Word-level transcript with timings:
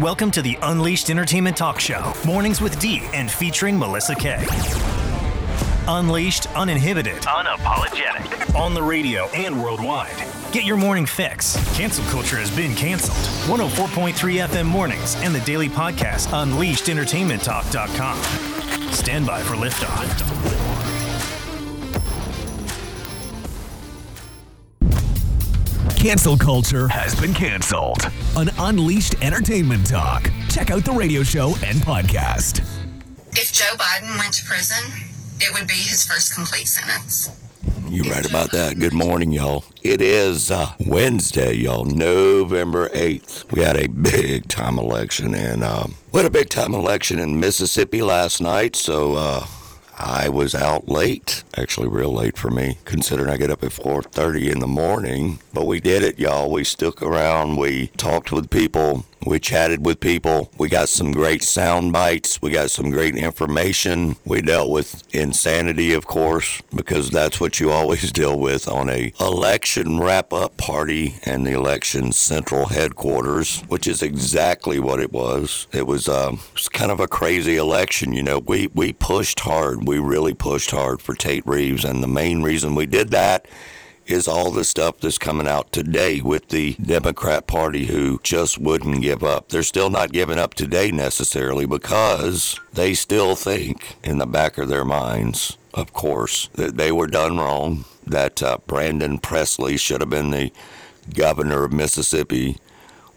Welcome 0.00 0.30
to 0.32 0.42
the 0.42 0.58
Unleashed 0.62 1.10
Entertainment 1.10 1.56
Talk 1.56 1.80
Show, 1.80 2.12
mornings 2.24 2.60
with 2.60 2.78
D 2.78 3.02
and 3.12 3.28
featuring 3.28 3.76
Melissa 3.76 4.14
Kay. 4.14 4.46
Unleashed, 5.88 6.46
uninhibited, 6.54 7.20
unapologetic, 7.22 8.54
on 8.54 8.74
the 8.74 8.82
radio 8.82 9.24
and 9.30 9.60
worldwide. 9.60 10.14
Get 10.52 10.64
your 10.64 10.76
morning 10.76 11.04
fix. 11.04 11.56
Cancel 11.76 12.04
culture 12.04 12.36
has 12.36 12.54
been 12.54 12.76
canceled. 12.76 13.18
104.3 13.58 14.12
FM 14.46 14.66
mornings 14.66 15.16
and 15.16 15.34
the 15.34 15.40
daily 15.40 15.68
podcast, 15.68 16.28
UnleashedEntertainmentTalk.com. 16.28 18.92
Stand 18.92 19.26
by 19.26 19.42
for 19.42 19.54
liftoff. 19.54 20.57
Cancel 25.98 26.36
culture 26.36 26.86
has 26.86 27.20
been 27.20 27.34
canceled 27.34 28.08
An 28.36 28.50
Unleashed 28.58 29.20
Entertainment 29.20 29.84
Talk. 29.84 30.30
Check 30.48 30.70
out 30.70 30.84
the 30.84 30.92
radio 30.92 31.24
show 31.24 31.56
and 31.64 31.78
podcast. 31.78 32.60
If 33.32 33.52
Joe 33.52 33.74
Biden 33.76 34.16
went 34.16 34.32
to 34.34 34.44
prison, 34.44 34.92
it 35.40 35.52
would 35.58 35.66
be 35.66 35.74
his 35.74 36.06
first 36.06 36.36
complete 36.36 36.68
sentence. 36.68 37.36
You're 37.88 38.04
right 38.12 38.24
about 38.24 38.52
that. 38.52 38.78
Good 38.78 38.92
morning, 38.92 39.32
y'all. 39.32 39.64
It 39.82 40.00
is 40.00 40.52
uh, 40.52 40.70
Wednesday, 40.86 41.54
y'all, 41.54 41.84
November 41.84 42.88
8th. 42.90 43.50
We 43.50 43.62
had 43.62 43.76
a 43.76 43.88
big 43.88 44.46
time 44.46 44.78
election, 44.78 45.34
and 45.34 45.64
um, 45.64 45.96
we 46.12 46.18
had 46.18 46.26
a 46.26 46.30
big 46.30 46.48
time 46.48 46.74
election 46.74 47.18
in 47.18 47.40
Mississippi 47.40 48.02
last 48.02 48.40
night, 48.40 48.76
so 48.76 49.14
uh, 49.16 49.46
I 49.98 50.28
was 50.28 50.54
out 50.54 50.88
late, 50.88 51.42
actually 51.56 51.88
real 51.88 52.12
late 52.12 52.38
for 52.38 52.50
me, 52.50 52.78
considering 52.84 53.30
I 53.30 53.36
get 53.36 53.50
up 53.50 53.64
at 53.64 53.72
4:30 53.72 54.50
in 54.50 54.60
the 54.60 54.66
morning. 54.68 55.40
But 55.52 55.66
we 55.66 55.80
did 55.80 56.02
it, 56.02 56.18
y'all. 56.18 56.50
We 56.50 56.62
stuck 56.62 57.02
around. 57.02 57.56
We 57.56 57.88
talked 57.96 58.30
with 58.30 58.48
people. 58.48 59.04
We 59.24 59.38
chatted 59.40 59.84
with 59.84 60.00
people. 60.00 60.50
We 60.58 60.68
got 60.68 60.88
some 60.88 61.12
great 61.12 61.42
sound 61.42 61.92
bites. 61.92 62.40
We 62.40 62.50
got 62.50 62.70
some 62.70 62.90
great 62.90 63.16
information. 63.16 64.16
We 64.24 64.42
dealt 64.42 64.70
with 64.70 65.02
insanity, 65.12 65.92
of 65.92 66.06
course, 66.06 66.62
because 66.74 67.10
that's 67.10 67.40
what 67.40 67.60
you 67.60 67.70
always 67.70 68.12
deal 68.18 68.38
with 68.38 68.68
on 68.68 68.88
a 68.88 69.12
election 69.20 70.00
wrap-up 70.00 70.56
party 70.56 71.16
and 71.24 71.46
the 71.46 71.52
election 71.52 72.12
central 72.12 72.66
headquarters, 72.66 73.60
which 73.62 73.86
is 73.88 74.02
exactly 74.02 74.78
what 74.78 75.00
it 75.00 75.12
was. 75.12 75.66
It 75.72 75.86
was, 75.86 76.08
um, 76.08 76.34
it 76.34 76.54
was 76.54 76.68
kind 76.68 76.90
of 76.92 77.00
a 77.00 77.08
crazy 77.08 77.56
election. 77.56 78.12
You 78.12 78.22
know, 78.22 78.38
we 78.38 78.68
we 78.74 78.92
pushed 78.92 79.40
hard. 79.40 79.86
We 79.86 79.98
really 79.98 80.34
pushed 80.34 80.70
hard 80.70 81.02
for 81.02 81.14
Tate 81.14 81.46
Reeves, 81.46 81.84
and 81.84 82.02
the 82.02 82.08
main 82.08 82.42
reason 82.42 82.74
we 82.74 82.86
did 82.86 83.10
that 83.10 83.46
is 84.08 84.26
all 84.26 84.50
the 84.50 84.64
stuff 84.64 84.98
that's 84.98 85.18
coming 85.18 85.46
out 85.46 85.70
today 85.70 86.20
with 86.20 86.48
the 86.48 86.74
Democrat 86.74 87.46
Party 87.46 87.86
who 87.86 88.18
just 88.22 88.58
wouldn't 88.58 89.02
give 89.02 89.22
up. 89.22 89.48
They're 89.48 89.62
still 89.62 89.90
not 89.90 90.12
giving 90.12 90.38
up 90.38 90.54
today 90.54 90.90
necessarily 90.90 91.66
because 91.66 92.58
they 92.72 92.94
still 92.94 93.36
think 93.36 93.96
in 94.02 94.18
the 94.18 94.26
back 94.26 94.56
of 94.56 94.68
their 94.68 94.84
minds, 94.84 95.58
of 95.74 95.92
course, 95.92 96.48
that 96.54 96.76
they 96.76 96.90
were 96.90 97.06
done 97.06 97.36
wrong, 97.36 97.84
that 98.06 98.42
uh, 98.42 98.58
Brandon 98.66 99.18
Presley 99.18 99.76
should 99.76 100.00
have 100.00 100.10
been 100.10 100.30
the 100.30 100.52
governor 101.14 101.64
of 101.64 101.72
Mississippi 101.72 102.56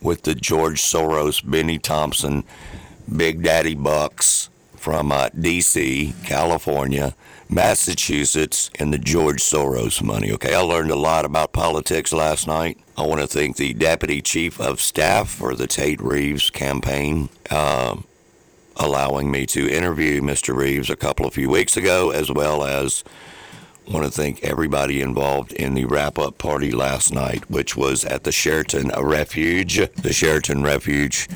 with 0.02 0.24
the 0.24 0.36
George 0.36 0.82
Soros, 0.82 1.42
Bennie 1.50 1.80
Thompson, 1.80 2.44
Big 3.16 3.44
Daddy 3.44 3.76
Bucks 3.76 4.50
from 4.76 5.12
uh, 5.12 5.30
D.C., 5.40 6.14
California, 6.26 7.16
Massachusetts, 7.52 8.72
and 8.80 8.94
the 8.94 8.98
George 8.98 9.42
Soros 9.42 10.02
money. 10.02 10.32
Okay, 10.32 10.56
I 10.56 10.62
learned 10.62 10.90
a 10.90 10.96
lot 10.96 11.26
about 11.26 11.52
politics 11.52 12.14
last 12.14 12.48
night. 12.48 12.80
I 12.98 13.06
want 13.06 13.20
to 13.20 13.28
thank 13.28 13.58
the 13.58 13.74
Deputy 13.74 14.22
Chief 14.22 14.60
of 14.60 14.80
Staff 14.80 15.30
for 15.30 15.54
the 15.54 15.68
Tate 15.68 16.02
Reeves 16.02 16.50
campaign, 16.50 17.28
uh, 17.50 17.98
allowing 18.78 19.30
me 19.30 19.46
to 19.48 19.70
interview 19.70 20.22
Mr. 20.22 20.56
Reeves 20.56 20.90
a 20.90 20.96
couple 20.96 21.26
of 21.26 21.34
few 21.34 21.50
weeks 21.50 21.76
ago, 21.76 22.12
as 22.12 22.32
well 22.32 22.64
as 22.64 23.04
want 23.86 24.06
to 24.06 24.12
thank 24.12 24.42
everybody 24.44 25.02
involved 25.02 25.52
in 25.52 25.74
the 25.74 25.84
wrap 25.84 26.18
up 26.18 26.38
party 26.38 26.72
last 26.72 27.14
night, 27.14 27.50
which 27.50 27.76
was 27.76 28.06
at 28.06 28.24
the 28.24 28.32
Sheraton 28.32 28.92
Refuge. 28.98 29.92
The 29.96 30.14
Sheraton 30.14 30.64
Refuge. 30.64 31.28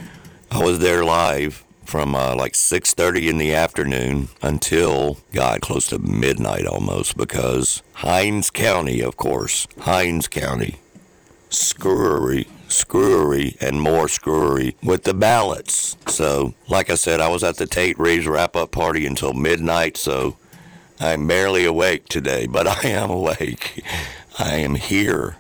I 0.50 0.63
was 0.63 0.79
there 0.79 1.03
live 1.03 1.65
from 1.85 2.16
uh, 2.16 2.35
like 2.35 2.53
6.30 2.53 3.29
in 3.29 3.38
the 3.38 3.53
afternoon 3.53 4.29
until 4.41 5.18
god 5.34 5.62
close 5.62 5.88
to 5.88 6.00
midnight 6.00 6.66
almost 6.66 7.18
because 7.18 7.81
hinds 7.94 8.50
county 8.50 9.01
of 9.01 9.18
course. 9.18 9.68
Hinds 9.79 10.28
county. 10.28 10.79
Screwery 11.50 12.47
screwery 12.68 13.56
and 13.62 13.79
more 13.79 14.07
screwery 14.07 14.75
with 14.84 15.03
the 15.03 15.13
ballots. 15.13 15.97
So 16.07 16.53
like 16.68 16.90
i 16.90 16.96
said 16.96 17.19
i 17.19 17.28
was 17.28 17.44
at 17.44 17.57
the 17.57 17.66
tate 17.66 17.97
reeves 18.00 18.28
wrap-up 18.28 18.72
party 18.72 19.06
until 19.06 19.34
midnight 19.34 19.97
so 19.97 20.38
i'm 21.00 21.28
barely 21.28 21.66
awake 21.66 22.07
today 22.09 22.47
but 22.47 22.67
i 22.85 22.88
am 22.88 23.09
awake. 23.09 23.84
I 24.38 24.56
am 24.56 24.75
here. 24.75 25.38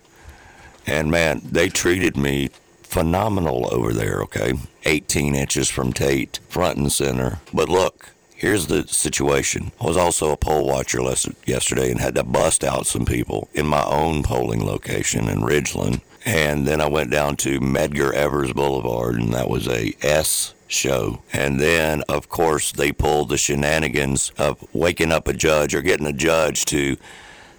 And 0.87 1.09
man 1.09 1.41
they 1.43 1.69
treated 1.69 2.15
me 2.15 2.49
phenomenal 2.95 3.67
over 3.73 3.91
there, 3.91 4.21
okay? 4.21 4.53
18 4.85 5.35
inches 5.35 5.69
from 5.69 5.91
Tate, 5.91 6.39
front 6.47 6.77
and 6.77 6.89
center. 6.89 7.39
But 7.53 7.67
look, 7.67 8.11
here's 8.33 8.67
the 8.67 8.87
situation. 8.87 9.73
I 9.81 9.85
was 9.85 9.97
also 9.97 10.31
a 10.31 10.37
poll 10.37 10.65
watcher 10.65 11.01
yesterday 11.45 11.91
and 11.91 11.99
had 11.99 12.15
to 12.15 12.23
bust 12.23 12.63
out 12.63 12.87
some 12.87 13.03
people 13.03 13.49
in 13.53 13.67
my 13.67 13.83
own 13.83 14.23
polling 14.23 14.65
location 14.65 15.27
in 15.27 15.41
Ridgeland. 15.41 15.99
And 16.23 16.65
then 16.65 16.79
I 16.79 16.87
went 16.87 17.11
down 17.11 17.35
to 17.37 17.59
Medgar 17.59 18.13
Evers 18.13 18.53
Boulevard, 18.53 19.15
and 19.15 19.33
that 19.33 19.49
was 19.49 19.67
a 19.67 19.93
S 20.01 20.53
show. 20.67 21.21
And 21.33 21.59
then, 21.59 22.01
of 22.07 22.29
course, 22.29 22.71
they 22.71 22.93
pulled 22.93 23.27
the 23.27 23.37
shenanigans 23.37 24.31
of 24.37 24.65
waking 24.73 25.11
up 25.11 25.27
a 25.27 25.33
judge 25.33 25.75
or 25.75 25.81
getting 25.81 26.07
a 26.07 26.13
judge 26.13 26.63
to 26.65 26.95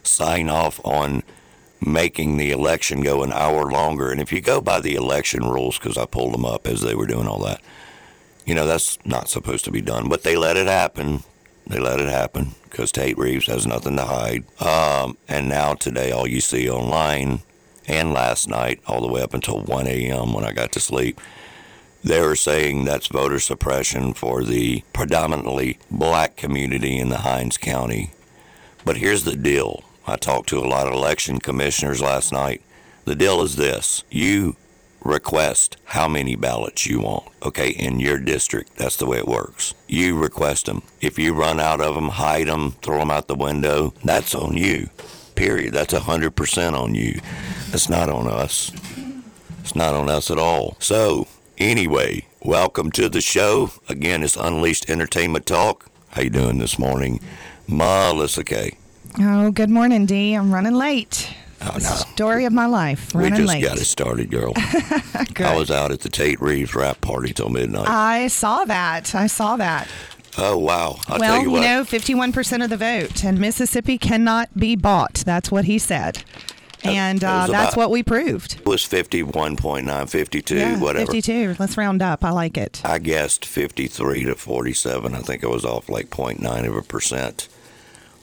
sign 0.02 0.48
off 0.48 0.80
on 0.82 1.24
making 1.80 2.36
the 2.36 2.50
election 2.50 3.02
go 3.02 3.22
an 3.22 3.32
hour 3.32 3.70
longer. 3.70 4.10
And 4.10 4.20
if 4.20 4.32
you 4.32 4.40
go 4.40 4.60
by 4.60 4.80
the 4.80 4.94
election 4.94 5.44
rules, 5.44 5.78
because 5.78 5.98
I 5.98 6.06
pulled 6.06 6.34
them 6.34 6.44
up 6.44 6.66
as 6.66 6.80
they 6.80 6.94
were 6.94 7.06
doing 7.06 7.26
all 7.26 7.42
that, 7.44 7.60
you 8.44 8.54
know, 8.54 8.66
that's 8.66 8.98
not 9.04 9.28
supposed 9.28 9.64
to 9.64 9.70
be 9.70 9.80
done. 9.80 10.08
But 10.08 10.22
they 10.22 10.36
let 10.36 10.56
it 10.56 10.66
happen. 10.66 11.24
They 11.66 11.80
let 11.80 12.00
it 12.00 12.08
happen 12.08 12.54
because 12.64 12.92
Tate 12.92 13.18
Reeves 13.18 13.46
has 13.46 13.66
nothing 13.66 13.96
to 13.96 14.04
hide. 14.04 14.44
Um, 14.60 15.16
and 15.28 15.48
now 15.48 15.74
today, 15.74 16.12
all 16.12 16.26
you 16.26 16.40
see 16.40 16.70
online 16.70 17.40
and 17.88 18.12
last 18.12 18.48
night, 18.48 18.80
all 18.86 19.00
the 19.00 19.12
way 19.12 19.22
up 19.22 19.34
until 19.34 19.60
1 19.60 19.86
a.m. 19.86 20.32
when 20.32 20.44
I 20.44 20.52
got 20.52 20.72
to 20.72 20.80
sleep, 20.80 21.20
they 22.04 22.20
were 22.20 22.36
saying 22.36 22.84
that's 22.84 23.08
voter 23.08 23.40
suppression 23.40 24.14
for 24.14 24.44
the 24.44 24.84
predominantly 24.92 25.78
black 25.90 26.36
community 26.36 26.98
in 26.98 27.08
the 27.08 27.18
Hinds 27.18 27.56
County. 27.56 28.12
But 28.84 28.98
here's 28.98 29.24
the 29.24 29.34
deal 29.34 29.82
I 30.08 30.14
talked 30.14 30.48
to 30.50 30.58
a 30.58 30.68
lot 30.68 30.86
of 30.86 30.92
election 30.92 31.40
commissioners 31.40 32.00
last 32.00 32.32
night. 32.32 32.62
The 33.06 33.16
deal 33.16 33.42
is 33.42 33.56
this 33.56 34.04
you 34.08 34.54
request 35.02 35.76
how 35.84 36.06
many 36.06 36.36
ballots 36.36 36.86
you 36.86 37.00
want, 37.00 37.24
okay, 37.42 37.70
in 37.70 37.98
your 37.98 38.18
district. 38.18 38.76
That's 38.76 38.96
the 38.96 39.06
way 39.06 39.18
it 39.18 39.26
works. 39.26 39.74
You 39.88 40.16
request 40.16 40.66
them. 40.66 40.82
If 41.00 41.18
you 41.18 41.34
run 41.34 41.58
out 41.58 41.80
of 41.80 41.96
them, 41.96 42.10
hide 42.10 42.46
them, 42.46 42.72
throw 42.82 42.98
them 42.98 43.10
out 43.10 43.26
the 43.26 43.34
window, 43.34 43.94
that's 44.04 44.34
on 44.34 44.56
you. 44.56 44.90
Period. 45.34 45.74
That's 45.74 45.92
100% 45.92 46.72
on 46.72 46.94
you. 46.94 47.20
It's 47.72 47.88
not 47.88 48.08
on 48.08 48.28
us. 48.28 48.70
It's 49.60 49.74
not 49.74 49.94
on 49.94 50.08
us 50.08 50.30
at 50.30 50.38
all. 50.38 50.76
So, 50.78 51.26
anyway, 51.58 52.26
welcome 52.40 52.90
to 52.92 53.08
the 53.08 53.20
show. 53.20 53.72
Again, 53.88 54.22
it's 54.22 54.36
Unleashed 54.36 54.88
Entertainment 54.88 55.46
Talk. 55.46 55.86
How 56.10 56.22
you 56.22 56.30
doing 56.30 56.58
this 56.58 56.78
morning? 56.78 57.20
Melissa 57.68 58.44
Kay. 58.44 58.78
Oh, 59.18 59.50
good 59.50 59.70
morning, 59.70 60.04
D. 60.06 60.34
I'm 60.34 60.52
running 60.52 60.74
late. 60.74 61.30
Oh, 61.62 61.72
no. 61.74 61.78
Story 61.78 62.44
of 62.44 62.52
my 62.52 62.66
life. 62.66 63.14
We 63.14 63.30
just 63.30 63.42
late. 63.42 63.62
got 63.62 63.78
it 63.78 63.86
started, 63.86 64.30
girl. 64.30 64.52
I 64.56 65.54
was 65.56 65.70
out 65.70 65.90
at 65.90 66.00
the 66.00 66.10
Tate 66.10 66.40
Reeves 66.40 66.74
wrap 66.74 67.00
party 67.00 67.32
till 67.32 67.48
midnight. 67.48 67.88
I 67.88 68.28
saw 68.28 68.64
that. 68.66 69.14
I 69.14 69.26
saw 69.26 69.56
that. 69.56 69.88
oh, 70.36 70.58
wow. 70.58 70.98
I'll 71.08 71.18
well, 71.18 71.34
tell 71.36 71.42
you 71.42 71.50
what. 71.50 71.60
know, 71.62 71.82
51% 71.82 72.62
of 72.62 72.68
the 72.68 72.76
vote, 72.76 73.24
and 73.24 73.40
Mississippi 73.40 73.96
cannot 73.96 74.54
be 74.58 74.76
bought. 74.76 75.14
That's 75.24 75.50
what 75.50 75.64
he 75.64 75.78
said. 75.78 76.22
And 76.84 77.24
uh, 77.24 77.46
was 77.48 77.50
that's 77.50 77.74
what 77.74 77.90
we 77.90 78.02
proved. 78.02 78.56
it 78.60 78.66
was 78.66 78.82
51.9, 78.82 80.08
52, 80.10 80.54
Yeah, 80.56 80.78
whatever. 80.78 81.06
52. 81.06 81.56
Let's 81.58 81.76
round 81.76 82.02
up. 82.02 82.22
I 82.22 82.30
like 82.30 82.56
it. 82.58 82.82
I 82.84 82.98
guessed 82.98 83.44
53 83.46 84.24
to 84.24 84.34
47. 84.36 85.14
I 85.14 85.18
think 85.20 85.42
I 85.42 85.48
was 85.48 85.64
off 85.64 85.88
like 85.88 86.10
0.9 86.10 86.68
of 86.68 86.76
a 86.76 86.82
percent, 86.82 87.48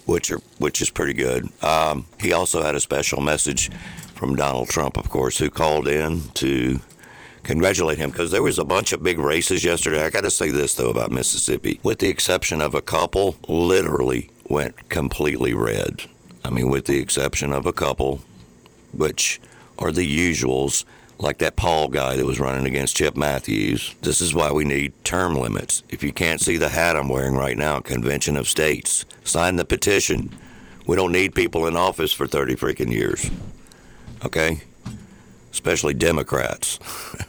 which 0.05 0.31
are 0.31 0.39
which 0.57 0.81
is 0.81 0.89
pretty 0.89 1.13
good. 1.13 1.50
Um, 1.63 2.05
he 2.19 2.33
also 2.33 2.61
had 2.61 2.75
a 2.75 2.79
special 2.79 3.21
message 3.21 3.71
from 4.15 4.35
Donald 4.35 4.69
Trump, 4.69 4.97
of 4.97 5.09
course, 5.09 5.38
who 5.38 5.50
called 5.50 5.88
in 5.88 6.21
to 6.35 6.79
congratulate 7.44 7.97
him 7.97 8.09
because 8.09 8.31
there 8.31 8.41
was 8.41 8.57
a 8.57 8.63
bunch 8.63 8.94
of 8.94 9.03
big 9.03 9.19
races 9.19 9.63
yesterday. 9.63 10.03
I 10.05 10.09
got 10.09 10.23
to 10.23 10.31
say 10.31 10.50
this 10.50 10.75
though 10.75 10.89
about 10.89 11.11
Mississippi, 11.11 11.79
with 11.83 12.00
the 12.00 12.09
exception 12.09 12.61
of 12.61 12.73
a 12.73 12.81
couple, 12.81 13.35
literally 13.47 14.29
went 14.50 14.89
completely 14.89 15.53
red. 15.53 16.03
I 16.45 16.50
mean, 16.50 16.69
with 16.69 16.85
the 16.85 17.00
exception 17.00 17.53
of 17.53 17.65
a 17.65 17.73
couple, 17.73 18.21
which 18.91 19.39
are 19.79 19.91
the 19.91 20.07
usuals 20.07 20.85
like 21.24 21.38
that 21.38 21.56
Paul 21.56 21.88
guy 21.88 22.18
that 22.18 22.25
was 22.25 22.40
running 22.40 22.66
against 22.66 22.98
Chip 22.98 23.16
Matthews. 23.16 23.96
This 24.02 24.20
is 24.20 24.36
why 24.36 24.52
we 24.52 24.66
need 24.66 24.94
term 25.04 25.36
limits. 25.36 25.81
If 25.90 26.04
you 26.04 26.12
can't 26.12 26.42
see 26.42 26.58
the 26.58 26.70
hat 26.70 26.98
I'm 26.98 27.08
wearing 27.08 27.36
right 27.36 27.58
now, 27.58 27.80
Convention 27.80 28.36
of 28.36 28.48
States, 28.48 29.06
sign 29.24 29.56
the 29.56 29.66
petition. 29.66 30.36
We 30.86 30.98
don't 30.98 31.14
need 31.14 31.34
people 31.34 31.66
in 31.66 31.78
office 31.78 32.12
for 32.12 32.28
30 32.28 32.56
freaking 32.56 32.92
years. 32.92 33.31
Okay? 34.25 34.64
Especially 35.52 35.94
Democrats. 35.94 36.80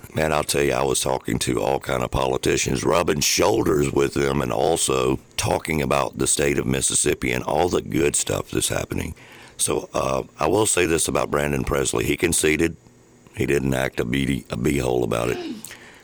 Man, 0.14 0.32
I'll 0.32 0.44
tell 0.44 0.62
you, 0.62 0.72
I 0.72 0.82
was 0.82 1.00
talking 1.00 1.38
to 1.40 1.62
all 1.62 1.78
kind 1.78 2.02
of 2.02 2.10
politicians, 2.10 2.84
rubbing 2.84 3.20
shoulders 3.20 3.92
with 3.92 4.14
them, 4.14 4.40
and 4.40 4.52
also 4.52 5.20
talking 5.36 5.82
about 5.82 6.18
the 6.18 6.26
state 6.26 6.58
of 6.58 6.66
Mississippi 6.66 7.32
and 7.32 7.44
all 7.44 7.68
the 7.68 7.82
good 7.82 8.16
stuff 8.16 8.50
that's 8.50 8.68
happening. 8.68 9.14
So 9.56 9.88
uh, 9.94 10.24
I 10.38 10.48
will 10.48 10.66
say 10.66 10.86
this 10.86 11.06
about 11.06 11.30
Brandon 11.30 11.64
Presley: 11.64 12.04
he 12.04 12.16
conceded, 12.16 12.76
he 13.36 13.46
didn't 13.46 13.74
act 13.74 14.00
a 14.00 14.04
beady, 14.04 14.44
a 14.50 14.56
beehole 14.56 15.02
about 15.04 15.30
it. 15.30 15.38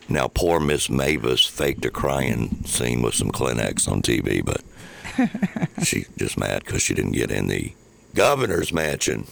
Now, 0.09 0.27
poor 0.29 0.59
Miss 0.61 0.91
Mavis 0.91 1.47
faked 1.47 1.85
a 1.85 1.91
crying 1.91 2.65
scene 2.65 3.00
with 3.03 3.15
some 3.15 3.31
Kleenex 3.31 3.87
on 3.91 4.03
TV, 4.03 4.44
but 4.44 4.62
she's 5.87 6.09
just 6.17 6.37
mad 6.37 6.65
because 6.65 6.82
she 6.82 6.94
didn't 6.94 7.12
get 7.12 7.31
in 7.31 7.47
the 7.47 7.73
governor's 8.15 8.73
mansion. 8.73 9.27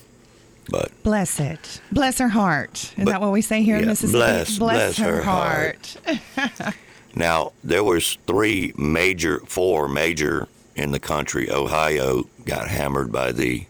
But 0.70 0.92
Bless 1.02 1.40
it. 1.40 1.80
Bless 1.90 2.18
her 2.18 2.28
heart. 2.28 2.92
Isn't 2.92 3.06
But- 3.06 3.12
that 3.12 3.20
what 3.20 3.32
we 3.32 3.40
say 3.42 3.62
here 3.62 3.76
in 3.78 3.86
Mississippi? 3.86 4.18
bless- 4.18 4.58
bless 4.58 4.96
her 4.98 5.22
heart. 5.22 5.96
Now, 7.14 7.52
there 7.64 7.82
was 7.82 8.16
three 8.28 8.72
major, 8.76 9.40
four 9.40 9.88
major 9.88 10.46
in 10.76 10.92
the 10.92 11.00
country. 11.00 11.50
Ohio 11.50 12.28
got 12.44 12.68
hammered 12.68 13.10
by 13.10 13.32
the 13.32 13.66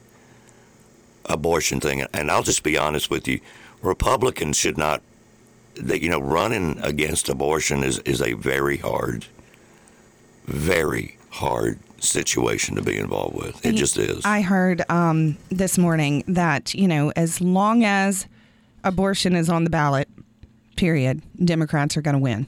abortion 1.25 1.81
thing. 1.81 2.03
And 2.13 2.31
I'll 2.31 2.43
just 2.43 2.63
be 2.63 2.77
honest 2.77 3.09
with 3.11 3.27
you, 3.29 3.41
Republicans 3.83 4.57
should 4.57 4.77
not, 4.79 5.03
that 5.77 6.03
you 6.03 6.09
know, 6.09 6.21
running 6.21 6.79
against 6.83 7.29
abortion 7.29 7.83
is, 7.85 7.99
is 8.01 8.21
a 8.21 8.33
very 8.35 8.79
hard, 8.79 9.27
very 10.47 11.17
hard 11.31 11.79
situation 12.01 12.75
to 12.77 12.83
be 12.83 12.97
involved 12.97 13.37
with. 13.37 13.65
It 13.65 13.75
just 13.75 13.97
is. 13.99 14.25
I 14.25 14.41
heard 14.41 14.83
um, 14.91 15.37
this 15.51 15.79
morning 15.79 16.25
that, 16.29 16.75
you 16.75 16.89
know, 16.89 17.13
as 17.17 17.41
long 17.41 17.85
as 17.85 18.27
abortion 18.85 19.35
is 19.35 19.49
on 19.49 19.65
the 19.65 19.71
ballot, 19.71 20.09
period, 20.77 21.23
Democrats 21.45 21.97
are 21.97 22.03
going 22.03 22.15
to 22.15 22.21
win. 22.21 22.47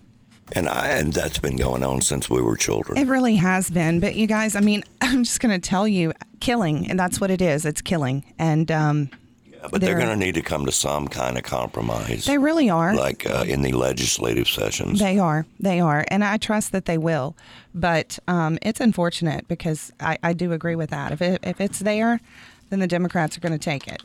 and 0.53 0.69
I, 0.69 0.89
and 0.91 1.13
that's 1.13 1.39
been 1.39 1.57
going 1.57 1.83
on 1.83 2.01
since 2.01 2.31
we 2.31 2.41
were 2.41 2.57
children. 2.57 2.99
It 2.99 3.09
really 3.09 3.37
has 3.37 3.71
been. 3.71 4.01
But 4.01 4.15
you 4.15 4.27
guys, 4.27 4.55
I 4.57 4.61
mean, 4.61 4.85
I'm 5.01 5.25
just 5.25 5.41
going 5.41 5.59
to 5.59 5.69
tell 5.69 5.87
you 5.87 6.13
killing, 6.41 6.89
and 6.89 6.99
that's 6.99 7.21
what 7.21 7.31
it 7.31 7.43
is. 7.43 7.65
It's 7.65 7.83
killing. 7.83 8.25
And 8.39 8.71
um, 8.71 9.11
but 9.63 9.81
they're 9.81 9.95
they're- 9.95 9.99
going 10.07 10.19
to 10.19 10.25
need 10.25 10.35
to 10.35 10.43
come 10.43 10.65
to 10.67 10.73
some 10.73 11.09
kind 11.09 11.37
of 11.37 11.43
compromise. 11.45 12.25
they 12.25 12.39
really 12.39 12.71
are. 12.71 12.95
like 12.95 13.29
uh, 13.29 13.45
in 13.47 13.63
the 13.63 13.73
legislative 13.73 14.49
sessions. 14.49 14.99
They 15.01 15.19
are. 15.19 15.47
They 15.59 15.81
are. 15.81 16.05
And 16.09 16.25
I 16.25 16.37
trust 16.37 16.73
that 16.73 16.85
they 16.87 16.99
will. 16.99 17.37
But 17.75 18.19
um, 18.29 18.59
it's 18.63 18.81
unfortunate 18.81 19.47
because 19.49 19.93
I, 20.01 20.19
I 20.23 20.33
do 20.33 20.53
agree 20.53 20.77
with 20.77 20.91
that. 20.91 21.13
If, 21.13 21.21
it, 21.23 21.41
if 21.43 21.61
it's 21.61 21.81
there, 21.81 22.21
then 22.71 22.79
the 22.81 22.87
Democrats 22.87 23.37
are 23.37 23.41
going 23.41 23.53
to 23.53 23.59
take 23.59 23.87
it. 23.89 24.03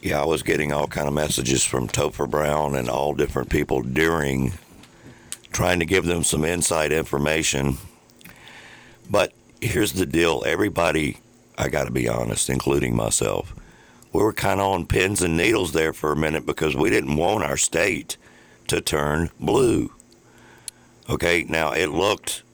yeah, 0.00 0.20
I 0.20 0.24
was 0.24 0.42
getting 0.42 0.72
all 0.72 0.86
kind 0.86 1.08
of 1.08 1.14
messages 1.14 1.64
from 1.64 1.88
Topher 1.88 2.28
Brown 2.28 2.74
and 2.74 2.88
all 2.88 3.14
different 3.14 3.50
people 3.50 3.82
during 3.82 4.52
trying 5.52 5.78
to 5.78 5.86
give 5.86 6.04
them 6.04 6.24
some 6.24 6.44
inside 6.44 6.92
information. 6.92 7.76
But 9.10 9.32
here's 9.60 9.92
the 9.92 10.06
deal: 10.06 10.42
everybody, 10.46 11.18
I 11.58 11.68
got 11.68 11.84
to 11.84 11.90
be 11.92 12.08
honest, 12.08 12.48
including 12.50 12.96
myself, 12.96 13.54
we 14.14 14.22
were 14.22 14.32
kind 14.32 14.60
of 14.60 14.72
on 14.72 14.86
pins 14.86 15.22
and 15.22 15.36
needles 15.36 15.72
there 15.72 15.92
for 15.92 16.12
a 16.12 16.16
minute 16.16 16.46
because 16.46 16.76
we 16.76 16.88
didn't 16.88 17.16
want 17.16 17.42
our 17.42 17.56
state 17.56 18.16
to 18.68 18.80
turn 18.80 19.28
blue. 19.40 19.92
Okay, 21.10 21.44
now 21.48 21.72
it 21.72 21.88
looked 21.88 22.44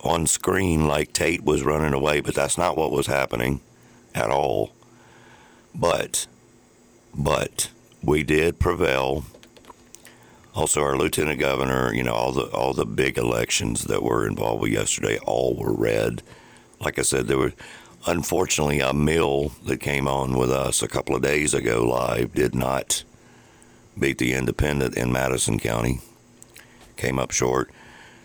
on 0.00 0.28
screen 0.28 0.86
like 0.86 1.12
Tate 1.12 1.42
was 1.42 1.64
running 1.64 1.92
away, 1.92 2.20
but 2.20 2.36
that's 2.36 2.56
not 2.56 2.76
what 2.76 2.92
was 2.92 3.08
happening 3.08 3.60
at 4.14 4.30
all. 4.30 4.70
But, 5.74 6.28
but 7.12 7.70
we 8.00 8.22
did 8.22 8.60
prevail. 8.60 9.24
Also, 10.54 10.80
our 10.82 10.96
lieutenant 10.96 11.40
governor, 11.40 11.92
you 11.92 12.04
know, 12.04 12.14
all 12.14 12.32
the 12.32 12.44
all 12.46 12.72
the 12.72 12.86
big 12.86 13.18
elections 13.18 13.84
that 13.84 14.02
were 14.02 14.26
involved 14.26 14.62
with 14.62 14.72
yesterday, 14.72 15.18
all 15.18 15.56
were 15.56 15.72
red. 15.72 16.22
Like 16.80 16.98
I 16.98 17.02
said, 17.02 17.26
there 17.26 17.38
was 17.38 17.52
unfortunately 18.08 18.80
a 18.80 18.92
mill 18.92 19.52
that 19.64 19.78
came 19.78 20.08
on 20.08 20.36
with 20.36 20.50
us 20.50 20.82
a 20.82 20.88
couple 20.88 21.14
of 21.14 21.22
days 21.22 21.52
ago 21.52 21.86
live 21.86 22.32
did 22.32 22.54
not 22.54 23.04
beat 23.98 24.18
the 24.18 24.32
independent 24.32 24.96
in 24.96 25.12
Madison 25.12 25.58
County. 25.58 26.00
Came 26.96 27.18
up 27.18 27.30
short. 27.30 27.70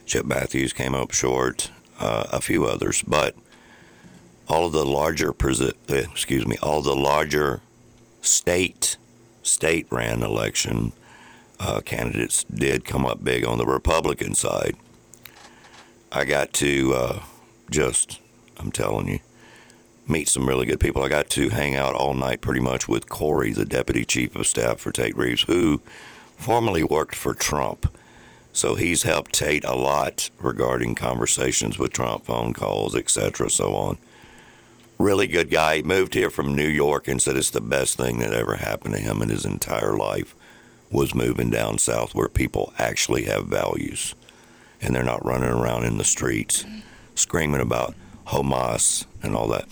Chip 0.05 0.25
Matthews 0.25 0.73
came 0.73 0.95
up 0.95 1.11
short. 1.11 1.69
Uh, 1.99 2.27
a 2.31 2.41
few 2.41 2.65
others, 2.65 3.03
but 3.03 3.35
all 4.47 4.65
of 4.65 4.73
the 4.73 4.83
larger, 4.83 5.29
excuse 5.29 6.47
me, 6.47 6.57
all 6.61 6.81
the 6.81 6.95
larger 6.95 7.61
state 8.21 8.97
state 9.43 9.85
ran 9.91 10.23
election 10.23 10.91
uh, 11.59 11.81
candidates 11.81 12.43
did 12.45 12.83
come 12.83 13.05
up 13.05 13.23
big 13.23 13.45
on 13.45 13.57
the 13.57 13.65
Republican 13.65 14.33
side. 14.33 14.75
I 16.11 16.25
got 16.25 16.51
to 16.53 16.93
uh, 16.93 17.23
just, 17.69 18.19
I'm 18.57 18.71
telling 18.71 19.07
you, 19.07 19.19
meet 20.07 20.27
some 20.27 20.47
really 20.47 20.65
good 20.65 20.79
people. 20.79 21.03
I 21.03 21.09
got 21.09 21.29
to 21.31 21.49
hang 21.49 21.75
out 21.75 21.95
all 21.95 22.13
night 22.13 22.41
pretty 22.41 22.59
much 22.59 22.87
with 22.87 23.09
Corey, 23.09 23.51
the 23.51 23.65
deputy 23.65 24.05
chief 24.05 24.35
of 24.35 24.47
staff 24.47 24.79
for 24.79 24.91
Tate 24.91 25.15
Reeves, 25.15 25.43
who 25.43 25.81
formerly 26.37 26.83
worked 26.83 27.15
for 27.15 27.33
Trump. 27.33 27.95
So 28.51 28.75
he's 28.75 29.03
helped 29.03 29.33
Tate 29.33 29.63
a 29.63 29.75
lot 29.75 30.29
regarding 30.39 30.95
conversations 30.95 31.79
with 31.79 31.93
Trump, 31.93 32.25
phone 32.25 32.53
calls, 32.53 32.95
etc., 32.95 33.49
so 33.49 33.73
on. 33.75 33.97
Really 34.99 35.27
good 35.27 35.49
guy. 35.49 35.77
He 35.77 35.83
moved 35.83 36.13
here 36.13 36.29
from 36.29 36.55
New 36.55 36.67
York 36.67 37.07
and 37.07 37.21
said 37.21 37.35
it's 37.35 37.49
the 37.49 37.61
best 37.61 37.97
thing 37.97 38.19
that 38.19 38.33
ever 38.33 38.57
happened 38.57 38.93
to 38.93 39.01
him 39.01 39.21
in 39.21 39.29
his 39.29 39.45
entire 39.45 39.97
life 39.97 40.35
was 40.91 41.15
moving 41.15 41.49
down 41.49 41.79
south 41.79 42.13
where 42.13 42.29
people 42.29 42.71
actually 42.77 43.23
have 43.23 43.47
values 43.47 44.13
and 44.79 44.93
they're 44.93 45.03
not 45.03 45.25
running 45.25 45.49
around 45.49 45.85
in 45.85 45.97
the 45.97 46.03
streets 46.03 46.65
screaming 47.15 47.61
about 47.61 47.95
Hamas 48.27 49.05
and 49.23 49.35
all 49.35 49.47
that. 49.47 49.65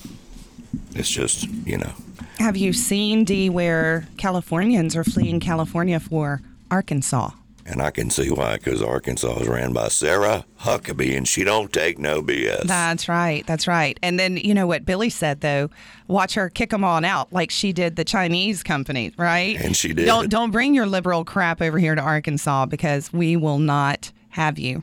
It's 0.94 1.10
just, 1.10 1.44
you 1.66 1.78
know, 1.78 1.92
Have 2.38 2.56
you 2.56 2.72
seen, 2.72 3.24
D, 3.24 3.48
where 3.50 4.08
Californians 4.16 4.96
are 4.96 5.04
fleeing 5.04 5.38
California 5.40 6.00
for 6.00 6.40
Arkansas? 6.70 7.30
and 7.64 7.80
I 7.80 7.92
can 7.92 8.10
see 8.10 8.28
why 8.28 8.56
because 8.56 8.82
Arkansas 8.82 9.38
is 9.38 9.46
ran 9.46 9.72
by 9.72 9.86
Sarah 9.86 10.44
Huckabee 10.62 11.16
and 11.16 11.28
she 11.28 11.44
don't 11.44 11.72
take 11.72 11.96
no 11.96 12.20
BS. 12.20 12.64
That's 12.64 13.08
right. 13.08 13.46
That's 13.46 13.68
right. 13.68 13.96
And 14.02 14.18
then 14.18 14.36
you 14.36 14.52
know 14.52 14.66
what 14.66 14.84
Billy 14.84 15.10
said 15.10 15.42
though, 15.42 15.70
watch 16.08 16.34
her 16.34 16.50
kick 16.50 16.70
them 16.70 16.82
all 16.82 17.04
out 17.04 17.32
like 17.32 17.52
she 17.52 17.72
did 17.72 17.94
the 17.94 18.04
Chinese 18.04 18.64
company, 18.64 19.12
right? 19.16 19.56
And 19.60 19.76
she 19.76 19.92
did. 19.92 20.06
Don't 20.06 20.28
don't 20.28 20.50
bring 20.50 20.74
your 20.74 20.86
liberal 20.86 21.24
crap 21.24 21.62
over 21.62 21.78
here 21.78 21.94
to 21.94 22.00
Arkansas 22.02 22.66
because 22.66 23.12
we 23.12 23.36
will 23.36 23.60
not 23.60 24.10
have 24.30 24.58
you. 24.58 24.82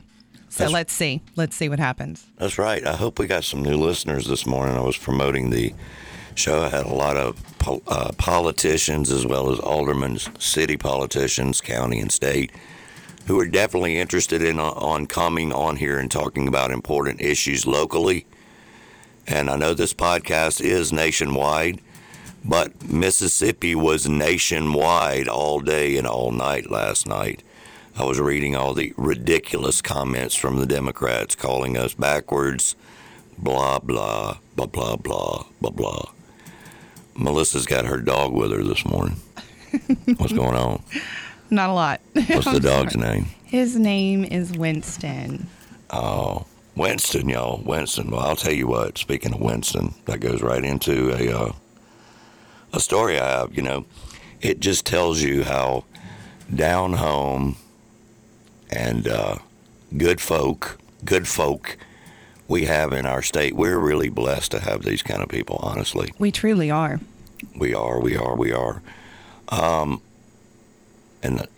So 0.50 0.64
That's- 0.64 0.72
let's 0.72 0.92
see. 0.92 1.22
Let's 1.36 1.54
see 1.56 1.68
what 1.68 1.78
happens. 1.78 2.24
That's 2.36 2.58
right. 2.58 2.84
I 2.84 2.96
hope 2.96 3.18
we 3.20 3.26
got 3.28 3.44
some 3.44 3.62
new 3.62 3.76
listeners 3.76 4.26
this 4.26 4.46
morning. 4.46 4.76
I 4.76 4.80
was 4.80 4.96
promoting 4.96 5.50
the 5.50 5.72
show. 6.34 6.62
I 6.64 6.68
had 6.68 6.86
a 6.86 6.92
lot 6.94 7.16
of 7.16 7.36
po- 7.60 7.82
uh, 7.86 8.10
politicians 8.18 9.12
as 9.12 9.24
well 9.24 9.52
as 9.52 9.60
aldermen, 9.60 10.18
city 10.40 10.76
politicians, 10.76 11.60
county 11.60 12.00
and 12.00 12.10
state, 12.10 12.50
who 13.26 13.38
are 13.38 13.46
definitely 13.46 13.96
interested 13.96 14.42
in 14.42 14.58
uh, 14.58 14.70
on 14.72 15.06
coming 15.06 15.52
on 15.52 15.76
here 15.76 15.98
and 15.98 16.10
talking 16.10 16.48
about 16.48 16.72
important 16.72 17.20
issues 17.20 17.64
locally. 17.64 18.26
And 19.28 19.48
I 19.48 19.56
know 19.56 19.72
this 19.72 19.94
podcast 19.94 20.60
is 20.60 20.92
nationwide, 20.92 21.80
but 22.44 22.90
Mississippi 22.90 23.76
was 23.76 24.08
nationwide 24.08 25.28
all 25.28 25.60
day 25.60 25.96
and 25.96 26.08
all 26.08 26.32
night 26.32 26.70
last 26.72 27.06
night. 27.06 27.44
I 27.96 28.04
was 28.04 28.20
reading 28.20 28.56
all 28.56 28.72
the 28.72 28.94
ridiculous 28.96 29.82
comments 29.82 30.34
from 30.34 30.58
the 30.58 30.66
Democrats 30.66 31.34
calling 31.34 31.76
us 31.76 31.92
backwards, 31.94 32.76
blah, 33.36 33.78
blah, 33.78 34.38
blah, 34.56 34.66
blah, 34.66 34.96
blah, 34.96 35.44
blah, 35.60 35.70
blah. 35.70 36.04
Melissa's 37.16 37.66
got 37.66 37.86
her 37.86 37.98
dog 37.98 38.32
with 38.32 38.52
her 38.52 38.62
this 38.62 38.84
morning. 38.86 39.16
What's 40.16 40.32
going 40.32 40.56
on? 40.56 40.82
Not 41.50 41.70
a 41.70 41.72
lot. 41.72 42.00
What's 42.12 42.50
the 42.50 42.60
dog's 42.62 42.96
name? 42.96 43.26
His 43.44 43.76
name 43.76 44.24
is 44.24 44.56
Winston. 44.56 45.48
Oh, 45.90 46.46
Winston, 46.76 47.28
y'all. 47.28 47.60
Winston. 47.64 48.10
Well, 48.10 48.20
I'll 48.20 48.36
tell 48.36 48.52
you 48.52 48.68
what. 48.68 48.96
Speaking 48.96 49.34
of 49.34 49.40
Winston, 49.40 49.94
that 50.06 50.20
goes 50.20 50.40
right 50.42 50.64
into 50.64 51.10
a 51.10 51.36
uh, 51.36 51.52
a 52.72 52.80
story 52.80 53.18
I 53.18 53.40
have. 53.40 53.54
You 53.54 53.62
know, 53.62 53.86
it 54.40 54.60
just 54.60 54.86
tells 54.86 55.20
you 55.20 55.42
how 55.42 55.84
down 56.54 56.94
home 56.94 57.56
and 58.70 59.06
uh, 59.08 59.36
good 59.96 60.20
folk, 60.20 60.78
good 61.04 61.26
folk 61.28 61.76
we 62.48 62.64
have 62.64 62.92
in 62.92 63.06
our 63.06 63.22
state. 63.22 63.54
We're 63.54 63.78
really 63.78 64.08
blessed 64.08 64.50
to 64.52 64.60
have 64.60 64.82
these 64.82 65.02
kind 65.02 65.22
of 65.22 65.28
people. 65.28 65.58
Honestly, 65.62 66.12
We 66.18 66.30
truly 66.32 66.70
are. 66.70 67.00
we 67.56 67.74
are. 67.74 68.00
We 68.00 68.16
are. 68.16 68.34
We 68.36 68.52
are. 68.52 68.82
Um, 69.48 70.00
and 71.22 71.38
that, 71.38 71.48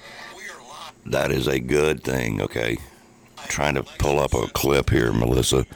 that 1.06 1.30
is 1.30 1.46
a 1.46 1.58
good 1.60 2.02
thing. 2.02 2.40
Okay, 2.40 2.78
trying 3.48 3.74
to 3.74 3.82
pull 3.82 4.18
up 4.18 4.34
a 4.34 4.46
clip 4.48 4.90
here, 4.90 5.12
Melissa. 5.12 5.66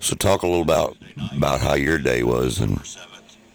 So 0.00 0.14
talk 0.14 0.42
a 0.42 0.46
little 0.46 0.62
about 0.62 0.96
about 1.36 1.60
how 1.60 1.74
your 1.74 1.98
day 1.98 2.22
was 2.22 2.60
and 2.60 2.80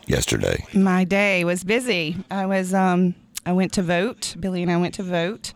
yesterday. 0.08 0.66
My 0.74 1.04
day 1.04 1.44
was 1.44 1.64
busy. 1.64 2.18
I 2.32 2.46
was 2.46 2.74
um 2.74 3.16
I 3.46 3.52
went 3.54 3.74
to 3.74 3.82
vote. 3.84 4.36
Billy 4.40 4.62
and 4.64 4.72
I 4.72 4.78
went 4.78 4.96
to 4.96 5.04
vote. 5.04 5.54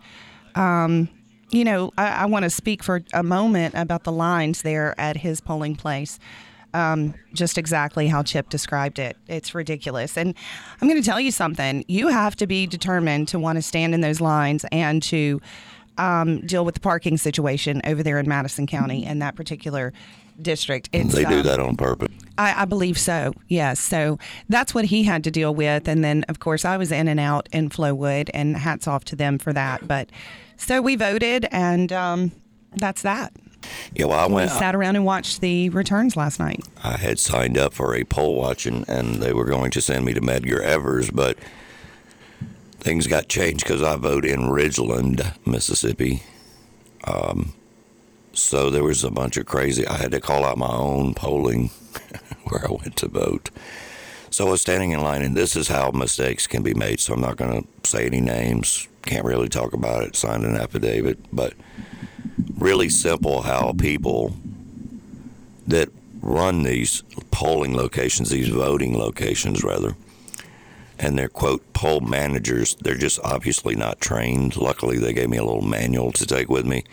Um, 0.55 1.09
you 1.53 1.63
know, 1.63 1.91
I, 1.97 2.07
I 2.07 2.25
want 2.25 2.43
to 2.43 2.49
speak 2.49 2.83
for 2.83 3.03
a 3.13 3.23
moment 3.23 3.75
about 3.75 4.03
the 4.03 4.11
lines 4.11 4.63
there 4.63 4.99
at 4.99 5.17
his 5.17 5.39
polling 5.39 5.75
place. 5.75 6.19
Um, 6.73 7.13
just 7.33 7.59
exactly 7.59 8.07
how 8.07 8.23
Chip 8.23 8.49
described 8.49 8.97
it. 8.97 9.15
It's 9.27 9.53
ridiculous. 9.53 10.17
And 10.17 10.33
I'm 10.81 10.87
going 10.87 10.99
to 10.99 11.05
tell 11.05 11.19
you 11.19 11.31
something. 11.31 11.85
You 11.87 12.07
have 12.07 12.35
to 12.37 12.47
be 12.47 12.65
determined 12.65 13.27
to 13.27 13.37
want 13.37 13.57
to 13.57 13.61
stand 13.61 13.93
in 13.93 14.01
those 14.01 14.19
lines 14.19 14.65
and 14.71 15.03
to 15.03 15.39
um, 15.99 16.41
deal 16.41 16.65
with 16.65 16.73
the 16.73 16.81
parking 16.81 17.17
situation 17.17 17.79
over 17.85 18.01
there 18.01 18.17
in 18.17 18.27
Madison 18.27 18.65
County 18.65 19.05
in 19.05 19.19
that 19.19 19.35
particular 19.35 19.93
district. 20.41 20.89
It's, 20.93 21.13
They 21.13 21.25
do 21.25 21.37
um, 21.37 21.43
that 21.43 21.59
on 21.59 21.75
purpose. 21.75 22.11
I, 22.39 22.63
I 22.63 22.65
believe 22.65 22.97
so. 22.97 23.33
Yes. 23.47 23.79
So 23.79 24.17
that's 24.49 24.73
what 24.73 24.85
he 24.85 25.03
had 25.03 25.23
to 25.25 25.31
deal 25.31 25.53
with, 25.53 25.87
and 25.87 26.03
then 26.03 26.25
of 26.27 26.39
course 26.39 26.65
I 26.65 26.77
was 26.77 26.91
in 26.91 27.07
and 27.07 27.19
out 27.19 27.47
in 27.51 27.69
Flowood, 27.69 28.31
and 28.33 28.57
hats 28.57 28.87
off 28.87 29.05
to 29.05 29.15
them 29.15 29.37
for 29.37 29.53
that. 29.53 29.87
But 29.87 30.09
so 30.57 30.81
we 30.81 30.95
voted, 30.95 31.47
and 31.51 31.91
um, 31.91 32.31
that's 32.75 33.01
that. 33.03 33.33
Yeah, 33.95 34.05
well, 34.05 34.19
I 34.19 34.27
We 34.27 34.33
went. 34.33 34.51
sat 34.51 34.75
around 34.75 34.95
and 34.97 35.05
watched 35.05 35.39
the 35.41 35.69
returns 35.69 36.17
last 36.17 36.39
night. 36.39 36.61
I 36.83 36.97
had 36.97 37.17
signed 37.19 37.57
up 37.57 37.73
for 37.73 37.95
a 37.95 38.03
poll 38.03 38.35
watching, 38.35 38.83
and 38.87 39.15
they 39.21 39.31
were 39.33 39.45
going 39.45 39.71
to 39.71 39.81
send 39.81 40.03
me 40.05 40.13
to 40.13 40.21
Medgar 40.21 40.59
Evers, 40.61 41.09
but 41.11 41.37
things 42.79 43.07
got 43.07 43.29
changed 43.29 43.63
because 43.63 43.81
I 43.81 43.95
vote 43.95 44.25
in 44.25 44.41
Ridgeland, 44.41 45.33
Mississippi. 45.47 46.23
Um, 47.05 47.53
so 48.33 48.69
there 48.69 48.83
was 48.83 49.03
a 49.03 49.11
bunch 49.11 49.37
of 49.37 49.45
crazy. 49.45 49.87
I 49.87 49.95
had 49.95 50.11
to 50.11 50.19
call 50.19 50.43
out 50.43 50.57
my 50.57 50.67
own 50.73 51.13
polling 51.13 51.69
where 52.49 52.65
I 52.67 52.71
went 52.71 52.97
to 52.97 53.07
vote. 53.07 53.49
So 54.33 54.47
I 54.47 54.49
was 54.49 54.61
standing 54.61 54.93
in 54.93 55.01
line, 55.01 55.21
and 55.21 55.37
this 55.37 55.55
is 55.55 55.67
how 55.67 55.91
mistakes 55.91 56.47
can 56.47 56.63
be 56.63 56.73
made. 56.73 56.99
So 56.99 57.13
I'm 57.13 57.21
not 57.21 57.37
going 57.37 57.61
to 57.61 57.87
say 57.87 58.07
any 58.07 58.19
names. 58.19 58.87
Can't 59.03 59.25
really 59.25 59.47
talk 59.47 59.73
about 59.73 60.05
it. 60.05 60.15
Signed 60.15 60.43
an 60.43 60.55
affidavit, 60.55 61.19
but 61.31 61.53
really 62.57 62.89
simple 62.89 63.43
how 63.43 63.73
people 63.73 64.35
that 65.67 65.89
run 66.23 66.63
these 66.63 67.03
polling 67.29 67.77
locations, 67.77 68.31
these 68.31 68.47
voting 68.47 68.97
locations, 68.97 69.63
rather, 69.63 69.95
and 70.97 71.15
they're 71.15 71.29
quote 71.29 71.71
poll 71.73 71.99
managers. 71.99 72.73
They're 72.81 72.97
just 72.97 73.19
obviously 73.23 73.75
not 73.75 74.01
trained. 74.01 74.57
Luckily, 74.57 74.97
they 74.97 75.13
gave 75.13 75.29
me 75.29 75.37
a 75.37 75.45
little 75.45 75.61
manual 75.61 76.11
to 76.11 76.25
take 76.25 76.49
with 76.49 76.65
me. 76.65 76.85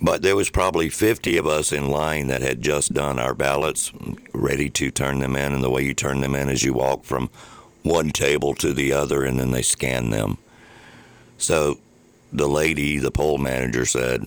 But 0.00 0.22
there 0.22 0.36
was 0.36 0.48
probably 0.50 0.88
50 0.90 1.36
of 1.38 1.46
us 1.46 1.72
in 1.72 1.88
line 1.88 2.28
that 2.28 2.40
had 2.42 2.62
just 2.62 2.92
done 2.94 3.18
our 3.18 3.34
ballots, 3.34 3.92
ready 4.32 4.70
to 4.70 4.90
turn 4.90 5.18
them 5.18 5.34
in. 5.34 5.52
And 5.52 5.62
the 5.62 5.70
way 5.70 5.82
you 5.82 5.94
turn 5.94 6.20
them 6.20 6.34
in 6.36 6.48
is 6.48 6.62
you 6.62 6.72
walk 6.72 7.04
from 7.04 7.30
one 7.82 8.10
table 8.10 8.54
to 8.56 8.72
the 8.72 8.92
other, 8.92 9.24
and 9.24 9.40
then 9.40 9.50
they 9.50 9.62
scan 9.62 10.10
them. 10.10 10.38
So 11.36 11.78
the 12.32 12.48
lady, 12.48 12.98
the 12.98 13.10
poll 13.10 13.38
manager, 13.38 13.84
said, 13.86 14.26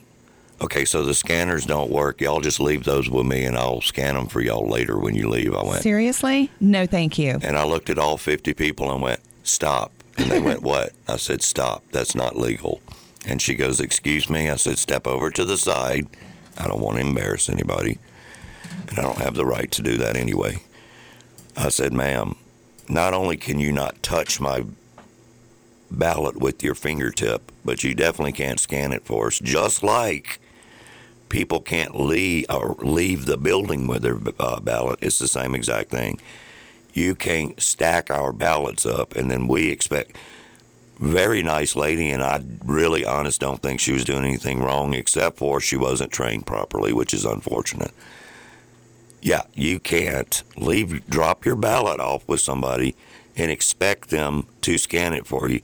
Okay, 0.61 0.85
so 0.85 1.03
the 1.03 1.15
scanners 1.15 1.65
don't 1.65 1.89
work. 1.89 2.21
Y'all 2.21 2.39
just 2.41 2.59
leave 2.59 2.83
those 2.83 3.09
with 3.09 3.25
me, 3.25 3.45
and 3.45 3.57
I'll 3.57 3.81
scan 3.81 4.13
them 4.13 4.27
for 4.27 4.41
y'all 4.41 4.67
later 4.67 4.99
when 4.99 5.15
you 5.15 5.27
leave. 5.27 5.55
I 5.55 5.63
went, 5.63 5.81
Seriously? 5.81 6.51
No, 6.59 6.85
thank 6.85 7.17
you. 7.17 7.39
and 7.41 7.57
I 7.57 7.63
looked 7.63 7.89
at 7.89 7.97
all 7.97 8.17
50 8.17 8.53
people 8.53 8.91
and 8.91 9.01
went, 9.01 9.21
Stop. 9.43 9.91
And 10.17 10.29
they 10.29 10.39
went, 10.39 10.61
What? 10.63 10.91
I 11.07 11.15
said, 11.15 11.41
Stop. 11.41 11.83
That's 11.91 12.13
not 12.13 12.35
legal. 12.37 12.79
And 13.25 13.41
she 13.41 13.55
goes, 13.55 13.79
Excuse 13.79 14.29
me. 14.29 14.49
I 14.49 14.55
said, 14.55 14.77
Step 14.77 15.07
over 15.07 15.29
to 15.31 15.45
the 15.45 15.57
side. 15.57 16.07
I 16.57 16.67
don't 16.67 16.81
want 16.81 16.97
to 16.97 17.05
embarrass 17.05 17.49
anybody. 17.49 17.99
And 18.89 18.99
I 18.99 19.01
don't 19.01 19.19
have 19.19 19.35
the 19.35 19.45
right 19.45 19.71
to 19.71 19.81
do 19.81 19.97
that 19.97 20.15
anyway. 20.15 20.63
I 21.55 21.69
said, 21.69 21.93
Ma'am, 21.93 22.35
not 22.89 23.13
only 23.13 23.37
can 23.37 23.59
you 23.59 23.71
not 23.71 24.01
touch 24.03 24.39
my 24.39 24.65
ballot 25.89 26.37
with 26.37 26.63
your 26.63 26.75
fingertip, 26.75 27.51
but 27.63 27.83
you 27.83 27.93
definitely 27.93 28.31
can't 28.31 28.59
scan 28.59 28.91
it 28.91 29.05
for 29.05 29.27
us, 29.27 29.39
just 29.39 29.83
like 29.83 30.39
people 31.29 31.61
can't 31.61 31.99
leave 31.99 32.45
or 32.49 32.75
leave 32.79 33.25
the 33.25 33.37
building 33.37 33.87
with 33.87 34.01
their 34.01 34.19
uh, 34.39 34.59
ballot. 34.59 34.99
It's 35.01 35.19
the 35.19 35.27
same 35.27 35.55
exact 35.55 35.89
thing. 35.89 36.19
You 36.93 37.15
can't 37.15 37.59
stack 37.61 38.09
our 38.09 38.33
ballots 38.33 38.85
up, 38.85 39.15
and 39.15 39.31
then 39.31 39.47
we 39.47 39.69
expect. 39.69 40.15
Very 41.01 41.41
nice 41.41 41.75
lady, 41.75 42.11
and 42.11 42.21
I 42.21 42.43
really, 42.63 43.03
honest, 43.03 43.41
don't 43.41 43.59
think 43.59 43.79
she 43.79 43.91
was 43.91 44.05
doing 44.05 44.23
anything 44.23 44.61
wrong, 44.61 44.93
except 44.93 45.37
for 45.37 45.59
she 45.59 45.75
wasn't 45.75 46.11
trained 46.11 46.45
properly, 46.45 46.93
which 46.93 47.11
is 47.11 47.25
unfortunate. 47.25 47.91
Yeah, 49.19 49.41
you 49.55 49.79
can't 49.79 50.43
leave, 50.55 51.07
drop 51.09 51.43
your 51.43 51.55
ballot 51.55 51.99
off 51.99 52.27
with 52.27 52.39
somebody, 52.39 52.95
and 53.35 53.49
expect 53.49 54.09
them 54.11 54.45
to 54.61 54.77
scan 54.77 55.13
it 55.13 55.25
for 55.25 55.49
you. 55.49 55.61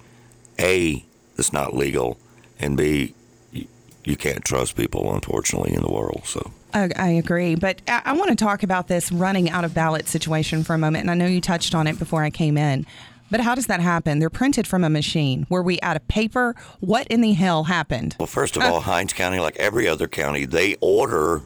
A, 0.60 1.06
it's 1.38 1.54
not 1.54 1.76
legal, 1.76 2.18
and 2.60 2.76
B, 2.76 3.14
you, 3.52 3.68
you 4.04 4.16
can't 4.16 4.44
trust 4.44 4.76
people, 4.76 5.14
unfortunately, 5.14 5.74
in 5.74 5.82
the 5.82 5.92
world. 5.92 6.24
So. 6.26 6.52
I, 6.74 7.10
agree, 7.10 7.56
but 7.56 7.82
I 7.88 8.14
want 8.14 8.30
to 8.30 8.36
talk 8.36 8.62
about 8.62 8.88
this 8.88 9.12
running 9.12 9.50
out 9.50 9.66
of 9.66 9.74
ballot 9.74 10.08
situation 10.08 10.64
for 10.64 10.74
a 10.74 10.78
moment. 10.78 11.04
And 11.04 11.12
I 11.12 11.14
know 11.14 11.26
you 11.26 11.42
touched 11.42 11.74
on 11.74 11.88
it 11.88 11.98
before 11.98 12.24
I 12.24 12.30
came 12.30 12.58
in, 12.58 12.86
but 13.30 13.42
how 13.42 13.56
does 13.56 13.68
that 13.68 13.80
happen? 13.82 14.20
They're 14.20 14.30
printed 14.30 14.68
from 14.68 14.84
a 14.84 14.90
machine. 14.90 15.46
Were 15.50 15.64
we 15.64 15.80
out 15.82 15.96
of 15.96 16.08
paper? 16.08 16.56
What 16.80 17.08
in 17.08 17.22
the 17.22 17.34
hell 17.34 17.66
happened? 17.66 18.16
Well, 18.20 18.28
first 18.28 18.58
of 18.58 18.64
all, 18.64 18.82
Hinds 18.82 19.14
County, 19.14 19.40
like 19.40 19.56
every 19.58 19.88
other 19.88 20.08
county, 20.08 20.46
they 20.46 20.76
order 20.82 21.42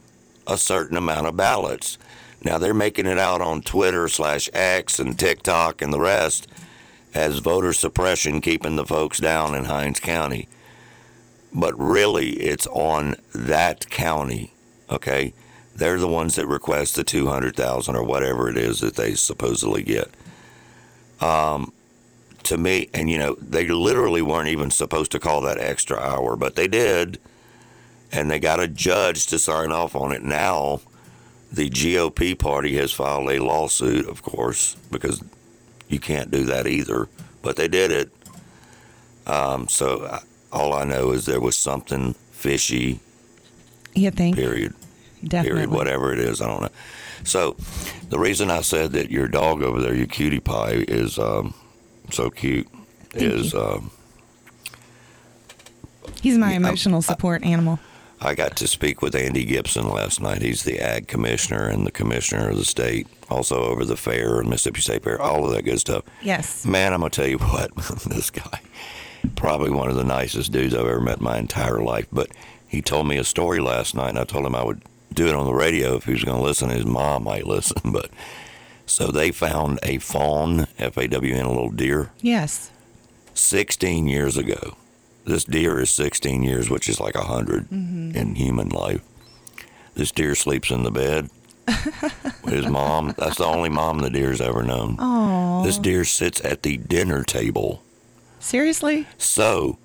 a 0.48 0.58
certain 0.58 0.98
amount 0.98 1.28
of 1.28 1.38
ballots. 1.38 1.98
Now 2.44 2.58
they're 2.58 2.74
making 2.74 3.06
it 3.06 3.20
out 3.20 3.42
on 3.42 3.62
Twitter 3.62 4.08
slash 4.08 4.50
X 4.54 5.00
and 5.00 5.18
TikTok 5.18 5.82
and 5.82 5.94
the 5.94 6.00
rest 6.00 6.48
as 7.14 7.40
voter 7.40 7.74
suppression, 7.74 8.42
keeping 8.42 8.76
the 8.76 8.86
folks 8.86 9.20
down 9.20 9.54
in 9.54 9.66
Hinds 9.66 10.00
County. 10.00 10.48
But 11.54 11.78
really, 11.78 12.32
it's 12.32 12.68
on 12.68 13.16
that 13.36 13.90
county. 13.90 14.54
Okay, 14.90 15.34
they're 15.76 16.00
the 16.00 16.08
ones 16.08 16.36
that 16.36 16.48
request 16.48 16.96
the 16.96 17.04
two 17.04 17.28
hundred 17.28 17.56
thousand 17.56 17.96
or 17.96 18.04
whatever 18.04 18.50
it 18.50 18.58
is 18.58 18.80
that 18.80 18.96
they 18.96 19.14
supposedly 19.14 19.84
get. 19.84 20.10
Um, 21.22 21.72
to 22.44 22.58
me, 22.58 22.90
and 22.94 23.10
you 23.10 23.20
know, 23.20 23.36
they 23.36 23.68
literally 23.68 24.22
weren't 24.22 24.50
even 24.50 24.72
supposed 24.72 25.12
to 25.12 25.20
call 25.20 25.42
that 25.42 25.60
extra 25.60 25.98
hour, 25.98 26.36
but 26.36 26.56
they 26.56 26.68
did, 26.68 27.20
and 28.12 28.30
they 28.30 28.40
got 28.40 28.60
a 28.60 28.68
judge 28.68 29.28
to 29.28 29.40
sign 29.40 29.72
off 29.72 29.96
on 29.96 30.12
it. 30.12 30.24
Now, 30.24 30.82
the 31.52 31.70
GOP 31.70 32.38
party 32.38 32.76
has 32.78 32.92
filed 32.92 33.30
a 33.30 33.44
lawsuit, 33.44 34.08
of 34.08 34.24
course, 34.24 34.76
because 34.90 35.24
you 35.88 36.00
can't 36.00 36.32
do 36.32 36.46
that 36.46 36.66
either, 36.68 37.08
but 37.42 37.58
they 37.58 37.68
did 37.68 37.92
it. 37.92 38.10
Um, 39.28 39.68
so 39.68 40.06
I, 40.06 40.20
all 40.52 40.74
I 40.74 40.84
know 40.84 41.12
is 41.12 41.26
there 41.26 41.40
was 41.40 41.58
something 41.58 42.14
fishy. 42.32 43.00
You 43.94 44.12
think? 44.12 44.36
Period. 44.36 44.74
Definitely. 45.24 45.62
Period. 45.62 45.70
Whatever 45.72 46.14
it 46.14 46.20
is, 46.20 46.42
I 46.42 46.48
don't 46.48 46.64
know. 46.64 46.70
So, 47.24 47.56
the 48.10 48.20
reason 48.20 48.50
I 48.50 48.62
said 48.62 48.92
that 48.94 49.12
your 49.12 49.28
dog 49.28 49.62
over 49.62 49.82
there, 49.82 49.94
your 49.94 50.08
cutie 50.08 50.40
pie, 50.40 50.86
is 50.88 51.18
um, 51.20 51.54
so 52.10 52.30
cute, 52.30 52.68
Thank 53.12 53.24
is 53.24 53.54
um, 53.54 53.92
He's 56.22 56.38
my 56.38 56.54
emotional 56.54 57.02
support 57.02 57.44
animal. 57.44 57.80
I 58.24 58.36
got 58.36 58.56
to 58.58 58.68
speak 58.68 59.02
with 59.02 59.16
Andy 59.16 59.44
Gipson 59.44 59.92
last 59.92 60.22
night. 60.22 60.44
He's 60.44 60.64
the 60.64 60.80
ag 60.80 61.08
commissioner 61.08 61.68
and 61.68 61.88
the 61.88 61.92
commissioner 61.92 62.50
of 62.50 62.58
the 62.58 62.66
state, 62.66 63.08
also 63.32 63.64
over 63.64 63.84
the 63.84 63.98
fair 63.98 64.40
and 64.40 64.48
Mississippi 64.48 64.82
State 64.82 65.04
Fair, 65.04 65.20
all 65.20 65.44
of 65.44 65.56
that 65.56 65.64
good 65.64 65.80
stuff. 65.80 66.04
Yes. 66.22 66.64
Man, 66.64 66.94
I'm 66.94 67.00
gonna 67.00 67.10
tell 67.10 67.26
you 67.26 67.38
what, 67.40 67.76
this 68.06 68.30
guy, 68.30 68.62
probably 69.36 69.72
one 69.72 69.90
of 69.90 69.96
the 69.96 70.04
nicest 70.04 70.52
dudes 70.52 70.76
I've 70.76 70.86
ever 70.86 71.02
met 71.02 71.18
in 71.18 71.24
my 71.24 71.40
entire 71.40 71.82
life. 71.82 72.06
But 72.12 72.30
he 72.68 72.84
told 72.84 73.08
me 73.08 73.18
a 73.18 73.24
story 73.24 73.60
last 73.60 73.96
night, 73.96 74.10
and 74.10 74.20
I 74.20 74.24
told 74.24 74.46
him 74.46 74.54
I 74.54 74.64
would 74.64 74.84
do 75.14 75.28
it 75.28 75.36
on 75.36 75.46
the 75.46 75.54
radio 75.54 75.96
if 75.96 76.06
he 76.06 76.14
was 76.14 76.24
gonna 76.24 76.42
listen. 76.42 76.70
His 76.70 76.86
mom 76.86 77.24
might 77.24 77.46
listen, 77.48 77.82
but 77.92 78.10
so 78.86 79.08
they 79.08 79.32
found 79.32 79.80
a 79.84 79.98
fawn, 80.00 80.68
F-A-W-N, 80.78 81.46
a 81.46 81.50
little 81.50 81.72
deer, 81.72 82.12
Yes. 82.22 82.72
16 83.34 84.08
years 84.08 84.38
ago. 84.38 84.76
This 85.24 85.44
deer 85.46 85.80
is 85.80 85.90
16 85.92 86.44
years, 86.44 86.70
which 86.70 86.90
is 86.90 87.00
like 87.00 87.16
100 87.16 87.70
mm-hmm. 87.70 88.16
in 88.16 88.36
human 88.36 88.70
life. 88.70 89.02
This 89.94 90.12
deer 90.12 90.36
sleeps 90.36 90.72
in 90.72 90.84
the 90.84 90.92
bed 90.92 91.30
with 92.44 92.54
his 92.54 92.68
mom. 92.68 93.14
That's 93.18 93.38
the 93.38 93.46
only 93.46 93.70
mom 93.70 94.00
the 94.00 94.10
deer's 94.10 94.42
ever 94.42 94.64
known. 94.64 94.98
Oh. 95.00 95.64
This 95.64 95.78
deer 95.78 96.04
sits 96.06 96.44
at 96.44 96.64
the 96.64 96.78
dinner 96.78 97.24
table. 97.24 97.84
Seriously? 98.40 99.08
So 99.18 99.78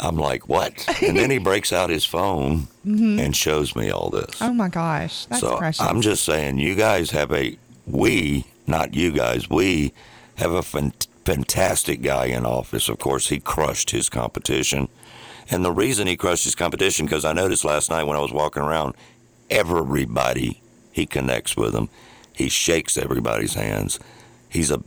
I'm 0.00 0.16
like, 0.16 0.48
what? 0.48 0.86
And 1.02 1.16
then 1.16 1.30
he 1.30 1.38
breaks 1.50 1.72
out 1.72 1.90
his 1.90 2.04
phone 2.04 2.68
mm-hmm. 2.86 3.20
and 3.20 3.36
shows 3.36 3.76
me 3.76 3.90
all 3.90 4.10
this. 4.10 4.40
Oh 4.40 4.52
my 4.52 4.68
gosh. 4.68 5.26
That's 5.26 5.42
so 5.42 5.56
precious. 5.58 5.80
I'm 5.80 6.00
just 6.00 6.24
saying, 6.24 6.58
you 6.58 6.74
guys 6.74 7.10
have 7.10 7.30
a, 7.32 7.58
we, 7.86 8.46
not 8.66 8.94
you 8.94 9.12
guys, 9.12 9.50
we 9.50 9.92
have 10.36 10.52
a 10.52 10.62
fan- 10.62 10.94
fantastic 11.24 12.00
guy 12.00 12.26
in 12.26 12.46
office. 12.46 12.88
Of 12.88 12.98
course, 12.98 13.28
he 13.28 13.38
crushed 13.38 13.90
his 13.90 14.08
competition. 14.08 14.88
And 15.50 15.64
the 15.64 15.72
reason 15.72 16.06
he 16.06 16.16
crushed 16.16 16.44
his 16.44 16.54
competition, 16.54 17.06
because 17.06 17.24
I 17.24 17.32
noticed 17.32 17.64
last 17.64 17.90
night 17.90 18.04
when 18.04 18.16
I 18.16 18.20
was 18.20 18.32
walking 18.32 18.62
around, 18.62 18.94
everybody 19.50 20.62
he 20.92 21.06
connects 21.06 21.56
with 21.56 21.72
them. 21.72 21.88
He 22.32 22.48
shakes 22.48 22.96
everybody's 22.96 23.54
hands. 23.54 24.00
He's 24.48 24.70
a 24.70 24.82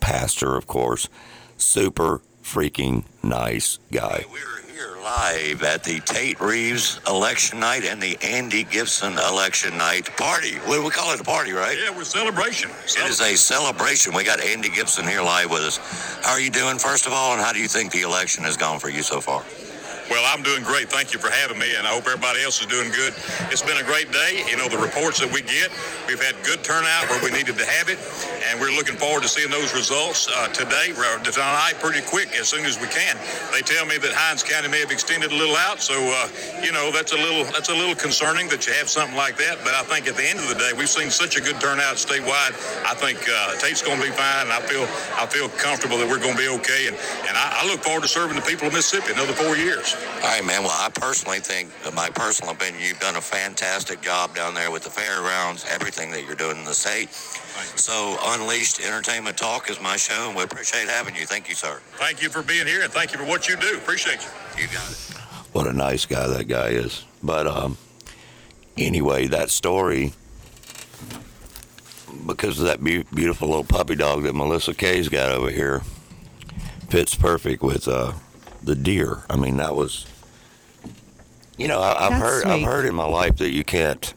pastor, 0.00 0.56
of 0.56 0.66
course. 0.66 1.08
Super 1.56 2.22
freaking 2.52 3.02
nice 3.22 3.78
guy. 3.90 4.26
We're 4.30 4.62
here 4.70 4.98
live 5.02 5.62
at 5.62 5.82
the 5.84 6.00
Tate 6.00 6.38
Reeves 6.38 7.00
election 7.08 7.60
night 7.60 7.84
and 7.84 8.00
the 8.00 8.18
Andy 8.22 8.62
Gipson 8.64 9.16
election 9.30 9.78
night 9.78 10.14
party. 10.18 10.56
What 10.66 10.76
do 10.76 10.84
we 10.84 10.90
call 10.90 11.14
it? 11.14 11.20
A 11.20 11.24
party, 11.24 11.52
right? 11.52 11.78
Yeah, 11.82 11.96
we're 11.96 12.04
celebration. 12.04 12.70
It 12.84 13.08
is 13.08 13.22
a 13.22 13.36
celebration. 13.36 14.12
We 14.14 14.24
got 14.24 14.42
Andy 14.42 14.68
Gipson 14.68 15.08
here 15.08 15.22
live 15.22 15.50
with 15.50 15.62
us. 15.62 15.78
How 16.22 16.32
are 16.32 16.40
you 16.40 16.50
doing, 16.50 16.76
first 16.76 17.06
of 17.06 17.14
all, 17.14 17.32
and 17.32 17.40
how 17.40 17.54
do 17.54 17.58
you 17.58 17.68
think 17.68 17.90
the 17.90 18.02
election 18.02 18.44
has 18.44 18.58
gone 18.58 18.78
for 18.78 18.90
you 18.90 19.02
so 19.02 19.22
far? 19.22 19.42
Well, 20.12 20.28
I'm 20.28 20.44
doing 20.44 20.60
great. 20.62 20.92
Thank 20.92 21.16
you 21.16 21.18
for 21.18 21.32
having 21.32 21.56
me, 21.56 21.72
and 21.72 21.88
I 21.88 21.96
hope 21.96 22.04
everybody 22.04 22.44
else 22.44 22.60
is 22.60 22.68
doing 22.68 22.92
good. 22.92 23.16
It's 23.48 23.64
been 23.64 23.80
a 23.80 23.82
great 23.82 24.12
day. 24.12 24.44
You 24.44 24.60
know, 24.60 24.68
the 24.68 24.76
reports 24.76 25.16
that 25.24 25.32
we 25.32 25.40
get, 25.40 25.72
we've 26.04 26.20
had 26.20 26.36
good 26.44 26.60
turnout 26.60 27.08
where 27.08 27.16
we 27.24 27.32
needed 27.32 27.56
to 27.56 27.64
have 27.64 27.88
it, 27.88 27.96
and 28.44 28.60
we're 28.60 28.76
looking 28.76 29.00
forward 29.00 29.24
to 29.24 29.28
seeing 29.32 29.48
those 29.48 29.72
results 29.72 30.28
uh, 30.28 30.52
today, 30.52 30.92
tonight, 30.92 31.80
pretty 31.80 32.04
quick, 32.04 32.28
as 32.36 32.44
soon 32.44 32.68
as 32.68 32.76
we 32.76 32.92
can. 32.92 33.16
They 33.56 33.64
tell 33.64 33.88
me 33.88 33.96
that 34.04 34.12
Hinds 34.12 34.44
County 34.44 34.68
may 34.68 34.84
have 34.84 34.92
extended 34.92 35.32
a 35.32 35.34
little 35.34 35.56
out, 35.56 35.80
so 35.80 35.96
uh, 35.96 36.28
you 36.60 36.76
know 36.76 36.92
that's 36.92 37.16
a 37.16 37.20
little 37.20 37.48
that's 37.48 37.72
a 37.72 37.74
little 37.74 37.96
concerning 37.96 38.52
that 38.52 38.68
you 38.68 38.76
have 38.76 38.92
something 38.92 39.16
like 39.16 39.40
that. 39.40 39.64
But 39.64 39.72
I 39.72 39.82
think 39.88 40.12
at 40.12 40.20
the 40.20 40.28
end 40.28 40.44
of 40.44 40.48
the 40.52 40.60
day, 40.60 40.76
we've 40.76 40.92
seen 40.92 41.08
such 41.08 41.40
a 41.40 41.40
good 41.40 41.56
turnout 41.56 41.96
statewide. 41.96 42.52
I 42.84 42.92
think 42.92 43.16
uh, 43.24 43.56
Tate's 43.56 43.80
going 43.80 43.96
to 43.96 44.04
be 44.04 44.12
fine, 44.12 44.44
and 44.44 44.52
I 44.52 44.60
feel 44.60 44.84
I 45.16 45.24
feel 45.24 45.48
comfortable 45.56 45.96
that 45.96 46.04
we're 46.04 46.20
going 46.20 46.36
to 46.36 46.42
be 46.44 46.52
okay. 46.60 46.92
And 46.92 47.00
and 47.24 47.32
I, 47.32 47.64
I 47.64 47.66
look 47.66 47.80
forward 47.80 48.04
to 48.04 48.12
serving 48.12 48.36
the 48.36 48.44
people 48.44 48.68
of 48.68 48.76
Mississippi 48.76 49.16
another 49.16 49.32
four 49.32 49.56
years. 49.56 49.96
All 50.22 50.28
right, 50.28 50.44
man. 50.44 50.62
Well, 50.62 50.72
I 50.72 50.88
personally 50.88 51.40
think, 51.40 51.70
my 51.94 52.08
personal 52.10 52.52
opinion, 52.52 52.82
you've 52.82 53.00
done 53.00 53.16
a 53.16 53.20
fantastic 53.20 54.00
job 54.00 54.34
down 54.34 54.54
there 54.54 54.70
with 54.70 54.84
the 54.84 54.90
fairgrounds, 54.90 55.66
everything 55.68 56.10
that 56.12 56.24
you're 56.24 56.36
doing 56.36 56.56
in 56.58 56.64
the 56.64 56.74
state. 56.74 57.10
So, 57.12 58.16
Unleashed 58.22 58.80
Entertainment 58.80 59.36
Talk 59.36 59.68
is 59.70 59.80
my 59.80 59.96
show, 59.96 60.28
and 60.28 60.36
we 60.36 60.42
appreciate 60.42 60.88
having 60.88 61.14
you. 61.16 61.26
Thank 61.26 61.48
you, 61.48 61.54
sir. 61.54 61.80
Thank 61.94 62.22
you 62.22 62.28
for 62.28 62.42
being 62.42 62.66
here, 62.66 62.82
and 62.82 62.92
thank 62.92 63.12
you 63.12 63.18
for 63.18 63.24
what 63.24 63.48
you 63.48 63.56
do. 63.56 63.76
Appreciate 63.76 64.20
you. 64.22 64.62
You 64.62 64.68
got 64.68 64.90
it. 64.90 65.14
What 65.52 65.66
a 65.66 65.72
nice 65.72 66.06
guy 66.06 66.26
that 66.28 66.48
guy 66.48 66.68
is. 66.68 67.04
But 67.22 67.46
um, 67.46 67.76
anyway, 68.78 69.26
that 69.26 69.50
story, 69.50 70.12
because 72.26 72.58
of 72.58 72.66
that 72.66 72.82
be- 72.82 73.04
beautiful 73.14 73.48
little 73.48 73.64
puppy 73.64 73.96
dog 73.96 74.22
that 74.22 74.34
Melissa 74.34 74.72
Kay's 74.72 75.08
got 75.08 75.30
over 75.30 75.50
here, 75.50 75.82
fits 76.88 77.14
perfect 77.14 77.62
with 77.62 77.86
uh, 77.86 78.12
the 78.64 78.74
deer. 78.74 79.22
I 79.28 79.36
mean, 79.36 79.56
that 79.58 79.74
was, 79.74 80.06
you 81.56 81.68
know, 81.68 81.80
I, 81.80 82.10
have 82.10 82.20
heard 82.22 82.42
sweet. 82.42 82.52
I've 82.52 82.62
heard 82.62 82.86
in 82.86 82.94
my 82.94 83.06
life 83.06 83.36
that 83.38 83.52
you 83.52 83.64
can't, 83.64 84.12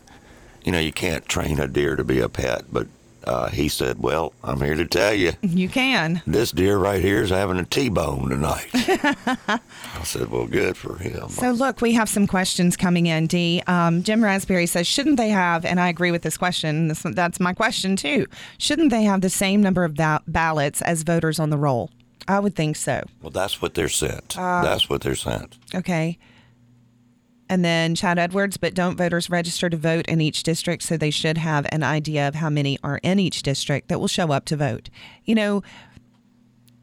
you 0.64 0.72
know, 0.72 0.80
you 0.80 0.92
can't 0.94 1.26
train 1.28 1.60
a 1.60 1.68
deer 1.68 1.96
to 1.96 2.04
be 2.04 2.20
a 2.20 2.30
pet. 2.30 2.64
But 2.72 2.88
uh, 3.26 3.50
he 3.50 3.68
said, 3.70 4.00
"Well, 4.00 4.34
I'm 4.44 4.62
here 4.62 4.76
to 4.76 4.86
tell 4.86 5.14
you, 5.14 5.34
You 5.42 5.68
can. 5.68 6.22
this 6.28 6.52
deer 6.52 6.78
right 6.78 7.02
here 7.02 7.24
is 7.24 7.32
having 7.32 7.58
a 7.58 7.66
T-bone 7.66 8.30
tonight." 8.30 8.68
I 8.74 9.60
said, 10.04 10.30
"Well, 10.30 10.46
good 10.46 10.78
for 10.78 10.98
him." 10.98 11.30
So, 11.30 11.50
look, 11.52 11.82
we 11.82 11.94
have 11.94 12.08
some 12.08 12.28
questions 12.28 12.78
coming 12.78 13.08
in, 13.08 13.26
D. 13.28 13.64
Um, 13.66 14.04
Jim 14.04 14.24
Raspberry 14.24 14.68
says, 14.68 14.86
shouldn't 14.86 15.18
they 15.18 15.30
have, 15.30 15.66
and 15.66 15.80
I 15.80 15.90
agree 15.90 16.12
with 16.12 16.22
this 16.22 16.38
question, 16.38 16.88
this, 16.88 17.02
that's 17.02 17.40
my 17.40 17.54
question 17.54 17.96
too, 17.96 18.28
shouldn't 18.60 18.92
they 18.92 19.04
have 19.04 19.22
the 19.22 19.30
same 19.32 19.60
number 19.62 19.84
of 19.84 19.96
ba- 19.96 20.22
ballots 20.28 20.82
as 20.84 21.02
voters 21.02 21.40
on 21.40 21.50
the 21.50 21.58
roll? 21.58 21.90
I 22.28 22.40
would 22.40 22.56
think 22.56 22.76
so. 22.76 23.04
well, 23.22 23.30
that's 23.30 23.62
what 23.62 23.74
they're 23.74 23.90
sent. 23.90 24.38
Uh, 24.38 24.64
that's 24.64 24.90
what 24.90 25.02
they're 25.02 25.16
sent. 25.16 25.58
Okay. 25.74 26.18
And 27.48 27.64
then 27.64 27.94
Chad 27.94 28.18
Edwards, 28.18 28.58
but 28.58 28.74
don't 28.74 28.98
voters 28.98 29.30
register 29.30 29.70
to 29.70 29.78
vote 29.78 30.08
in 30.08 30.20
each 30.20 30.42
district? 30.44 30.82
So 30.84 30.98
they 30.98 31.12
should 31.12 31.38
have 31.38 31.68
an 31.72 31.84
idea 31.84 32.28
of 32.28 32.36
how 32.36 32.50
many 32.50 32.80
are 32.84 33.00
in 33.04 33.20
each 33.20 33.44
district 33.44 33.90
that 33.90 34.00
will 34.00 34.08
show 34.08 34.32
up 34.32 34.46
to 34.46 34.58
vote. 34.58 34.90
You 35.26 35.36
know, 35.36 35.64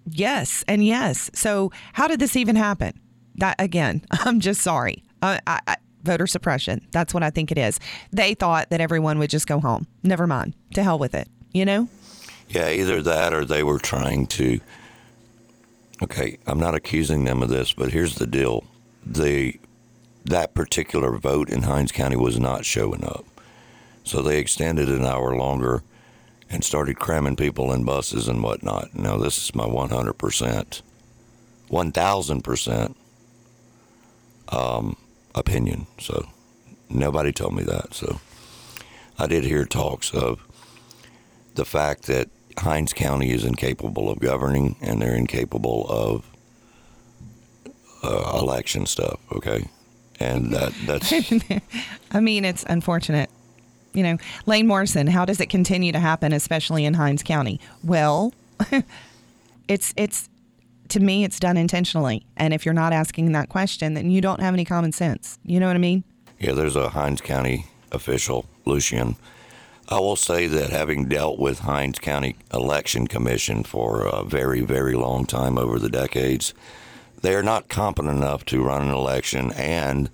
yes 0.09 0.65
and 0.69 0.85
yes. 0.85 1.31
So 1.35 1.73
how 1.95 2.07
did 2.07 2.21
this 2.21 2.37
even 2.37 2.57
happen? 2.57 2.99
That 3.37 3.57
again, 3.59 4.05
I'm 4.11 4.41
just 4.41 4.61
sorry. 4.61 5.03
Uh, 5.21 5.39
I, 5.47 5.61
I, 5.67 5.77
voter 6.03 6.27
suppression. 6.27 6.87
That's 6.91 7.15
what 7.15 7.23
I 7.23 7.31
think 7.31 7.51
it 7.51 7.59
is. 7.59 7.79
They 8.13 8.35
thought 8.35 8.71
that 8.71 8.81
everyone 8.81 9.19
would 9.19 9.31
just 9.31 9.47
go 9.47 9.61
home. 9.61 9.87
Never 10.03 10.27
mind. 10.27 10.55
To 10.75 10.83
hell 10.83 10.99
with 10.99 11.15
it. 11.15 11.29
You 11.53 11.65
know? 11.65 11.89
Yeah, 12.49 12.71
either 12.71 13.03
that 13.03 13.33
or 13.33 13.45
they 13.45 13.63
were 13.63 13.79
trying 13.79 14.27
to. 14.29 14.61
Okay, 16.03 16.39
I'm 16.49 16.59
not 16.59 16.75
accusing 16.75 17.25
them 17.25 17.45
of 17.45 17.49
this, 17.49 17.73
but 17.73 17.93
here's 17.93 18.17
the 18.17 18.27
deal: 18.27 18.65
the 19.07 19.61
that 20.25 20.53
particular 20.53 21.17
vote 21.17 21.49
in 21.49 21.63
Hinds 21.63 21.93
County 21.93 22.17
was 22.17 22.41
not 22.41 22.65
showing 22.65 23.05
up, 23.05 23.25
so 24.03 24.21
they 24.21 24.39
extended 24.39 24.89
an 24.89 25.05
hour 25.05 25.37
longer 25.37 25.85
and 26.51 26.65
started 26.65 26.99
cramming 26.99 27.37
people 27.37 27.73
in 27.73 27.85
buses 27.85 28.27
and 28.27 28.43
whatnot. 28.43 28.95
Now, 28.95 29.17
this 29.17 29.39
is 29.39 29.55
my 29.55 29.65
100 29.65 30.15
percent, 30.15 30.83
1,000 31.69 32.43
percent 32.43 32.97
um, 34.49 34.97
opinion. 35.37 35.87
So 36.01 36.27
nobody 36.91 37.31
told 37.31 37.55
me 37.55 37.63
that. 37.63 37.95
So 37.95 38.21
I 39.21 39.29
did 39.29 39.45
hear 39.45 39.65
talks 39.65 40.13
of 40.13 40.45
the 41.55 41.65
fact 41.65 42.03
that 42.05 42.29
Hinds 42.59 42.93
County 42.93 43.31
is 43.31 43.45
incapable 43.45 44.11
of 44.11 44.21
governing 44.21 44.77
and 44.81 45.01
they're 45.01 45.15
incapable 45.15 45.87
of 45.89 46.25
uh, 48.03 48.39
election 48.41 48.87
stuff. 48.87 49.21
Okay, 49.33 49.69
and 50.21 50.53
that 50.53 50.73
that's 50.87 51.13
I 52.13 52.21
mean, 52.21 52.45
it's 52.45 52.65
unfortunate. 52.69 53.31
You 53.95 54.03
know, 54.03 54.17
Lane 54.47 54.67
Morrison, 54.67 55.07
how 55.07 55.25
does 55.27 55.39
it 55.41 55.51
continue 55.51 55.93
to 55.93 55.99
happen, 56.01 56.33
especially 56.33 56.85
in 56.87 56.95
Hinds 56.95 57.23
County? 57.23 57.61
Well, 57.85 58.33
it's 59.69 59.93
it's 59.97 60.29
to 60.89 61.01
me, 61.01 61.25
it's 61.25 61.39
done 61.41 61.57
intentionally. 61.57 62.25
And 62.37 62.53
if 62.53 62.65
you're 62.65 62.75
not 62.75 62.93
asking 62.93 63.33
that 63.33 63.49
question, 63.49 63.95
then 63.95 64.11
you 64.11 64.21
don't 64.21 64.41
have 64.41 64.55
any 64.55 64.65
common 64.65 64.93
sense. 64.93 65.39
You 65.45 65.61
know 65.61 65.67
what 65.67 65.77
I 65.77 65.81
mean? 65.81 66.05
yeah. 66.39 66.53
There's 66.53 66.77
a 66.77 66.91
Hinds 66.91 67.21
County 67.21 67.67
official, 67.93 68.47
Lucian. 68.65 69.17
I 69.89 70.01
will 70.01 70.17
say 70.17 70.47
that 70.47 70.71
having 70.71 71.09
dealt 71.09 71.39
with 71.39 71.61
Hinds 71.61 71.99
County 71.99 72.37
Election 72.53 73.07
Commission 73.07 73.65
for 73.65 74.07
a 74.07 74.25
very, 74.25 74.61
very 74.61 74.95
long 74.95 75.27
time 75.27 75.59
over 75.59 75.79
the 75.79 75.91
decades, 75.91 76.55
they 77.21 77.35
are 77.35 77.43
not 77.43 77.69
competent 77.69 78.17
enough 78.17 78.45
to 78.47 78.63
run 78.63 78.83
an 78.83 78.95
election, 78.95 79.53
and 79.53 80.11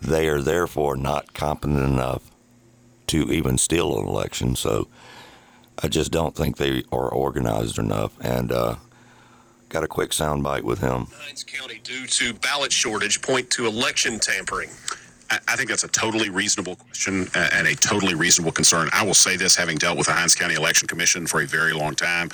they 0.00 0.28
are 0.28 0.42
therefore 0.42 0.96
not 0.96 1.32
competent 1.34 1.80
enough 1.80 2.30
to 3.08 3.32
even 3.32 3.58
steal 3.58 3.98
an 3.98 4.06
election. 4.06 4.56
So 4.56 4.88
I 5.82 5.88
just 5.88 6.12
don't 6.12 6.34
think 6.34 6.56
they 6.56 6.84
are 6.92 7.08
organized 7.08 7.78
enough. 7.78 8.12
And 8.20 8.52
uh, 8.52 8.76
got 9.68 9.84
a 9.84 9.88
quick 9.88 10.10
soundbite 10.10 10.62
with 10.62 10.80
him. 10.80 11.06
Hinds 11.14 11.44
County 11.44 11.80
due 11.82 12.06
to 12.06 12.34
ballot 12.34 12.72
shortage 12.72 13.22
point 13.22 13.50
to 13.50 13.66
election 13.66 14.18
tampering? 14.18 14.70
I, 15.30 15.56
think 15.56 15.68
that's 15.68 15.84
a 15.84 15.88
totally 15.88 16.28
reasonable 16.28 16.76
question 16.76 17.28
uh, 17.34 17.50
and 17.52 17.68
a 17.68 17.74
totally 17.76 18.14
reasonable 18.14 18.50
concern. 18.50 18.88
I 18.92 19.04
will 19.04 19.14
say 19.14 19.36
this, 19.36 19.54
having 19.54 19.78
dealt 19.78 19.96
with 19.96 20.08
the 20.08 20.12
Hinds 20.12 20.34
County 20.34 20.54
Election 20.54 20.88
Commission 20.88 21.26
for 21.26 21.40
a 21.40 21.46
very 21.46 21.72
long 21.72 21.94
time, 21.94 22.30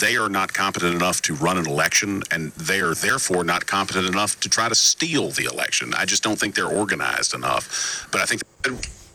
they 0.00 0.16
are 0.16 0.28
not 0.28 0.52
competent 0.52 0.94
enough 0.94 1.22
to 1.22 1.34
run 1.34 1.56
an 1.56 1.68
election, 1.68 2.22
and 2.32 2.50
they 2.52 2.80
are 2.80 2.94
therefore 2.94 3.44
not 3.44 3.66
competent 3.66 4.06
enough 4.06 4.40
to 4.40 4.48
try 4.48 4.68
to 4.68 4.74
steal 4.74 5.30
the 5.30 5.44
election. 5.44 5.94
I 5.94 6.04
just 6.04 6.24
don't 6.24 6.38
think 6.38 6.56
they're 6.56 6.66
organized 6.66 7.32
enough. 7.32 8.08
But 8.10 8.22
I 8.22 8.24
think. 8.24 8.42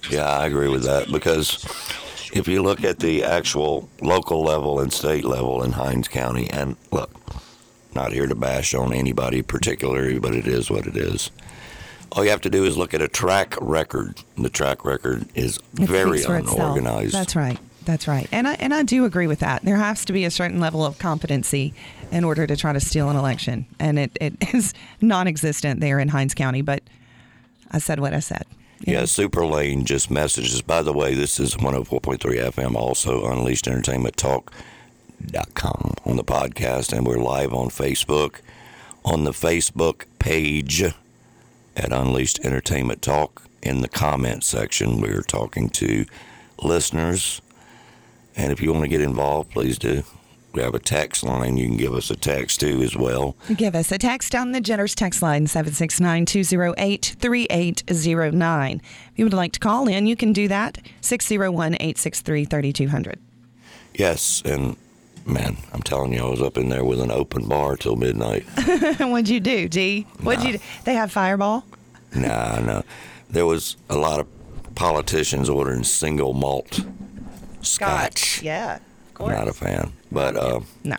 Yeah, 0.09 0.29
I 0.29 0.47
agree 0.47 0.69
with 0.69 0.83
that 0.83 1.11
because 1.11 1.65
if 2.33 2.47
you 2.47 2.63
look 2.63 2.83
at 2.83 2.99
the 2.99 3.25
actual 3.25 3.89
local 4.01 4.41
level 4.41 4.79
and 4.79 4.91
state 4.91 5.25
level 5.25 5.63
in 5.63 5.73
Hinds 5.73 6.07
County, 6.07 6.49
and 6.49 6.77
look, 6.91 7.11
not 7.93 8.13
here 8.13 8.25
to 8.25 8.35
bash 8.35 8.73
on 8.73 8.93
anybody 8.93 9.41
particularly, 9.41 10.17
but 10.17 10.33
it 10.33 10.47
is 10.47 10.71
what 10.71 10.87
it 10.87 10.95
is. 10.95 11.29
All 12.11 12.23
you 12.25 12.29
have 12.31 12.41
to 12.41 12.49
do 12.49 12.65
is 12.65 12.77
look 12.77 12.93
at 12.93 13.01
a 13.01 13.07
track 13.07 13.55
record. 13.61 14.21
The 14.37 14.49
track 14.49 14.83
record 14.83 15.25
is 15.33 15.57
It 15.79 15.87
very 15.89 16.21
for 16.21 16.37
itself. 16.37 16.57
unorganized. 16.59 17.13
That's 17.13 17.35
right. 17.35 17.57
That's 17.85 18.07
right. 18.07 18.27
And 18.31 18.47
I 18.47 18.53
and 18.55 18.73
I 18.73 18.83
do 18.83 19.05
agree 19.05 19.27
with 19.27 19.39
that. 19.39 19.63
There 19.63 19.77
has 19.77 20.05
to 20.05 20.13
be 20.13 20.25
a 20.25 20.31
certain 20.31 20.59
level 20.59 20.85
of 20.85 20.99
competency 20.99 21.73
in 22.11 22.23
order 22.23 22.45
to 22.45 22.55
try 22.55 22.73
to 22.73 22.79
steal 22.79 23.09
an 23.09 23.15
election. 23.15 23.65
And 23.79 23.97
it, 23.97 24.11
it 24.21 24.33
is 24.53 24.73
non 25.01 25.27
existent 25.27 25.79
there 25.79 25.99
in 25.99 26.09
Hinds 26.09 26.33
County, 26.35 26.61
but 26.61 26.83
I 27.71 27.79
said 27.79 27.99
what 27.99 28.13
I 28.13 28.19
said. 28.19 28.45
Yeah, 28.81 28.99
know. 28.99 29.05
Super 29.05 29.45
Lane 29.45 29.85
just 29.85 30.11
messages. 30.11 30.61
By 30.61 30.81
the 30.83 30.93
way, 30.93 31.13
this 31.15 31.39
is 31.39 31.55
104.3 31.55 32.17
FM, 32.19 32.75
also 32.75 33.25
Unleashed 33.31 33.67
Entertainment 33.67 34.17
Talk.com 34.17 35.93
on 36.05 36.17
the 36.17 36.23
podcast, 36.23 36.91
and 36.95 37.05
we're 37.07 37.17
live 37.17 37.53
on 37.53 37.69
Facebook. 37.69 38.41
On 39.03 39.23
the 39.23 39.31
Facebook 39.31 40.03
page 40.19 40.83
at 41.75 41.91
Unleashed 41.91 42.39
Entertainment 42.43 43.01
Talk, 43.01 43.43
in 43.61 43.81
the 43.81 43.87
comment 43.87 44.43
section, 44.43 45.01
we're 45.01 45.21
talking 45.21 45.69
to 45.69 46.05
listeners. 46.61 47.41
And 48.35 48.51
if 48.51 48.61
you 48.61 48.71
want 48.71 48.83
to 48.83 48.89
get 48.89 49.01
involved, 49.01 49.51
please 49.51 49.77
do. 49.77 50.03
We 50.53 50.61
have 50.61 50.75
a 50.75 50.79
text 50.79 51.23
line. 51.23 51.55
You 51.55 51.67
can 51.67 51.77
give 51.77 51.93
us 51.93 52.09
a 52.09 52.15
text 52.15 52.59
too 52.59 52.81
as 52.81 52.95
well. 52.95 53.37
Give 53.55 53.73
us 53.73 53.91
a 53.91 53.97
text 53.97 54.35
on 54.35 54.51
the 54.51 54.59
Jenner's 54.59 54.93
text 54.93 55.21
line 55.21 55.47
769 55.47 56.25
208 56.25 57.15
3809. 57.19 58.81
If 58.83 59.11
you 59.15 59.25
would 59.25 59.33
like 59.33 59.53
to 59.53 59.59
call 59.59 59.87
in, 59.87 60.07
you 60.07 60.15
can 60.17 60.33
do 60.33 60.49
that 60.49 60.79
601 60.99 61.75
863 61.75 62.45
3200. 62.45 63.19
Yes, 63.93 64.41
and 64.43 64.75
man, 65.25 65.57
I'm 65.73 65.81
telling 65.81 66.13
you, 66.13 66.25
I 66.25 66.29
was 66.29 66.41
up 66.41 66.57
in 66.57 66.69
there 66.69 66.83
with 66.83 66.99
an 67.01 67.11
open 67.11 67.47
bar 67.47 67.75
till 67.75 67.95
midnight. 67.95 68.43
What'd 68.99 69.29
you 69.29 69.39
do, 69.39 69.67
D? 69.69 70.07
What'd 70.21 70.43
you 70.43 70.53
do? 70.53 70.63
They 70.85 70.93
have 70.93 71.11
Fireball? 71.11 71.65
nah, 72.15 72.59
no. 72.59 72.83
There 73.29 73.45
was 73.45 73.77
a 73.89 73.95
lot 73.95 74.19
of 74.19 74.27
politicians 74.75 75.49
ordering 75.49 75.83
single 75.83 76.33
malt 76.33 76.81
scotch. 77.61 78.41
Yeah, 78.41 78.75
of 78.75 78.81
I'm 78.81 79.13
course. 79.13 79.37
not 79.37 79.47
a 79.47 79.53
fan. 79.53 79.93
But 80.11 80.35
uh, 80.35 80.59
no. 80.83 80.97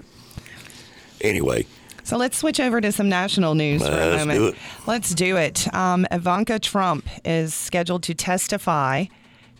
anyway, 1.20 1.66
So 2.04 2.16
let's 2.16 2.36
switch 2.38 2.60
over 2.60 2.80
to 2.80 2.90
some 2.92 3.08
national 3.08 3.54
news 3.54 3.82
for 3.82 3.88
a 3.92 3.96
Let's 4.06 4.18
moment. 4.20 4.38
do 4.38 4.46
it. 4.48 4.54
Let's 4.86 5.14
do 5.14 5.36
it. 5.36 5.72
Um, 5.74 6.06
Ivanka 6.10 6.58
Trump 6.58 7.06
is 7.24 7.52
scheduled 7.54 8.02
to 8.04 8.14
testify 8.14 9.06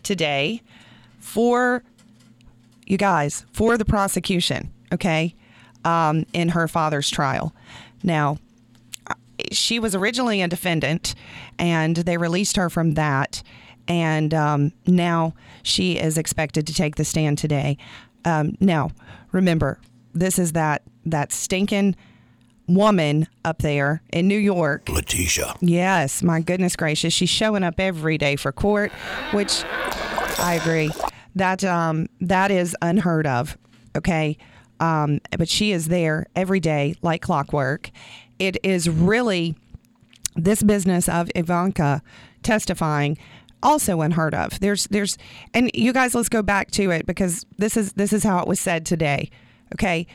today 0.01 0.61
for 1.19 1.83
you 2.85 2.97
guys 2.97 3.45
for 3.51 3.77
the 3.77 3.85
prosecution. 3.85 4.71
Okay, 4.93 5.35
um, 5.85 6.25
in 6.33 6.49
her 6.49 6.67
father's 6.67 7.09
trial. 7.09 7.53
Now, 8.03 8.37
she 9.51 9.79
was 9.79 9.95
originally 9.95 10.41
a 10.41 10.47
defendant, 10.47 11.15
and 11.57 11.95
they 11.95 12.17
released 12.17 12.55
her 12.57 12.69
from 12.69 12.93
that. 12.93 13.41
And 13.87 14.33
um, 14.33 14.71
now 14.85 15.33
she 15.61 15.97
is 15.97 16.17
expected 16.17 16.65
to 16.67 16.73
take 16.73 16.95
the 16.95 17.03
stand 17.03 17.37
today. 17.37 17.77
Um, 18.23 18.55
now, 18.59 18.91
remember, 19.31 19.79
this 20.13 20.39
is 20.39 20.53
that 20.53 20.83
that 21.05 21.33
stinking 21.33 21.95
woman 22.65 23.27
up 23.43 23.57
there 23.59 24.01
in 24.13 24.27
New 24.29 24.37
York. 24.37 24.87
Letitia. 24.87 25.55
Yes, 25.59 26.23
my 26.23 26.39
goodness 26.39 26.77
gracious, 26.77 27.13
she's 27.13 27.29
showing 27.29 27.61
up 27.61 27.77
every 27.77 28.17
day 28.17 28.37
for 28.37 28.53
court, 28.53 28.91
which 29.31 29.65
I 30.39 30.59
agree 30.61 30.89
that 31.35 31.63
um, 31.63 32.07
that 32.21 32.51
is 32.51 32.75
unheard 32.81 33.27
of. 33.27 33.57
Okay, 33.95 34.37
um, 34.79 35.19
but 35.37 35.49
she 35.49 35.71
is 35.71 35.87
there 35.87 36.27
every 36.35 36.59
day 36.59 36.95
like 37.01 37.21
clockwork. 37.21 37.91
It 38.39 38.57
is 38.63 38.89
really 38.89 39.55
this 40.35 40.63
business 40.63 41.07
of 41.07 41.29
Ivanka 41.35 42.01
testifying 42.41 43.17
also 43.61 44.01
unheard 44.01 44.33
of. 44.35 44.59
There's 44.59 44.87
there's 44.87 45.17
and 45.53 45.71
you 45.73 45.93
guys 45.93 46.13
let's 46.13 46.29
go 46.29 46.41
back 46.41 46.71
to 46.71 46.91
it 46.91 47.05
because 47.05 47.45
this 47.57 47.77
is 47.77 47.93
this 47.93 48.13
is 48.13 48.23
how 48.23 48.39
it 48.39 48.47
was 48.47 48.59
said 48.59 48.85
today. 48.85 49.29
Okay. 49.73 50.05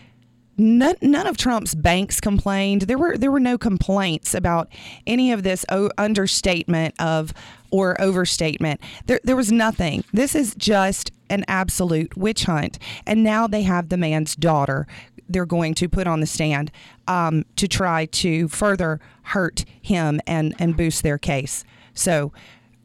None, 0.61 0.97
none 1.01 1.29
of 1.29 1.37
Trump's 1.37 1.77
banks 1.77 2.21
complained. 2.21 2.83
There 2.83 2.99
were 2.99 3.17
there 3.17 3.31
were 3.31 3.39
no 3.39 3.57
complaints 3.57 4.35
about 4.35 4.69
any 5.07 5.31
of 5.31 5.45
this 5.45 5.65
understatement 5.97 6.97
of 7.01 7.33
or 7.71 7.99
overstatement. 8.01 8.81
There 9.07 9.21
there 9.23 9.37
was 9.37 9.53
nothing. 9.53 10.03
This 10.13 10.35
is 10.35 10.57
just 10.57 11.13
an 11.31 11.45
absolute 11.47 12.17
witch 12.17 12.45
hunt. 12.45 12.79
And 13.07 13.23
now 13.23 13.47
they 13.47 13.63
have 13.63 13.89
the 13.89 13.97
man's 13.97 14.35
daughter. 14.35 14.89
They're 15.29 15.47
going 15.47 15.75
to 15.75 15.89
put 15.89 16.07
on 16.09 16.21
the 16.21 16.27
stand 16.27 16.73
um, 17.07 17.45
to 17.57 17.69
try 17.69 18.07
to 18.07 18.49
further 18.49 19.01
hurt 19.23 19.65
him 19.81 20.21
and 20.27 20.57
and 20.59 20.77
boost 20.77 21.05
their 21.05 21.19
case. 21.19 21.65
So, 21.95 22.33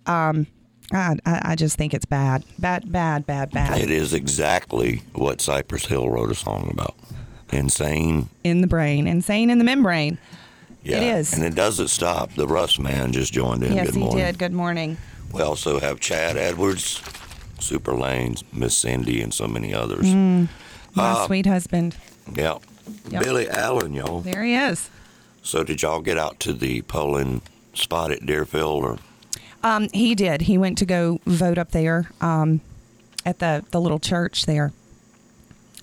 um, 0.06 0.46
I 0.92 1.16
I 1.26 1.56
just 1.56 1.78
think 1.78 1.94
it's 1.94 2.06
bad, 2.06 2.44
bad, 2.60 2.92
bad, 2.92 3.26
bad, 3.26 3.50
bad. 3.52 3.80
It 3.80 3.90
is 3.90 4.14
exactly 4.14 5.02
what 5.14 5.42
Cypress 5.42 5.88
Hill 5.88 6.10
wrote 6.10 6.32
a 6.32 6.36
song 6.36 6.70
about. 6.72 6.96
Insane. 7.54 8.30
in 8.44 8.62
the 8.62 8.68
brain, 8.68 9.08
insane 9.08 9.50
in 9.50 9.58
the 9.58 9.64
membrane. 9.64 10.18
Yeah. 10.84 10.98
It 10.98 11.04
is. 11.20 11.34
And 11.34 11.44
it 11.44 11.56
doesn't 11.56 11.88
stop. 11.88 12.34
The 12.34 12.46
Russ 12.48 12.78
man 12.78 13.14
just 13.14 13.32
joined 13.32 13.64
in. 13.64 13.74
yes, 13.74 13.86
Good 13.88 13.96
he 13.96 14.02
morning. 14.02 14.18
did. 14.26 14.38
Good 14.38 14.52
morning. 14.54 14.98
We 15.32 15.42
also 15.42 15.80
have 15.80 16.00
Chad 16.02 16.36
Edwards, 16.36 17.02
Super 17.60 17.94
Lanes, 17.94 18.44
Miss 18.52 18.76
Cindy, 18.78 19.22
and 19.22 19.34
so 19.34 19.48
many 19.48 19.74
others. 19.74 20.06
My 20.14 20.48
Uh, 20.96 21.26
sweet 21.26 21.46
husband. 21.46 21.96
Yeah. 22.36 22.58
Yep. 23.10 23.24
Billy 23.24 23.50
Allen, 23.50 23.94
y'all. 23.94 24.20
There 24.22 24.44
he 24.44 24.56
is. 24.56 24.90
So 25.42 25.64
did 25.64 25.82
y'all 25.82 26.02
get 26.02 26.18
out 26.18 26.40
to 26.42 26.54
the 26.54 26.82
polling 26.84 27.42
spot 27.74 28.12
at 28.12 28.26
Deerfield 28.26 28.84
or 28.84 28.98
Um, 29.64 29.88
he 29.94 30.14
did. 30.16 30.42
He 30.42 30.58
went 30.58 30.78
to 30.80 30.86
go 30.86 31.20
vote 31.26 31.58
up 31.58 31.72
there 31.72 32.10
um, 32.20 32.60
at 33.26 33.40
the, 33.40 33.64
the 33.72 33.80
little 33.80 34.00
church 34.00 34.46
there. 34.46 34.74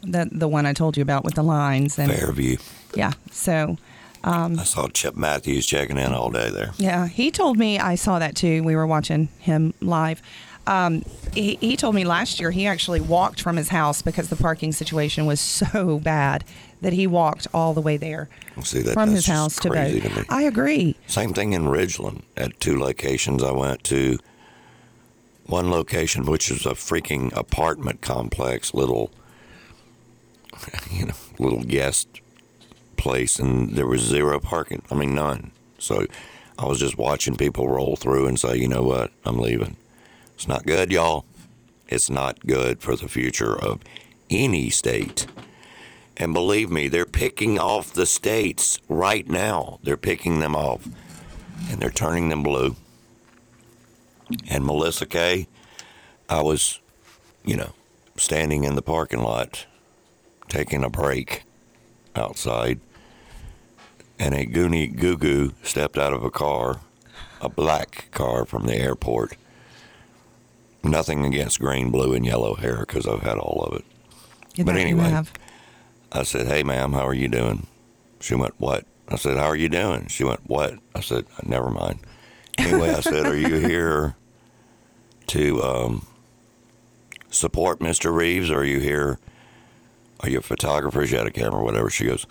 The 0.02 0.28
the 0.30 0.48
one 0.48 0.66
I 0.66 0.72
told 0.72 0.96
you 0.96 1.02
about 1.02 1.24
with 1.24 1.34
the 1.34 1.42
lines 1.42 1.98
and 1.98 2.10
Fairview? 2.12 2.56
yeah. 2.94 3.12
So 3.30 3.76
I 4.24 4.64
saw 4.64 4.88
Chip 4.88 5.16
Matthews 5.16 5.66
checking 5.66 5.96
in 5.98 6.12
all 6.12 6.30
day 6.30 6.50
there. 6.50 6.72
Yeah, 6.78 7.06
he 7.08 7.30
told 7.30 7.58
me 7.58 7.78
I 7.78 7.94
saw 7.94 8.18
that 8.18 8.34
too. 8.36 8.62
We 8.62 8.76
were 8.76 8.86
watching 8.86 9.28
him 9.38 9.72
live. 9.80 10.20
Um, 10.66 11.04
he, 11.32 11.56
he 11.56 11.76
told 11.76 11.94
me 11.94 12.04
last 12.04 12.38
year 12.38 12.50
he 12.50 12.66
actually 12.66 13.00
walked 13.00 13.40
from 13.42 13.56
his 13.56 13.70
house 13.70 14.02
because 14.02 14.28
the 14.28 14.36
parking 14.36 14.72
situation 14.72 15.24
was 15.26 15.40
so 15.62 15.98
bad 15.98 16.44
that 16.82 16.92
he 16.92 17.06
walked 17.06 17.46
all 17.54 17.72
the 17.74 17.80
way 17.80 17.96
there 17.96 18.28
See, 18.62 18.80
that, 18.82 18.92
from 18.92 19.10
his 19.10 19.26
house 19.26 19.56
to 19.60 19.70
crazy 19.70 20.00
vote. 20.00 20.10
to 20.10 20.18
me. 20.20 20.26
I 20.28 20.42
agree. 20.42 20.96
Same 21.06 21.32
thing 21.32 21.54
in 21.54 21.64
Ridgeland 21.64 22.22
at 22.36 22.58
two 22.60 22.78
locations 22.78 23.42
I 23.42 23.52
went 23.52 23.82
to. 23.84 24.18
One 25.46 25.70
location, 25.70 26.24
which 26.26 26.50
is 26.50 26.64
a 26.64 26.70
freaking 26.70 27.34
apartment 27.36 28.02
complex, 28.02 28.72
little, 28.72 29.10
you 30.90 31.06
know, 31.06 31.14
little 31.38 31.62
guest 31.62 32.08
place, 32.96 33.38
and 33.38 33.70
there 33.70 33.86
was 33.86 34.02
zero 34.02 34.38
parking. 34.38 34.82
I 34.90 34.94
mean, 34.94 35.14
none. 35.14 35.52
So 35.78 36.06
I 36.58 36.66
was 36.66 36.78
just 36.78 36.98
watching 36.98 37.36
people 37.36 37.68
roll 37.68 37.96
through 37.96 38.26
and 38.26 38.38
say, 38.38 38.56
you 38.56 38.68
know 38.68 38.82
what, 38.82 39.10
I'm 39.24 39.38
leaving. 39.38 39.76
It's 40.34 40.46
not 40.46 40.66
good, 40.66 40.92
y'all. 40.92 41.24
It's 41.88 42.10
not 42.10 42.46
good 42.46 42.80
for 42.82 42.94
the 42.94 43.08
future 43.08 43.58
of 43.58 43.80
any 44.28 44.70
state. 44.70 45.26
And 46.16 46.34
believe 46.34 46.70
me, 46.70 46.88
they're 46.88 47.06
picking 47.06 47.58
off 47.58 47.92
the 47.92 48.04
states 48.04 48.78
right 48.88 49.26
now. 49.28 49.78
They're 49.82 49.96
picking 49.96 50.40
them 50.40 50.54
off 50.54 50.86
and 51.70 51.80
they're 51.80 51.90
turning 51.90 52.28
them 52.28 52.42
blue. 52.42 52.76
And 54.48 54.64
Melissa 54.64 55.06
Kay, 55.06 55.48
I 56.28 56.42
was, 56.42 56.80
you 57.44 57.56
know, 57.56 57.72
standing 58.16 58.64
in 58.64 58.74
the 58.74 58.82
parking 58.82 59.22
lot 59.22 59.66
taking 60.50 60.84
a 60.84 60.90
break 60.90 61.44
outside, 62.14 62.80
and 64.18 64.34
a 64.34 64.44
goony 64.44 64.94
goo 64.94 65.16
goo 65.16 65.54
stepped 65.62 65.96
out 65.96 66.12
of 66.12 66.22
a 66.22 66.30
car, 66.30 66.80
a 67.40 67.48
black 67.48 68.10
car 68.10 68.44
from 68.44 68.66
the 68.66 68.76
airport. 68.76 69.36
Nothing 70.82 71.24
against 71.24 71.60
green, 71.60 71.90
blue, 71.90 72.12
and 72.14 72.26
yellow 72.26 72.54
hair 72.54 72.80
because 72.80 73.06
I've 73.06 73.22
had 73.22 73.38
all 73.38 73.62
of 73.64 73.76
it. 73.78 73.84
Yeah, 74.54 74.64
But 74.64 74.76
anyway. 74.76 75.22
I 76.12 76.22
said, 76.24 76.46
Hey, 76.46 76.62
ma'am, 76.62 76.92
how 76.92 77.06
are 77.06 77.14
you 77.14 77.28
doing? 77.28 77.66
She 78.20 78.34
went, 78.34 78.54
What? 78.58 78.84
I 79.08 79.16
said, 79.16 79.36
How 79.36 79.46
are 79.46 79.56
you 79.56 79.68
doing? 79.68 80.06
She 80.08 80.24
went, 80.24 80.40
What? 80.48 80.74
I 80.94 81.00
said, 81.00 81.26
Never 81.44 81.70
mind. 81.70 82.00
Anyway, 82.58 82.90
I 82.90 83.00
said, 83.00 83.26
Are 83.26 83.36
you 83.36 83.56
here 83.56 84.16
to 85.28 85.62
um, 85.62 86.06
support 87.30 87.78
Mr. 87.80 88.12
Reeves? 88.14 88.50
Or 88.50 88.60
are 88.60 88.64
you 88.64 88.80
here? 88.80 89.18
Are 90.20 90.28
you 90.28 90.38
a 90.38 90.42
photographer? 90.42 91.06
She 91.06 91.16
had 91.16 91.26
a 91.26 91.30
camera, 91.30 91.62
whatever. 91.62 91.90
She 91.90 92.06
goes, 92.06 92.26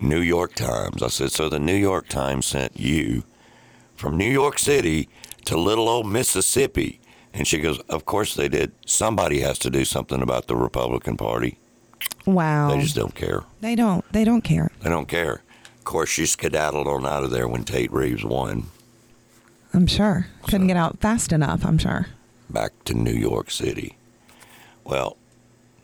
New 0.00 0.20
York 0.20 0.54
Times. 0.54 1.02
I 1.02 1.08
said, 1.08 1.32
So 1.32 1.48
the 1.48 1.58
New 1.58 1.74
York 1.74 2.08
Times 2.08 2.46
sent 2.46 2.78
you 2.78 3.24
from 3.94 4.16
New 4.16 4.30
York 4.30 4.58
City 4.58 5.08
to 5.44 5.58
little 5.58 5.88
old 5.88 6.06
Mississippi. 6.06 7.00
And 7.34 7.46
she 7.46 7.58
goes, 7.58 7.78
Of 7.88 8.04
course 8.04 8.34
they 8.34 8.48
did. 8.48 8.72
Somebody 8.86 9.40
has 9.40 9.58
to 9.60 9.70
do 9.70 9.84
something 9.84 10.22
about 10.22 10.46
the 10.46 10.56
Republican 10.56 11.16
Party. 11.16 11.58
Wow. 12.26 12.70
They 12.70 12.80
just 12.80 12.94
don't 12.96 13.14
care. 13.14 13.42
They 13.60 13.74
don't. 13.74 14.04
They 14.12 14.24
don't 14.24 14.42
care. 14.42 14.70
They 14.80 14.90
don't 14.90 15.08
care. 15.08 15.42
Of 15.78 15.84
course, 15.84 16.10
she 16.10 16.26
skedaddled 16.26 16.86
on 16.86 17.04
out 17.06 17.24
of 17.24 17.30
there 17.30 17.48
when 17.48 17.64
Tate 17.64 17.92
Reeves 17.92 18.24
won 18.24 18.66
I'm 19.74 19.86
sure. 19.86 20.26
Couldn't 20.42 20.66
get 20.66 20.76
out 20.76 21.00
fast 21.00 21.32
enough. 21.32 21.64
I'm 21.64 21.78
sure. 21.78 22.06
back 22.50 22.72
to 22.84 22.94
New 22.94 23.12
York 23.14 23.50
City. 23.50 23.96
Well, 24.84 25.16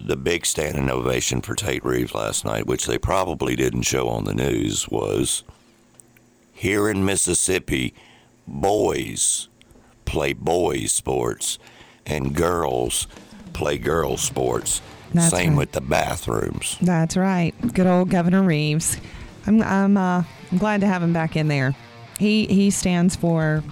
the 0.00 0.16
big 0.16 0.46
standing 0.46 0.88
ovation 0.90 1.40
for 1.40 1.54
Tate 1.54 1.84
Reeves 1.84 2.14
last 2.14 2.44
night, 2.44 2.66
which 2.66 2.86
they 2.86 2.98
probably 2.98 3.56
didn't 3.56 3.82
show 3.82 4.08
on 4.08 4.24
the 4.24 4.34
news, 4.34 4.88
was 4.88 5.42
here 6.52 6.88
in 6.88 7.04
Mississippi, 7.04 7.94
boys 8.46 9.48
play 10.04 10.32
boys 10.32 10.90
sports 10.90 11.58
and 12.06 12.34
girls 12.34 13.06
play 13.52 13.76
girls 13.76 14.22
sports. 14.22 14.80
That's 15.12 15.30
Same 15.30 15.50
right. 15.50 15.58
with 15.58 15.72
the 15.72 15.80
bathrooms. 15.82 16.78
That's 16.80 17.16
right. 17.16 17.54
Good 17.74 17.86
old 17.86 18.08
Governor 18.10 18.42
Reeves. 18.42 18.98
I'm 19.46 19.62
I'm 19.62 19.96
uh, 19.96 20.22
I'm 20.52 20.58
glad 20.58 20.80
to 20.82 20.86
have 20.86 21.02
him 21.02 21.12
back 21.12 21.36
in 21.36 21.48
there. 21.48 21.74
He 22.18 22.46
he 22.46 22.70
stands 22.70 23.16
for 23.16 23.62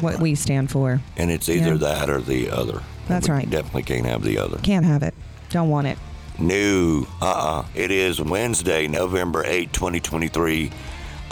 what 0.00 0.18
we 0.20 0.34
stand 0.34 0.70
for. 0.70 1.00
And 1.16 1.30
it's 1.30 1.48
either 1.48 1.72
Yeah. 1.72 1.76
that 1.78 2.10
or 2.10 2.20
the 2.20 2.50
other. 2.50 2.82
That's 3.08 3.28
We 3.28 3.34
right. 3.34 3.50
Definitely 3.50 3.82
can't 3.82 4.06
have 4.06 4.22
the 4.22 4.38
other. 4.38 4.58
Can't 4.58 4.86
have 4.86 5.02
it. 5.02 5.14
Don't 5.50 5.68
want 5.68 5.86
it. 5.86 5.98
No, 6.38 7.06
uh-uh. 7.20 7.66
It 7.74 7.90
is 7.90 8.20
Wednesday, 8.20 8.88
November 8.88 9.44
8, 9.44 9.72
2023. 9.72 10.70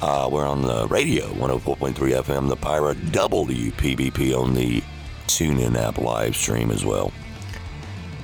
Uh, 0.01 0.29
we're 0.31 0.47
on 0.47 0.63
the 0.63 0.87
radio, 0.89 1.27
104.3 1.35 1.95
FM, 1.95 2.49
the 2.49 2.57
Pirate 2.57 2.99
WPBP 3.07 4.39
on 4.39 4.55
the 4.55 4.83
TuneIn 5.27 5.77
app 5.77 5.99
live 5.99 6.37
stream 6.37 6.71
as 6.71 6.85
well. 6.85 7.13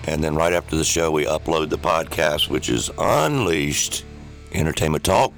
And 0.06 0.22
then 0.22 0.34
right 0.34 0.52
after 0.52 0.76
the 0.76 0.84
show, 0.84 1.10
we 1.10 1.24
upload 1.24 1.70
the 1.70 1.78
podcast, 1.78 2.50
which 2.50 2.68
is 2.68 2.90
Unleashed 2.98 4.04
Entertainment 4.52 5.04
Talk. 5.04 5.32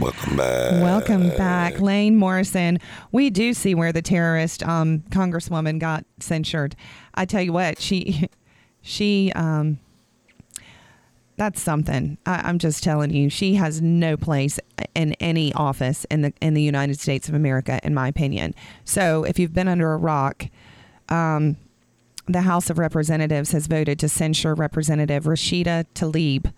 Welcome 0.00 0.36
back. 0.36 0.82
Welcome 0.82 1.28
back, 1.30 1.80
Lane 1.80 2.16
Morrison. 2.16 2.78
We 3.12 3.30
do 3.30 3.54
see 3.54 3.74
where 3.74 3.92
the 3.92 4.02
terrorist 4.02 4.62
um, 4.62 5.00
congresswoman 5.10 5.78
got 5.78 6.04
censured. 6.18 6.74
I 7.14 7.24
tell 7.24 7.42
you 7.42 7.52
what, 7.52 7.80
she, 7.80 8.28
she, 8.82 9.32
um, 9.34 9.78
that's 11.36 11.60
something. 11.60 12.18
I, 12.26 12.42
I'm 12.44 12.58
just 12.58 12.82
telling 12.82 13.10
you, 13.10 13.30
she 13.30 13.54
has 13.54 13.80
no 13.80 14.16
place 14.16 14.58
in 14.94 15.14
any 15.14 15.52
office 15.54 16.04
in 16.10 16.22
the 16.22 16.32
in 16.42 16.54
the 16.54 16.62
United 16.62 17.00
States 17.00 17.28
of 17.28 17.34
America, 17.34 17.80
in 17.82 17.94
my 17.94 18.08
opinion. 18.08 18.54
So, 18.84 19.24
if 19.24 19.38
you've 19.38 19.54
been 19.54 19.68
under 19.68 19.92
a 19.92 19.96
rock, 19.96 20.46
um, 21.08 21.56
the 22.26 22.42
House 22.42 22.68
of 22.68 22.78
Representatives 22.78 23.52
has 23.52 23.66
voted 23.66 23.98
to 24.00 24.08
censure 24.08 24.54
Representative 24.54 25.24
Rashida 25.24 25.86
Tlaib. 25.94 26.52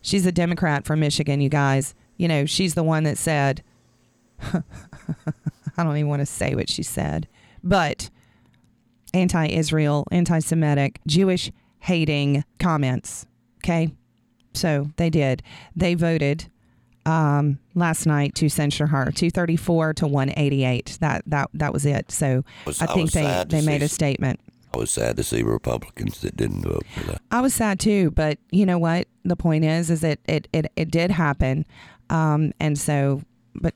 She's 0.00 0.26
a 0.26 0.32
Democrat 0.32 0.84
from 0.84 1.00
Michigan, 1.00 1.40
you 1.40 1.48
guys. 1.48 1.94
You 2.16 2.28
know, 2.28 2.46
she's 2.46 2.74
the 2.74 2.82
one 2.82 3.04
that 3.04 3.18
said, 3.18 3.62
I 4.42 4.62
don't 5.82 5.96
even 5.96 6.08
want 6.08 6.20
to 6.20 6.26
say 6.26 6.54
what 6.54 6.68
she 6.68 6.82
said, 6.82 7.28
but 7.62 8.10
anti 9.12 9.46
Israel, 9.46 10.06
anti 10.10 10.38
Semitic, 10.38 11.00
Jewish 11.06 11.50
hating 11.80 12.44
comments. 12.58 13.26
Okay. 13.58 13.92
So 14.52 14.90
they 14.96 15.10
did. 15.10 15.42
They 15.74 15.94
voted 15.94 16.48
um, 17.06 17.58
last 17.74 18.06
night 18.06 18.34
to 18.36 18.48
censure 18.48 18.86
her, 18.86 19.10
234 19.10 19.94
to 19.94 20.06
188. 20.06 20.98
That 21.00 21.22
that 21.26 21.50
that 21.54 21.72
was 21.72 21.84
it. 21.84 22.10
So 22.10 22.44
Was- 22.66 22.80
I 22.80 22.84
I 22.84 22.88
think 22.88 23.06
was 23.06 23.12
they, 23.12 23.44
they 23.48 23.62
made 23.62 23.82
a 23.82 23.88
statement. 23.88 24.40
I 24.72 24.76
was 24.76 24.90
sad 24.90 25.16
to 25.18 25.22
see 25.22 25.42
Republicans 25.44 26.20
that 26.22 26.36
didn't 26.36 26.62
vote 26.62 26.84
for 26.92 27.04
that. 27.04 27.22
I 27.30 27.40
was 27.40 27.54
sad 27.54 27.78
too, 27.78 28.10
but 28.10 28.38
you 28.50 28.66
know 28.66 28.78
what? 28.78 29.06
The 29.24 29.36
point 29.36 29.64
is, 29.64 29.88
is 29.88 30.00
that 30.00 30.18
it 30.26 30.48
it, 30.52 30.66
it 30.76 30.90
did 30.90 31.10
happen, 31.12 31.64
um, 32.10 32.52
and 32.60 32.78
so, 32.78 33.22
but 33.54 33.74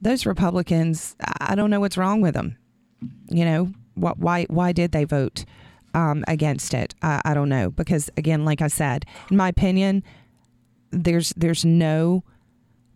those 0.00 0.26
Republicans, 0.26 1.16
I 1.40 1.54
don't 1.54 1.70
know 1.70 1.80
what's 1.80 1.96
wrong 1.96 2.20
with 2.20 2.34
them. 2.34 2.56
You 3.28 3.44
know, 3.44 3.72
what? 3.94 4.18
Why? 4.18 4.44
Why 4.48 4.72
did 4.72 4.92
they 4.92 5.04
vote 5.04 5.44
um, 5.94 6.24
against 6.28 6.74
it? 6.74 6.94
I, 7.02 7.20
I 7.24 7.34
don't 7.34 7.48
know 7.48 7.70
because 7.70 8.10
again, 8.16 8.44
like 8.44 8.62
I 8.62 8.68
said, 8.68 9.04
in 9.30 9.36
my 9.36 9.48
opinion, 9.48 10.02
there's 10.90 11.30
there's 11.36 11.64
no 11.64 12.24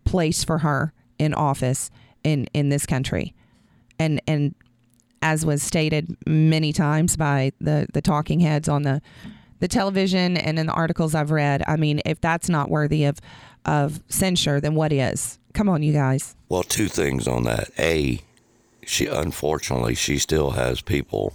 place 0.05 0.43
for 0.43 0.59
her 0.59 0.93
in 1.19 1.33
office 1.33 1.91
in 2.23 2.47
in 2.53 2.69
this 2.69 2.85
country, 2.85 3.33
and 3.99 4.21
and 4.27 4.55
as 5.21 5.45
was 5.45 5.61
stated 5.61 6.15
many 6.25 6.73
times 6.73 7.15
by 7.15 7.51
the 7.61 7.87
the 7.93 8.01
talking 8.01 8.39
heads 8.39 8.67
on 8.67 8.83
the 8.83 9.01
the 9.59 9.67
television 9.67 10.37
and 10.37 10.57
in 10.57 10.65
the 10.65 10.73
articles 10.73 11.13
I've 11.15 11.31
read. 11.31 11.63
I 11.67 11.75
mean, 11.77 12.01
if 12.05 12.19
that's 12.19 12.49
not 12.49 12.69
worthy 12.69 13.05
of 13.05 13.19
of 13.65 14.01
censure, 14.09 14.59
then 14.59 14.75
what 14.75 14.91
is? 14.91 15.37
Come 15.53 15.69
on, 15.69 15.83
you 15.83 15.93
guys. 15.93 16.35
Well, 16.49 16.63
two 16.63 16.87
things 16.87 17.27
on 17.27 17.43
that. 17.43 17.69
A, 17.77 18.21
she 18.85 19.07
unfortunately 19.07 19.95
she 19.95 20.17
still 20.17 20.51
has 20.51 20.81
people, 20.81 21.33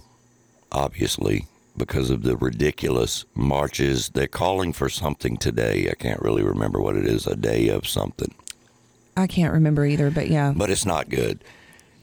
obviously, 0.71 1.45
because 1.75 2.09
of 2.09 2.23
the 2.23 2.35
ridiculous 2.35 3.25
marches. 3.35 4.09
They're 4.09 4.27
calling 4.27 4.73
for 4.73 4.89
something 4.89 5.37
today. 5.37 5.87
I 5.89 5.93
can't 5.95 6.21
really 6.21 6.43
remember 6.43 6.81
what 6.81 6.95
it 6.95 7.05
is. 7.05 7.27
A 7.27 7.35
day 7.35 7.69
of 7.69 7.87
something, 7.87 8.33
I 9.17 9.25
can't 9.25 9.53
remember 9.53 9.85
either, 9.85 10.11
but 10.11 10.29
yeah. 10.29 10.53
but 10.55 10.69
it's 10.69 10.85
not 10.85 11.09
good. 11.09 11.43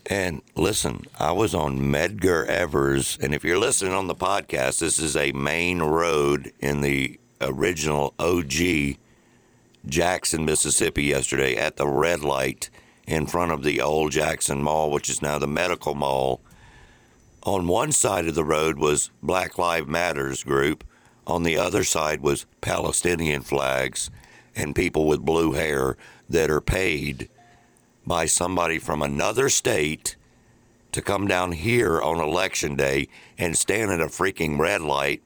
And 0.07 0.43
listen, 0.55 1.05
I 1.19 1.33
was 1.33 1.55
on 1.55 1.79
Medgar 1.79 2.47
Evers, 2.47 3.17
and 3.23 3.35
if 3.35 3.45
you're 3.45 3.59
listening 3.59 3.95
on 3.95 4.07
the 4.07 4.15
podcast, 4.15 4.81
this 4.81 4.99
is 4.99 5.17
a 5.17 5.33
main 5.33 5.81
road 5.81 6.53
in 6.61 6.83
the 6.83 7.19
original 7.41 8.13
OG 8.19 8.97
Jackson, 9.87 10.44
Mississippi, 10.44 11.05
yesterday 11.05 11.57
at 11.57 11.77
the 11.77 11.87
red 11.87 12.23
light 12.23 12.70
in 13.07 13.27
front 13.27 13.53
of 13.53 13.62
the 13.62 13.81
old 13.81 14.12
Jackson 14.12 14.62
Mall, 14.62 14.90
which 14.90 15.11
is 15.11 15.20
now 15.20 15.38
the 15.38 15.47
medical 15.47 15.94
mall. 15.94 16.40
On 17.42 17.68
one 17.68 17.92
side 17.92 18.27
of 18.27 18.35
the 18.35 18.44
road 18.44 18.79
was 18.79 19.11
Black 19.23 19.59
Lives 19.59 19.87
Matters 19.87 20.42
group. 20.42 20.85
On 21.27 21.42
the 21.42 21.59
other 21.59 21.85
side 21.85 22.20
was 22.20 22.47
Palestinian 22.61 23.42
flags 23.42 24.11
and 24.57 24.75
people 24.75 25.07
with 25.07 25.25
blue 25.25 25.53
hair 25.53 25.97
that 26.29 26.51
are 26.51 26.61
paid 26.61 27.29
by 28.07 28.27
somebody 28.27 28.79
from 28.79 29.03
another 29.03 29.49
state 29.49 30.16
to 30.92 31.03
come 31.03 31.27
down 31.27 31.53
here 31.53 32.01
on 32.01 32.20
election 32.20 32.77
day 32.77 33.09
and 33.37 33.59
stand 33.59 33.90
at 33.90 34.01
a 34.01 34.07
freaking 34.07 34.59
red 34.59 34.81
light 34.81 35.23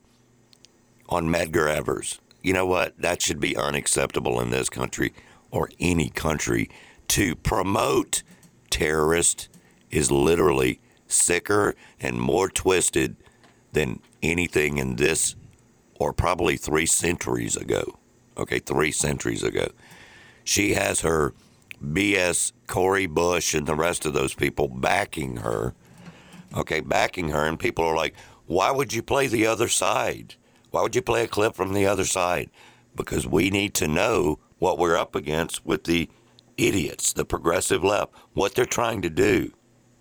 on 1.09 1.29
Medgar 1.29 1.69
Evers. 1.69 2.21
You 2.49 2.55
know 2.55 2.65
what? 2.65 2.99
That 2.99 3.21
should 3.21 3.41
be 3.41 3.59
unacceptable 3.59 4.41
in 4.41 4.49
this 4.49 4.71
country 4.71 5.13
or 5.51 5.69
any 5.79 6.09
country. 6.09 6.71
To 7.09 7.37
promote 7.37 8.23
terrorists 8.71 9.51
is 9.91 10.11
literally 10.11 10.81
sicker 11.07 11.75
and 12.01 12.19
more 12.19 12.49
twisted 12.49 13.17
than 13.73 14.01
anything 14.23 14.79
in 14.79 14.97
this 14.97 15.37
or 16.01 16.15
probably 16.15 16.57
three 16.57 16.87
centuries 16.87 17.55
ago. 17.55 17.99
Okay, 18.39 18.61
three 18.61 18.93
centuries 18.93 19.43
ago. 19.43 19.69
She 20.43 20.73
has 20.73 21.03
her 21.03 21.35
BS 21.85 22.53
Cori 22.67 23.05
Bush 23.05 23.53
and 23.53 23.67
the 23.67 23.75
rest 23.75 24.07
of 24.07 24.15
those 24.15 24.33
people 24.33 24.69
backing 24.69 25.37
her. 25.37 25.75
Okay, 26.57 26.81
backing 26.81 27.29
her, 27.29 27.45
and 27.45 27.59
people 27.59 27.85
are 27.85 27.95
like, 27.95 28.15
why 28.47 28.71
would 28.71 28.95
you 28.95 29.03
play 29.03 29.27
the 29.27 29.47
other 29.47 29.69
side? 29.69 30.37
Why 30.71 30.83
would 30.83 30.95
you 30.95 31.03
play 31.03 31.25
a 31.25 31.29
clip 31.29 31.55
from 31.55 31.73
the 31.73 31.87
other 31.87 32.05
side? 32.05 32.51
Because 32.95 33.27
we 33.27 33.51
need 33.51 33.75
to 33.75 33.89
know 33.89 34.39
what 34.59 34.79
we're 34.79 34.97
up 34.97 35.15
against 35.15 35.65
with 35.65 35.85
the 35.85 36.09
idiots, 36.57 37.13
the 37.13 37.25
progressive 37.25 37.85
left, 37.85 38.13
what 38.35 38.55
they're 38.55 38.67
trying 38.67 39.03
to 39.03 39.11
do. 39.11 39.53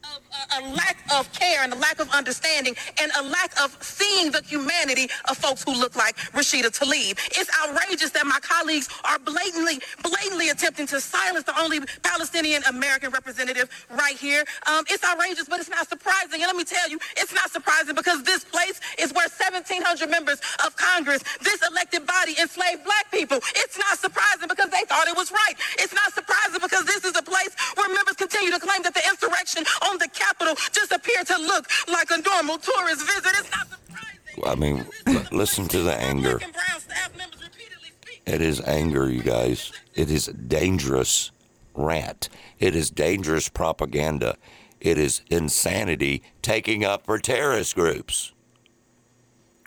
Um, 0.04 0.22
a, 0.58 0.62
lack 0.76 0.98
of 1.16 1.32
care 1.34 1.64
and 1.64 1.74
a 1.74 1.76
lack 1.78 2.00
of 2.00 2.10
understanding 2.12 2.76
and 3.02 3.12
a 3.20 3.24
lack 3.24 3.52
of 3.62 3.78
seeing 3.82 4.32
the 4.32 4.42
humanity 4.44 5.10
of 5.30 5.38
folks 5.38 5.64
who 5.64 5.74
look 5.74 5.96
like 5.96 6.16
Rashida 6.34 6.70
Tlaib. 6.72 7.18
It's 7.38 7.50
outrageous 7.64 8.12
that 8.12 8.26
my 8.26 8.40
colleagues 8.42 8.90
are 9.06 9.20
blatantly, 9.20 9.80
blatantly 10.04 10.50
attempting 10.50 10.88
to 10.88 11.00
silence 11.00 11.46
the 11.46 11.58
only 11.60 11.80
Palestinian 12.04 12.64
American 12.64 13.12
representative 13.12 13.70
right 13.92 14.18
here. 14.18 14.44
Um, 14.68 14.84
it's 14.90 15.04
outrageous, 15.04 15.48
but 15.48 15.60
it's 15.60 15.70
not 15.70 15.88
surprising. 15.88 16.42
And 16.42 16.48
let 16.48 16.56
me 16.56 16.64
tell 16.64 16.90
you, 16.90 17.00
it's 17.18 17.34
not 17.34 17.52
surprising 17.52 17.96
because 17.96 18.24
this 18.24 18.44
place 18.44 18.80
is 19.00 19.14
where 19.14 19.28
1,700 19.30 20.10
members 20.10 20.42
of 20.66 20.76
Congress, 20.76 21.24
this 21.42 21.62
elected 21.70 22.06
body, 22.06 22.36
enslaved 22.40 22.84
black 22.84 23.12
people. 23.12 23.38
It's 23.56 23.78
not 23.78 23.98
surprising 23.98 24.48
because 24.48 24.70
they 24.70 24.84
thought 24.88 25.08
it 25.08 25.16
was 25.18 25.32
right. 25.32 25.56
It's 25.80 25.94
not 25.94 26.14
surprising 26.14 26.60
because 26.62 26.86
this 26.86 27.06
is 27.06 27.16
a 27.16 27.24
place 27.24 27.56
where 27.76 27.88
members 27.94 28.16
continue 28.16 28.52
to 28.52 28.60
claim 28.60 28.82
that 28.84 28.94
the 28.94 29.04
insurrection 29.08 29.64
on 29.90 29.98
the 29.98 30.10
Capitol 30.18 30.56
just 30.72 30.92
appeared 30.92 31.28
to 31.28 31.38
look 31.38 31.68
like 31.88 32.10
a 32.12 32.22
normal 32.22 32.58
tourist 32.58 33.06
visit. 33.06 33.32
It's 33.40 33.52
not 33.52 33.68
surprising. 33.70 34.44
I 34.46 34.56
mean, 34.56 34.86
listen 35.32 35.68
to 35.70 35.82
the 35.82 35.94
anger. 35.94 36.38
Black 36.38 36.44
and 36.44 36.54
brown 36.54 36.80
staff 36.80 37.18
members 37.18 37.42
repeatedly 37.42 37.92
speak. 38.02 38.22
It 38.26 38.42
is 38.42 38.62
anger, 38.62 39.10
you 39.10 39.24
guys. 39.24 39.72
It 39.96 40.12
is 40.12 40.28
dangerous 40.28 41.32
rant. 41.74 42.30
It 42.60 42.76
is 42.76 42.90
dangerous 42.90 43.50
propaganda. 43.50 44.38
It 44.80 44.98
is 44.98 45.22
insanity 45.30 46.24
taking 46.42 46.84
up 46.84 47.06
for 47.06 47.18
terrorist 47.20 47.76
groups. 47.76 48.34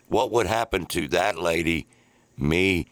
What 0.09 0.31
would 0.33 0.47
happen 0.47 0.87
to 0.87 1.09
that 1.09 1.39
lady, 1.39 1.87
me, 2.37 2.87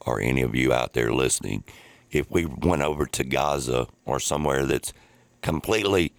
or 0.00 0.20
any 0.20 0.42
of 0.42 0.54
you 0.54 0.72
out 0.72 0.94
there 0.94 1.12
listening 1.12 1.64
if 2.10 2.30
we 2.30 2.46
went 2.46 2.82
over 2.82 3.06
to 3.06 3.24
Gaza 3.24 3.86
or 4.04 4.18
somewhere 4.18 4.66
that's 4.66 4.92
completely 5.42 6.12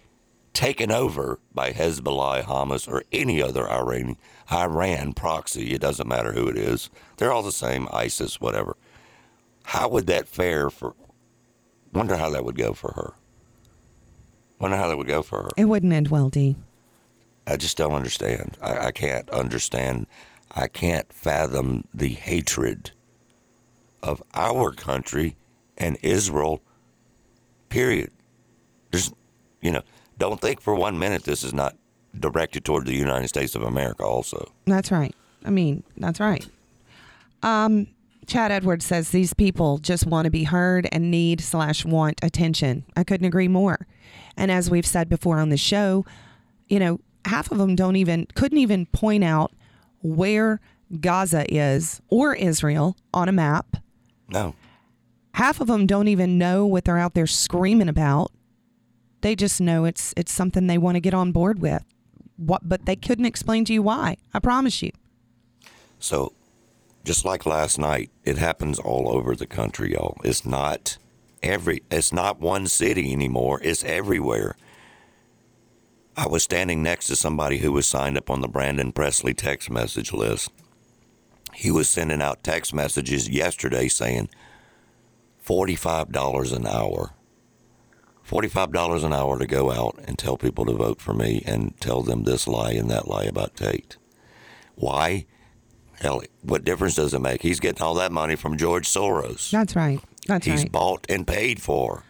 taken 0.52 0.90
over 0.90 1.38
by 1.54 1.72
Hezbollah, 1.72 2.44
Hamas, 2.44 2.88
or 2.88 3.02
any 3.12 3.42
other 3.42 3.68
Iran, 3.68 4.16
Iran 4.50 5.12
proxy? 5.12 5.72
It 5.72 5.80
doesn't 5.80 6.08
matter 6.08 6.32
who 6.32 6.48
it 6.48 6.56
is. 6.56 6.90
They're 7.16 7.32
all 7.32 7.42
the 7.42 7.52
same, 7.52 7.88
ISIS, 7.92 8.40
whatever. 8.40 8.76
How 9.64 9.88
would 9.88 10.06
that 10.08 10.28
fare 10.28 10.70
for? 10.70 10.94
Wonder 11.92 12.16
how 12.16 12.30
that 12.30 12.44
would 12.44 12.56
go 12.56 12.72
for 12.72 12.92
her. 12.92 13.12
Wonder 14.58 14.76
how 14.76 14.88
that 14.88 14.96
would 14.96 15.06
go 15.06 15.22
for 15.22 15.42
her. 15.42 15.50
It 15.56 15.64
wouldn't 15.64 15.92
end 15.92 16.08
well, 16.08 16.28
D. 16.28 16.56
I 17.46 17.56
just 17.56 17.76
don't 17.76 17.92
understand. 17.92 18.56
I, 18.62 18.86
I 18.86 18.90
can't 18.92 19.28
understand. 19.30 20.06
I 20.52 20.68
can't 20.68 21.12
fathom 21.12 21.84
the 21.92 22.10
hatred 22.10 22.92
of 24.02 24.22
our 24.34 24.72
country 24.72 25.36
and 25.76 25.96
Israel, 26.02 26.62
period. 27.68 28.10
There's, 28.90 29.12
you 29.60 29.70
know, 29.70 29.82
don't 30.22 30.40
think 30.40 30.60
for 30.60 30.74
one 30.74 30.98
minute 30.98 31.24
this 31.24 31.42
is 31.42 31.52
not 31.52 31.76
directed 32.18 32.64
toward 32.64 32.86
the 32.86 32.94
United 32.94 33.28
States 33.28 33.54
of 33.54 33.62
America 33.62 34.04
also. 34.04 34.52
That's 34.66 34.92
right. 34.92 35.14
I 35.44 35.50
mean, 35.50 35.82
that's 35.96 36.20
right. 36.20 36.46
Um, 37.42 37.88
Chad 38.26 38.52
Edwards 38.52 38.84
says 38.84 39.10
these 39.10 39.34
people 39.34 39.78
just 39.78 40.06
want 40.06 40.26
to 40.26 40.30
be 40.30 40.44
heard 40.44 40.88
and 40.92 41.10
need 41.10 41.40
slash 41.40 41.84
want 41.84 42.20
attention. 42.22 42.84
I 42.96 43.02
couldn't 43.02 43.26
agree 43.26 43.48
more. 43.48 43.86
And 44.36 44.50
as 44.50 44.70
we've 44.70 44.86
said 44.86 45.08
before 45.08 45.38
on 45.38 45.48
the 45.48 45.56
show, 45.56 46.04
you 46.68 46.78
know, 46.78 47.00
half 47.24 47.50
of 47.50 47.58
them 47.58 47.74
don't 47.74 47.96
even 47.96 48.26
couldn't 48.34 48.58
even 48.58 48.86
point 48.86 49.24
out 49.24 49.52
where 50.02 50.60
Gaza 51.00 51.52
is 51.52 52.00
or 52.08 52.34
Israel 52.34 52.96
on 53.12 53.28
a 53.28 53.32
map. 53.32 53.76
No. 54.28 54.54
Half 55.34 55.60
of 55.60 55.66
them 55.66 55.86
don't 55.86 56.08
even 56.08 56.38
know 56.38 56.64
what 56.64 56.84
they're 56.84 56.98
out 56.98 57.14
there 57.14 57.26
screaming 57.26 57.88
about. 57.88 58.30
They 59.22 59.34
just 59.34 59.60
know 59.60 59.84
it's 59.84 60.12
it's 60.16 60.32
something 60.32 60.66
they 60.66 60.78
want 60.78 60.96
to 60.96 61.00
get 61.00 61.14
on 61.14 61.32
board 61.32 61.60
with. 61.60 61.82
What 62.36 62.68
but 62.68 62.86
they 62.86 62.96
couldn't 62.96 63.24
explain 63.24 63.64
to 63.66 63.72
you 63.72 63.82
why. 63.82 64.16
I 64.34 64.40
promise 64.40 64.82
you. 64.82 64.90
So, 65.98 66.32
just 67.04 67.24
like 67.24 67.46
last 67.46 67.78
night, 67.78 68.10
it 68.24 68.38
happens 68.38 68.78
all 68.78 69.08
over 69.08 69.34
the 69.36 69.46
country, 69.46 69.92
y'all. 69.92 70.18
It's 70.24 70.44
not 70.44 70.98
every 71.42 71.82
it's 71.90 72.12
not 72.12 72.40
one 72.40 72.66
city 72.66 73.12
anymore. 73.12 73.60
It's 73.62 73.84
everywhere. 73.84 74.56
I 76.16 76.26
was 76.26 76.42
standing 76.42 76.82
next 76.82 77.06
to 77.06 77.16
somebody 77.16 77.58
who 77.58 77.72
was 77.72 77.86
signed 77.86 78.18
up 78.18 78.28
on 78.28 78.42
the 78.42 78.48
Brandon 78.48 78.92
Presley 78.92 79.32
text 79.32 79.70
message 79.70 80.12
list. 80.12 80.50
He 81.54 81.70
was 81.70 81.88
sending 81.88 82.20
out 82.20 82.44
text 82.44 82.74
messages 82.74 83.28
yesterday 83.28 83.88
saying 83.88 84.28
$45 85.46 86.54
an 86.54 86.66
hour. 86.66 87.14
$45 88.32 89.04
an 89.04 89.12
hour 89.12 89.38
to 89.38 89.46
go 89.46 89.70
out 89.70 89.98
and 90.06 90.18
tell 90.18 90.38
people 90.38 90.64
to 90.64 90.72
vote 90.72 91.02
for 91.02 91.12
me 91.12 91.42
and 91.44 91.78
tell 91.80 92.02
them 92.02 92.24
this 92.24 92.48
lie 92.48 92.72
and 92.72 92.90
that 92.90 93.06
lie 93.06 93.24
about 93.24 93.54
Tate. 93.54 93.98
Why? 94.74 95.26
Hell, 96.00 96.22
what 96.40 96.64
difference 96.64 96.94
does 96.94 97.12
it 97.12 97.20
make? 97.20 97.42
He's 97.42 97.60
getting 97.60 97.82
all 97.82 97.94
that 97.94 98.10
money 98.10 98.34
from 98.34 98.56
George 98.56 98.88
Soros. 98.88 99.50
That's 99.50 99.76
right. 99.76 100.00
That's 100.26 100.46
He's 100.46 100.52
right. 100.52 100.60
He's 100.60 100.70
bought 100.70 101.04
and 101.10 101.26
paid 101.26 101.60
for. 101.60 102.04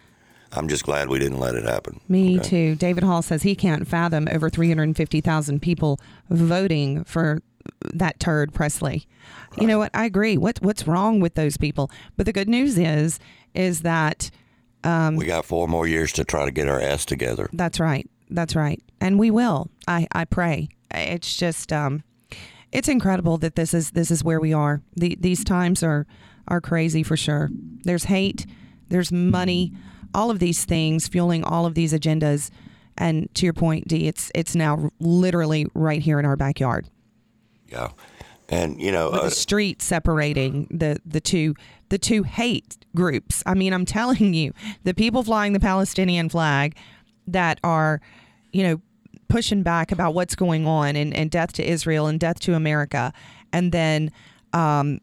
I'm 0.52 0.68
just 0.68 0.84
glad 0.84 1.08
we 1.08 1.18
didn't 1.18 1.40
let 1.40 1.56
it 1.56 1.64
happen. 1.64 2.00
Me 2.08 2.38
okay? 2.38 2.48
too. 2.48 2.74
David 2.76 3.02
Hall 3.02 3.22
says 3.22 3.42
he 3.42 3.56
can't 3.56 3.88
fathom 3.88 4.28
over 4.30 4.48
350,000 4.48 5.60
people 5.60 5.98
voting 6.30 7.02
for 7.04 7.42
that 7.94 8.20
turd 8.20 8.52
Presley. 8.52 9.06
You 9.58 9.66
know 9.66 9.78
what? 9.78 9.90
I 9.94 10.04
agree. 10.04 10.36
What 10.36 10.58
what's 10.62 10.86
wrong 10.86 11.20
with 11.20 11.34
those 11.34 11.56
people? 11.56 11.90
But 12.16 12.26
the 12.26 12.32
good 12.32 12.48
news 12.48 12.78
is 12.78 13.18
is 13.54 13.80
that 13.82 14.30
we 15.16 15.26
got 15.26 15.44
four 15.44 15.68
more 15.68 15.86
years 15.86 16.12
to 16.12 16.24
try 16.24 16.44
to 16.44 16.50
get 16.50 16.68
our 16.68 16.80
ass 16.80 17.04
together. 17.04 17.48
that's 17.52 17.78
right. 17.80 18.08
That's 18.30 18.56
right. 18.56 18.82
And 19.00 19.18
we 19.18 19.30
will. 19.30 19.70
I 19.86 20.06
I 20.12 20.24
pray. 20.24 20.68
It's 20.90 21.36
just 21.36 21.72
um 21.72 22.02
it's 22.72 22.88
incredible 22.88 23.36
that 23.38 23.54
this 23.54 23.74
is 23.74 23.90
this 23.90 24.10
is 24.10 24.24
where 24.24 24.40
we 24.40 24.52
are. 24.52 24.80
The, 24.96 25.16
these 25.20 25.44
times 25.44 25.82
are 25.82 26.06
are 26.48 26.60
crazy 26.60 27.02
for 27.02 27.16
sure. 27.16 27.50
There's 27.84 28.04
hate, 28.04 28.46
there's 28.88 29.12
money, 29.12 29.72
all 30.14 30.30
of 30.30 30.38
these 30.38 30.64
things 30.64 31.08
fueling 31.08 31.44
all 31.44 31.66
of 31.66 31.74
these 31.74 31.92
agendas. 31.92 32.50
And 32.98 33.32
to 33.36 33.46
your 33.46 33.52
point, 33.52 33.88
D, 33.88 34.08
it's 34.08 34.30
it's 34.34 34.54
now 34.54 34.90
literally 34.98 35.66
right 35.74 36.02
here 36.02 36.18
in 36.18 36.24
our 36.26 36.36
backyard. 36.36 36.88
Yeah. 37.68 37.90
And, 38.52 38.80
you 38.80 38.92
know, 38.92 39.10
with 39.10 39.20
uh, 39.20 39.24
the 39.24 39.30
street 39.30 39.80
separating 39.80 40.68
the 40.70 41.00
the 41.06 41.20
two 41.20 41.54
the 41.88 41.98
two 41.98 42.22
hate 42.22 42.76
groups. 42.94 43.42
I 43.46 43.54
mean, 43.54 43.72
I'm 43.72 43.84
telling 43.98 44.34
you, 44.34 44.52
the 44.84 44.94
people 44.94 45.22
flying 45.22 45.54
the 45.54 45.60
Palestinian 45.60 46.28
flag 46.28 46.76
that 47.26 47.58
are, 47.64 48.00
you 48.52 48.62
know, 48.62 48.80
pushing 49.28 49.62
back 49.62 49.90
about 49.90 50.12
what's 50.12 50.34
going 50.34 50.66
on 50.66 50.96
and, 50.96 51.14
and 51.14 51.30
death 51.30 51.54
to 51.54 51.66
Israel 51.66 52.06
and 52.06 52.20
death 52.20 52.40
to 52.40 52.54
America, 52.54 53.14
and 53.52 53.72
then 53.72 54.10
um, 54.52 55.00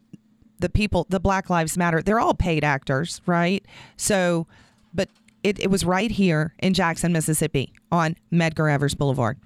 the 0.60 0.68
people, 0.68 1.06
the 1.08 1.18
Black 1.18 1.50
Lives 1.50 1.76
Matter, 1.76 2.02
they're 2.02 2.20
all 2.20 2.34
paid 2.34 2.62
actors, 2.62 3.20
right? 3.26 3.64
So, 3.96 4.46
but 4.94 5.08
it, 5.42 5.58
it 5.58 5.70
was 5.70 5.84
right 5.84 6.10
here 6.10 6.54
in 6.60 6.74
Jackson, 6.74 7.12
Mississippi 7.12 7.72
on 7.90 8.16
Medgar 8.32 8.72
Evers 8.72 8.94
Boulevard. 8.94 9.38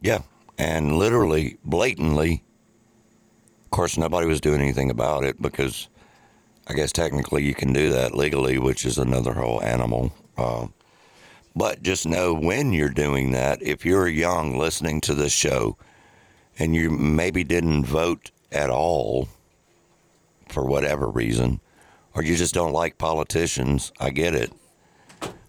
yeah. 0.00 0.22
And 0.58 0.96
literally, 0.96 1.58
blatantly, 1.66 2.42
of 3.66 3.70
course, 3.70 3.98
nobody 3.98 4.28
was 4.28 4.40
doing 4.40 4.60
anything 4.60 4.90
about 4.90 5.24
it 5.24 5.42
because 5.42 5.88
I 6.68 6.74
guess 6.74 6.92
technically 6.92 7.44
you 7.44 7.52
can 7.52 7.72
do 7.72 7.90
that 7.90 8.14
legally, 8.14 8.58
which 8.58 8.84
is 8.84 8.96
another 8.96 9.34
whole 9.34 9.60
animal. 9.60 10.12
Uh, 10.38 10.68
but 11.56 11.82
just 11.82 12.06
know 12.06 12.32
when 12.32 12.72
you're 12.72 12.90
doing 12.90 13.32
that, 13.32 13.60
if 13.60 13.84
you're 13.84 14.06
young 14.06 14.56
listening 14.56 15.00
to 15.02 15.14
this 15.14 15.32
show 15.32 15.76
and 16.60 16.76
you 16.76 16.90
maybe 16.90 17.42
didn't 17.42 17.84
vote 17.84 18.30
at 18.52 18.70
all 18.70 19.28
for 20.48 20.64
whatever 20.64 21.08
reason, 21.08 21.60
or 22.14 22.22
you 22.22 22.36
just 22.36 22.54
don't 22.54 22.72
like 22.72 22.98
politicians, 22.98 23.90
I 23.98 24.10
get 24.10 24.32
it. 24.32 24.52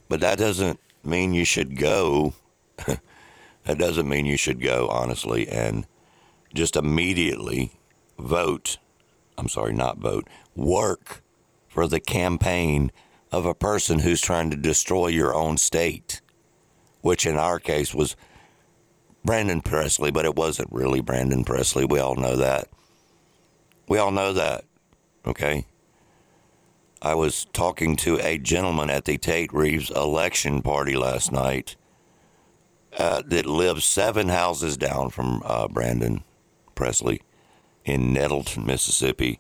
But 0.10 0.22
that 0.22 0.40
doesn't 0.40 0.80
mean 1.04 1.36
you 1.36 1.46
should 1.46 1.78
go. 1.78 2.34
that 2.88 3.78
doesn't 3.78 4.10
mean 4.10 4.26
you 4.26 4.38
should 4.38 4.60
go, 4.60 4.88
honestly, 4.88 5.48
and 5.48 5.86
just 6.56 6.76
immediately 6.76 7.77
vote. 8.20 8.78
I'm 9.38 9.48
sorry, 9.48 9.74
not 9.74 10.00
vote. 10.00 10.28
Work 10.56 11.24
for 11.68 11.88
the 11.88 12.00
campaign 12.00 12.92
of 13.32 13.46
a 13.46 13.54
person 13.54 14.00
who's 14.00 14.22
trying 14.22 14.50
to 14.50 14.58
destroy 14.58 15.08
your 15.08 15.36
own 15.36 15.58
state, 15.58 16.22
which 17.02 17.26
in 17.26 17.36
our 17.36 17.60
case 17.60 17.94
was 17.94 18.16
Brandon 19.24 19.62
Presley, 19.62 20.10
but 20.10 20.26
it 20.26 20.36
wasn't 20.36 20.72
really 20.72 21.02
Brandon 21.02 21.44
Presley. 21.44 21.86
We 21.86 22.00
all 22.00 22.16
know 22.16 22.36
that. 22.38 22.70
We 23.88 23.98
all 23.98 24.12
know 24.12 24.34
that. 24.34 24.64
Okay. 25.26 25.66
I 27.02 27.14
was 27.14 27.46
talking 27.46 27.96
to 27.98 28.18
a 28.20 28.38
gentleman 28.38 28.90
at 28.90 29.06
the 29.06 29.18
Tate 29.18 29.54
Reeves 29.54 29.92
election 29.92 30.62
party 30.62 30.96
last 30.96 31.32
night 31.32 31.76
uh, 32.98 33.22
that 33.28 33.46
lives 33.46 33.86
seven 33.86 34.30
houses 34.30 34.78
down 34.78 35.10
from 35.10 35.44
uh, 35.46 35.68
Brandon 35.68 36.24
Presley 36.74 37.22
in 37.88 38.12
Nettleton, 38.12 38.66
Mississippi. 38.66 39.40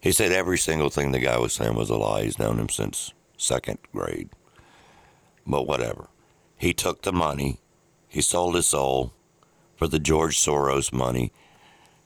He 0.00 0.12
said 0.12 0.32
every 0.32 0.58
single 0.58 0.90
thing 0.90 1.12
the 1.12 1.18
guy 1.18 1.38
was 1.38 1.52
saying 1.52 1.74
was 1.74 1.90
a 1.90 1.96
lie. 1.96 2.22
He's 2.22 2.38
known 2.38 2.58
him 2.58 2.68
since 2.68 3.12
second 3.36 3.78
grade. 3.92 4.30
But 5.46 5.66
whatever. 5.66 6.08
He 6.56 6.72
took 6.72 7.02
the 7.02 7.12
money. 7.12 7.58
He 8.08 8.20
sold 8.20 8.54
his 8.54 8.66
soul 8.66 9.12
for 9.76 9.88
the 9.88 9.98
George 9.98 10.38
Soros 10.38 10.92
money. 10.92 11.32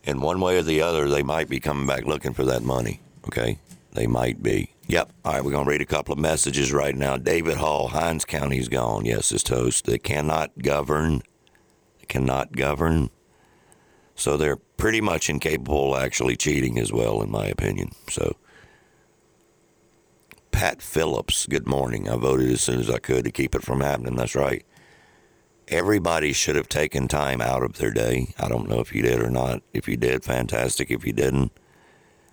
And 0.04 0.22
one 0.22 0.40
way 0.40 0.56
or 0.58 0.62
the 0.62 0.80
other, 0.80 1.06
they 1.06 1.22
might 1.22 1.48
be 1.48 1.60
coming 1.60 1.86
back 1.86 2.06
looking 2.06 2.32
for 2.32 2.44
that 2.44 2.62
money. 2.62 3.00
Okay? 3.26 3.58
They 3.92 4.06
might 4.06 4.42
be. 4.42 4.74
Yep. 4.86 5.12
All 5.24 5.32
right, 5.34 5.44
we're 5.44 5.50
going 5.50 5.64
to 5.64 5.70
read 5.70 5.82
a 5.82 5.86
couple 5.86 6.14
of 6.14 6.18
messages 6.18 6.72
right 6.72 6.96
now. 6.96 7.18
David 7.18 7.58
Hall, 7.58 7.88
Hinds 7.88 8.24
County's 8.24 8.68
gone. 8.68 9.04
Yes, 9.04 9.28
his 9.28 9.42
toast. 9.42 9.84
They 9.84 9.98
cannot 9.98 10.58
govern. 10.62 11.22
They 11.98 12.06
cannot 12.06 12.52
govern. 12.52 13.10
So 14.18 14.36
they're 14.36 14.56
pretty 14.56 15.00
much 15.00 15.30
incapable 15.30 15.94
of 15.94 16.02
actually 16.02 16.36
cheating 16.36 16.76
as 16.76 16.92
well, 16.92 17.22
in 17.22 17.30
my 17.30 17.46
opinion. 17.46 17.92
So, 18.10 18.36
Pat 20.50 20.82
Phillips, 20.82 21.46
good 21.46 21.68
morning. 21.68 22.08
I 22.08 22.16
voted 22.16 22.50
as 22.50 22.60
soon 22.60 22.80
as 22.80 22.90
I 22.90 22.98
could 22.98 23.24
to 23.24 23.30
keep 23.30 23.54
it 23.54 23.62
from 23.62 23.80
happening. 23.80 24.16
That's 24.16 24.34
right. 24.34 24.66
Everybody 25.68 26.32
should 26.32 26.56
have 26.56 26.68
taken 26.68 27.06
time 27.06 27.40
out 27.40 27.62
of 27.62 27.74
their 27.74 27.92
day. 27.92 28.34
I 28.40 28.48
don't 28.48 28.68
know 28.68 28.80
if 28.80 28.92
you 28.92 29.02
did 29.02 29.20
or 29.20 29.30
not. 29.30 29.62
If 29.72 29.86
you 29.86 29.96
did, 29.96 30.24
fantastic. 30.24 30.90
If 30.90 31.06
you 31.06 31.12
didn't, 31.12 31.52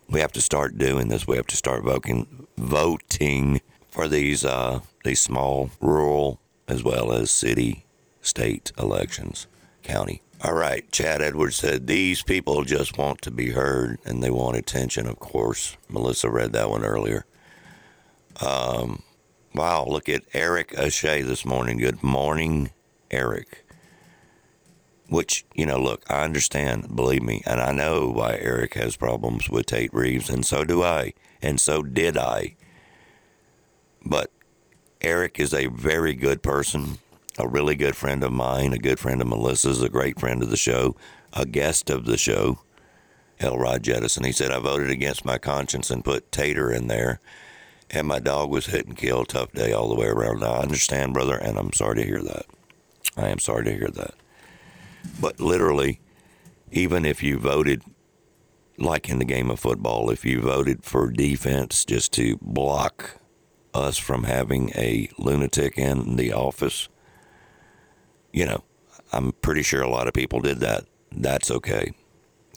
we 0.10 0.22
have 0.22 0.32
to 0.32 0.42
start 0.42 0.80
doing 0.80 1.10
this. 1.10 1.28
We 1.28 1.36
have 1.36 1.48
to 1.48 1.58
start 1.58 1.84
voting, 1.84 2.48
voting 2.58 3.62
for 3.90 4.08
these 4.08 4.44
uh, 4.44 4.80
these 5.04 5.22
small, 5.22 5.70
rural, 5.80 6.40
as 6.68 6.84
well 6.84 7.12
as 7.12 7.30
city, 7.30 7.86
state 8.22 8.72
elections, 8.80 9.46
county. 9.84 10.24
All 10.44 10.54
right, 10.54 10.90
Chad 10.92 11.22
Edwards 11.22 11.56
said 11.56 11.88
these 11.88 12.22
people 12.22 12.64
just 12.66 12.98
want 12.98 13.22
to 13.22 13.32
be 13.32 13.52
heard 13.52 14.00
and 14.06 14.22
they 14.22 14.30
want 14.30 14.58
attention. 14.58 15.08
Of 15.08 15.18
course, 15.18 15.78
Melissa 15.90 16.30
read 16.30 16.52
that 16.54 16.70
one 16.70 16.84
earlier. 16.84 17.26
Um, 18.42 19.02
wow, 19.54 19.86
look 19.88 20.10
at 20.10 20.24
Eric 20.34 20.78
O'Shea 20.78 21.22
this 21.22 21.46
morning. 21.46 21.78
Good 21.78 22.04
morning, 22.04 22.72
Eric. 23.10 23.66
Which, 25.08 25.46
you 25.54 25.66
know, 25.66 25.80
look, 25.80 26.04
I 26.10 26.24
understand, 26.24 26.96
believe 26.96 27.24
me, 27.24 27.42
and 27.46 27.62
I 27.62 27.72
know 27.72 28.10
why 28.10 28.34
Eric 28.36 28.74
has 28.74 28.98
problems 28.98 29.50
with 29.50 29.68
Tate 29.68 29.94
Reeves, 29.94 30.30
and 30.30 30.46
so 30.46 30.64
do 30.66 30.84
I, 30.84 31.14
and 31.42 31.62
so 31.62 31.82
did 31.82 32.18
I. 32.18 32.56
But 34.06 34.32
Eric 35.02 35.40
is 35.40 35.54
a 35.54 35.68
very 35.68 36.14
good 36.14 36.44
person, 36.44 36.98
a 37.38 37.48
really 37.48 37.76
good 37.76 37.96
friend 37.96 38.24
of 38.24 38.32
mine, 38.32 38.74
a 38.74 38.78
good 38.78 39.00
friend 39.00 39.22
of 39.22 39.28
Melissa's, 39.28 39.82
a 39.82 39.90
great 39.90 40.20
friend 40.20 40.42
of 40.42 40.50
the 40.50 40.58
show, 40.58 40.96
a 41.34 41.46
guest 41.46 41.90
of 41.90 42.06
the 42.06 42.18
show. 42.18 42.60
Elrod 43.40 43.84
Jettison. 43.84 44.24
He 44.24 44.32
said, 44.32 44.52
I 44.52 44.60
voted 44.60 44.90
against 44.90 45.26
my 45.26 45.38
conscience 45.38 45.90
and 45.90 46.06
put 46.06 46.32
Tater 46.32 46.72
in 46.72 46.88
there, 46.88 47.20
and 47.90 48.08
my 48.08 48.20
dog 48.20 48.50
was 48.50 48.68
hit 48.68 48.88
and 48.88 48.96
killed. 48.96 49.30
Tough 49.30 49.52
day 49.52 49.74
all 49.74 49.90
the 49.90 50.00
way 50.00 50.08
around. 50.08 50.40
Now, 50.40 50.54
I 50.54 50.62
understand, 50.62 51.14
brother, 51.14 51.36
and 51.36 51.58
I'm 51.58 51.74
sorry 51.74 51.96
to 51.96 52.04
hear 52.04 52.22
that. 52.22 52.46
I 53.18 53.28
am 53.28 53.40
sorry 53.40 53.66
to 53.66 53.76
hear 53.76 53.90
that. 53.90 54.14
But 55.20 55.40
literally, 55.40 56.00
even 56.72 57.06
if 57.06 57.22
you 57.22 57.38
voted, 57.38 57.84
like 58.78 59.10
in 59.10 59.20
the 59.20 59.26
game 59.26 59.50
of 59.50 59.60
football, 59.60 60.10
if 60.10 60.26
you 60.26 60.42
voted 60.42 60.84
for 60.84 61.12
defense 61.12 61.86
just 61.86 62.14
to 62.14 62.38
block 62.42 63.18
us 63.74 63.98
from 63.98 64.24
having 64.24 64.72
a 64.76 65.10
lunatic 65.18 65.78
in 65.78 66.16
the 66.16 66.32
office, 66.32 66.88
you 68.36 68.46
know, 68.46 68.64
I'm 69.14 69.32
pretty 69.32 69.64
sure 69.64 69.82
a 69.82 69.90
lot 69.90 70.10
of 70.10 70.14
people 70.14 70.42
did 70.42 70.60
that. 70.60 70.84
That's 71.10 71.50
okay. 71.50 71.94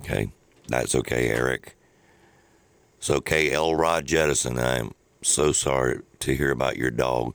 Okay. 0.00 0.32
That's 0.66 0.96
okay, 0.96 1.28
Eric. 1.28 1.76
It's 2.98 3.08
okay, 3.08 3.52
Elrod 3.52 4.04
Jettison. 4.04 4.58
I'm 4.58 4.92
so 5.22 5.52
sorry 5.52 6.00
to 6.18 6.34
hear 6.34 6.50
about 6.50 6.76
your 6.76 6.90
dog. 6.90 7.34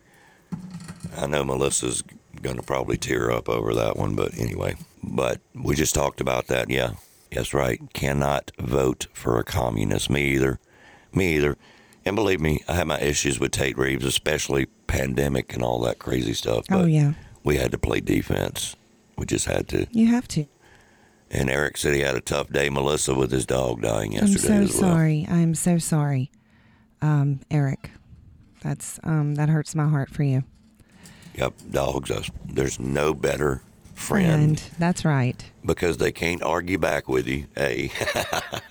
I 1.16 1.26
know 1.26 1.46
Melissa's 1.46 2.04
going 2.42 2.58
to 2.58 2.64
probably 2.64 2.98
tear 2.98 3.32
up 3.32 3.48
over 3.48 3.74
that 3.74 3.96
one, 3.96 4.14
but 4.14 4.38
anyway. 4.38 4.76
But 5.02 5.40
we 5.56 5.76
just 5.76 5.96
talked 5.96 6.20
about 6.20 6.48
that. 6.48 6.70
Yeah. 6.70 6.96
That's 7.32 7.54
right. 7.54 7.82
Cannot 7.94 8.52
vote 8.60 9.08
for 9.14 9.40
a 9.40 9.46
communist. 9.46 10.10
Me 10.10 10.26
either. 10.34 10.60
Me 11.14 11.38
either. 11.38 11.58
And 12.06 12.18
believe 12.18 12.42
me, 12.42 12.62
I 12.68 12.76
have 12.76 12.88
my 12.88 13.00
issues 13.00 13.40
with 13.40 13.52
Tate 13.52 13.78
Reeves, 13.78 14.06
especially 14.06 14.66
pandemic 14.88 15.54
and 15.54 15.64
all 15.64 15.80
that 15.82 15.98
crazy 15.98 16.34
stuff. 16.34 16.66
Oh, 16.70 16.76
but 16.76 16.82
oh 16.82 16.86
yeah. 16.86 17.14
We 17.44 17.58
had 17.58 17.72
to 17.72 17.78
play 17.78 18.00
defense. 18.00 18.76
We 19.18 19.26
just 19.26 19.46
had 19.46 19.68
to. 19.70 19.88
You 19.92 20.08
have 20.08 20.28
to. 20.30 20.46
And 21.30 21.50
Eric 21.50 21.78
said 21.78 21.94
he 21.94 22.02
had 22.02 22.16
a 22.16 22.22
tough 22.22 22.50
day, 22.50 22.70
Melissa, 22.70 23.16
with 23.16 23.32
his 23.32 23.46
dog 23.46 23.82
dying 23.82 24.14
yesterday. 24.14 24.56
I'm 24.58 24.68
so 24.68 24.82
well. 24.82 24.92
sorry. 24.94 25.28
I'm 25.30 25.56
so 25.56 25.78
sorry, 25.78 26.32
um, 27.02 27.40
Eric. 27.50 27.90
That's 28.62 29.00
um, 29.04 29.36
that 29.36 29.50
hurts 29.50 29.76
my 29.76 29.88
heart 29.88 30.10
for 30.10 30.24
you. 30.24 30.44
Yep, 31.36 31.54
dogs. 31.72 32.12
Us. 32.12 32.30
There's 32.46 32.80
no 32.80 33.14
better 33.14 33.62
friend 33.94 34.42
And 34.44 34.64
that's 34.80 35.06
right. 35.06 35.44
because 35.66 35.98
they 35.98 36.12
can't 36.12 36.44
argue 36.44 36.78
back 36.78 37.08
with 37.08 37.28
you. 37.28 37.46
Hey, 37.56 37.92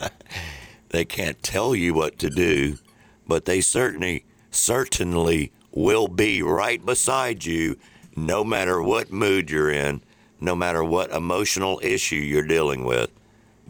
they 0.90 1.04
can't 1.04 1.42
tell 1.42 1.74
you 1.74 1.94
what 1.94 2.18
to 2.18 2.30
do, 2.30 2.78
but 3.26 3.44
they 3.44 3.60
certainly, 3.60 4.24
certainly 4.50 5.52
will 5.72 6.08
be 6.08 6.42
right 6.42 6.84
beside 6.84 7.44
you, 7.44 7.76
no 8.16 8.44
matter 8.44 8.82
what 8.82 9.12
mood 9.12 9.50
you're 9.50 9.70
in, 9.70 10.02
no 10.40 10.54
matter 10.54 10.82
what 10.82 11.10
emotional 11.10 11.80
issue 11.82 12.16
you're 12.16 12.46
dealing 12.46 12.84
with. 12.84 13.10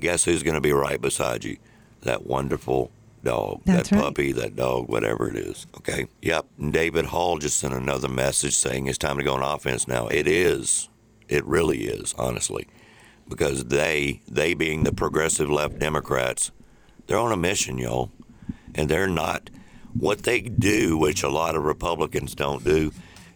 Guess 0.00 0.24
who's 0.24 0.42
going 0.42 0.54
to 0.54 0.60
be 0.60 0.72
right 0.72 1.00
beside 1.00 1.44
you? 1.44 1.58
That 2.02 2.26
wonderful 2.26 2.90
dog, 3.22 3.60
That's 3.64 3.90
that 3.90 3.96
right. 3.96 4.04
puppy, 4.04 4.32
that 4.32 4.56
dog, 4.56 4.88
whatever 4.88 5.28
it 5.28 5.36
is. 5.36 5.66
Okay. 5.76 6.06
Yep. 6.22 6.46
And 6.58 6.72
David 6.72 7.06
Hall 7.06 7.38
just 7.38 7.58
sent 7.58 7.74
another 7.74 8.08
message 8.08 8.54
saying 8.54 8.86
it's 8.86 8.98
time 8.98 9.18
to 9.18 9.22
go 9.22 9.34
on 9.34 9.42
offense 9.42 9.86
now. 9.86 10.08
It 10.08 10.26
is. 10.26 10.88
It 11.28 11.44
really 11.44 11.84
is, 11.84 12.14
honestly 12.18 12.66
because 13.32 13.64
they 13.66 14.20
they 14.28 14.52
being 14.54 14.84
the 14.84 14.92
progressive 14.92 15.50
left 15.50 15.78
Democrats, 15.78 16.52
they're 17.06 17.18
on 17.18 17.32
a 17.32 17.36
mission, 17.36 17.78
y'all, 17.78 18.10
and 18.74 18.88
they're 18.88 19.08
not. 19.08 19.50
What 19.94 20.22
they 20.22 20.40
do, 20.40 20.96
which 20.96 21.22
a 21.22 21.28
lot 21.28 21.54
of 21.54 21.64
Republicans 21.64 22.34
don't 22.34 22.64
do, 22.64 22.92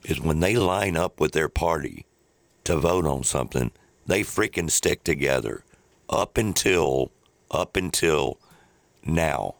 is 0.06 0.20
when 0.20 0.40
they 0.40 0.56
line 0.56 0.96
up 0.96 1.20
with 1.20 1.32
their 1.32 1.48
party 1.48 2.06
to 2.64 2.76
vote 2.76 3.06
on 3.06 3.22
something, 3.24 3.70
they 4.06 4.22
freaking 4.22 4.70
stick 4.70 5.04
together 5.04 5.64
up 6.08 6.38
until 6.38 7.10
up 7.50 7.76
until 7.76 8.38
now 9.04 9.54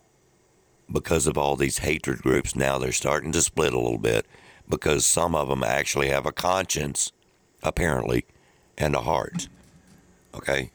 because 0.90 1.26
of 1.26 1.36
all 1.38 1.56
these 1.56 1.78
hatred 1.78 2.20
groups 2.20 2.56
now 2.56 2.78
they're 2.78 2.92
starting 2.92 3.32
to 3.32 3.42
split 3.42 3.72
a 3.72 3.78
little 3.78 3.98
bit 3.98 4.26
because 4.68 5.06
some 5.06 5.34
of 5.34 5.48
them 5.48 5.62
actually 5.62 6.08
have 6.08 6.26
a 6.26 6.32
conscience 6.32 7.12
apparently 7.62 8.24
and 8.76 8.94
a 8.94 9.00
heart 9.00 9.48
okay? 10.36 10.70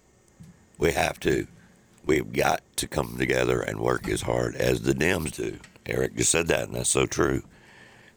We 0.77 0.91
have 0.91 1.19
to. 1.21 1.47
We've 2.05 2.33
got 2.33 2.61
to 2.77 2.87
come 2.87 3.17
together 3.17 3.61
and 3.61 3.79
work 3.79 4.09
as 4.09 4.21
hard 4.21 4.55
as 4.55 4.81
the 4.81 4.93
Dems 4.93 5.35
do. 5.35 5.59
Eric 5.85 6.15
just 6.15 6.31
said 6.31 6.47
that, 6.47 6.63
and 6.63 6.75
that's 6.75 6.89
so 6.89 7.05
true. 7.05 7.43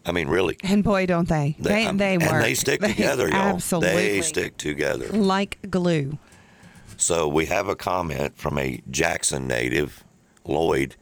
I 0.05 0.11
mean, 0.11 0.27
really. 0.27 0.57
And 0.63 0.83
boy, 0.83 1.05
don't 1.07 1.27
they? 1.27 1.55
They 1.59 1.85
um, 1.85 1.97
they, 1.97 2.17
work. 2.17 2.31
And 2.31 2.43
they 2.43 2.53
stick 2.53 2.81
together, 2.81 3.27
y'all. 3.27 3.55
Absolutely. 3.55 3.95
They 3.95 4.21
stick 4.21 4.57
together. 4.57 5.07
like 5.09 5.57
glue. 5.69 6.17
So 6.97 7.27
we 7.27 7.47
have 7.47 7.67
a 7.67 7.75
comment 7.75 8.37
from 8.37 8.57
a 8.57 8.81
Jackson 8.89 9.47
native, 9.47 10.03
Lloyd. 10.45 10.95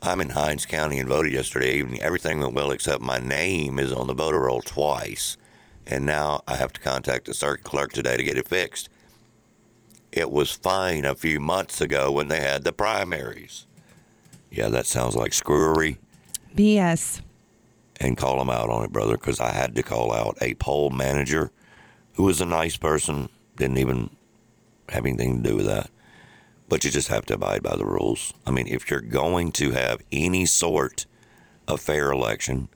I'm 0.00 0.20
in 0.20 0.30
Hinds 0.30 0.64
County 0.64 0.98
and 0.98 1.08
voted 1.08 1.32
yesterday 1.32 1.78
evening. 1.78 2.00
Everything 2.00 2.40
went 2.40 2.54
well 2.54 2.70
except 2.70 3.02
my 3.02 3.18
name 3.18 3.78
is 3.78 3.92
on 3.92 4.06
the 4.06 4.14
voter 4.14 4.40
roll 4.40 4.62
twice. 4.62 5.36
And 5.86 6.06
now 6.06 6.42
I 6.46 6.56
have 6.56 6.72
to 6.74 6.80
contact 6.80 7.26
the 7.26 7.34
circuit 7.34 7.64
clerk 7.64 7.92
today 7.92 8.16
to 8.16 8.22
get 8.22 8.36
it 8.36 8.48
fixed. 8.48 8.88
It 10.12 10.30
was 10.30 10.52
fine 10.52 11.04
a 11.04 11.14
few 11.14 11.40
months 11.40 11.80
ago 11.80 12.10
when 12.12 12.28
they 12.28 12.40
had 12.40 12.64
the 12.64 12.72
primaries. 12.72 13.66
Yeah, 14.50 14.68
that 14.68 14.86
sounds 14.86 15.14
like 15.14 15.32
screwery. 15.32 15.98
BS. 16.54 17.20
And 18.00 18.16
call 18.16 18.38
them 18.38 18.50
out 18.50 18.70
on 18.70 18.84
it, 18.84 18.92
brother, 18.92 19.16
because 19.16 19.40
I 19.40 19.52
had 19.52 19.74
to 19.74 19.82
call 19.82 20.12
out 20.12 20.38
a 20.40 20.54
poll 20.54 20.90
manager 20.90 21.50
who 22.14 22.24
was 22.24 22.40
a 22.40 22.46
nice 22.46 22.76
person, 22.76 23.28
didn't 23.56 23.78
even 23.78 24.10
have 24.88 25.04
anything 25.04 25.42
to 25.42 25.50
do 25.50 25.56
with 25.56 25.66
that. 25.66 25.90
But 26.68 26.84
you 26.84 26.90
just 26.90 27.08
have 27.08 27.26
to 27.26 27.34
abide 27.34 27.62
by 27.62 27.76
the 27.76 27.84
rules. 27.84 28.32
I 28.46 28.50
mean, 28.50 28.68
if 28.68 28.90
you're 28.90 29.00
going 29.00 29.52
to 29.52 29.72
have 29.72 30.02
any 30.12 30.46
sort 30.46 31.06
of 31.66 31.80
fair 31.80 32.12
election, 32.12 32.68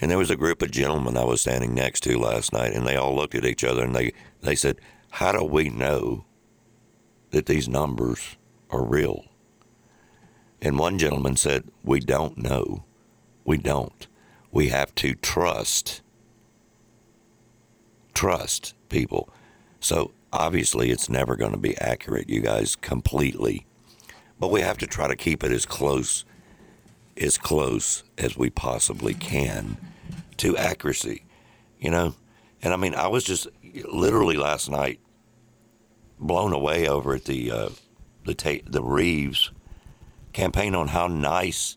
and 0.00 0.10
there 0.10 0.18
was 0.18 0.30
a 0.30 0.36
group 0.36 0.62
of 0.62 0.70
gentlemen 0.72 1.16
I 1.16 1.24
was 1.24 1.42
standing 1.42 1.74
next 1.74 2.00
to 2.00 2.18
last 2.18 2.52
night, 2.52 2.72
and 2.72 2.86
they 2.86 2.96
all 2.96 3.14
looked 3.14 3.36
at 3.36 3.44
each 3.44 3.62
other 3.62 3.84
and 3.84 3.94
they, 3.94 4.12
they 4.40 4.56
said, 4.56 4.80
How 5.10 5.32
do 5.32 5.44
we 5.44 5.68
know 5.68 6.24
that 7.30 7.46
these 7.46 7.68
numbers 7.68 8.36
are 8.70 8.84
real? 8.84 9.26
And 10.60 10.78
one 10.78 10.98
gentleman 10.98 11.36
said, 11.36 11.64
We 11.84 12.00
don't 12.00 12.38
know. 12.38 12.84
We 13.44 13.58
don't. 13.58 14.06
We 14.50 14.68
have 14.68 14.94
to 14.96 15.14
trust. 15.14 16.02
Trust 18.14 18.74
people. 18.88 19.28
So 19.80 20.12
obviously, 20.32 20.90
it's 20.90 21.08
never 21.08 21.36
going 21.36 21.52
to 21.52 21.58
be 21.58 21.76
accurate, 21.78 22.28
you 22.28 22.40
guys, 22.40 22.76
completely. 22.76 23.66
But 24.38 24.50
we 24.50 24.60
have 24.60 24.78
to 24.78 24.86
try 24.86 25.08
to 25.08 25.16
keep 25.16 25.42
it 25.44 25.52
as 25.52 25.66
close, 25.66 26.24
as 27.16 27.38
close 27.38 28.04
as 28.18 28.36
we 28.36 28.50
possibly 28.50 29.14
can 29.14 29.76
to 30.38 30.56
accuracy, 30.56 31.24
you 31.78 31.90
know? 31.90 32.14
And 32.62 32.72
I 32.72 32.76
mean, 32.76 32.94
I 32.94 33.08
was 33.08 33.24
just 33.24 33.48
literally 33.88 34.36
last 34.36 34.70
night 34.70 35.00
blown 36.18 36.52
away 36.52 36.86
over 36.88 37.14
at 37.14 37.24
the, 37.24 37.50
uh, 37.50 37.68
the, 38.24 38.34
ta- 38.34 38.64
the 38.66 38.82
Reeves 38.82 39.50
campaign 40.32 40.74
on 40.74 40.88
how 40.88 41.08
nice 41.08 41.76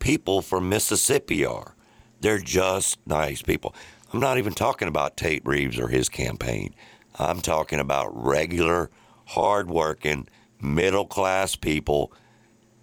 people 0.00 0.42
from 0.42 0.68
Mississippi 0.68 1.44
are. 1.44 1.76
They're 2.20 2.38
just 2.40 2.98
nice 3.06 3.42
people. 3.42 3.74
I'm 4.12 4.20
not 4.20 4.38
even 4.38 4.52
talking 4.52 4.88
about 4.88 5.16
Tate 5.16 5.46
Reeves 5.46 5.78
or 5.78 5.88
his 5.88 6.08
campaign. 6.08 6.74
I'm 7.18 7.40
talking 7.40 7.78
about 7.78 8.10
regular, 8.12 8.90
hardworking, 9.26 10.26
middle 10.60 11.06
class 11.06 11.54
people 11.54 12.12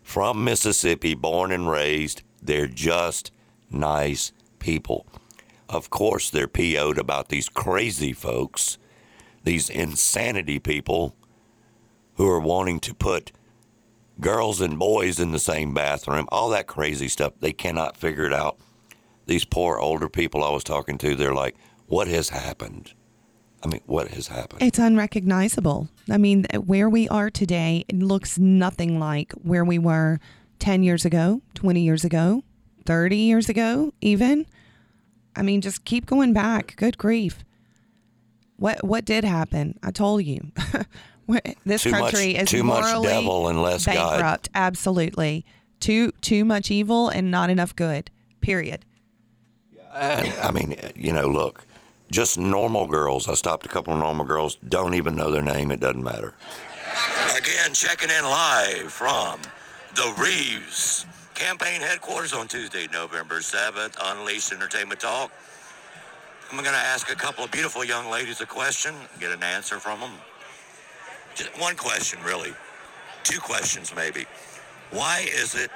from 0.02 0.44
Mississippi, 0.44 1.14
born 1.14 1.52
and 1.52 1.70
raised. 1.70 2.24
They're 2.42 2.68
just 2.68 3.32
nice 3.70 4.32
people. 4.60 5.06
Of 5.70 5.90
course, 5.90 6.30
they're 6.30 6.48
PO'd 6.48 6.98
about 6.98 7.28
these 7.28 7.50
crazy 7.50 8.14
folks, 8.14 8.78
these 9.44 9.70
insanity 9.70 10.60
people 10.60 11.16
who 12.16 12.28
are 12.30 12.40
wanting 12.40 12.80
to 12.80 12.94
put 12.94 13.32
girls 14.20 14.62
and 14.62 14.80
boys 14.80 15.20
in 15.20 15.32
the 15.32 15.40
same 15.40 15.74
bathroom, 15.74 16.28
all 16.32 16.50
that 16.50 16.68
crazy 16.68 17.08
stuff. 17.08 17.34
They 17.40 17.54
cannot 17.54 17.98
figure 17.98 18.26
it 18.26 18.34
out. 18.34 18.58
These 19.26 19.46
poor 19.46 19.78
older 19.78 20.10
people 20.10 20.44
I 20.44 20.50
was 20.50 20.64
talking 20.64 20.98
to, 21.00 21.16
they're 21.16 21.34
like, 21.34 21.56
what 21.88 22.08
has 22.08 22.30
happened? 22.30 22.94
I 23.64 23.68
mean, 23.68 23.82
what 23.86 24.10
has 24.10 24.28
happened? 24.28 24.62
It's 24.62 24.80
unrecognizable. 24.80 25.90
I 26.10 26.18
mean, 26.18 26.46
where 26.66 26.90
we 26.90 27.10
are 27.10 27.30
today 27.30 27.84
it 27.88 27.98
looks 27.98 28.38
nothing 28.38 29.00
like 29.00 29.34
where 29.34 29.66
we 29.66 29.80
were 29.80 30.20
10 30.60 30.84
years 30.84 31.06
ago, 31.06 31.42
20 31.56 31.82
years 31.82 32.04
ago, 32.04 32.44
30 32.86 33.18
years 33.18 33.50
ago, 33.50 33.94
even. 34.02 34.46
I 35.36 35.42
mean, 35.42 35.62
just 35.62 35.86
keep 35.86 36.06
going 36.06 36.34
back. 36.34 36.76
Good 36.78 36.98
grief. 36.98 37.44
What 38.58 38.84
what 38.84 39.06
did 39.06 39.24
happen? 39.24 39.78
I 39.84 39.92
told 39.92 40.24
you. 40.24 40.52
What- 41.28 41.46
this 41.66 41.84
Too 41.84 41.92
much- 41.92 42.14
country 42.14 42.36
is 42.36 42.50
too 42.50 42.64
much 42.64 42.84
morally 42.84 43.08
devil 43.10 43.48
and 43.50 43.62
less 43.62 43.86
God. 43.86 43.94
bankrupt. 43.96 44.50
Absolutely. 44.56 45.46
Too 45.80 46.12
too 46.22 46.44
much 46.44 46.72
evil 46.72 47.10
and 47.10 47.30
not 47.30 47.50
enough 47.52 47.76
good. 47.76 48.10
Period. 48.42 48.84
And, 49.94 50.34
I 50.42 50.52
mean, 50.52 50.76
you 50.96 51.12
know, 51.14 51.28
look, 51.28 51.66
just 52.12 52.38
normal 52.38 52.88
girls. 52.88 53.28
I 53.28 53.34
stopped 53.34 53.66
a 53.66 53.70
couple 53.70 53.94
of 53.94 54.00
normal 54.00 54.26
girls, 54.26 54.56
don't 54.68 54.94
even 54.96 55.16
know 55.16 55.30
their 55.32 55.42
name. 55.42 55.70
It 55.72 55.80
doesn't 55.80 56.04
matter. 56.04 56.34
Again, 57.36 57.74
checking 57.74 58.10
in 58.10 58.24
live 58.24 58.92
from 58.92 59.40
the 59.96 60.14
Reeves 60.18 61.06
campaign 61.36 61.82
headquarters 61.82 62.34
on 62.34 62.48
Tuesday, 62.48 62.88
November 62.92 63.40
7th, 63.42 63.96
Unleashed 64.02 64.52
Entertainment 64.54 65.00
Talk. 65.00 65.32
I'm 66.50 66.58
going 66.58 66.72
to 66.72 66.72
ask 66.80 67.12
a 67.12 67.16
couple 67.16 67.44
of 67.44 67.52
beautiful 67.52 67.84
young 67.84 68.10
ladies 68.10 68.40
a 68.42 68.46
question, 68.46 68.96
get 69.20 69.32
an 69.32 69.44
answer 69.44 69.80
from 69.80 70.00
them. 70.00 70.12
Just 71.38 71.58
one 71.60 71.76
question, 71.78 72.20
really. 72.24 72.54
Two 73.24 73.40
questions, 73.40 73.94
maybe. 73.96 74.26
Why 74.92 75.26
is 75.34 75.56
it 75.56 75.72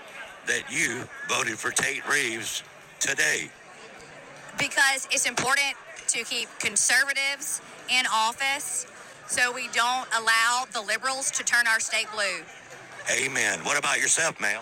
that 0.48 0.64
you 0.70 1.04
voted 1.30 1.58
for 1.58 1.72
Tate 1.72 2.08
Reeves 2.10 2.64
today? 3.00 3.50
because 4.58 5.08
it's 5.12 5.26
important 5.26 5.76
to 6.08 6.24
keep 6.24 6.48
conservatives 6.60 7.62
in 7.90 8.06
office 8.14 8.86
so 9.28 9.52
we 9.52 9.68
don't 9.74 10.08
allow 10.18 10.66
the 10.74 10.82
liberals 10.82 11.32
to 11.32 11.44
turn 11.44 11.68
our 11.68 11.80
state 11.80 12.08
blue. 12.14 12.44
Amen. 13.12 13.60
What 13.60 13.78
about 13.78 14.00
yourself, 14.00 14.40
ma'am? 14.40 14.62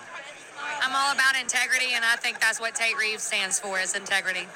I'm 0.82 0.96
all 0.96 1.14
about 1.14 1.36
integrity, 1.40 1.94
and 1.96 2.06
I 2.06 2.16
think 2.18 2.40
that's 2.40 2.60
what 2.60 2.76
Tate 2.76 2.98
Reeves 2.98 3.24
stands 3.24 3.60
for 3.60 3.80
is 3.80 3.96
integrity. 3.96 4.48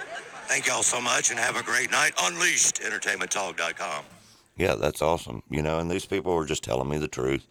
Thank 0.46 0.68
y'all 0.68 0.84
so 0.84 1.02
much 1.02 1.32
and 1.32 1.40
have 1.40 1.58
a 1.58 1.64
great 1.64 1.92
night. 1.92 2.16
UnleashedEntertainmentTalk.com. 2.18 4.06
Yeah, 4.58 4.76
that's 4.76 5.02
awesome. 5.02 5.42
You 5.50 5.62
know, 5.62 5.80
and 5.80 5.90
these 5.90 6.06
people 6.06 6.36
were 6.36 6.46
just 6.46 6.64
telling 6.64 6.90
me 6.90 6.98
the 6.98 7.08
truth. 7.08 7.48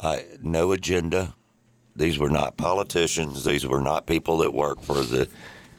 Uh, 0.00 0.18
no 0.42 0.72
agenda. 0.72 1.34
These 1.96 2.18
were 2.18 2.30
not 2.30 2.56
politicians. 2.56 3.44
These 3.44 3.66
were 3.66 3.80
not 3.80 4.06
people 4.06 4.38
that 4.38 4.54
work 4.54 4.80
for 4.80 5.02
the 5.02 5.28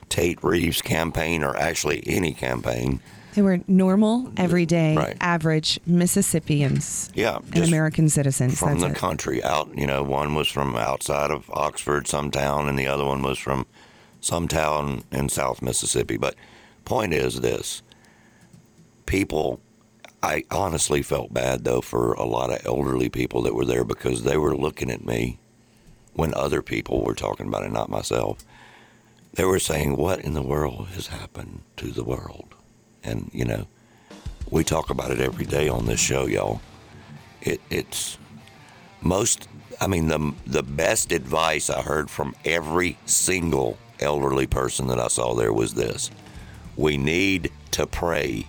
Tate 0.09 0.43
Reeves 0.43 0.81
campaign 0.81 1.43
or 1.43 1.55
actually 1.55 2.03
any 2.05 2.33
campaign. 2.33 2.99
They 3.35 3.41
were 3.43 3.61
normal, 3.67 4.33
everyday, 4.35 4.97
Right. 4.97 5.15
average 5.21 5.79
Mississippians 5.85 7.09
Yeah, 7.13 7.37
and 7.53 7.63
American 7.63 8.09
citizens. 8.09 8.59
from 8.59 8.79
the 8.79 8.87
it. 8.87 8.95
country 8.95 9.41
out. 9.43 9.69
You 9.77 9.85
know, 9.87 10.03
one 10.03 10.33
was 10.35 10.49
from 10.49 10.75
outside 10.75 11.31
of 11.31 11.49
Oxford, 11.51 12.07
some 12.07 12.31
town, 12.31 12.67
and 12.67 12.77
the 12.77 12.87
other 12.87 13.05
one 13.05 13.21
was 13.21 13.37
from 13.37 13.65
some 14.19 14.47
town 14.49 15.03
in 15.11 15.29
South 15.29 15.61
Mississippi. 15.61 16.17
But 16.17 16.35
point 16.83 17.13
is 17.13 17.39
this: 17.39 17.81
people. 19.05 19.61
I 20.21 20.43
honestly 20.51 21.01
felt 21.01 21.33
bad 21.33 21.63
though 21.63 21.81
for 21.81 22.13
a 22.13 22.25
lot 22.25 22.51
of 22.51 22.65
elderly 22.65 23.09
people 23.09 23.41
that 23.43 23.55
were 23.55 23.65
there 23.65 23.83
because 23.83 24.23
they 24.23 24.37
were 24.37 24.55
looking 24.55 24.91
at 24.91 25.05
me 25.05 25.39
when 26.13 26.33
other 26.33 26.61
people 26.61 27.03
were 27.03 27.15
talking 27.15 27.47
about 27.47 27.63
it, 27.63 27.71
not 27.71 27.89
myself. 27.89 28.39
They 29.33 29.45
were 29.45 29.59
saying, 29.59 29.95
"What 29.95 30.19
in 30.19 30.33
the 30.33 30.41
world 30.41 30.89
has 30.89 31.07
happened 31.07 31.61
to 31.77 31.91
the 31.91 32.03
world?" 32.03 32.55
And 33.03 33.29
you 33.33 33.45
know, 33.45 33.67
we 34.49 34.63
talk 34.63 34.89
about 34.89 35.11
it 35.11 35.21
every 35.21 35.45
day 35.45 35.69
on 35.69 35.85
this 35.85 35.99
show, 35.99 36.25
y'all. 36.25 36.59
It, 37.41 37.61
it's 37.69 38.17
most 39.01 39.47
i 39.79 39.87
mean 39.87 40.07
the 40.07 40.33
the 40.45 40.63
best 40.63 41.11
advice 41.11 41.69
i 41.69 41.81
heard 41.81 42.09
from 42.09 42.35
every 42.45 42.97
single 43.05 43.77
elderly 43.99 44.47
person 44.47 44.87
that 44.87 44.99
i 44.99 45.07
saw 45.07 45.33
there 45.33 45.53
was 45.53 45.73
this 45.73 46.11
we 46.75 46.97
need 46.97 47.51
to 47.71 47.85
pray 47.87 48.45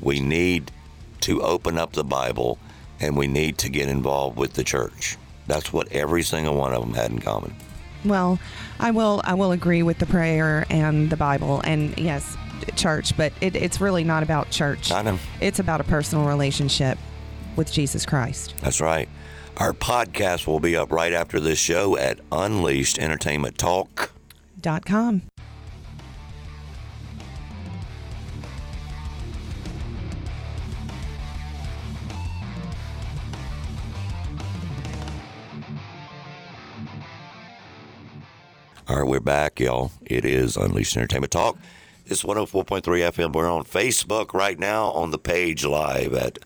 we 0.00 0.20
need 0.20 0.70
to 1.22 1.40
open 1.42 1.78
up 1.78 1.92
the 1.92 2.04
bible 2.04 2.58
and 3.00 3.16
we 3.16 3.26
need 3.26 3.58
to 3.58 3.68
get 3.68 3.88
involved 3.88 4.36
with 4.36 4.52
the 4.52 4.64
church 4.64 5.16
that's 5.46 5.72
what 5.72 5.90
every 5.92 6.22
single 6.22 6.54
one 6.54 6.72
of 6.72 6.82
them 6.82 6.94
had 6.94 7.10
in 7.10 7.18
common 7.18 7.54
Well, 8.04 8.38
I 8.80 8.90
will. 8.90 9.20
I 9.24 9.34
will 9.34 9.52
agree 9.52 9.84
with 9.84 9.98
the 9.98 10.06
prayer 10.06 10.66
and 10.68 11.08
the 11.08 11.16
Bible, 11.16 11.60
and 11.62 11.96
yes, 11.96 12.36
church. 12.74 13.16
But 13.16 13.32
it, 13.40 13.54
it's 13.54 13.80
really 13.80 14.02
not 14.02 14.24
about 14.24 14.50
church. 14.50 14.90
I 14.90 15.02
know. 15.02 15.20
It's 15.40 15.60
about 15.60 15.80
a 15.80 15.84
personal 15.84 16.26
relationship 16.26 16.98
with 17.54 17.70
Jesus 17.72 18.04
Christ. 18.04 18.54
That's 18.60 18.80
right. 18.80 19.08
Our 19.58 19.72
podcast 19.72 20.48
will 20.48 20.58
be 20.58 20.76
up 20.76 20.90
right 20.90 21.12
after 21.12 21.38
this 21.38 21.60
show 21.60 21.96
at 21.96 22.18
Unleashed 22.32 22.98
All 38.92 38.98
right, 38.98 39.08
we're 39.08 39.20
back, 39.20 39.58
y'all. 39.58 39.90
It 40.04 40.26
is 40.26 40.54
Unleashed 40.54 40.98
Entertainment 40.98 41.30
Talk. 41.32 41.56
It's 42.04 42.22
104.3 42.24 42.82
FM. 42.82 43.32
We're 43.32 43.50
on 43.50 43.64
Facebook 43.64 44.34
right 44.34 44.58
now 44.58 44.90
on 44.90 45.12
the 45.12 45.18
page 45.18 45.64
live 45.64 46.12
at, 46.12 46.38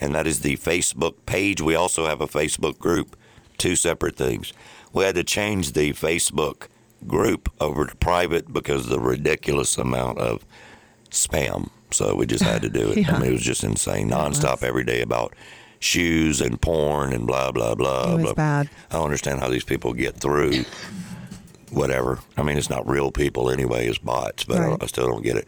and 0.00 0.14
that 0.14 0.24
is 0.28 0.40
the 0.42 0.56
Facebook 0.56 1.14
page. 1.26 1.60
We 1.60 1.74
also 1.74 2.06
have 2.06 2.20
a 2.20 2.28
Facebook 2.28 2.78
group, 2.78 3.16
two 3.58 3.74
separate 3.74 4.14
things. 4.14 4.52
We 4.92 5.02
had 5.02 5.16
to 5.16 5.24
change 5.24 5.72
the 5.72 5.90
Facebook 5.92 6.68
group 7.08 7.48
over 7.60 7.86
to 7.86 7.96
private 7.96 8.52
because 8.52 8.84
of 8.84 8.90
the 8.90 9.00
ridiculous 9.00 9.76
amount 9.76 10.18
of 10.18 10.44
spam. 11.10 11.70
So 11.90 12.14
we 12.14 12.24
just 12.24 12.44
had 12.44 12.62
to 12.62 12.68
do 12.70 12.92
it. 12.92 12.98
I 12.98 13.00
Yeah. 13.00 13.18
mean, 13.18 13.30
it 13.30 13.32
was 13.32 13.42
just 13.42 13.64
insane, 13.64 14.10
nonstop 14.10 14.62
every 14.62 14.84
day 14.84 15.00
about 15.02 15.34
shoes 15.80 16.40
and 16.40 16.60
porn 16.60 17.12
and 17.12 17.26
blah 17.26 17.50
blah 17.50 17.74
blah. 17.74 18.12
It 18.12 18.14
was 18.16 18.22
blah. 18.26 18.34
bad. 18.34 18.70
I 18.92 18.94
don't 18.94 19.06
understand 19.06 19.40
how 19.40 19.48
these 19.48 19.64
people 19.64 19.92
get 19.92 20.14
through. 20.18 20.64
Whatever. 21.70 22.18
I 22.36 22.42
mean, 22.42 22.58
it's 22.58 22.70
not 22.70 22.88
real 22.88 23.10
people 23.10 23.50
anyway; 23.50 23.86
it's 23.86 23.98
bots. 23.98 24.44
But 24.44 24.58
I, 24.58 24.66
Right. 24.68 24.82
I 24.82 24.86
still 24.86 25.06
don't 25.08 25.22
get 25.22 25.36
it. 25.36 25.46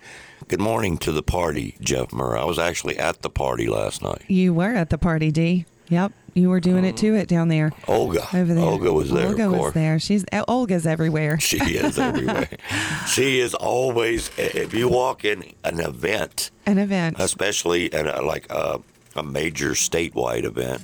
Good 0.48 0.60
morning 0.60 0.98
to 0.98 1.12
the 1.12 1.22
party, 1.22 1.76
Jeff 1.80 2.12
Murray. 2.12 2.38
I 2.38 2.44
was 2.44 2.58
actually 2.58 2.98
at 2.98 3.22
the 3.22 3.30
party 3.30 3.68
last 3.68 4.02
night. 4.02 4.22
You 4.28 4.52
were 4.54 4.74
at 4.74 4.90
the 4.90 4.98
party, 4.98 5.30
D. 5.30 5.66
Yep, 5.88 6.12
you 6.34 6.48
were 6.48 6.60
doing 6.60 6.84
it 6.84 6.96
to 6.98 7.14
it 7.14 7.28
down 7.28 7.48
there. 7.48 7.70
Olga. 7.86 8.26
Over 8.34 8.54
there. 8.54 8.64
Olga 8.64 8.92
was 8.92 9.10
there. 9.10 9.26
Olga 9.28 9.50
was 9.50 9.72
there. 9.74 9.98
She's 9.98 10.24
uh, 10.32 10.44
Olga's 10.48 10.86
everywhere. 10.86 11.38
She 11.40 11.58
is 11.58 11.98
everywhere. 11.98 12.48
she 13.08 13.40
is 13.40 13.54
always. 13.54 14.30
If 14.38 14.72
you 14.74 14.88
walk 14.88 15.24
in 15.24 15.44
an 15.64 15.80
event, 15.80 16.50
An 16.66 16.78
event. 16.78 17.16
especially 17.18 17.92
at 17.92 18.06
a, 18.06 18.22
like 18.22 18.46
a, 18.50 18.80
a 19.16 19.22
major 19.22 19.70
statewide 19.72 20.44
event, 20.44 20.82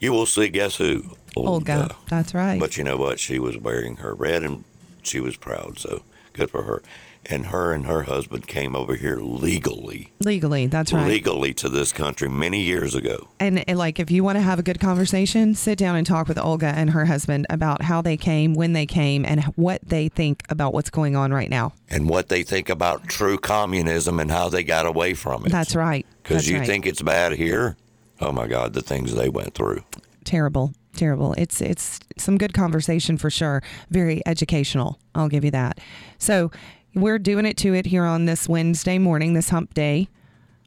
you 0.00 0.12
will 0.12 0.26
see. 0.26 0.48
Guess 0.48 0.76
who? 0.76 1.04
Olga. 1.36 1.94
That's 2.08 2.34
right. 2.34 2.58
But 2.58 2.76
you 2.76 2.84
know 2.84 2.96
what? 2.96 3.18
She 3.20 3.38
was 3.38 3.56
wearing 3.56 3.96
her 3.96 4.14
red 4.14 4.42
and 4.42 4.64
she 5.02 5.20
was 5.20 5.36
proud. 5.36 5.78
So 5.78 6.02
good 6.32 6.50
for 6.50 6.62
her. 6.62 6.82
And 7.26 7.46
her 7.46 7.74
and 7.74 7.84
her 7.84 8.04
husband 8.04 8.46
came 8.46 8.74
over 8.74 8.94
here 8.94 9.16
legally, 9.16 10.10
Legally, 10.20 10.66
that's 10.66 10.90
right. 10.90 11.06
legally 11.06 11.52
to 11.52 11.68
this 11.68 11.92
country 11.92 12.30
many 12.30 12.62
years 12.62 12.94
ago. 12.94 13.28
And, 13.38 13.62
and, 13.68 13.78
like, 13.78 14.00
if 14.00 14.10
you 14.10 14.24
want 14.24 14.36
to 14.36 14.42
have 14.42 14.58
a 14.58 14.62
good 14.62 14.80
conversation, 14.80 15.54
sit 15.54 15.78
down 15.78 15.96
and 15.96 16.06
talk 16.06 16.28
with 16.28 16.38
Olga 16.38 16.68
and 16.68 16.90
her 16.90 17.04
husband 17.04 17.46
about 17.50 17.82
how 17.82 18.00
they 18.00 18.16
came, 18.16 18.54
when 18.54 18.72
they 18.72 18.86
came, 18.86 19.26
and 19.26 19.44
what 19.54 19.82
they 19.86 20.08
think 20.08 20.44
about 20.48 20.72
what's 20.72 20.88
going 20.88 21.14
on 21.14 21.30
right 21.30 21.50
now. 21.50 21.74
And 21.90 22.08
what 22.08 22.30
they 22.30 22.42
think 22.42 22.70
about 22.70 23.06
true 23.06 23.36
communism 23.36 24.18
and 24.18 24.30
how 24.30 24.48
they 24.48 24.64
got 24.64 24.86
away 24.86 25.12
from 25.12 25.44
it. 25.44 25.52
That's 25.52 25.76
right. 25.76 26.06
Because 26.22 26.48
you 26.48 26.58
right. 26.58 26.66
think 26.66 26.86
it's 26.86 27.02
bad 27.02 27.32
here. 27.32 27.76
Oh 28.22 28.32
my 28.32 28.46
God, 28.46 28.72
the 28.72 28.82
things 28.82 29.14
they 29.14 29.28
went 29.28 29.52
through. 29.52 29.82
terrible, 30.24 30.72
terrible. 30.96 31.34
It's 31.38 31.60
it's 31.60 32.00
some 32.18 32.38
good 32.38 32.52
conversation 32.54 33.16
for 33.16 33.30
sure. 33.30 33.62
Very 33.90 34.22
educational. 34.26 34.98
I'll 35.14 35.28
give 35.28 35.44
you 35.44 35.50
that. 35.52 35.78
So 36.18 36.50
we're 36.94 37.18
doing 37.18 37.46
it 37.46 37.56
to 37.58 37.74
it 37.74 37.86
here 37.86 38.04
on 38.04 38.24
this 38.24 38.48
Wednesday 38.48 38.98
morning, 38.98 39.34
this 39.34 39.50
Hump 39.50 39.74
Day, 39.74 40.08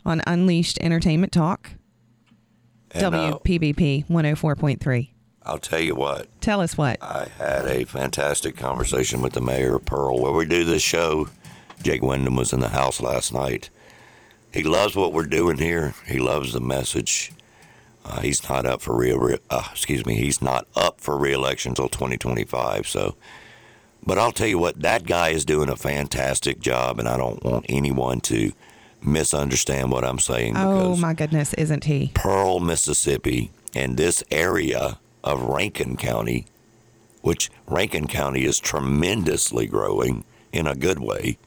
on 0.06 0.22
Unleashed 0.26 0.78
Entertainment 0.82 1.32
Talk, 1.34 1.72
And, 2.92 3.04
uh, 3.14 3.40
WPBP 3.40 4.10
one 4.10 4.24
hundred 4.24 4.38
four 4.38 4.56
point 4.56 4.80
three. 4.82 5.12
I'll 5.46 5.58
tell 5.60 5.82
you 5.82 5.94
what, 5.96 6.28
Tell 6.40 6.62
us 6.62 6.78
what. 6.78 7.04
I 7.04 7.28
had 7.38 7.66
a 7.66 7.84
fantastic 7.84 8.56
conversation 8.56 9.22
with 9.22 9.34
the 9.34 9.42
mayor 9.42 9.76
of 9.76 9.84
Pearl 9.84 10.22
where 10.22 10.32
we 10.32 10.46
do 10.46 10.64
this 10.64 10.82
show. 10.82 11.28
Jake 11.82 12.02
Windham 12.02 12.38
was 12.38 12.54
in 12.54 12.62
the 12.62 12.70
house 12.70 13.02
last 13.02 13.34
night. 13.34 13.70
He 14.54 14.64
loves 14.64 14.96
what 14.96 15.12
we're 15.12 15.26
doing 15.26 15.58
here. 15.58 15.96
He 16.08 16.18
loves 16.18 16.54
the 16.54 16.62
message. 16.62 17.34
Uh, 18.06 18.22
he's 18.22 18.48
not 18.50 18.66
up 18.66 18.82
for 18.82 18.96
re, 18.96 19.14
re 19.14 19.38
uh, 19.50 19.68
excuse 19.72 20.06
me, 20.06 20.16
he's 20.16 20.42
not 20.42 20.68
up 20.76 21.00
for 21.00 21.18
reelection 21.18 21.72
until 21.72 21.88
2025. 21.90 22.88
So, 22.88 23.16
but 24.06 24.18
I'll 24.18 24.32
tell 24.34 24.48
you 24.48 24.60
what, 24.60 24.82
that 24.82 25.06
guy 25.06 25.30
is 25.30 25.46
doing 25.46 25.70
a 25.70 25.76
fantastic 25.78 26.60
job, 26.60 27.00
and 27.00 27.08
I 27.08 27.16
don't 27.18 27.42
want 27.44 27.66
anyone 27.70 28.20
to 28.22 28.52
misunderstand 29.02 29.92
what 29.92 30.04
I'm 30.04 30.20
saying 30.20 30.56
Oh 30.56 30.96
my 30.96 31.14
goodness, 31.14 31.54
isn't 31.56 31.86
he? 31.86 32.12
Pearl, 32.14 32.60
Mississippi, 32.60 33.52
and 33.76 33.98
this 33.98 34.24
area 34.32 35.00
of 35.24 35.42
Rankin 35.42 35.98
County, 35.98 36.46
which 37.22 37.50
Rankin 37.68 38.08
County 38.08 38.44
is 38.44 38.60
tremendously 38.60 39.68
growing 39.68 40.24
in 40.52 40.68
a 40.68 40.76
good 40.76 41.00
way. 41.00 41.38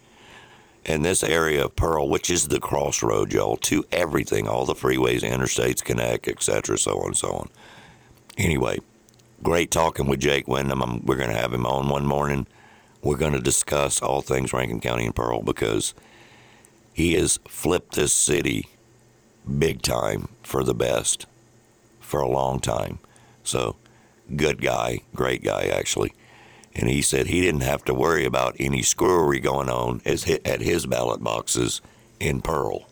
And 0.89 1.05
this 1.05 1.25
area 1.25 1.65
of 1.65 1.75
Pearl, 1.75 2.09
which 2.09 2.31
is 2.31 2.47
the 2.47 2.61
crossroad, 2.61 3.33
y'all, 3.33 3.57
to 3.57 3.85
everything, 3.91 4.47
all 4.47 4.65
the 4.65 4.75
freeways, 4.75 5.23
interstates 5.23 5.83
connect, 5.83 6.29
etc., 6.29 6.79
so 6.79 7.01
on 7.01 7.07
and 7.09 7.17
so 7.17 7.29
on. 7.33 7.51
Anyway, 8.39 8.79
great 9.43 9.73
talking 9.73 10.07
with 10.07 10.21
Jake 10.21 10.47
Windham. 10.47 10.81
I'm, 10.81 11.05
we're 11.05 11.17
going 11.17 11.31
to 11.31 11.37
have 11.37 11.53
him 11.53 11.67
on 11.67 11.89
one 11.89 12.07
morning. 12.07 12.47
We're 13.03 13.17
going 13.17 13.33
to 13.33 13.41
discuss 13.41 14.01
all 14.01 14.21
things 14.21 14.53
Rankin 14.53 14.81
County 14.81 15.07
and 15.07 15.15
Pearl 15.15 15.43
because 15.43 15.93
he 16.93 17.15
has 17.15 17.41
flipped 17.49 17.97
this 17.97 18.13
city 18.13 18.69
big 19.59 19.83
time 19.83 20.29
for 20.45 20.63
the 20.63 20.75
best 20.75 21.27
for 21.99 22.21
a 22.21 22.29
long 22.29 22.61
time. 22.61 23.01
So, 23.43 23.75
good 24.37 24.63
guy, 24.63 25.01
great 25.17 25.43
guy, 25.43 25.67
actually. 25.67 26.13
And 26.79 26.89
he 26.91 27.01
said 27.03 27.27
he 27.29 27.41
didn't 27.41 27.63
have 27.63 27.85
to 27.85 27.95
worry 27.95 28.25
about 28.27 28.55
any 28.61 28.83
screwery 28.83 29.41
going 29.41 29.69
on 29.71 30.03
as 30.05 30.29
at 30.45 30.61
his 30.61 30.85
ballot 30.87 31.23
boxes 31.25 31.81
in 32.21 32.43
Pearl. 32.43 32.87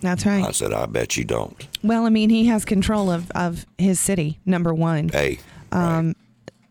That's 0.00 0.26
right. 0.26 0.44
I 0.44 0.50
said, 0.52 0.74
I 0.74 0.84
bet 0.84 1.16
you 1.16 1.24
don't. 1.24 1.66
Well, 1.82 2.04
I 2.04 2.10
mean, 2.10 2.28
he 2.28 2.44
has 2.46 2.66
control 2.66 3.10
of, 3.10 3.30
of 3.30 3.64
his 3.78 3.98
city, 3.98 4.38
number 4.44 4.74
one. 4.74 5.08
Hey, 5.08 5.38
Um, 5.72 6.14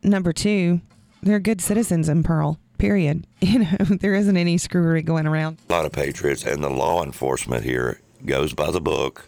Number 0.05 0.33
two, 0.33 0.81
they're 1.21 1.39
good 1.39 1.61
citizens 1.61 2.09
in 2.09 2.23
Pearl, 2.23 2.59
period. 2.77 3.25
You 3.41 3.59
know, 3.59 3.77
there 4.01 4.13
isn't 4.13 4.37
any 4.37 4.57
screwery 4.57 5.01
going 5.01 5.25
around. 5.25 5.57
a 5.69 5.71
lot 5.73 5.85
of 5.85 5.91
patriots, 5.93 6.43
and 6.45 6.63
the 6.63 6.69
law 6.69 7.03
enforcement 7.03 7.63
here 7.63 7.99
goes 8.25 8.53
by 8.53 8.69
the 8.71 8.79
book. 8.81 9.27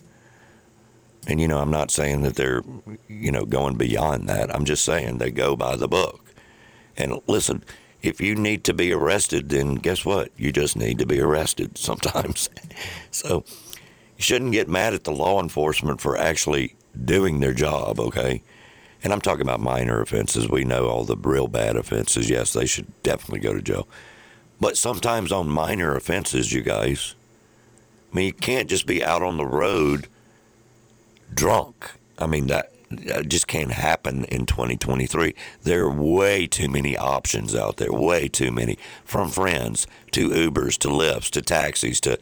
And 1.27 1.41
you 1.41 1.47
know, 1.47 1.57
I'm 1.59 1.71
not 1.71 1.91
saying 1.91 2.21
that 2.21 2.35
they're, 2.35 2.61
you 3.07 3.31
know, 3.31 3.45
going 3.45 3.75
beyond 3.77 4.29
that. 4.29 4.53
I'm 4.53 4.65
just 4.65 4.83
saying 4.85 5.17
they 5.17 5.31
go 5.31 5.55
by 5.55 5.75
the 5.75 5.87
book. 5.87 6.24
And 6.97 7.19
listen, 7.27 7.63
if 8.01 8.21
you 8.21 8.35
need 8.35 8.63
to 8.65 8.73
be 8.73 8.93
arrested, 8.93 9.49
then 9.49 9.75
guess 9.75 10.05
what? 10.05 10.31
You 10.37 10.51
just 10.51 10.75
need 10.75 10.99
to 10.99 11.05
be 11.05 11.19
arrested 11.19 11.77
sometimes. 11.77 12.49
so 13.11 13.43
you 14.17 14.23
shouldn't 14.23 14.51
get 14.51 14.69
mad 14.69 14.93
at 14.93 15.03
the 15.03 15.11
law 15.11 15.41
enforcement 15.41 16.01
for 16.01 16.17
actually 16.17 16.75
doing 17.03 17.39
their 17.39 17.53
job, 17.53 17.99
okay? 17.99 18.41
And 19.03 19.11
I'm 19.11 19.21
talking 19.21 19.41
about 19.41 19.59
minor 19.59 20.01
offenses. 20.01 20.49
We 20.49 20.63
know 20.63 20.87
all 20.87 21.03
the 21.03 21.17
real 21.17 21.47
bad 21.47 21.75
offenses. 21.75 22.29
Yes, 22.29 22.53
they 22.53 22.65
should 22.65 22.87
definitely 23.03 23.39
go 23.39 23.53
to 23.53 23.61
jail. 23.61 23.87
But 24.59 24.77
sometimes 24.77 25.31
on 25.31 25.49
minor 25.49 25.95
offenses, 25.95 26.53
you 26.53 26.61
guys, 26.61 27.15
I 28.11 28.15
mean, 28.15 28.25
you 28.27 28.33
can't 28.33 28.69
just 28.69 28.87
be 28.87 29.03
out 29.03 29.21
on 29.21 29.37
the 29.37 29.45
road 29.45 30.07
drunk. 31.33 31.91
I 32.17 32.27
mean, 32.27 32.47
that, 32.47 32.71
Uh, 33.09 33.23
just 33.23 33.47
can't 33.47 33.71
happen 33.71 34.25
in 34.25 34.45
2023. 34.45 35.33
There 35.63 35.83
are 35.83 35.89
way 35.89 36.47
too 36.47 36.69
many 36.69 36.97
options 36.97 37.55
out 37.55 37.77
there, 37.77 37.91
way 37.91 38.27
too 38.27 38.51
many. 38.51 38.77
From 39.03 39.29
friends 39.29 39.87
to 40.11 40.29
Ubers 40.29 40.77
to 40.79 40.87
Lyfts 40.89 41.29
to 41.31 41.41
taxis 41.41 41.99
to 42.01 42.17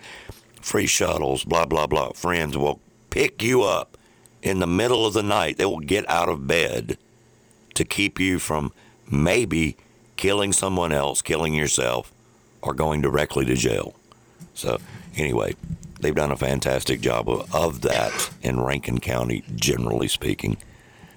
free 0.62 0.88
shuttles, 0.88 1.44
blah, 1.44 1.66
blah, 1.66 1.88
blah. 1.88 2.12
Friends 2.14 2.58
will 2.58 2.80
pick 3.10 3.44
you 3.44 3.64
up 3.64 3.98
in 4.42 4.60
the 4.60 4.68
middle 4.68 5.06
of 5.06 5.14
the 5.14 5.24
night. 5.24 5.58
They 5.58 5.66
will 5.66 5.80
get 5.80 6.10
out 6.10 6.30
of 6.30 6.48
bed 6.48 6.98
to 7.74 7.86
keep 7.86 8.20
you 8.20 8.40
from 8.40 8.72
maybe 9.10 9.76
killing 10.16 10.54
someone 10.54 10.92
else, 10.92 11.22
killing 11.22 11.54
yourself, 11.54 12.12
or 12.62 12.74
going 12.74 13.02
directly 13.02 13.46
to 13.46 13.56
jail. 13.56 13.94
So, 14.54 14.80
anyway, 15.18 15.56
they've 16.04 16.14
done 16.14 16.32
a 16.32 16.38
fantastic 16.38 17.02
job 17.02 17.30
of, 17.30 17.54
of 17.56 17.82
that 17.82 18.30
in 18.42 18.60
Rankin 18.62 19.00
County, 19.00 19.44
generally 19.56 20.08
speaking, 20.08 20.58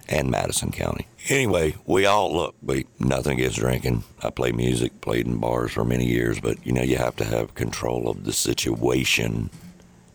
and 0.09 0.31
Madison 0.31 0.71
County. 0.71 1.09
Anyway, 1.29 1.75
we 1.85 2.07
all 2.07 2.33
look, 2.33 2.55
we 2.63 2.87
nothing 2.99 3.39
against 3.41 3.59
drinking. 3.59 4.05
I 4.23 4.31
play 4.31 4.53
music, 4.53 5.01
played 5.01 5.27
in 5.27 5.39
bars 5.39 5.73
for 5.73 5.85
many 5.85 6.07
years, 6.07 6.41
but 6.41 6.65
you 6.65 6.73
know, 6.73 6.83
you 6.83 6.97
have 6.97 7.17
to 7.17 7.25
have 7.25 7.55
control 7.55 8.09
of 8.09 8.25
the 8.25 8.33
situation 8.33 9.51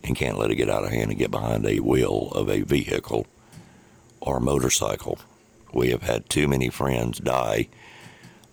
and 0.02 0.16
can't 0.16 0.38
let 0.38 0.50
it 0.50 0.56
get 0.56 0.70
out 0.70 0.84
of 0.84 0.90
hand 0.90 1.10
and 1.10 1.18
get 1.18 1.30
behind 1.30 1.64
a 1.66 1.78
wheel 1.80 2.32
of 2.34 2.48
a 2.48 2.62
vehicle 2.62 3.26
or 4.20 4.40
motorcycle. 4.40 5.18
We 5.72 5.90
have 5.90 6.02
had 6.02 6.28
too 6.28 6.48
many 6.48 6.70
friends 6.70 7.18
die 7.18 7.68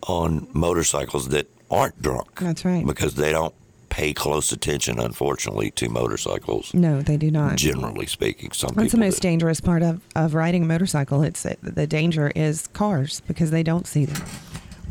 on 0.08 0.48
motorcycles 0.54 1.30
that 1.30 1.48
aren't 1.72 2.02
drunk 2.02 2.40
That's 2.40 2.66
right. 2.66 2.86
because 2.86 3.16
they 3.16 3.32
don't 3.32 3.54
pay 3.90 4.14
close 4.14 4.52
attention, 4.52 5.00
unfortunately, 5.00 5.72
to 5.72 5.90
motorcycles. 5.90 6.74
No, 6.74 7.02
they 7.02 7.18
do 7.18 7.32
not. 7.32 7.58
Generally 7.58 8.08
speaking, 8.08 8.52
some 8.52 8.74
That's 8.76 8.92
the 8.92 8.98
most 8.98 9.22
dangerous 9.22 9.60
part 9.60 9.82
of, 9.82 10.02
of 10.16 10.34
riding 10.34 10.64
a 10.64 10.66
motorcycle. 10.66 11.24
It's 11.24 11.46
uh, 11.46 11.56
the 11.62 11.88
danger 11.88 12.32
is 12.36 12.68
cars 12.68 13.22
because 13.28 13.52
they 13.52 13.64
don't 13.64 13.88
see 13.88 14.06
them. 14.06 14.24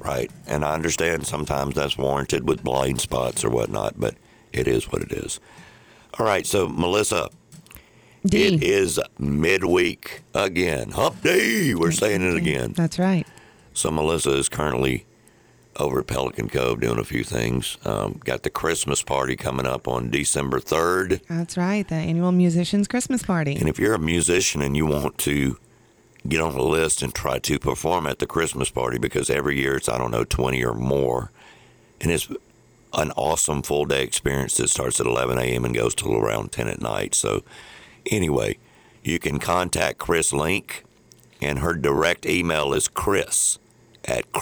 Right. 0.00 0.30
And 0.46 0.64
I 0.64 0.74
understand 0.74 1.26
sometimes 1.26 1.74
that's 1.74 1.98
warranted 1.98 2.48
with 2.48 2.62
blind 2.62 3.00
spots 3.00 3.44
or 3.44 3.50
whatnot, 3.50 3.94
but 3.98 4.14
it 4.52 4.68
is 4.68 4.90
what 4.90 5.02
it 5.02 5.12
is. 5.12 5.40
All 6.18 6.26
right. 6.26 6.46
So, 6.46 6.68
Melissa, 6.68 7.30
D. 8.24 8.46
it 8.46 8.62
is 8.62 9.00
midweek 9.18 10.22
again. 10.34 10.90
Hump 10.90 11.22
day. 11.22 11.74
We're 11.74 11.92
saying 11.92 12.22
it 12.22 12.36
again. 12.36 12.72
That's 12.72 12.98
right. 12.98 13.26
So, 13.74 13.90
Melissa 13.90 14.32
is 14.36 14.48
currently 14.48 15.04
over 15.78 16.00
at 16.00 16.06
Pelican 16.06 16.48
Cove 16.48 16.80
doing 16.80 16.98
a 16.98 17.04
few 17.04 17.24
things. 17.24 17.78
Um, 17.84 18.20
got 18.24 18.42
the 18.42 18.50
Christmas 18.50 19.02
party 19.02 19.36
coming 19.36 19.66
up 19.66 19.86
on 19.86 20.10
December 20.10 20.60
3rd. 20.60 21.20
That's 21.28 21.56
right. 21.56 21.86
The 21.86 21.94
annual 21.94 22.32
musicians 22.32 22.88
Christmas 22.88 23.22
party. 23.22 23.54
And 23.56 23.68
if 23.68 23.78
you're 23.78 23.94
a 23.94 23.98
musician 23.98 24.62
and 24.62 24.76
you 24.76 24.86
want 24.86 25.18
to 25.18 25.58
get 26.26 26.40
on 26.40 26.54
the 26.54 26.62
list 26.62 27.02
and 27.02 27.14
try 27.14 27.38
to 27.38 27.58
perform 27.58 28.06
at 28.06 28.18
the 28.18 28.26
Christmas 28.26 28.70
party, 28.70 28.98
because 28.98 29.30
every 29.30 29.58
year 29.58 29.76
it's, 29.76 29.88
I 29.88 29.98
don't 29.98 30.10
know, 30.10 30.24
20 30.24 30.64
or 30.64 30.74
more, 30.74 31.30
and 32.00 32.10
it's 32.10 32.28
an 32.92 33.12
awesome 33.12 33.62
full 33.62 33.84
day 33.84 34.02
experience 34.02 34.56
that 34.56 34.68
starts 34.68 35.00
at 35.00 35.06
11 35.06 35.38
a.m. 35.38 35.64
and 35.64 35.74
goes 35.74 35.94
till 35.94 36.16
around 36.16 36.52
10 36.52 36.68
at 36.68 36.80
night. 36.80 37.14
So, 37.14 37.44
anyway, 38.10 38.58
you 39.04 39.18
can 39.18 39.38
contact 39.38 39.98
Chris 39.98 40.32
Link, 40.32 40.84
and 41.40 41.60
her 41.60 41.74
direct 41.74 42.26
email 42.26 42.72
is 42.72 42.88
chris 42.88 43.58
at 44.04 44.32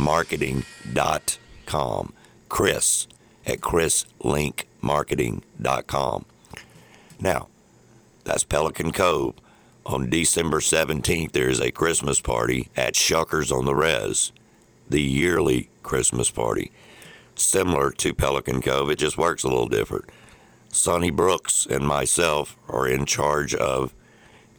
chrislinkmarketing.com. 0.00 2.12
Chris 2.48 3.06
at 3.46 3.60
chrislinkmarketing.com. 3.60 6.24
Now, 7.20 7.48
that's 8.24 8.44
Pelican 8.44 8.92
Cove. 8.92 9.34
On 9.86 10.10
December 10.10 10.60
17th, 10.60 11.32
there 11.32 11.48
is 11.48 11.60
a 11.60 11.70
Christmas 11.70 12.20
party 12.20 12.68
at 12.76 12.92
Shuckers 12.94 13.50
on 13.50 13.64
the 13.64 13.74
Res, 13.74 14.32
the 14.88 15.02
yearly 15.02 15.68
Christmas 15.82 16.30
party. 16.30 16.70
Similar 17.34 17.90
to 17.92 18.14
Pelican 18.14 18.60
Cove, 18.62 18.90
it 18.90 18.98
just 18.98 19.18
works 19.18 19.44
a 19.44 19.48
little 19.48 19.68
different. 19.68 20.04
Sonny 20.68 21.10
Brooks 21.10 21.66
and 21.68 21.84
myself 21.86 22.56
are 22.68 22.86
in 22.86 23.06
charge 23.06 23.54
of 23.54 23.92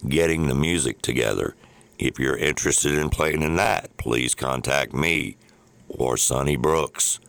getting 0.08 0.48
the 0.48 0.56
music 0.56 1.02
together. 1.02 1.56
If 2.02 2.18
you're 2.18 2.36
interested 2.38 2.96
in 2.96 3.10
playing 3.10 3.44
in 3.44 3.58
that, 3.58 3.96
please 3.98 4.34
contact 4.34 4.92
me 4.92 5.38
or 5.88 6.18
Sonny 6.18 6.56
Brooks 6.56 7.20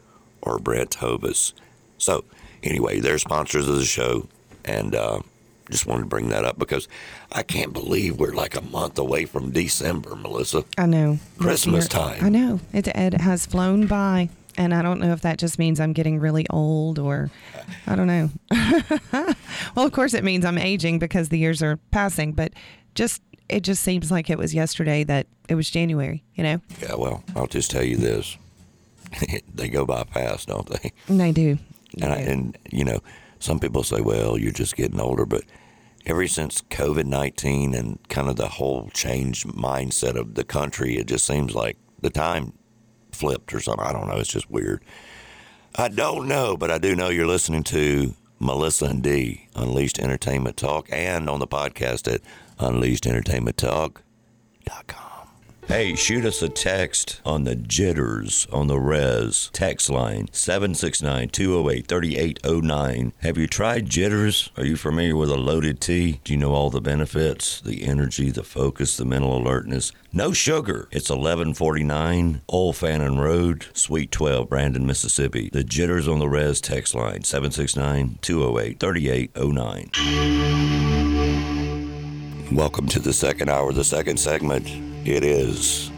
or 0.40 0.58
Brent 0.58 0.94
Hovis. 0.94 1.52
So, 1.98 2.24
anyway, 2.62 2.98
they're 2.98 3.18
sponsors 3.18 3.68
of 3.68 3.76
the 3.76 3.84
show, 3.84 4.28
and 4.64 4.94
uh, 4.94 5.20
just 5.70 5.86
wanted 5.86 6.04
to 6.04 6.08
bring 6.08 6.30
that 6.30 6.46
up 6.46 6.58
because 6.58 6.88
I 7.30 7.42
can't 7.42 7.74
believe 7.74 8.18
we're 8.18 8.32
like 8.32 8.56
a 8.56 8.62
month 8.62 8.98
away 8.98 9.26
from 9.26 9.50
December, 9.50 10.16
Melissa. 10.16 10.64
I 10.78 10.86
know. 10.86 11.18
Christmas 11.38 11.86
time. 11.86 12.24
I 12.24 12.30
know. 12.30 12.58
It, 12.72 12.88
it 12.88 13.20
has 13.20 13.44
flown 13.44 13.86
by. 13.86 14.30
And 14.56 14.74
I 14.74 14.82
don't 14.82 15.00
know 15.00 15.12
if 15.12 15.22
that 15.22 15.38
just 15.38 15.58
means 15.58 15.80
I'm 15.80 15.94
getting 15.94 16.18
really 16.18 16.46
old 16.50 16.98
or 16.98 17.30
I 17.86 17.94
don't 17.94 18.06
know. 18.06 18.30
well, 19.74 19.86
of 19.86 19.92
course 19.92 20.12
it 20.12 20.24
means 20.24 20.44
I'm 20.44 20.58
aging 20.58 20.98
because 20.98 21.30
the 21.30 21.38
years 21.38 21.62
are 21.62 21.78
passing, 21.90 22.32
but 22.32 22.52
just 22.94 23.22
it 23.48 23.60
just 23.62 23.82
seems 23.82 24.10
like 24.10 24.30
it 24.30 24.38
was 24.38 24.54
yesterday 24.54 25.04
that 25.04 25.26
it 25.48 25.54
was 25.54 25.70
January, 25.70 26.22
you 26.34 26.42
know? 26.42 26.60
Yeah, 26.80 26.94
well, 26.94 27.24
I'll 27.36 27.46
just 27.46 27.70
tell 27.70 27.82
you 27.82 27.96
this. 27.96 28.36
they 29.54 29.68
go 29.68 29.84
by 29.84 30.04
fast, 30.04 30.48
don't 30.48 30.68
they? 30.68 30.92
They 31.08 31.32
do. 31.32 31.58
And, 32.00 32.12
I, 32.12 32.16
and 32.16 32.58
you 32.70 32.84
know, 32.84 33.00
some 33.38 33.58
people 33.58 33.82
say, 33.82 34.00
well, 34.00 34.38
you're 34.38 34.52
just 34.52 34.76
getting 34.76 35.00
older, 35.00 35.26
but 35.26 35.42
ever 36.06 36.26
since 36.26 36.62
COVID 36.62 37.04
19 37.04 37.74
and 37.74 37.98
kind 38.08 38.28
of 38.28 38.36
the 38.36 38.48
whole 38.48 38.88
changed 38.94 39.46
mindset 39.46 40.14
of 40.14 40.34
the 40.34 40.44
country, 40.44 40.96
it 40.96 41.06
just 41.06 41.26
seems 41.26 41.54
like 41.54 41.76
the 42.00 42.10
time 42.10 42.52
flipped 43.12 43.52
or 43.52 43.60
something. 43.60 43.84
I 43.84 43.92
don't 43.92 44.08
know. 44.08 44.16
It's 44.16 44.32
just 44.32 44.50
weird. 44.50 44.82
I 45.76 45.88
don't 45.88 46.28
know, 46.28 46.56
but 46.56 46.70
I 46.70 46.78
do 46.78 46.94
know 46.94 47.08
you're 47.08 47.26
listening 47.26 47.64
to 47.64 48.14
Melissa 48.38 48.86
and 48.86 49.02
D, 49.02 49.48
Unleashed 49.54 49.98
Entertainment 49.98 50.56
Talk, 50.56 50.88
and 50.90 51.30
on 51.30 51.38
the 51.38 51.46
podcast 51.46 52.12
at 52.12 52.20
unleashedentertainmenttalk.com. 52.62 55.12
Hey, 55.68 55.94
shoot 55.94 56.24
us 56.24 56.42
a 56.42 56.48
text 56.48 57.20
on 57.24 57.44
the 57.44 57.54
jitters 57.54 58.48
on 58.52 58.66
the 58.66 58.80
res 58.80 59.48
text 59.52 59.88
line 59.88 60.28
769 60.32 61.28
208 61.28 61.86
3809. 61.86 63.12
Have 63.20 63.38
you 63.38 63.46
tried 63.46 63.88
jitters? 63.88 64.50
Are 64.56 64.66
you 64.66 64.76
familiar 64.76 65.16
with 65.16 65.30
a 65.30 65.36
loaded 65.36 65.80
tea? 65.80 66.20
Do 66.24 66.32
you 66.32 66.38
know 66.38 66.52
all 66.52 66.68
the 66.68 66.80
benefits? 66.80 67.60
The 67.60 67.84
energy, 67.84 68.30
the 68.30 68.42
focus, 68.42 68.96
the 68.96 69.04
mental 69.04 69.38
alertness. 69.38 69.92
No 70.12 70.32
sugar. 70.32 70.88
It's 70.90 71.10
1149 71.10 72.42
Old 72.48 72.76
Fannin 72.76 73.18
Road, 73.18 73.66
Suite 73.72 74.10
12, 74.10 74.48
Brandon, 74.48 74.84
Mississippi. 74.84 75.48
The 75.52 75.64
jitters 75.64 76.08
on 76.08 76.18
the 76.18 76.28
res 76.28 76.60
text 76.60 76.94
line 76.94 77.22
769 77.22 78.18
208 78.20 78.80
3809. 78.80 81.11
Welcome 82.54 82.86
to 82.88 83.00
the 83.00 83.14
second 83.14 83.48
hour, 83.48 83.72
the 83.72 83.82
second 83.82 84.18
segment. 84.18 84.68
It 85.06 85.24
is 85.24 85.90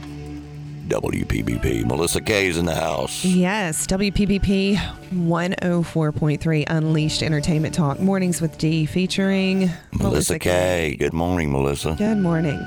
WPBP. 0.86 1.84
Melissa 1.84 2.20
K's 2.20 2.56
in 2.56 2.64
the 2.64 2.76
house. 2.76 3.24
Yes, 3.24 3.88
WPBP 3.88 4.76
104.3 4.76 6.64
Unleashed 6.68 7.24
Entertainment 7.24 7.74
Talk. 7.74 7.98
Mornings 7.98 8.40
with 8.40 8.56
D 8.56 8.86
featuring 8.86 9.68
Melissa 9.94 10.38
K. 10.38 10.94
Good 10.96 11.12
morning, 11.12 11.50
Melissa. 11.50 11.96
Good 11.98 12.18
morning. 12.18 12.64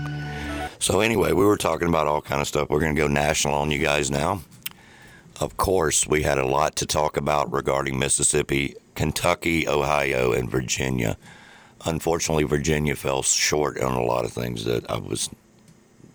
So 0.80 1.00
anyway, 1.00 1.32
we 1.32 1.46
were 1.46 1.56
talking 1.56 1.88
about 1.88 2.08
all 2.08 2.22
kind 2.22 2.42
of 2.42 2.48
stuff. 2.50 2.70
We're 2.70 2.82
going 2.82 2.94
to 2.94 3.02
go 3.02 3.08
national 3.08 3.54
on 3.54 3.72
you 3.72 3.80
guys 3.80 4.12
now. 4.12 4.42
Of 5.40 5.56
course, 5.56 6.06
we 6.06 6.24
had 6.24 6.38
a 6.38 6.46
lot 6.46 6.76
to 6.76 6.86
talk 6.86 7.16
about 7.16 7.54
regarding 7.54 7.98
Mississippi, 7.98 8.76
Kentucky, 8.96 9.66
Ohio, 9.66 10.34
and 10.34 10.52
Virginia. 10.52 11.18
Unfortunately, 11.88 12.44
Virginia 12.44 12.96
fell 12.96 13.24
short 13.24 13.80
on 13.80 13.94
a 13.94 14.04
lot 14.04 14.26
of 14.26 14.34
things 14.34 14.66
that 14.66 14.90
I 14.92 14.98
was 14.98 15.30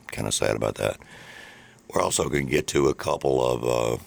kind 0.09 0.29
of 0.29 0.35
sad 0.35 0.55
about 0.55 0.75
that. 0.77 0.99
We're 1.93 2.03
also 2.03 2.29
going 2.29 2.47
to 2.47 2.53
get 2.53 2.67
to 2.69 2.89
a 2.89 2.95
couple 2.95 3.45
of 3.45 3.65
uh, 3.65 4.03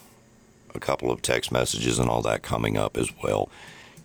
a 0.74 0.80
couple 0.80 1.12
of 1.12 1.22
text 1.22 1.52
messages 1.52 2.00
and 2.00 2.10
all 2.10 2.22
that 2.22 2.44
coming 2.44 2.78
up 2.78 2.98
as 2.98 3.10
well. 3.24 3.50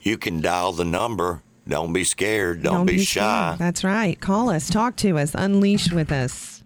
You 0.01 0.17
can 0.17 0.41
dial 0.41 0.73
the 0.73 0.85
number. 0.85 1.43
Don't 1.69 1.93
be 1.93 2.05
scared. 2.05 2.63
Don't, 2.63 2.87
be, 2.87 3.05
shy. 3.05 3.21
scared. 3.21 3.59
That's 3.59 3.85
right. 3.85 4.19
Call 4.19 4.51
us, 4.51 4.71
talk 4.71 4.97
to 4.97 5.19
us, 5.19 5.35
unleash 5.35 5.93
with 5.93 6.11
us. 6.11 6.63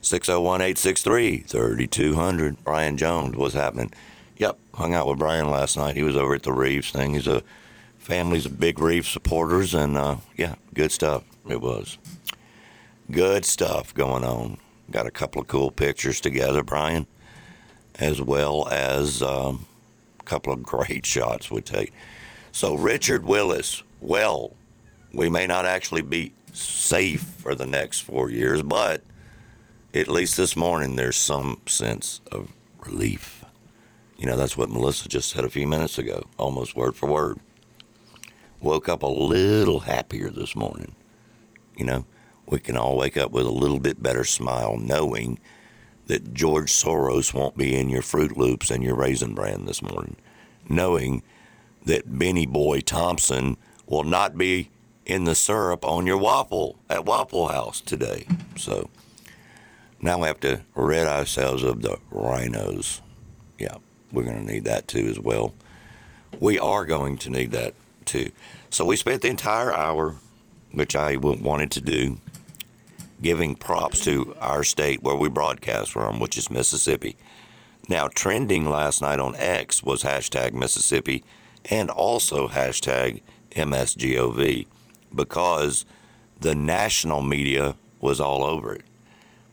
601 0.00 0.60
863 0.62 1.38
3200. 1.38 2.64
Brian 2.64 2.96
Jones, 2.96 3.36
what's 3.36 3.54
happening? 3.54 3.92
Yep, 4.38 4.58
hung 4.74 4.94
out 4.94 5.06
with 5.06 5.18
Brian 5.18 5.50
last 5.50 5.76
night. 5.76 5.94
He 5.94 6.02
was 6.02 6.16
over 6.16 6.34
at 6.34 6.42
the 6.42 6.52
Reeves 6.52 6.90
thing. 6.90 7.14
He's 7.14 7.28
a 7.28 7.42
family's 8.02 8.46
of 8.46 8.58
big 8.58 8.80
Reeves 8.80 9.08
supporters, 9.08 9.74
and 9.74 9.96
uh, 9.96 10.16
yeah, 10.36 10.56
good 10.74 10.90
stuff. 10.90 11.22
It 11.48 11.60
was 11.60 11.98
good 13.10 13.44
stuff 13.44 13.94
going 13.94 14.24
on. 14.24 14.58
Got 14.90 15.06
a 15.06 15.10
couple 15.10 15.40
of 15.40 15.48
cool 15.48 15.70
pictures 15.70 16.20
together, 16.20 16.62
Brian, 16.62 17.06
as 17.94 18.20
well 18.20 18.68
as 18.68 19.22
um, 19.22 19.66
a 20.20 20.24
couple 20.24 20.52
of 20.52 20.62
great 20.64 21.06
shots 21.06 21.50
we 21.50 21.60
take. 21.60 21.92
So 22.50 22.74
Richard 22.74 23.24
Willis, 23.24 23.82
well, 24.00 24.52
we 25.12 25.30
may 25.30 25.46
not 25.46 25.64
actually 25.64 26.02
be 26.02 26.32
safe 26.52 27.22
for 27.22 27.54
the 27.54 27.66
next 27.66 28.00
four 28.00 28.30
years, 28.30 28.62
but 28.62 29.02
at 29.94 30.08
least 30.08 30.36
this 30.36 30.56
morning, 30.56 30.96
there's 30.96 31.16
some 31.16 31.60
sense 31.66 32.20
of 32.30 32.50
relief. 32.84 33.44
You 34.18 34.26
know, 34.26 34.36
that's 34.36 34.56
what 34.56 34.70
Melissa 34.70 35.08
just 35.08 35.30
said 35.30 35.44
a 35.44 35.50
few 35.50 35.66
minutes 35.66 35.98
ago, 35.98 36.24
almost 36.36 36.76
word 36.76 36.96
for 36.96 37.08
word. 37.08 37.38
Woke 38.62 38.88
up 38.88 39.02
a 39.02 39.08
little 39.08 39.80
happier 39.80 40.30
this 40.30 40.54
morning. 40.54 40.94
You 41.76 41.84
know, 41.84 42.06
we 42.46 42.60
can 42.60 42.76
all 42.76 42.96
wake 42.96 43.16
up 43.16 43.32
with 43.32 43.44
a 43.44 43.50
little 43.50 43.80
bit 43.80 44.00
better 44.00 44.22
smile 44.22 44.76
knowing 44.76 45.40
that 46.06 46.32
George 46.32 46.70
Soros 46.70 47.34
won't 47.34 47.56
be 47.56 47.74
in 47.74 47.88
your 47.88 48.02
Fruit 48.02 48.36
Loops 48.36 48.70
and 48.70 48.82
your 48.84 48.94
Raisin 48.94 49.34
Bran 49.34 49.64
this 49.64 49.82
morning. 49.82 50.16
Knowing 50.68 51.24
that 51.84 52.16
Bennie 52.16 52.46
Boy 52.46 52.80
Thompson 52.80 53.56
will 53.86 54.04
not 54.04 54.38
be 54.38 54.70
in 55.04 55.24
the 55.24 55.34
syrup 55.34 55.84
on 55.84 56.06
your 56.06 56.18
waffle 56.18 56.78
at 56.88 57.04
Waffle 57.04 57.48
House 57.48 57.80
today. 57.80 58.28
So, 58.56 58.90
now 60.00 60.20
we 60.20 60.28
have 60.28 60.40
to 60.40 60.60
rid 60.76 61.08
ourselves 61.08 61.64
of 61.64 61.82
the 61.82 61.98
RINOs. 62.12 63.00
Yeah, 63.58 63.78
we're 64.12 64.22
going 64.22 64.46
to 64.46 64.52
need 64.52 64.64
that 64.64 64.86
too 64.86 65.06
as 65.08 65.18
well. 65.18 65.52
We 66.38 66.60
are 66.60 66.84
going 66.84 67.18
to 67.18 67.30
need 67.30 67.50
that 67.52 67.74
too. 68.06 68.30
So 68.70 68.84
we 68.84 68.96
spent 68.96 69.22
the 69.22 69.28
entire 69.28 69.72
hour, 69.72 70.16
which 70.72 70.96
I 70.96 71.16
wanted 71.16 71.70
to 71.72 71.80
do, 71.80 72.18
giving 73.20 73.54
props 73.54 74.04
to 74.04 74.34
our 74.40 74.64
state 74.64 75.02
where 75.02 75.14
we 75.14 75.28
broadcast 75.28 75.92
from, 75.92 76.18
which 76.20 76.36
is 76.36 76.50
Mississippi. 76.50 77.16
Now, 77.88 78.08
trending 78.08 78.68
last 78.68 79.02
night 79.02 79.18
on 79.18 79.36
X 79.36 79.82
was 79.82 80.02
hashtag 80.02 80.52
Mississippi 80.52 81.24
and 81.64 81.90
also 81.90 82.48
hashtag 82.48 83.20
MSGOV 83.52 84.66
because 85.14 85.84
the 86.40 86.54
national 86.54 87.22
media 87.22 87.76
was 88.00 88.20
all 88.20 88.42
over 88.44 88.74
it 88.74 88.84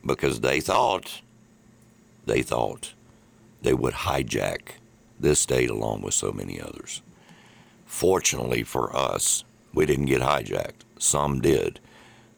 because 0.06 0.40
they 0.42 0.60
thought 0.60 1.22
they 2.26 2.42
thought 2.42 2.94
they 3.62 3.74
would 3.74 3.94
hijack 3.94 4.74
this 5.20 5.40
state 5.40 5.70
along 5.70 6.02
with 6.02 6.14
so 6.14 6.32
many 6.32 6.62
others. 6.62 7.02
Fortunately 7.90 8.62
for 8.62 8.96
us, 8.96 9.44
we 9.74 9.88
didn't 9.88 10.06
get 10.06 10.22
hijacked. 10.22 10.84
Some 11.00 11.42
did. 11.42 11.80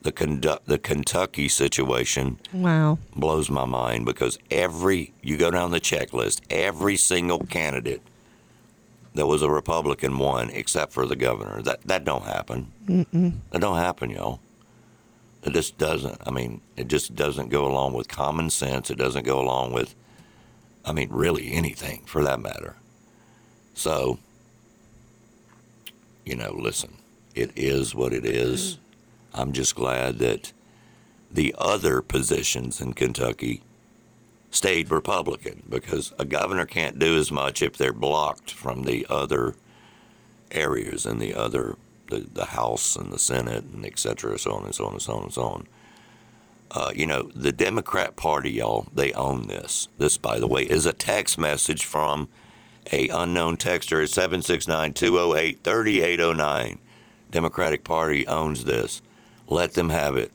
The 0.02 0.14
condu- 0.14 0.64
the 0.66 0.80
Kentucky 0.80 1.50
situation 1.50 2.40
wow 2.54 2.98
blows 3.16 3.52
my 3.52 3.66
mind 3.66 4.06
because 4.06 4.40
every 4.50 5.14
you 5.22 5.36
go 5.36 5.52
down 5.52 5.72
the 5.72 5.82
checklist, 5.82 6.40
every 6.50 6.96
single 6.96 7.40
candidate 7.40 8.02
that 9.14 9.28
was 9.28 9.42
a 9.42 9.50
Republican 9.50 10.18
won 10.18 10.50
except 10.52 10.94
for 10.94 11.06
the 11.06 11.18
governor. 11.18 11.62
That 11.62 11.82
that 11.82 12.06
don't 12.06 12.24
happen. 12.24 12.72
Mm-mm. 12.88 13.34
That 13.52 13.60
don't 13.60 13.78
happen, 13.78 14.10
y'all. 14.10 14.40
It 15.44 15.52
just 15.52 15.78
doesn't. 15.78 16.18
I 16.26 16.32
mean, 16.32 16.62
it 16.78 16.88
just 16.88 17.14
doesn't 17.14 17.50
go 17.50 17.66
along 17.68 17.94
with 17.94 18.08
common 18.08 18.50
sense. 18.50 18.90
It 18.90 18.98
doesn't 18.98 19.26
go 19.26 19.40
along 19.40 19.74
with, 19.74 19.96
I 20.86 20.94
mean, 20.94 21.10
really 21.12 21.52
anything 21.52 22.04
for 22.06 22.24
that 22.24 22.40
matter. 22.40 22.78
So, 23.74 24.18
you 26.26 26.36
know, 26.36 26.54
listen, 26.54 26.98
it 27.36 27.52
is 27.56 27.96
what 27.96 28.14
it 28.14 28.26
is. 28.26 28.78
I'm 29.34 29.54
just 29.54 29.76
glad 29.76 30.20
that 30.20 30.52
the 31.32 31.56
other 31.58 32.02
positions 32.02 32.82
in 32.82 32.94
Kentucky 32.94 33.62
stayed 34.50 34.92
Republican 34.92 35.64
because 35.70 36.14
a 36.20 36.26
governor 36.26 36.66
can't 36.66 37.00
do 37.00 37.18
as 37.18 37.32
much 37.32 37.62
if 37.62 37.78
they're 37.78 37.94
blocked 37.94 38.52
from 38.52 38.84
the 38.84 39.08
other 39.10 39.56
areas 40.52 41.06
and 41.06 41.22
the 41.22 41.34
other 41.34 41.78
the, 42.10 42.28
the 42.34 42.46
House 42.46 42.98
and 42.98 43.12
the 43.12 43.18
Senate 43.20 43.64
and 43.64 43.86
et 43.86 43.98
cetera, 43.98 44.38
so 44.38 44.52
on 44.52 44.66
and 44.66 44.76
so 44.76 44.86
on 44.86 44.94
and 44.94 45.02
so 45.02 45.14
on 45.14 45.24
and 45.24 45.34
so 45.34 45.44
on. 45.44 45.68
Uh, 46.70 46.92
you 46.94 47.06
know, 47.06 47.24
the 47.34 47.52
Democrat 47.52 48.16
Party, 48.16 48.52
y'all, 48.52 48.88
they 48.94 49.12
own 49.14 49.48
this. 49.48 49.88
This, 49.98 50.18
by 50.18 50.40
the 50.40 50.48
way, 50.48 50.64
is 50.64 50.86
a 50.86 50.94
text 50.94 51.38
message 51.38 51.86
from 51.86 52.28
a 52.92 53.08
unknown 53.08 53.58
texter 53.58 54.04
at 54.04 54.10
769-208-3809. 54.10 56.78
Democratic 57.32 57.84
Party 57.84 58.28
owns 58.28 58.66
this. 58.66 59.02
Let 59.48 59.74
them 59.74 59.90
have 59.90 60.18
it. 60.18 60.32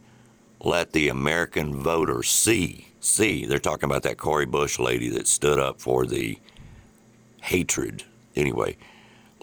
Let 0.61 0.92
the 0.92 1.09
American 1.09 1.74
voter 1.74 2.22
see, 2.22 2.88
see. 3.00 3.44
They're 3.44 3.59
talking 3.59 3.88
about 3.88 4.04
that 4.04 4.18
Cori 4.18 4.46
Bush 4.46 4.78
lady 4.78 5.09
that 5.11 5.26
stood 5.26 5.59
up 5.59 5.80
for 5.80 6.07
the 6.07 6.38
hatred. 7.42 8.04
Anyway, 8.34 8.76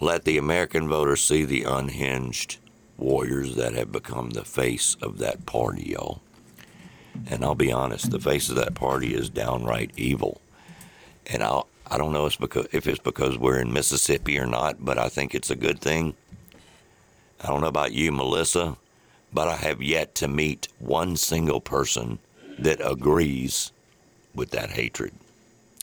let 0.00 0.24
the 0.24 0.38
American 0.38 0.88
voter 0.88 1.16
see 1.16 1.44
the 1.44 1.62
unhinged 1.62 2.58
warriors 2.96 3.56
that 3.56 3.74
have 3.74 3.92
become 3.92 4.30
the 4.30 4.44
face 4.44 4.96
of 5.00 5.18
that 5.18 5.46
party, 5.46 5.90
y'all. 5.90 6.20
And 7.28 7.44
I'll 7.44 7.54
be 7.54 7.72
honest, 7.72 8.10
the 8.10 8.20
face 8.20 8.50
of 8.50 8.56
that 8.56 8.74
party 8.74 9.14
is 9.14 9.30
downright 9.30 9.92
evil. 9.96 10.40
And 11.26 11.42
I'll, 11.42 11.68
I 11.90 11.98
don't 11.98 12.12
know 12.12 12.26
if 12.26 12.86
it's, 12.86 12.98
because, 12.98 13.38
we're 13.38 13.60
in 13.60 13.72
Mississippi 13.72 14.38
or 14.38 14.46
not, 14.46 14.84
but 14.84 14.98
I 14.98 15.08
think 15.08 15.34
it's 15.34 15.50
a 15.50 15.56
good 15.56 15.80
thing. 15.80 16.14
I 17.42 17.48
don't 17.48 17.60
know 17.60 17.66
about 17.66 17.92
you, 17.92 18.10
Melissa, 18.10 18.76
but 19.32 19.48
I 19.48 19.56
have 19.56 19.82
yet 19.82 20.14
to 20.16 20.28
meet 20.28 20.68
one 20.78 21.16
single 21.16 21.60
person 21.60 22.18
that 22.58 22.80
agrees 22.84 23.72
with 24.34 24.50
that 24.50 24.70
hatred. 24.70 25.12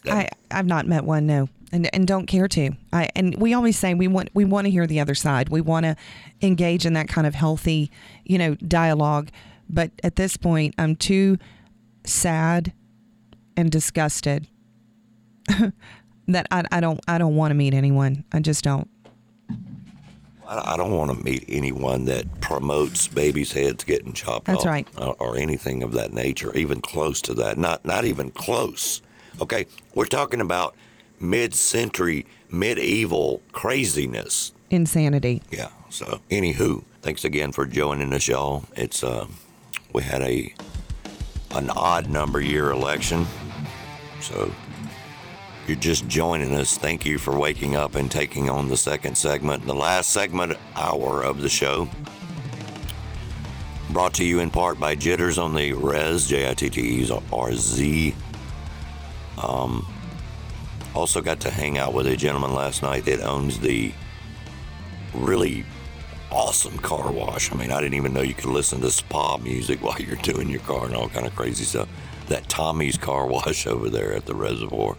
I, 0.05 0.29
I've 0.49 0.65
not 0.65 0.87
met 0.87 1.03
one, 1.03 1.27
no 1.27 1.49
and 1.71 1.93
and 1.93 2.07
don't 2.07 2.25
care 2.25 2.47
to. 2.47 2.71
I 2.91 3.09
and 3.15 3.35
we 3.35 3.53
always 3.53 3.77
say 3.77 3.93
we 3.93 4.07
want 4.07 4.29
we 4.33 4.45
want 4.45 4.65
to 4.65 4.71
hear 4.71 4.85
the 4.85 4.99
other 4.99 5.15
side. 5.15 5.49
We 5.49 5.61
want 5.61 5.85
to 5.85 5.95
engage 6.41 6.85
in 6.85 6.93
that 6.93 7.07
kind 7.07 7.25
of 7.25 7.35
healthy, 7.35 7.91
you 8.25 8.37
know, 8.37 8.55
dialogue. 8.55 9.29
But 9.69 9.91
at 10.03 10.17
this 10.17 10.37
point, 10.37 10.75
I'm 10.77 10.95
too 10.95 11.37
sad 12.05 12.73
and 13.55 13.71
disgusted 13.71 14.47
that 16.27 16.47
I, 16.51 16.63
I 16.71 16.79
don't 16.79 16.99
I 17.07 17.17
don't 17.17 17.35
want 17.35 17.51
to 17.51 17.55
meet 17.55 17.73
anyone. 17.73 18.23
I 18.31 18.39
just 18.39 18.63
don't. 18.63 18.89
I 20.47 20.75
don't 20.75 20.91
want 20.91 21.17
to 21.17 21.23
meet 21.23 21.45
anyone 21.47 22.05
that 22.05 22.41
promotes 22.41 23.07
babies' 23.07 23.53
heads 23.53 23.85
getting 23.85 24.11
chopped 24.11 24.47
That's 24.47 24.61
off. 24.61 24.65
right. 24.65 24.87
Or, 24.97 25.15
or 25.17 25.37
anything 25.37 25.81
of 25.81 25.93
that 25.93 26.11
nature, 26.11 26.53
even 26.57 26.81
close 26.81 27.21
to 27.23 27.33
that. 27.35 27.57
Not 27.57 27.85
not 27.85 28.03
even 28.03 28.31
close. 28.31 29.01
Okay, 29.39 29.65
we're 29.95 30.05
talking 30.05 30.41
about 30.41 30.75
mid-century 31.21 32.25
medieval 32.49 33.41
craziness. 33.53 34.51
Insanity. 34.69 35.41
Yeah. 35.51 35.69
So, 35.89 36.19
anywho, 36.29 36.83
thanks 37.01 37.23
again 37.23 37.51
for 37.53 37.65
joining 37.65 38.11
us, 38.13 38.27
y'all. 38.27 38.65
It's 38.75 39.03
uh, 39.03 39.27
we 39.93 40.03
had 40.03 40.21
a 40.21 40.53
an 41.51 41.69
odd 41.69 42.09
number 42.09 42.41
year 42.41 42.71
election, 42.71 43.25
so 44.19 44.51
you're 45.71 45.79
just 45.79 46.05
joining 46.09 46.53
us. 46.53 46.77
Thank 46.77 47.05
you 47.05 47.17
for 47.17 47.39
waking 47.39 47.77
up 47.77 47.95
and 47.95 48.11
taking 48.11 48.49
on 48.49 48.67
the 48.67 48.75
second 48.75 49.17
segment, 49.17 49.65
the 49.65 49.73
last 49.73 50.09
segment 50.09 50.57
hour 50.75 51.23
of 51.23 51.41
the 51.41 51.47
show. 51.47 51.87
Brought 53.91 54.13
to 54.15 54.25
you 54.25 54.39
in 54.39 54.51
part 54.51 54.81
by 54.81 54.97
Jitterz 54.97 55.41
on 55.41 55.55
the 55.55 55.71
Res, 55.71 56.27
J 56.27 56.49
I 56.49 56.55
T 56.55 56.69
T 56.69 57.03
E 57.03 57.09
R 57.31 57.53
Z 57.53 58.13
Um, 59.37 59.87
also 60.93 61.21
got 61.21 61.39
to 61.39 61.49
hang 61.49 61.77
out 61.77 61.93
with 61.93 62.05
a 62.07 62.17
gentleman 62.17 62.53
last 62.53 62.83
night 62.83 63.05
that 63.05 63.21
owns 63.21 63.57
the 63.57 63.93
really 65.13 65.63
awesome 66.31 66.77
car 66.79 67.13
wash. 67.13 67.49
I 67.49 67.55
mean, 67.55 67.71
I 67.71 67.79
didn't 67.79 67.95
even 67.95 68.13
know 68.13 68.21
you 68.21 68.33
could 68.33 68.47
listen 68.47 68.81
to 68.81 68.91
spa 68.91 69.37
music 69.37 69.79
while 69.81 70.01
you're 70.01 70.17
doing 70.17 70.49
your 70.49 70.59
car 70.59 70.87
and 70.87 70.95
all 70.95 71.07
kind 71.07 71.25
of 71.25 71.33
crazy 71.33 71.63
stuff. 71.63 71.87
That 72.27 72.49
Tommy's 72.49 72.97
Car 72.97 73.25
Wash 73.25 73.67
over 73.67 73.89
there 73.89 74.13
at 74.13 74.25
the 74.25 74.35
reservoir. 74.35 74.97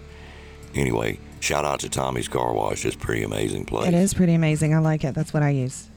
Anyway, 0.74 1.18
shout 1.40 1.64
out 1.64 1.80
to 1.80 1.88
Tommy's 1.88 2.28
Car 2.28 2.54
Wash. 2.54 2.84
It's 2.84 2.96
pretty 2.96 3.22
amazing 3.22 3.66
place. 3.66 3.88
It 3.88 3.94
is 3.94 4.14
pretty 4.14 4.34
amazing. 4.34 4.74
I 4.74 4.78
like 4.78 5.04
it. 5.04 5.14
That's 5.14 5.34
what 5.34 5.42
I 5.42 5.50
use. 5.50 5.88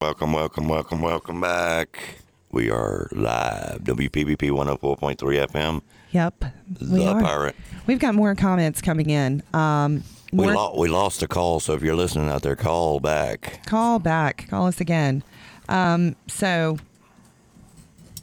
Welcome, 0.00 0.32
welcome, 0.32 0.68
welcome, 0.68 1.02
welcome 1.02 1.40
back. 1.40 2.20
We 2.52 2.70
are 2.70 3.08
live. 3.12 3.82
WPBP 3.82 4.50
104.3 4.50 5.16
FM. 5.16 5.82
Yep. 6.10 6.44
The 6.68 6.94
we 6.94 7.06
are. 7.06 7.20
Pirate. 7.20 7.56
We've 7.86 7.98
got 7.98 8.14
more 8.14 8.34
comments 8.34 8.80
coming 8.80 9.10
in. 9.10 9.42
Um, 9.52 10.02
We, 10.32 10.46
lo- 10.46 10.74
we 10.78 10.88
lost 10.88 11.22
a 11.22 11.28
call, 11.28 11.60
so 11.60 11.74
if 11.74 11.82
you're 11.82 11.96
listening 11.96 12.28
out 12.28 12.42
there, 12.42 12.56
call 12.56 13.00
back. 13.00 13.66
call 13.66 13.98
back. 13.98 14.46
Call 14.48 14.66
us 14.66 14.80
again. 14.80 15.24
Um, 15.68 16.14
so, 16.28 16.78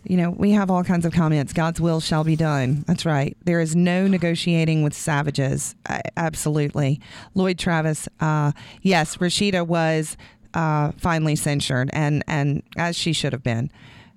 you 0.03 0.15
know, 0.15 0.29
we 0.29 0.51
have 0.51 0.71
all 0.71 0.83
kinds 0.83 1.05
of 1.05 1.11
comments. 1.13 1.51
God's 1.51 1.81
will 1.81 1.99
shall 1.99 2.23
be 2.23 2.35
done. 2.35 2.85
That's 2.87 3.05
right. 3.05 3.35
There 3.43 3.59
is 3.59 3.75
no 3.75 4.07
negotiating 4.07 4.83
with 4.83 4.93
savages. 4.93 5.75
I, 5.87 6.01
absolutely. 6.15 7.01
Lloyd 7.35 7.59
Travis, 7.59 8.07
uh, 8.21 8.53
yes, 8.81 9.17
Rashida 9.17 9.67
was 9.67 10.15
uh, 10.53 10.91
finally 10.97 11.35
censured, 11.35 11.89
and, 11.91 12.23
and 12.27 12.63
as 12.77 12.97
she 12.97 13.11
should 13.11 13.33
have 13.33 13.43
been. 13.43 13.69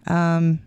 Um, 0.06 0.60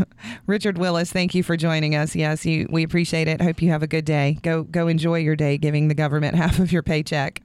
Richard 0.46 0.78
Willis, 0.78 1.12
thank 1.12 1.34
you 1.34 1.42
for 1.42 1.56
joining 1.56 1.94
us. 1.94 2.14
Yes, 2.16 2.44
you, 2.46 2.66
we 2.70 2.82
appreciate 2.82 3.28
it. 3.28 3.40
Hope 3.40 3.60
you 3.62 3.70
have 3.70 3.82
a 3.82 3.86
good 3.86 4.04
day. 4.04 4.38
Go 4.42 4.62
go 4.64 4.88
enjoy 4.88 5.18
your 5.18 5.36
day, 5.36 5.58
giving 5.58 5.88
the 5.88 5.94
government 5.94 6.34
half 6.42 6.58
of 6.58 6.72
your 6.72 6.82
paycheck. 6.82 7.42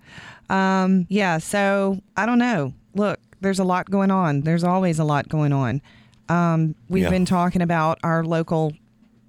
Um, 0.50 1.06
yeah, 1.10 1.38
so 1.38 2.00
I 2.18 2.26
don't 2.26 2.39
know. 2.39 2.74
Look, 2.96 3.20
there's 3.41 3.60
a 3.60 3.64
lot 3.64 3.89
going 3.89 4.12
on. 4.12 4.41
There's 4.41 4.64
always 4.64 5.00
a 5.00 5.04
lot 5.04 5.28
going 5.30 5.52
on. 5.54 5.82
Um, 6.30 6.76
we've 6.89 7.04
Yeah. 7.04 7.10
been 7.10 7.26
talking 7.26 7.62
about 7.62 8.00
our 8.04 8.24
local 8.24 8.74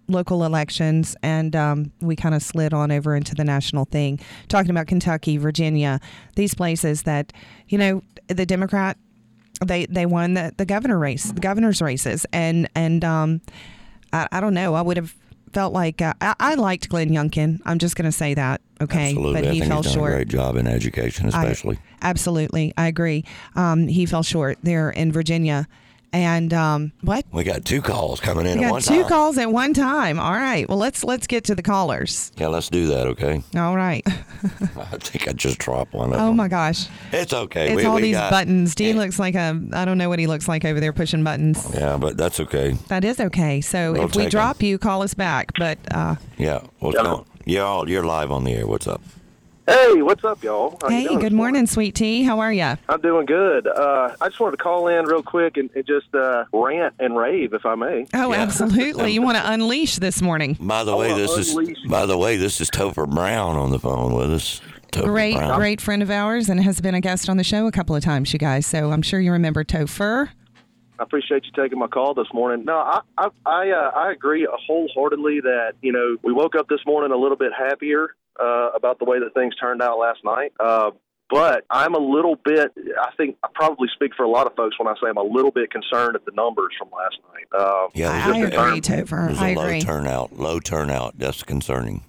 local 0.06 0.44
elections, 0.44 1.16
and 1.22 1.56
um, 1.56 1.90
we 2.02 2.14
kind 2.14 2.34
of 2.34 2.42
slid 2.42 2.74
on 2.74 2.92
over 2.92 3.16
into 3.16 3.34
the 3.34 3.42
national 3.44 3.86
thing, 3.86 4.20
talking 4.48 4.70
about 4.70 4.86
Kentucky, 4.86 5.38
Virginia, 5.38 5.98
these 6.36 6.54
places 6.54 7.02
that 7.02 7.32
you 7.68 7.78
know 7.78 8.02
the 8.28 8.44
Democrat 8.46 8.98
they 9.64 9.86
they 9.86 10.06
won 10.06 10.34
the, 10.34 10.52
the 10.56 10.64
governor 10.64 10.98
race, 10.98 11.30
the 11.32 11.40
governor's 11.40 11.80
races, 11.82 12.26
and 12.32 12.68
and 12.74 13.04
um, 13.04 13.40
I, 14.12 14.28
I 14.32 14.40
don't 14.40 14.54
know. 14.54 14.74
I 14.74 14.82
would 14.82 14.96
have 14.96 15.14
felt 15.52 15.72
like 15.72 16.02
uh, 16.02 16.14
I, 16.20 16.34
I 16.40 16.54
liked 16.54 16.88
Glenn 16.88 17.10
Youngkin. 17.10 17.60
I'm 17.64 17.78
just 17.78 17.94
going 17.96 18.06
to 18.06 18.12
say 18.12 18.34
that, 18.34 18.60
okay? 18.80 19.10
Absolutely. 19.10 19.40
But 19.40 19.50
I 19.50 19.52
he 19.52 19.60
fell 19.60 19.82
short. 19.84 20.12
a 20.12 20.16
great 20.16 20.28
job 20.28 20.56
in 20.56 20.66
education, 20.66 21.26
I- 21.26 21.44
especially. 21.44 21.78
absolutely, 22.02 22.72
I 22.76 22.88
agree. 22.88 23.24
Um, 23.54 23.86
he 23.86 24.04
fell 24.06 24.24
short 24.24 24.58
there 24.62 24.90
in 24.90 25.12
Virginia, 25.12 25.68
and 26.14 26.54
um, 26.54 26.92
what? 27.00 27.24
we 27.32 27.42
got 27.42 27.64
two 27.64 27.82
calls 27.82 28.20
coming 28.20 28.46
in 28.46 28.58
We 28.58 28.64
at 28.64 28.68
got 28.68 28.72
one 28.72 28.82
two 28.82 29.00
time. 29.00 29.08
calls 29.08 29.36
at 29.38 29.50
one 29.50 29.74
time. 29.74 30.20
All 30.20 30.32
right. 30.32 30.68
Well, 30.68 30.78
let's 30.78 31.02
let's 31.02 31.26
get 31.26 31.44
to 31.44 31.54
the 31.56 31.62
callers. 31.62 32.30
Yeah, 32.36 32.46
let's 32.48 32.68
do 32.70 32.86
that, 32.86 33.06
okay? 33.08 33.42
All 33.56 33.74
right. 33.76 34.02
I 34.46 34.98
think 34.98 35.26
I 35.28 35.32
just 35.32 35.58
dropped 35.58 35.92
one 35.92 36.12
of 36.12 36.20
Oh 36.20 36.26
them. 36.28 36.36
my 36.36 36.48
gosh. 36.48 36.86
It's 37.12 37.32
okay. 37.32 37.68
It's 37.72 37.76
we, 37.76 37.84
all 37.84 37.96
we 37.96 38.02
these 38.02 38.16
got- 38.16 38.30
buttons. 38.30 38.74
Dean 38.74 38.96
looks 38.96 39.18
like 39.18 39.34
a 39.34 39.60
I 39.72 39.84
don't 39.84 39.98
know 39.98 40.08
what 40.08 40.18
he 40.20 40.26
looks 40.26 40.46
like 40.48 40.64
over 40.64 40.78
there 40.80 40.92
pushing 40.92 41.24
buttons. 41.24 41.66
Yeah, 41.74 41.96
but 41.96 42.16
that's 42.16 42.38
okay. 42.40 42.72
That 42.88 43.04
is 43.04 43.18
okay. 43.20 43.60
So 43.60 43.92
We'll 43.92 44.04
if 44.04 44.10
we 44.14 44.22
take 44.22 44.24
'em. 44.26 44.30
drop 44.30 44.62
you, 44.62 44.78
call 44.78 45.02
us 45.02 45.14
back. 45.14 45.50
But 45.58 45.78
uh, 45.90 46.14
Yeah. 46.38 46.60
What's 46.78 46.96
going 46.96 47.24
Y'all, 47.46 47.88
you're 47.90 48.04
live 48.04 48.30
on 48.30 48.44
the 48.44 48.52
air. 48.54 48.66
What's 48.66 48.86
up? 48.86 49.02
Hey, 49.66 50.02
what's 50.02 50.22
up, 50.24 50.44
y'all? 50.44 50.76
How 50.82 50.90
hey, 50.90 51.04
doing 51.04 51.20
good 51.20 51.32
this 51.32 51.36
morning, 51.36 51.66
sweet 51.66 51.94
tea. 51.94 52.22
How 52.22 52.40
are 52.40 52.52
you? 52.52 52.76
I'm 52.86 53.00
doing 53.00 53.24
good. 53.24 53.66
Uh, 53.66 54.14
I 54.20 54.28
just 54.28 54.38
wanted 54.38 54.58
to 54.58 54.62
call 54.62 54.88
in 54.88 55.06
real 55.06 55.22
quick 55.22 55.56
and, 55.56 55.70
and 55.74 55.86
just 55.86 56.14
uh, 56.14 56.44
rant 56.52 56.94
and 56.98 57.16
rave, 57.16 57.54
if 57.54 57.64
I 57.64 57.74
may. 57.74 58.06
Oh, 58.12 58.34
absolutely. 58.34 59.12
You 59.12 59.22
want 59.22 59.38
to 59.38 59.52
unleash 59.52 59.96
this 59.96 60.20
morning? 60.20 60.58
By 60.60 60.84
the 60.84 60.94
way, 60.94 61.14
this 61.14 61.54
unleash. 61.54 61.78
is 61.78 61.90
by 61.90 62.04
the 62.04 62.18
way, 62.18 62.36
this 62.36 62.60
is 62.60 62.70
Topher 62.70 63.08
Brown 63.08 63.56
on 63.56 63.70
the 63.70 63.78
phone 63.78 64.12
with 64.12 64.32
us. 64.34 64.60
Topher 64.92 65.04
Great, 65.04 65.36
Brown. 65.36 65.58
great 65.58 65.80
friend 65.80 66.02
of 66.02 66.10
ours, 66.10 66.50
and 66.50 66.62
has 66.62 66.82
been 66.82 66.94
a 66.94 67.00
guest 67.00 67.30
on 67.30 67.38
the 67.38 67.44
show 67.44 67.66
a 67.66 67.72
couple 67.72 67.96
of 67.96 68.04
times, 68.04 68.34
you 68.34 68.38
guys. 68.38 68.66
So 68.66 68.90
I'm 68.90 69.02
sure 69.02 69.18
you 69.18 69.32
remember 69.32 69.64
Topher. 69.64 70.28
I 70.98 71.02
appreciate 71.02 71.46
you 71.46 71.52
taking 71.56 71.78
my 71.78 71.88
call 71.88 72.12
this 72.12 72.28
morning. 72.34 72.66
No, 72.66 72.76
I 72.76 73.00
I 73.16 73.28
I, 73.46 73.70
uh, 73.70 73.90
I 73.94 74.12
agree 74.12 74.46
wholeheartedly 74.50 75.40
that 75.40 75.72
you 75.80 75.92
know 75.92 76.18
we 76.22 76.34
woke 76.34 76.54
up 76.54 76.68
this 76.68 76.80
morning 76.84 77.12
a 77.12 77.16
little 77.16 77.38
bit 77.38 77.52
happier 77.56 78.14
uh, 78.40 78.70
about 78.74 78.98
the 78.98 79.04
way 79.04 79.18
that 79.20 79.34
things 79.34 79.54
turned 79.56 79.82
out 79.82 79.98
last 79.98 80.20
night. 80.24 80.52
Uh, 80.60 80.90
but 81.30 81.64
I'm 81.70 81.94
a 81.94 81.98
little 81.98 82.36
bit. 82.44 82.72
I 83.00 83.10
think 83.16 83.36
I 83.42 83.48
probably 83.54 83.88
speak 83.94 84.12
for 84.14 84.24
a 84.24 84.28
lot 84.28 84.46
of 84.46 84.54
folks 84.54 84.78
when 84.78 84.86
I 84.88 84.94
say 84.94 85.08
I'm 85.08 85.16
a 85.16 85.22
little 85.22 85.50
bit 85.50 85.70
concerned 85.70 86.14
at 86.16 86.24
the 86.24 86.32
numbers 86.32 86.72
from 86.78 86.88
last 86.90 87.16
night. 87.32 87.46
Uh, 87.58 87.88
Yeah, 87.94 88.10
I 88.12 88.32
there's 88.40 88.54
a- 88.54 88.60
agree, 88.60 88.80
Topher. 88.80 89.26
There's 89.28 89.38
I 89.42 89.48
a 89.50 89.54
low 89.54 89.80
turnout. 89.80 90.32
Low 90.34 90.60
turnout. 90.60 91.18
That's 91.18 91.42
concerning. 91.42 92.02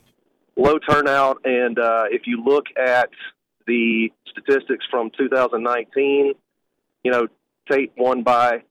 low 0.57 0.78
turnout, 0.80 1.39
and 1.45 1.80
uh, 1.80 2.05
if 2.11 2.23
you 2.28 2.43
look 2.43 2.65
at 2.78 3.09
the 3.67 4.11
statistics 4.30 4.86
from 4.91 5.09
2019, 5.17 6.34
you 7.03 7.11
know 7.11 7.28
Tate 7.71 7.91
won 7.97 8.21
by 8.23 8.61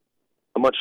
a 0.57 0.59
much 0.59 0.77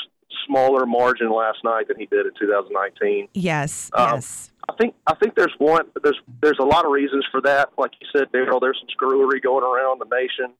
smaller 0.45 0.85
margin 0.85 1.31
last 1.31 1.59
night 1.63 1.87
than 1.87 1.97
he 1.97 2.05
did 2.05 2.25
in 2.25 2.31
2019. 2.39 3.27
Yes, 3.33 3.89
Um, 3.93 4.15
yes. 4.15 4.51
I 4.69 4.73
think 4.75 4.95
I 5.05 5.15
think 5.15 5.35
there's 5.35 5.53
one 5.57 5.85
there's 6.01 6.19
there's 6.41 6.59
a 6.59 6.65
lot 6.65 6.85
of 6.85 6.91
reasons 6.91 7.25
for 7.31 7.41
that. 7.41 7.69
Like 7.77 7.91
you 7.99 8.07
said, 8.11 8.31
Daryl, 8.31 8.61
there's 8.61 8.79
some 8.79 8.89
screwery 8.89 9.41
going 9.41 9.63
around 9.63 9.99
the 9.99 10.15
nation 10.15 10.53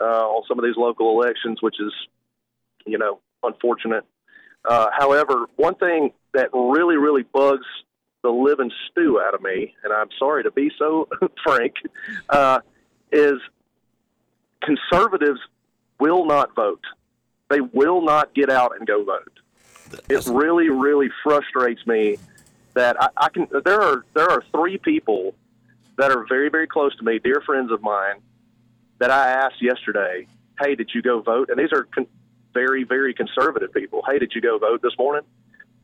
uh, 0.00 0.04
on 0.04 0.44
some 0.46 0.58
of 0.58 0.64
these 0.64 0.76
local 0.76 1.20
elections, 1.20 1.60
which 1.60 1.76
is 1.80 1.92
you 2.86 2.98
know 2.98 3.20
unfortunate. 3.42 4.04
Uh, 4.68 4.86
however, 4.96 5.46
one 5.56 5.74
thing 5.74 6.12
that 6.32 6.50
really 6.52 6.96
really 6.96 7.22
bugs 7.22 7.66
the 8.22 8.30
living 8.30 8.70
stew 8.90 9.20
out 9.20 9.34
of 9.34 9.42
me, 9.42 9.74
and 9.82 9.92
I'm 9.92 10.10
sorry 10.18 10.44
to 10.44 10.50
be 10.50 10.70
so 10.78 11.08
frank, 11.44 11.74
uh, 12.28 12.60
is 13.10 13.40
conservatives 14.62 15.40
will 15.98 16.26
not 16.26 16.54
vote. 16.54 16.84
They 17.48 17.60
will 17.60 18.04
not 18.04 18.32
get 18.34 18.50
out 18.50 18.72
and 18.78 18.86
go 18.86 19.04
vote. 19.04 19.40
It 20.08 20.24
really, 20.26 20.68
really 20.68 21.08
frustrates 21.24 21.84
me 21.86 22.16
that 22.80 22.96
I, 23.00 23.08
I 23.16 23.28
can. 23.28 23.46
There 23.64 23.80
are 23.80 24.04
there 24.14 24.28
are 24.30 24.42
three 24.52 24.78
people 24.78 25.34
that 25.98 26.10
are 26.10 26.24
very, 26.26 26.48
very 26.48 26.66
close 26.66 26.96
to 26.96 27.04
me, 27.04 27.18
dear 27.18 27.42
friends 27.44 27.70
of 27.70 27.82
mine, 27.82 28.16
that 28.98 29.10
I 29.10 29.28
asked 29.28 29.60
yesterday, 29.60 30.26
"Hey, 30.58 30.74
did 30.74 30.90
you 30.94 31.02
go 31.02 31.20
vote?" 31.20 31.50
And 31.50 31.58
these 31.58 31.72
are 31.72 31.84
con- 31.84 32.06
very, 32.54 32.84
very 32.84 33.12
conservative 33.12 33.72
people. 33.72 34.02
Hey, 34.08 34.18
did 34.18 34.32
you 34.34 34.40
go 34.40 34.58
vote 34.58 34.80
this 34.82 34.96
morning? 34.98 35.26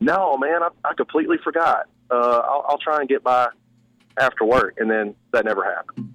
No, 0.00 0.38
man, 0.38 0.62
I, 0.62 0.68
I 0.84 0.94
completely 0.94 1.36
forgot. 1.44 1.86
Uh, 2.10 2.14
I'll, 2.14 2.64
I'll 2.68 2.78
try 2.78 3.00
and 3.00 3.08
get 3.08 3.22
by 3.22 3.48
after 4.18 4.44
work, 4.44 4.74
and 4.78 4.90
then 4.90 5.14
that 5.32 5.44
never 5.44 5.64
happened. 5.64 6.12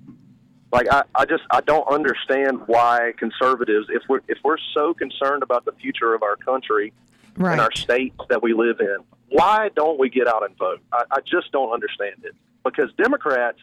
Like 0.74 0.88
I, 0.92 1.04
I 1.14 1.26
just 1.26 1.44
I 1.52 1.62
don't 1.62 1.88
understand 1.90 2.62
why 2.66 3.14
conservatives, 3.18 3.88
if 3.90 4.02
we're 4.10 4.22
if 4.28 4.40
we're 4.44 4.58
so 4.74 4.96
concerned 4.96 5.44
about 5.44 5.66
the 5.66 5.74
future 5.74 6.16
of 6.16 6.24
our 6.24 6.38
country 6.38 6.92
Right. 7.38 7.54
and 7.54 7.62
our 7.62 7.72
states 7.74 8.16
that 8.30 8.42
we 8.44 8.54
live 8.54 8.80
in, 8.80 8.98
why 9.30 9.70
don't 9.76 10.00
we 10.00 10.10
get 10.10 10.28
out 10.28 10.44
and 10.46 10.56
vote? 10.58 10.80
I, 10.92 11.04
I 11.12 11.20
just 11.22 11.52
don't 11.52 11.72
understand 11.72 12.16
it 12.24 12.36
because 12.66 12.90
Democrats 12.98 13.60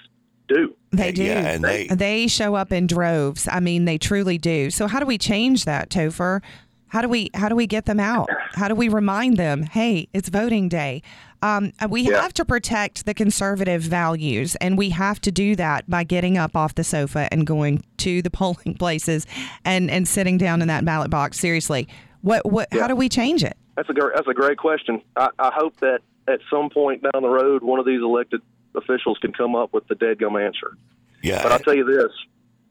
do. 0.49 0.75
They 0.93 1.13
do. 1.13 1.23
Yeah, 1.25 1.51
and 1.51 1.63
they- 1.65 1.87
they 1.89 2.27
show 2.27 2.55
up 2.55 2.73
in 2.73 2.87
droves. 2.87 3.47
I 3.51 3.61
mean, 3.61 3.85
they 3.85 3.99
truly 3.99 4.39
do. 4.39 4.71
So 4.71 4.87
how 4.87 4.99
do 5.01 5.07
we 5.07 5.19
change 5.19 5.65
that, 5.67 5.91
Topher? 5.91 6.41
How 6.91 7.03
do 7.03 7.09
we 7.09 7.29
how 7.35 7.51
do 7.51 7.55
we 7.55 7.67
get 7.67 7.85
them 7.85 8.01
out? 8.01 8.31
How 8.55 8.67
do 8.67 8.75
we 8.75 8.89
remind 8.89 9.37
them, 9.37 9.65
hey, 9.65 10.09
it's 10.15 10.31
voting 10.31 10.71
day? 10.71 11.03
Um, 11.43 11.73
we 11.91 12.01
Yeah. 12.01 12.23
have 12.23 12.33
to 12.35 12.47
protect 12.47 13.05
the 13.05 13.13
conservative 13.13 13.83
values, 13.83 14.57
and 14.57 14.79
we 14.79 14.89
have 14.91 15.21
to 15.21 15.31
do 15.31 15.55
that 15.57 15.89
by 15.89 16.03
getting 16.03 16.39
up 16.39 16.57
off 16.57 16.75
the 16.77 16.83
sofa 16.85 17.29
and 17.31 17.47
going 17.47 17.83
to 17.99 18.23
the 18.23 18.31
polling 18.39 18.75
places 18.79 19.27
and 19.67 19.91
and 19.91 20.09
sitting 20.09 20.39
down 20.39 20.63
in 20.63 20.69
that 20.69 20.87
ballot 20.87 21.11
box. 21.11 21.39
Seriously, 21.39 21.87
what 22.23 22.45
what? 22.51 22.69
How 22.73 22.87
do 22.89 22.97
we 22.97 23.09
change 23.09 23.45
it? 23.45 23.57
That's 23.77 23.89
a 23.89 23.95
gr- 23.95 24.11
that's 24.15 24.29
a 24.29 24.35
great 24.35 24.59
question. 24.59 25.03
I, 25.17 25.29
I 25.39 25.51
hope 25.55 25.77
that 25.81 26.01
at 26.27 26.41
some 26.51 26.71
point 26.71 27.03
down 27.03 27.23
the 27.23 27.29
road, 27.29 27.63
one 27.63 27.79
of 27.79 27.87
these 27.87 28.01
elected 28.03 28.41
officials 28.75 29.19
can 29.19 29.33
come 29.33 29.55
up 29.55 29.73
with 29.73 29.87
the 29.89 29.95
dead 29.95 30.19
gum 30.19 30.37
answer. 30.37 30.77
Yeah. 31.23 31.43
But 31.43 31.53
I'll 31.53 31.59
tell 31.61 31.75
you 31.77 31.85
this: 31.85 32.13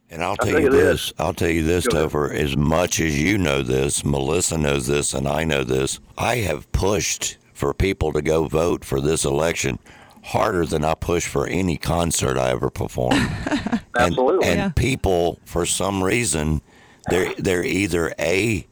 And 0.10 0.22
I'll 0.24 0.32
I'll 0.32 0.36
tell 0.38 0.48
tell 0.52 0.60
you 0.60 0.66
you 0.66 0.72
this. 0.72 1.06
this. 1.10 1.14
I'll 1.18 1.34
tell 1.34 1.50
you 1.50 1.64
this, 1.64 1.88
Go. 1.88 2.08
Topher. 2.08 2.34
As 2.34 2.56
much 2.58 3.00
as 3.00 3.22
you 3.22 3.38
know 3.38 3.62
this, 3.64 4.04
Melissa 4.06 4.58
knows 4.58 4.88
this, 4.88 5.14
and 5.14 5.28
I 5.28 5.44
know 5.44 5.64
this. 5.64 6.00
I 6.18 6.38
have 6.38 6.72
pushed 6.72 7.38
for 7.54 7.74
people 7.74 8.12
to 8.14 8.22
go 8.22 8.48
vote 8.48 8.86
for 8.86 9.02
this 9.02 9.26
election 9.26 9.80
harder 10.24 10.66
than 10.66 10.84
I 10.84 10.94
push 10.94 11.26
for 11.26 11.48
any 11.48 11.78
concert 11.78 12.38
I 12.38 12.50
ever 12.52 12.70
performed. 12.70 13.16
and, 13.50 13.82
Absolutely. 13.96 14.46
And 14.48 14.58
Yeah. 14.60 14.70
people, 14.76 15.40
for 15.46 15.66
some 15.66 16.04
reason, 16.04 16.62
they're 17.10 17.34
they're 17.36 17.64
either 17.66 18.14
a, 18.20 18.68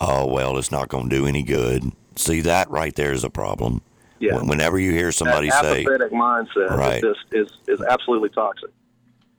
oh 0.00 0.26
well, 0.26 0.58
it's 0.58 0.70
not 0.72 0.88
going 0.88 1.08
to 1.08 1.16
do 1.16 1.26
any 1.26 1.42
good. 1.42 1.92
See 2.16 2.40
that 2.42 2.70
right 2.70 2.94
there 2.94 3.12
is 3.12 3.24
a 3.24 3.30
problem. 3.30 3.82
Yeah. 4.18 4.42
Whenever 4.42 4.78
you 4.78 4.90
hear 4.92 5.12
somebody 5.12 5.48
that 5.48 5.62
say, 5.62 5.82
apathetic 5.84 6.12
mindset 6.12 6.70
Right. 6.70 7.02
is, 7.04 7.16
is 7.30 7.52
is 7.68 7.80
absolutely 7.82 8.30
toxic. 8.30 8.70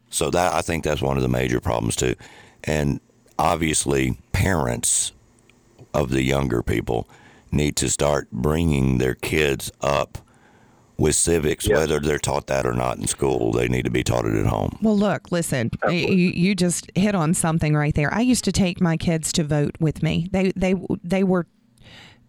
So 0.10 0.30
that 0.32 0.54
I 0.54 0.62
think 0.62 0.84
that's 0.84 1.02
one 1.02 1.18
of 1.18 1.24
the 1.24 1.30
major 1.30 1.60
problems 1.60 1.96
too, 1.96 2.16
and 2.64 3.00
obviously 3.38 4.18
parents 4.32 5.12
of 5.94 6.10
the 6.12 6.22
younger 6.24 6.62
people 6.64 7.08
need 7.52 7.76
to 7.78 7.90
start 7.90 8.30
bringing 8.32 8.98
their 9.00 9.16
kids 9.16 9.72
up 9.82 10.20
with 11.00 11.16
civics, 11.16 11.68
whether 11.68 12.00
they're 12.00 12.20
taught 12.20 12.48
that 12.48 12.66
or 12.66 12.74
not 12.74 12.98
in 12.98 13.08
school. 13.08 13.52
They 13.54 13.68
need 13.68 13.86
to 13.86 13.92
be 13.92 14.04
taught 14.04 14.26
it 14.26 14.36
at 14.36 14.46
home. 14.46 14.78
Well, 14.82 14.98
look, 14.98 15.32
listen, 15.32 15.72
you, 15.88 15.96
you 15.96 16.56
just 16.56 16.92
hit 16.96 17.16
on 17.16 17.34
something 17.34 17.76
right 17.76 17.96
there. 17.96 18.14
I 18.14 18.22
used 18.22 18.44
to 18.46 18.52
take 18.52 18.82
my 18.82 18.98
kids 18.98 19.32
to 19.34 19.44
vote 19.44 19.76
with 19.80 20.04
me. 20.04 20.28
They 20.32 20.52
they 20.56 20.76
they 21.04 21.24
were 21.24 21.48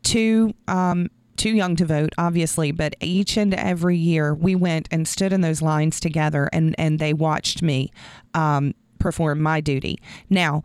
too 0.02 0.54
um, 0.68 1.10
too 1.36 1.50
young 1.50 1.76
to 1.76 1.84
vote, 1.84 2.10
obviously, 2.16 2.70
but 2.70 2.94
each 3.00 3.36
and 3.36 3.52
every 3.54 3.96
year 3.96 4.34
we 4.34 4.54
went 4.54 4.88
and 4.90 5.06
stood 5.08 5.32
in 5.32 5.40
those 5.40 5.60
lines 5.60 5.98
together, 6.00 6.48
and 6.52 6.74
and 6.78 6.98
they 6.98 7.12
watched 7.12 7.62
me 7.62 7.92
um, 8.34 8.74
perform 8.98 9.42
my 9.42 9.60
duty. 9.60 10.00
Now. 10.28 10.62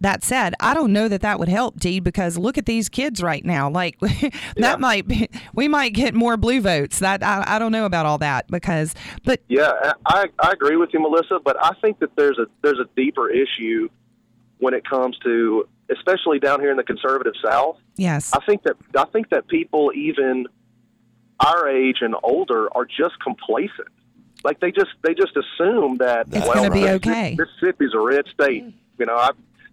That 0.00 0.22
said, 0.22 0.54
I 0.60 0.74
don't 0.74 0.92
know 0.92 1.08
that 1.08 1.22
that 1.22 1.40
would 1.40 1.48
help, 1.48 1.80
Dee, 1.80 1.98
because 1.98 2.38
look 2.38 2.56
at 2.56 2.66
these 2.66 2.88
kids 2.88 3.20
right 3.22 3.44
now. 3.44 3.68
Like 3.68 3.98
that 4.56 4.78
might 4.78 5.08
be, 5.08 5.28
we 5.54 5.66
might 5.66 5.92
get 5.92 6.14
more 6.14 6.36
blue 6.36 6.60
votes. 6.60 7.00
That 7.00 7.22
I, 7.22 7.42
I 7.46 7.58
don't 7.58 7.72
know 7.72 7.84
about 7.84 8.06
all 8.06 8.18
that 8.18 8.46
because, 8.48 8.94
but 9.24 9.40
Yeah, 9.48 9.72
I 10.06 10.26
I 10.38 10.52
agree 10.52 10.76
with 10.76 10.90
you, 10.92 11.00
Melissa, 11.00 11.40
but 11.44 11.56
I 11.62 11.72
think 11.80 11.98
that 11.98 12.14
there's 12.16 12.38
a 12.38 12.46
there's 12.62 12.78
a 12.78 12.88
deeper 12.96 13.28
issue 13.28 13.88
when 14.58 14.74
it 14.74 14.88
comes 14.88 15.18
to 15.24 15.68
especially 15.90 16.38
down 16.38 16.60
here 16.60 16.70
in 16.70 16.76
the 16.76 16.84
conservative 16.84 17.32
South. 17.44 17.78
yes, 17.96 18.32
I 18.32 18.44
think 18.44 18.62
that 18.64 18.76
I 18.96 19.04
think 19.06 19.30
that 19.30 19.48
people 19.48 19.90
even 19.94 20.46
our 21.40 21.68
age 21.68 21.98
and 22.00 22.14
older 22.22 22.68
are 22.76 22.84
just 22.84 23.18
complacent. 23.22 23.88
Like 24.44 24.60
they 24.60 24.70
just 24.70 24.90
they 25.02 25.14
just 25.14 25.36
assume 25.36 25.96
that 25.98 26.26
It's 26.30 26.46
well, 26.46 26.54
gonna 26.54 26.70
be 26.70 26.88
okay. 26.88 27.36
Mississippi's 27.36 27.94
a 27.94 27.98
red 28.00 28.26
state. 28.32 28.64
You 28.98 29.06
know, 29.06 29.16
I 29.16 29.30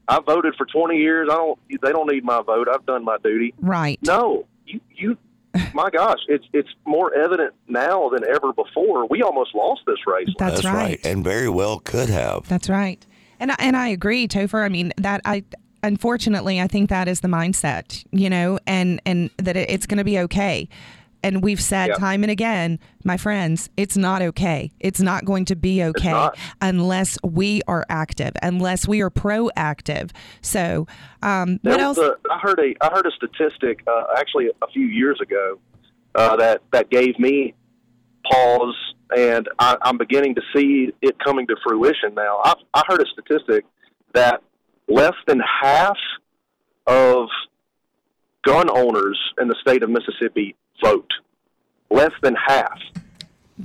I 0.07 0.19
voted 0.19 0.55
for 0.55 0.65
20 0.65 0.97
years. 0.97 1.27
I 1.31 1.35
don't 1.35 1.59
they 1.81 1.91
don't 1.91 2.11
need 2.11 2.23
my 2.23 2.41
vote. 2.41 2.67
I've 2.71 2.85
done 2.85 3.03
my 3.03 3.17
duty. 3.23 3.53
right. 3.59 3.99
No, 4.03 4.45
you 4.65 4.79
you 4.95 5.17
my 5.73 5.89
gosh, 5.89 6.19
it's 6.27 6.45
it's 6.53 6.69
more 6.85 7.13
evident 7.15 7.53
now 7.67 8.09
than 8.09 8.23
ever 8.27 8.51
before. 8.53 9.07
We 9.07 9.21
almost 9.23 9.55
lost 9.55 9.81
this 9.87 9.99
race. 10.05 10.29
That's 10.37 10.65
right. 10.65 10.99
and 11.05 11.23
very 11.23 11.49
well 11.49 11.79
could 11.79 12.09
have. 12.09 12.47
That's 12.47 12.69
right. 12.69 13.05
And 13.39 13.51
I- 13.51 13.55
and 13.59 13.75
I 13.77 13.87
agree, 13.89 14.27
Topher. 14.27 14.63
I 14.65 14.69
mean 14.69 14.91
that 14.97 15.21
I 15.25 15.43
unfortunately 15.83 16.59
I 16.59 16.67
think 16.67 16.89
that 16.89 17.07
is 17.07 17.21
the 17.21 17.27
mindset, 17.27 18.03
you 18.11 18.29
know, 18.29 18.59
and 18.67 19.01
and 19.05 19.29
that 19.37 19.55
it's 19.55 19.85
going 19.85 19.97
to 19.97 20.03
be 20.03 20.19
okay. 20.19 20.67
And 21.25 21.43
we've 21.43 21.61
said 21.61 21.87
Yeah. 21.89 21.95
time 21.95 22.23
and 22.23 22.31
again, 22.31 22.79
my 23.03 23.17
friends, 23.17 23.69
it's 23.77 23.97
not 23.97 24.21
okay. 24.21 24.71
It's 24.79 25.01
not 25.01 25.25
going 25.25 25.45
to 25.45 25.55
be 25.55 25.83
okay 25.83 26.29
unless 26.61 27.17
we 27.23 27.61
are 27.67 27.83
active, 27.89 28.33
unless 28.43 28.87
we 28.87 29.01
are 29.01 29.09
proactive. 29.09 30.11
So, 30.41 30.87
um, 31.23 31.59
what 31.63 31.79
else? 31.79 31.97
a, 31.97 32.15
I 32.31 32.39
heard 32.39 32.59
a 32.59 32.75
I 32.81 32.89
heard 32.93 33.07
a 33.07 33.11
statistic 33.11 33.83
uh, 33.87 34.03
actually 34.17 34.49
a 34.61 34.67
few 34.67 34.85
years 34.85 35.19
ago 35.19 35.59
uh, 36.13 36.35
that 36.37 36.61
that 36.71 36.89
gave 36.89 37.17
me 37.19 37.55
pause, 38.29 38.75
and 39.15 39.47
I, 39.59 39.77
I'm 39.81 39.97
beginning 39.97 40.35
to 40.35 40.41
see 40.55 40.93
it 41.01 41.15
coming 41.23 41.47
to 41.47 41.55
fruition 41.63 42.13
now. 42.15 42.39
I, 42.43 42.53
I 42.73 42.83
heard 42.87 43.01
a 43.01 43.05
statistic 43.07 43.65
that 44.13 44.41
less 44.87 45.13
than 45.27 45.41
half 45.61 45.97
of 46.87 47.27
gun 48.43 48.69
owners 48.69 49.19
in 49.39 49.47
the 49.47 49.55
state 49.61 49.81
of 49.83 49.89
Mississippi 49.89 50.55
vote. 50.83 51.09
Less 51.89 52.11
than 52.21 52.35
half 52.35 52.79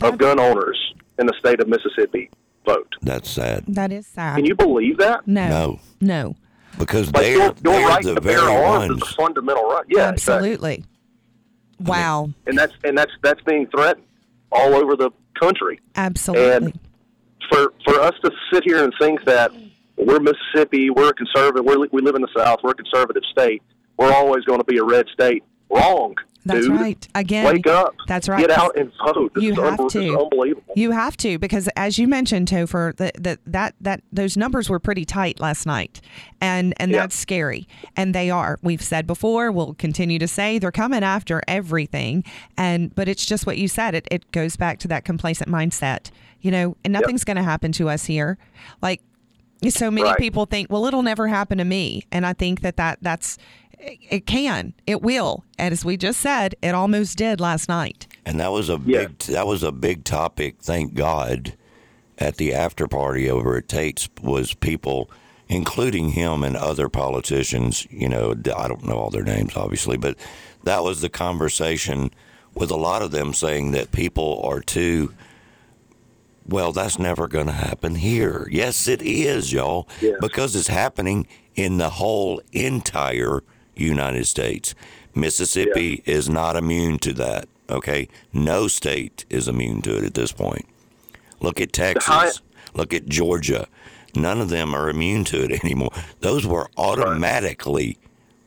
of 0.02 0.18
gun 0.18 0.38
owners 0.38 0.78
in 1.18 1.26
the 1.26 1.34
state 1.38 1.60
of 1.60 1.68
Mississippi 1.68 2.30
vote. 2.64 2.92
That's 3.02 3.28
sad. 3.30 3.64
that 3.68 3.90
is 3.92 4.06
sad. 4.06 4.36
Can 4.36 4.44
you 4.44 4.54
believe 4.54 4.98
that? 4.98 5.26
no, 5.26 5.48
No, 5.48 5.80
no, 6.00 6.36
because 6.78 7.06
Like 7.12 7.22
they're, 7.22 7.32
your, 7.32 7.42
your 7.42 7.54
they're 7.62 7.88
right 7.88 8.04
the 8.04 8.14
to 8.14 8.20
very 8.20 8.36
bear 8.40 8.50
arms 8.66 8.88
ones. 8.90 9.02
is 9.02 9.08
a 9.10 9.14
fundamental 9.14 9.64
right. 9.64 9.84
Yeah, 9.88 10.10
exactly. 10.10 10.50
absolutely. 10.52 10.84
Wow, 11.80 12.30
and 12.46 12.58
that's 12.58 12.74
and 12.84 12.96
that's 12.96 13.12
that's 13.22 13.40
being 13.42 13.66
threatened 13.68 14.04
all 14.52 14.74
over 14.74 14.96
the 14.96 15.10
country. 15.40 15.80
absolutely. 15.96 16.50
And 16.72 16.78
For 17.50 17.72
for 17.86 18.00
us 18.00 18.14
to 18.22 18.30
sit 18.52 18.64
here 18.64 18.84
and 18.84 18.92
think 19.00 19.24
that 19.24 19.50
we're 19.96 20.20
Mississippi, 20.20 20.90
we're 20.90 21.08
a 21.08 21.14
conservative, 21.14 21.64
we're, 21.64 21.86
we 21.90 22.02
live 22.02 22.14
in 22.16 22.22
the 22.22 22.28
South, 22.36 22.60
we're 22.62 22.70
a 22.72 22.74
conservative 22.74 23.22
state, 23.30 23.62
we're 23.98 24.12
always 24.12 24.44
going 24.44 24.58
to 24.60 24.64
be 24.64 24.76
a 24.78 24.84
red 24.84 25.06
state. 25.12 25.42
Wrong, 25.70 26.14
That's 26.44 26.66
dude. 26.66 26.80
right. 26.80 27.08
Again, 27.14 27.44
Wake 27.44 27.66
up. 27.66 27.94
That's 28.08 28.28
right. 28.28 28.40
Get 28.40 28.50
out 28.50 28.76
and 28.78 28.90
vote. 29.04 29.32
You 29.36 29.54
have 29.60 29.78
unbe- 29.78 29.90
to. 29.92 30.18
Unbelievable. 30.18 30.72
You 30.74 30.90
have 30.92 31.16
to 31.18 31.38
because, 31.38 31.68
as 31.76 31.98
you 31.98 32.08
mentioned, 32.08 32.48
Topher, 32.48 32.96
that 32.96 33.22
that 33.22 33.40
that 33.46 33.74
that 33.80 34.02
those 34.12 34.36
numbers 34.36 34.70
were 34.70 34.78
pretty 34.78 35.04
tight 35.04 35.38
last 35.38 35.66
night, 35.66 36.00
and 36.40 36.72
and 36.78 36.90
Yeah. 36.90 37.00
that's 37.00 37.16
scary. 37.16 37.68
And 37.96 38.14
they 38.14 38.30
are. 38.30 38.58
We've 38.62 38.82
said 38.82 39.06
before. 39.06 39.52
We'll 39.52 39.74
continue 39.74 40.18
to 40.18 40.28
say 40.28 40.58
they're 40.58 40.72
coming 40.72 41.02
after 41.04 41.42
everything. 41.46 42.24
And 42.56 42.94
but 42.94 43.06
it's 43.08 43.26
just 43.26 43.46
what 43.46 43.58
you 43.58 43.68
said. 43.68 43.94
It 43.94 44.08
it 44.10 44.32
goes 44.32 44.56
back 44.56 44.78
to 44.80 44.88
that 44.88 45.04
complacent 45.04 45.50
mindset. 45.50 46.10
You 46.40 46.50
know, 46.50 46.76
and 46.84 46.92
nothing's 46.94 47.22
going 47.24 47.36
to 47.36 47.42
happen 47.42 47.70
to 47.72 47.90
us 47.90 48.06
here. 48.06 48.38
Like 48.80 49.02
so 49.68 49.90
many 49.90 50.08
Right. 50.08 50.16
people 50.16 50.46
think, 50.46 50.72
well, 50.72 50.86
it'll 50.86 51.02
never 51.02 51.28
happen 51.28 51.58
to 51.58 51.64
me, 51.64 52.04
and 52.10 52.24
I 52.24 52.32
think 52.32 52.62
that 52.62 52.78
that 52.78 52.98
that's 53.02 53.36
it 53.82 54.26
can, 54.26 54.74
it 54.86 55.02
will, 55.02 55.44
and 55.58 55.72
as 55.72 55.84
we 55.84 55.96
just 55.96 56.20
said, 56.20 56.54
it 56.62 56.74
almost 56.74 57.16
did 57.18 57.40
last 57.40 57.68
night. 57.68 58.06
And 58.26 58.38
that 58.40 58.52
was 58.52 58.68
a 58.68 58.80
Yeah. 58.84 59.06
big 59.06 59.18
that 59.20 59.46
was 59.46 59.62
a 59.62 59.72
big 59.72 60.04
topic, 60.04 60.56
thank 60.60 60.94
God, 60.94 61.54
at 62.18 62.36
the 62.36 62.52
after 62.54 62.86
party 62.86 63.30
over 63.30 63.56
at 63.56 63.68
Tate's 63.68 64.08
was 64.22 64.54
people 64.54 65.10
including 65.48 66.10
him 66.10 66.44
and 66.44 66.56
other 66.56 66.88
politicians, 66.88 67.84
you 67.90 68.08
know, 68.08 68.30
I 68.56 68.68
don't 68.68 68.84
know 68.84 68.94
all 68.96 69.10
their 69.10 69.24
names 69.24 69.56
obviously, 69.56 69.96
but 69.96 70.16
that 70.64 70.84
was 70.84 71.00
the 71.00 71.08
conversation 71.08 72.10
with 72.54 72.70
a 72.70 72.76
lot 72.76 73.02
of 73.02 73.10
them 73.10 73.32
saying 73.34 73.70
that 73.72 73.90
people 73.92 74.40
are 74.44 74.60
too 74.60 75.12
well, 76.46 76.72
that's 76.72 76.98
never 76.98 77.28
going 77.28 77.46
to 77.46 77.52
happen 77.52 77.94
here. 77.94 78.48
Yes, 78.50 78.88
it 78.88 79.02
is, 79.02 79.52
y'all, 79.52 79.86
Yes. 80.00 80.16
because 80.20 80.56
it's 80.56 80.66
happening 80.68 81.26
in 81.54 81.78
the 81.78 81.90
whole 81.90 82.40
entire 82.52 83.42
United 83.84 84.26
States. 84.26 84.74
Mississippi 85.14 86.02
is 86.06 86.28
not 86.28 86.56
immune 86.56 86.98
to 87.00 87.12
that. 87.14 87.48
Okay, 87.68 88.08
no 88.32 88.66
state 88.68 89.24
is 89.30 89.46
immune 89.48 89.82
to 89.82 89.96
it 89.98 90.04
at 90.04 90.14
this 90.14 90.32
point. 90.32 90.66
Look 91.40 91.60
at 91.60 91.72
Texas. 91.72 92.04
high- 92.06 92.30
Look 92.74 92.92
at 92.94 93.06
Georgia. 93.06 93.66
None 94.14 94.40
of 94.40 94.48
them 94.48 94.74
are 94.74 94.88
immune 94.88 95.24
to 95.26 95.44
it 95.44 95.64
anymore. 95.64 95.90
Those 96.20 96.46
were 96.46 96.68
automatically 96.76 97.98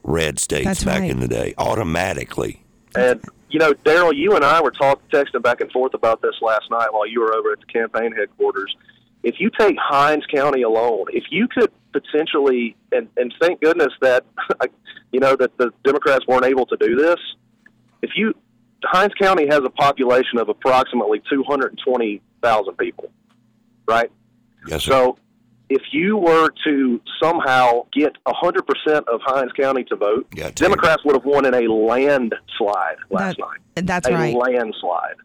red 0.03 0.39
states 0.39 0.65
That's 0.65 0.83
back 0.83 1.01
right. 1.01 1.09
in 1.09 1.19
the 1.19 1.27
day. 1.27 1.53
Automatically. 1.57 2.61
And 2.95 3.21
you 3.49 3.59
know, 3.59 3.73
Daryl, 3.85 4.15
you 4.15 4.35
and 4.35 4.43
I 4.43 4.61
were 4.61 4.71
talking, 4.71 5.03
texting 5.11 5.41
back 5.43 5.61
and 5.61 5.71
forth 5.71 5.93
about 5.93 6.21
this 6.21 6.35
last 6.41 6.69
night 6.71 6.91
while 6.91 7.07
you 7.07 7.21
were 7.21 7.33
over 7.35 7.51
at 7.51 7.59
the 7.59 7.65
campaign 7.67 8.11
headquarters. 8.11 8.75
If 9.21 9.35
you 9.39 9.49
take 9.57 9.75
Hinds 9.79 10.25
County 10.25 10.63
alone, 10.63 11.05
if 11.13 11.25
you 11.29 11.47
could 11.47 11.71
potentially, 11.93 12.75
and, 12.91 13.07
and 13.15 13.33
thank 13.39 13.61
goodness 13.61 13.93
that 14.01 14.25
you 15.13 15.19
know 15.21 15.35
that 15.37 15.57
the 15.57 15.71
Democrats 15.85 16.25
weren't 16.27 16.45
able 16.45 16.65
to 16.65 16.75
do 16.77 16.95
this. 16.95 17.17
If 18.01 18.11
you, 18.17 18.33
Hinds 18.83 19.13
County 19.15 19.47
has 19.47 19.59
a 19.63 19.69
population 19.69 20.39
of 20.39 20.49
approximately 20.49 21.21
two 21.29 21.43
hundred 21.47 21.79
twenty 21.85 22.21
thousand 22.41 22.75
people, 22.77 23.09
right? 23.87 24.11
Yes, 24.67 24.83
sir. 24.83 24.91
So, 24.91 25.17
if 25.69 25.81
you 25.91 26.17
were 26.17 26.49
to 26.65 27.01
somehow 27.21 27.85
get 27.93 28.13
100% 28.27 28.59
of 29.07 29.21
Hinds 29.25 29.51
County 29.53 29.83
to 29.85 29.95
vote, 29.95 30.27
Yeah, 30.35 30.45
take- 30.45 30.55
Democrats 30.55 31.03
would 31.05 31.15
have 31.15 31.25
won 31.25 31.45
in 31.45 31.53
a 31.53 31.67
landslide 31.71 32.97
last 33.09 33.37
That- 33.37 33.39
night. 33.39 33.85
That's 33.87 34.07
a 34.07 34.13
right. 34.13 34.35
landslide. 34.35 35.15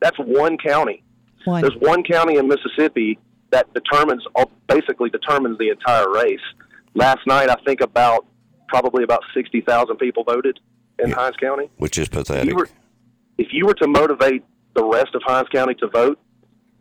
That's 0.00 0.16
one 0.18 0.56
county. 0.58 1.02
One. 1.44 1.62
There's 1.62 1.74
one 1.80 2.02
county 2.02 2.36
in 2.36 2.46
Mississippi 2.48 3.18
that 3.50 3.66
determines, 3.74 4.22
basically 4.68 5.10
determines 5.10 5.58
the 5.58 5.70
entire 5.70 6.10
race. 6.12 6.40
Last 6.94 7.26
night, 7.26 7.48
I 7.50 7.56
think 7.66 7.80
about 7.80 8.24
probably 8.68 9.02
about 9.04 9.22
60,000 9.34 9.96
people 9.96 10.24
voted 10.24 10.60
in 10.98 11.10
Hinds 11.10 11.36
County. 11.38 11.68
Which 11.78 11.98
is 11.98 12.04
If 12.08 12.12
pathetic. 12.12 12.48
you, 12.48 12.56
were, 12.56 12.68
if 13.38 13.48
you 13.52 13.66
were 13.66 13.74
to 13.74 13.86
motivate 13.88 14.44
the 14.74 14.84
rest 14.84 15.14
of 15.14 15.22
Hinds 15.24 15.48
County 15.50 15.74
to 15.76 15.88
vote, 15.88 16.18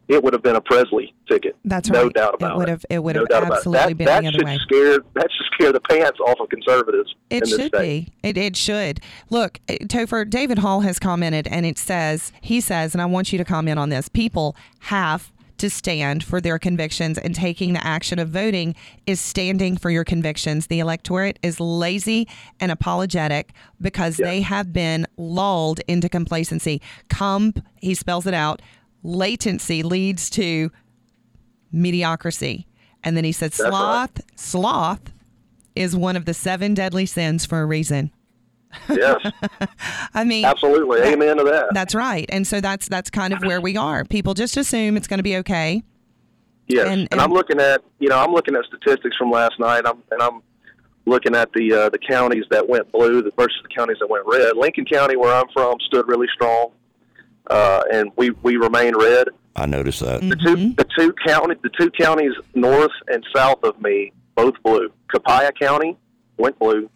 it 0.08 0.24
would 0.24 0.32
have 0.32 0.42
been 0.42 0.56
a 0.56 0.62
Presley 0.62 1.14
ticket. 1.28 1.58
That's 1.66 1.90
no 1.90 2.04
right. 2.04 2.14
doubt 2.14 2.34
about 2.36 2.54
it. 2.54 2.58
Would 2.60 2.70
have. 2.70 2.86
It 2.90 3.00
would 3.04 3.16
No 3.16 3.22
have 3.24 3.30
doubt 3.30 3.44
about 3.44 3.52
it. 3.52 3.58
absolutely 3.58 3.94
that, 3.94 3.98
been 3.98 4.06
that 4.06 4.22
the 4.22 4.28
other 4.30 4.38
should 4.40 4.46
way. 4.46 4.58
Scare, 4.60 5.00
that 5.16 5.28
should 5.32 5.46
scare 5.54 5.74
the 5.74 5.82
pants 5.82 6.18
off 6.26 6.40
of 6.40 6.48
conservatives 6.48 7.14
It 7.30 7.36
in 7.36 7.40
this 7.42 7.50
should 7.50 7.76
state. 7.76 8.06
be. 8.22 8.30
It, 8.30 8.38
it 8.38 8.56
should. 8.56 9.02
Look, 9.30 9.60
uh, 9.68 9.74
Topher, 9.84 10.30
David 10.30 10.60
Hall 10.60 10.80
has 10.82 10.98
commented, 10.98 11.46
and 11.48 11.66
it 11.66 11.78
says, 11.78 12.32
he 12.40 12.62
says, 12.62 12.96
and 12.96 13.02
I 13.02 13.06
want 13.06 13.34
you 13.34 13.38
to 13.38 13.44
comment 13.44 13.80
on 13.80 13.90
this 13.90 14.08
people 14.08 14.56
have 14.80 15.30
to 15.60 15.70
stand 15.70 16.24
for 16.24 16.40
their 16.40 16.60
convictions, 16.60 17.18
and 17.18 17.34
taking 17.34 17.74
the 17.74 17.86
action 17.86 18.20
of 18.20 18.30
voting 18.30 18.76
is 19.06 19.20
standing 19.20 19.78
for 19.78 19.90
your 19.90 20.04
convictions. 20.04 20.68
The 20.68 20.80
electorate 20.80 21.40
is 21.42 21.60
lazy 21.60 22.28
and 22.60 22.72
apologetic 22.72 23.54
because 23.82 24.18
they 24.18 24.42
have 24.42 24.74
been 24.74 25.08
lulled 25.18 25.80
into 25.88 26.10
complacency. 26.10 26.82
Comp, 27.10 27.64
he 27.82 27.94
spells 27.94 28.28
it 28.28 28.34
out, 28.34 28.62
latency 29.04 29.84
leads 29.84 30.30
to 30.32 30.72
mediocrity. 31.72 32.68
And 33.04 33.16
then 33.16 33.24
he 33.24 33.32
said, 33.32 33.52
That's 33.52 33.62
right. 33.62 33.70
sloth, 33.70 34.22
sloth 34.36 35.14
is 35.76 35.96
one 35.96 36.16
of 36.16 36.26
the 36.26 36.34
seven 36.34 36.74
deadly 36.74 37.06
sins 37.06 37.46
for 37.46 37.62
a 37.62 37.66
reason. 37.66 38.12
Yes, 38.90 39.32
I 40.14 40.24
mean, 40.24 40.46
absolutely. 40.46 41.00
that- 41.02 41.14
Amen 41.14 41.38
to 41.38 41.44
that. 41.46 41.68
That's 41.74 41.94
right. 41.96 42.26
And 42.30 42.46
so 42.48 42.62
that's 42.62 42.88
that's 42.88 43.10
kind 43.10 43.34
of 43.34 43.42
where 43.44 43.62
we 43.62 43.78
are. 43.78 44.04
People 44.06 44.34
just 44.34 44.58
assume 44.58 44.98
it's 44.98 45.08
going 45.08 45.20
to 45.20 45.24
be 45.24 45.38
okay. 45.38 45.84
Yes, 46.68 46.88
And- 46.88 47.02
and, 47.02 47.08
and- 47.14 47.22
I'm 47.22 47.32
looking 47.32 47.60
at 47.60 47.82
you 48.00 48.10
know 48.10 48.18
I'm 48.18 48.32
looking 48.34 48.56
at 48.56 48.66
statistics 48.66 49.16
from 49.18 49.32
last 49.32 49.60
night. 49.60 49.84
I'm 49.86 50.02
and 50.12 50.22
I'm 50.22 50.42
looking 51.06 51.36
at 51.36 51.52
the 51.54 51.74
uh, 51.74 51.90
the 51.90 52.00
counties 52.00 52.46
that 52.52 52.68
went 52.68 52.92
blue 52.92 53.22
versus 53.38 53.60
the 53.64 53.70
counties 53.76 53.98
that 54.00 54.10
went 54.10 54.26
red. 54.28 54.58
Lincoln 54.58 54.86
County, 54.86 55.16
where 55.16 55.34
I'm 55.34 55.48
from, 55.54 55.80
stood 55.88 56.08
really 56.08 56.28
strong, 56.34 56.72
uh, 57.50 57.82
and 57.94 58.12
we 58.18 58.32
we 58.44 58.58
remain 58.58 58.96
red. 58.98 59.28
I 59.56 59.66
noticed 59.66 60.02
that. 60.02 60.22
The 60.22 60.36
two 60.36 60.74
the 60.74 60.86
two 60.98 61.14
county 61.26 61.56
the 61.64 61.70
two 61.80 61.90
counties 61.92 62.34
north 62.54 62.92
and 63.08 63.26
south 63.36 63.64
of 63.64 63.82
me 63.82 64.12
both 64.36 64.54
blue. 64.64 64.92
Copiah 65.12 65.52
County 65.54 65.98
went 66.38 66.60
blue. 66.60 66.90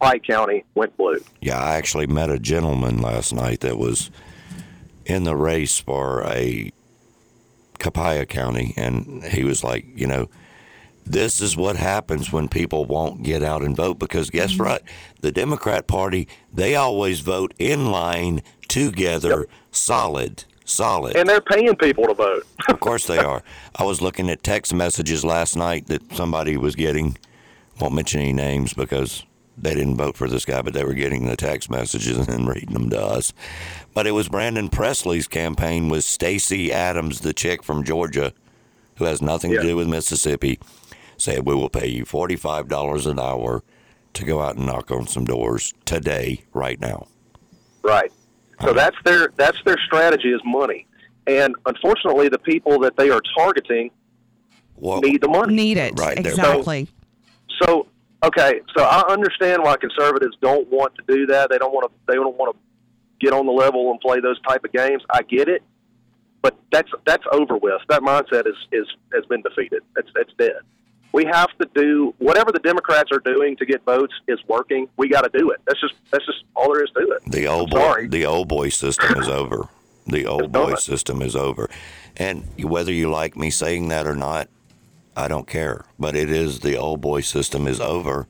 Pike 0.00 0.24
County 0.24 0.64
went 0.74 0.96
blue. 0.96 1.20
Yeah, 1.40 1.58
I 1.58 1.76
actually 1.76 2.06
met 2.06 2.30
a 2.30 2.38
gentleman 2.38 3.00
last 3.00 3.32
night 3.32 3.60
that 3.60 3.78
was 3.78 4.10
in 5.06 5.24
the 5.24 5.36
race 5.36 5.78
for 5.78 6.22
a 6.24 6.72
Copiah 7.78 8.26
County, 8.26 8.74
and 8.76 9.22
he 9.24 9.44
was 9.44 9.62
like, 9.62 9.86
you 9.94 10.06
know, 10.06 10.28
this 11.06 11.40
is 11.40 11.56
what 11.56 11.76
happens 11.76 12.32
when 12.32 12.48
people 12.48 12.86
won't 12.86 13.22
get 13.22 13.42
out 13.42 13.62
and 13.62 13.76
vote 13.76 13.98
because 13.98 14.30
guess 14.30 14.52
mm-hmm. 14.52 14.64
what? 14.64 14.82
The 15.20 15.32
Democrat 15.32 15.86
Party, 15.86 16.28
they 16.52 16.74
always 16.74 17.20
vote 17.20 17.52
in 17.58 17.90
line 17.90 18.42
together, 18.68 19.46
solid, 19.70 20.44
solid. 20.64 21.16
And 21.16 21.28
they're 21.28 21.40
paying 21.40 21.76
people 21.76 22.06
to 22.06 22.14
vote. 22.14 22.46
of 22.68 22.80
course 22.80 23.06
they 23.06 23.18
are. 23.18 23.42
I 23.76 23.84
was 23.84 24.00
looking 24.00 24.30
at 24.30 24.42
text 24.42 24.72
messages 24.72 25.24
last 25.24 25.56
night 25.56 25.86
that 25.88 26.14
somebody 26.14 26.56
was 26.56 26.74
getting. 26.74 27.18
Won't 27.80 27.94
mention 27.94 28.20
any 28.20 28.32
names 28.32 28.72
because 28.72 29.24
they 29.56 29.74
didn't 29.74 29.96
vote 29.96 30.16
for 30.16 30.28
this 30.28 30.44
guy, 30.44 30.62
but 30.62 30.72
they 30.72 30.84
were 30.84 30.94
getting 30.94 31.26
the 31.26 31.36
text 31.36 31.70
messages 31.70 32.26
and 32.28 32.48
reading 32.48 32.72
them 32.72 32.90
to 32.90 33.00
us. 33.00 33.32
But 33.94 34.06
it 34.06 34.12
was 34.12 34.28
Brandon 34.28 34.68
Presley's 34.68 35.28
campaign 35.28 35.88
with 35.88 36.04
Stacey 36.04 36.72
Abrams, 36.72 37.20
the 37.20 37.32
chick 37.32 37.62
from 37.62 37.84
Georgia, 37.84 38.32
who 38.96 39.04
has 39.04 39.22
nothing 39.22 39.52
Yeah. 39.52 39.60
to 39.60 39.66
do 39.68 39.76
with 39.76 39.88
Mississippi, 39.88 40.58
said 41.16 41.46
we 41.46 41.54
will 41.54 41.70
pay 41.70 41.86
you 41.86 42.04
forty 42.04 42.36
five 42.36 42.68
dollars 42.68 43.06
an 43.06 43.18
hour 43.18 43.62
to 44.14 44.24
go 44.24 44.40
out 44.40 44.56
and 44.56 44.66
knock 44.66 44.90
on 44.90 45.06
some 45.06 45.24
doors 45.24 45.74
today, 45.84 46.42
right 46.52 46.80
now. 46.80 47.06
Right. 47.82 48.12
So 48.60 48.68
uh-huh. 48.70 48.72
that's 48.74 48.96
their 49.04 49.28
that's 49.36 49.58
their 49.64 49.76
strategy 49.86 50.30
is 50.30 50.40
money, 50.44 50.86
and 51.26 51.54
unfortunately, 51.66 52.28
the 52.28 52.38
people 52.38 52.78
that 52.80 52.96
they 52.96 53.10
are 53.10 53.20
targeting 53.36 53.90
Well, 54.76 55.00
need 55.00 55.20
the 55.20 55.28
money. 55.28 55.54
Need 55.54 55.76
it. 55.76 55.98
Right, 55.98 56.16
they're- 56.22 56.32
exactly. 56.32 56.88
So 57.62 57.86
okay, 58.26 58.60
so 58.76 58.84
I 58.84 59.02
understand 59.08 59.62
why 59.62 59.76
conservatives 59.76 60.36
don't 60.40 60.68
want 60.70 60.94
to 60.96 61.02
do 61.06 61.26
that. 61.26 61.50
They 61.50 61.58
don't 61.58 61.72
want 61.72 61.90
to. 61.90 61.92
They 62.06 62.14
don't 62.14 62.36
want 62.36 62.56
to 62.56 62.60
get 63.24 63.32
on 63.32 63.46
the 63.46 63.52
level 63.52 63.90
and 63.90 64.00
play 64.00 64.20
those 64.20 64.40
type 64.42 64.64
of 64.64 64.72
games. 64.72 65.02
I 65.10 65.22
get 65.22 65.48
it, 65.48 65.62
but 66.42 66.58
that's 66.72 66.90
that's 67.06 67.24
over 67.32 67.56
with. 67.56 67.80
That 67.88 68.02
mindset 68.02 68.46
is 68.46 68.56
is 68.72 68.86
has 69.12 69.24
been 69.26 69.42
defeated. 69.42 69.82
It's 69.96 70.10
it's 70.16 70.32
dead. 70.38 70.60
We 71.12 71.24
have 71.26 71.56
to 71.58 71.68
do 71.76 72.12
whatever 72.18 72.50
the 72.50 72.58
Democrats 72.58 73.12
are 73.12 73.20
doing 73.20 73.56
to 73.58 73.64
get 73.64 73.84
votes 73.84 74.12
is 74.26 74.40
working. 74.48 74.88
We 74.96 75.08
got 75.08 75.20
to 75.20 75.38
do 75.38 75.50
it. 75.50 75.60
That's 75.66 75.80
just 75.80 75.94
that's 76.10 76.26
just 76.26 76.44
all 76.56 76.72
there 76.72 76.82
is 76.82 76.90
to 76.90 77.02
it. 77.12 77.30
The 77.30 77.46
old 77.46 77.72
I'm 77.72 77.78
boy, 77.78 77.86
sorry. 77.86 78.08
the 78.08 78.26
old 78.26 78.48
boy 78.48 78.68
system 78.70 79.16
is 79.18 79.28
over. 79.28 79.68
The 80.06 80.26
old 80.26 80.52
boy 80.52 80.72
it. 80.72 80.80
system 80.80 81.22
is 81.22 81.36
over, 81.36 81.70
and 82.16 82.44
whether 82.62 82.92
you 82.92 83.10
like 83.10 83.36
me 83.36 83.50
saying 83.50 83.88
that 83.88 84.06
or 84.06 84.16
not, 84.16 84.48
I 85.16 85.28
don't 85.28 85.46
care. 85.46 85.84
But 85.98 86.16
it 86.16 86.30
is 86.30 86.60
the 86.60 86.76
old 86.76 87.00
boy 87.00 87.20
system 87.20 87.66
is 87.66 87.80
over. 87.80 88.26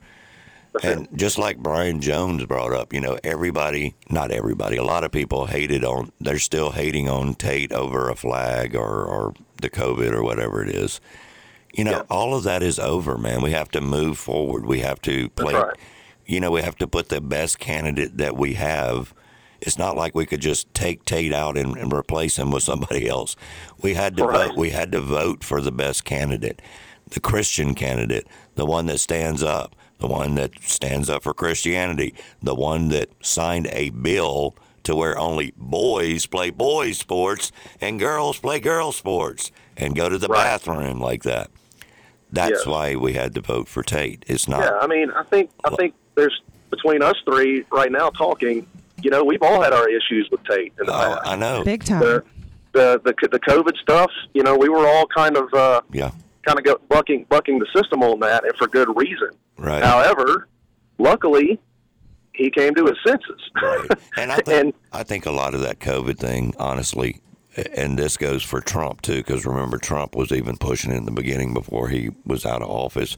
And 0.82 1.06
just 1.16 1.38
like 1.38 1.58
Brian 1.58 2.00
Jones 2.00 2.44
brought 2.46 2.72
up, 2.72 2.92
you 2.92 3.00
know, 3.00 3.16
everybody, 3.22 3.94
not 4.10 4.32
everybody, 4.32 4.76
a 4.76 4.82
lot 4.82 5.04
of 5.04 5.12
people 5.12 5.46
hated 5.46 5.84
on, 5.84 6.10
they're 6.20 6.40
still 6.40 6.72
hating 6.72 7.08
on 7.08 7.34
Tate 7.34 7.70
over 7.70 8.08
a 8.10 8.16
flag 8.16 8.74
or, 8.74 9.04
or 9.04 9.34
the 9.62 9.70
COVID 9.70 10.12
or 10.12 10.24
whatever 10.24 10.64
it 10.64 10.70
is. 10.74 11.00
You 11.72 11.84
know, 11.84 11.90
Yeah. 11.92 12.02
all 12.10 12.34
of 12.34 12.42
that 12.42 12.62
is 12.62 12.80
over, 12.80 13.16
man. 13.16 13.40
We 13.40 13.52
have 13.52 13.70
to 13.70 13.80
move 13.80 14.18
forward. 14.18 14.66
We 14.66 14.80
have 14.80 15.00
to 15.02 15.28
play, 15.30 15.54
right. 15.54 15.76
you 16.26 16.40
know, 16.40 16.50
we 16.50 16.62
have 16.62 16.76
to 16.78 16.88
put 16.88 17.08
the 17.08 17.20
best 17.20 17.60
candidate 17.60 18.16
that 18.18 18.36
we 18.36 18.54
have. 18.54 19.14
It's 19.64 19.78
not 19.78 19.96
like 19.96 20.14
we 20.14 20.26
could 20.26 20.40
just 20.40 20.72
take 20.74 21.04
Tate 21.06 21.32
out 21.32 21.56
and, 21.56 21.76
and 21.76 21.92
replace 21.92 22.38
him 22.38 22.50
with 22.50 22.62
somebody 22.62 23.08
else. 23.08 23.34
We 23.82 23.94
had 23.94 24.16
to 24.18 24.24
Right. 24.26 24.48
vote. 24.48 24.56
We 24.58 24.70
had 24.70 24.92
to 24.92 25.00
vote 25.00 25.42
for 25.42 25.60
the 25.60 25.72
best 25.72 26.04
candidate, 26.04 26.60
the 27.08 27.20
Christian 27.20 27.74
candidate, 27.74 28.26
the 28.56 28.66
one 28.66 28.86
that 28.86 28.98
stands 29.00 29.42
up, 29.42 29.74
the 29.98 30.06
one 30.06 30.34
that 30.34 30.50
stands 30.62 31.08
up 31.08 31.22
for 31.22 31.32
Christianity, 31.32 32.14
the 32.42 32.54
one 32.54 32.88
that 32.90 33.08
signed 33.22 33.68
a 33.72 33.88
bill 33.90 34.54
to 34.82 34.94
where 34.94 35.18
only 35.18 35.54
boys 35.56 36.26
play 36.26 36.50
boys 36.50 36.98
sports 36.98 37.50
and 37.80 37.98
girls 37.98 38.38
play 38.38 38.60
girls 38.60 38.96
sports 38.96 39.50
and 39.78 39.96
go 39.96 40.10
to 40.10 40.18
the 40.18 40.28
Right. 40.28 40.44
bathroom 40.44 41.00
like 41.00 41.22
that. 41.22 41.50
That's 42.30 42.66
Yeah. 42.66 42.70
why 42.72 42.96
we 42.96 43.14
had 43.14 43.34
to 43.36 43.40
vote 43.40 43.66
for 43.68 43.82
Tate. 43.82 44.24
It's 44.26 44.46
not. 44.46 44.60
Yeah, 44.60 44.76
I 44.82 44.86
mean, 44.86 45.10
I 45.12 45.22
think 45.22 45.48
I 45.64 45.70
think 45.74 45.94
there's 46.16 46.38
between 46.70 47.00
us 47.02 47.16
three 47.24 47.64
right 47.72 47.90
now 47.90 48.10
talking. 48.10 48.66
You 49.04 49.10
know, 49.10 49.22
we've 49.22 49.42
all 49.42 49.62
had 49.62 49.72
our 49.72 49.88
issues 49.88 50.28
with 50.32 50.42
Tate 50.44 50.72
in 50.80 50.86
the 50.86 50.92
Oh, 50.92 51.14
past. 51.16 51.20
I 51.26 51.36
know. 51.36 51.62
Big 51.62 51.84
time. 51.84 52.00
The, 52.00 52.24
the 52.72 53.00
the 53.04 53.28
the 53.28 53.38
COVID 53.40 53.76
stuff. 53.76 54.10
You 54.32 54.42
know, 54.42 54.56
we 54.56 54.68
were 54.68 54.86
all 54.88 55.06
kind 55.06 55.36
of 55.36 55.52
uh, 55.54 55.80
Yeah. 55.92 56.10
kind 56.46 56.58
of 56.58 56.64
go, 56.64 56.80
bucking 56.88 57.26
bucking 57.28 57.58
the 57.58 57.66
system 57.76 58.02
on 58.02 58.18
that, 58.20 58.44
and 58.44 58.56
for 58.56 58.66
good 58.66 58.88
reason. 58.96 59.28
Right. 59.58 59.84
However, 59.84 60.48
luckily, 60.98 61.60
he 62.32 62.50
came 62.50 62.74
to 62.74 62.86
his 62.86 62.96
senses. 63.06 63.40
Right. 63.62 63.88
And 64.16 64.32
I 64.32 64.36
think 64.40 64.48
And- 64.48 64.72
I 64.92 65.02
think 65.02 65.26
a 65.26 65.30
lot 65.32 65.54
of 65.54 65.60
that 65.60 65.78
COVID 65.80 66.16
thing, 66.18 66.54
honestly, 66.58 67.20
and 67.76 67.98
this 67.98 68.16
goes 68.16 68.42
for 68.42 68.60
Trump 68.60 69.02
too, 69.02 69.18
because 69.18 69.44
remember 69.44 69.76
Trump 69.78 70.16
was 70.16 70.32
even 70.32 70.56
pushing 70.56 70.90
it 70.92 70.96
in 70.96 71.04
the 71.04 71.10
beginning 71.12 71.52
before 71.54 71.88
he 71.88 72.10
was 72.24 72.44
out 72.46 72.62
of 72.62 72.68
office. 72.70 73.16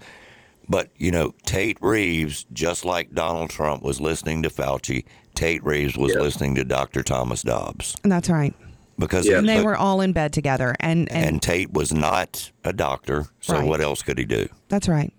But 0.69 0.91
you 0.97 1.11
know, 1.11 1.33
Tate 1.45 1.79
Reeves, 1.81 2.45
just 2.53 2.85
like 2.85 3.13
Donald 3.15 3.51
Trump 3.51 3.83
was 3.83 4.01
listening 4.01 4.43
to 4.43 4.49
Fauci, 4.51 5.05
Tate 5.35 5.63
Reeves 5.65 5.97
was 5.97 6.13
Yeah. 6.15 6.21
listening 6.21 6.55
to 6.57 6.65
Dr. 6.65 7.03
Thomas 7.03 7.43
Dobbs 7.43 7.95
That's 8.03 8.29
right. 8.29 8.55
because 8.99 9.27
Yeah. 9.29 9.39
And 9.39 9.49
they 9.49 9.57
but- 9.57 9.65
were 9.65 9.77
all 9.77 10.01
in 10.01 10.13
bed 10.13 10.33
together. 10.33 10.75
And 10.81 11.11
and, 11.13 11.25
and 11.27 11.43
Tate 11.43 11.73
was 11.73 11.93
not 11.93 12.51
a 12.65 12.73
doctor, 12.73 13.27
so 13.41 13.55
Right. 13.55 13.65
what 13.65 13.81
else 13.81 14.03
could 14.03 14.19
he 14.19 14.25
do? 14.25 14.49
that's 14.69 14.89
right. 14.89 15.13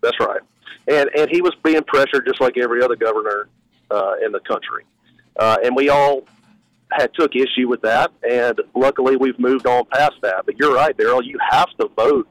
That's 0.00 0.18
right. 0.20 0.40
And 0.86 1.08
and 1.16 1.28
he 1.30 1.40
was 1.42 1.52
being 1.64 1.82
pressured 1.86 2.26
just 2.26 2.40
like 2.40 2.56
every 2.58 2.82
other 2.82 2.96
governor 2.96 3.48
uh, 3.90 4.14
in 4.24 4.32
the 4.32 4.40
country. 4.40 4.84
Uh, 5.38 5.56
and 5.64 5.74
we 5.74 5.88
all 5.88 6.22
had 6.92 7.12
took 7.14 7.34
issue 7.34 7.68
with 7.68 7.80
that. 7.82 8.10
And 8.28 8.60
luckily, 8.74 9.16
we've 9.16 9.38
moved 9.38 9.66
on 9.66 9.84
past 9.92 10.14
that. 10.22 10.42
But 10.46 10.58
you're 10.58 10.74
right, 10.74 10.96
Daryl. 10.96 11.24
You 11.24 11.38
have 11.50 11.68
to 11.80 11.88
vote 11.96 12.28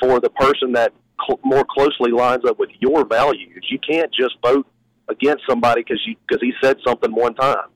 for 0.00 0.18
the 0.20 0.30
person 0.30 0.72
that 0.72 0.92
cl- 1.26 1.40
more 1.44 1.64
closely 1.68 2.10
lines 2.10 2.44
up 2.44 2.58
with 2.58 2.70
your 2.80 3.04
values. 3.04 3.64
You 3.70 3.78
can't 3.78 4.12
just 4.12 4.36
vote 4.44 4.66
against 5.08 5.44
somebody 5.48 5.82
because 5.82 6.00
you 6.06 6.16
because 6.26 6.40
he 6.40 6.52
said 6.62 6.76
something 6.84 7.14
one 7.14 7.34
time 7.34 7.68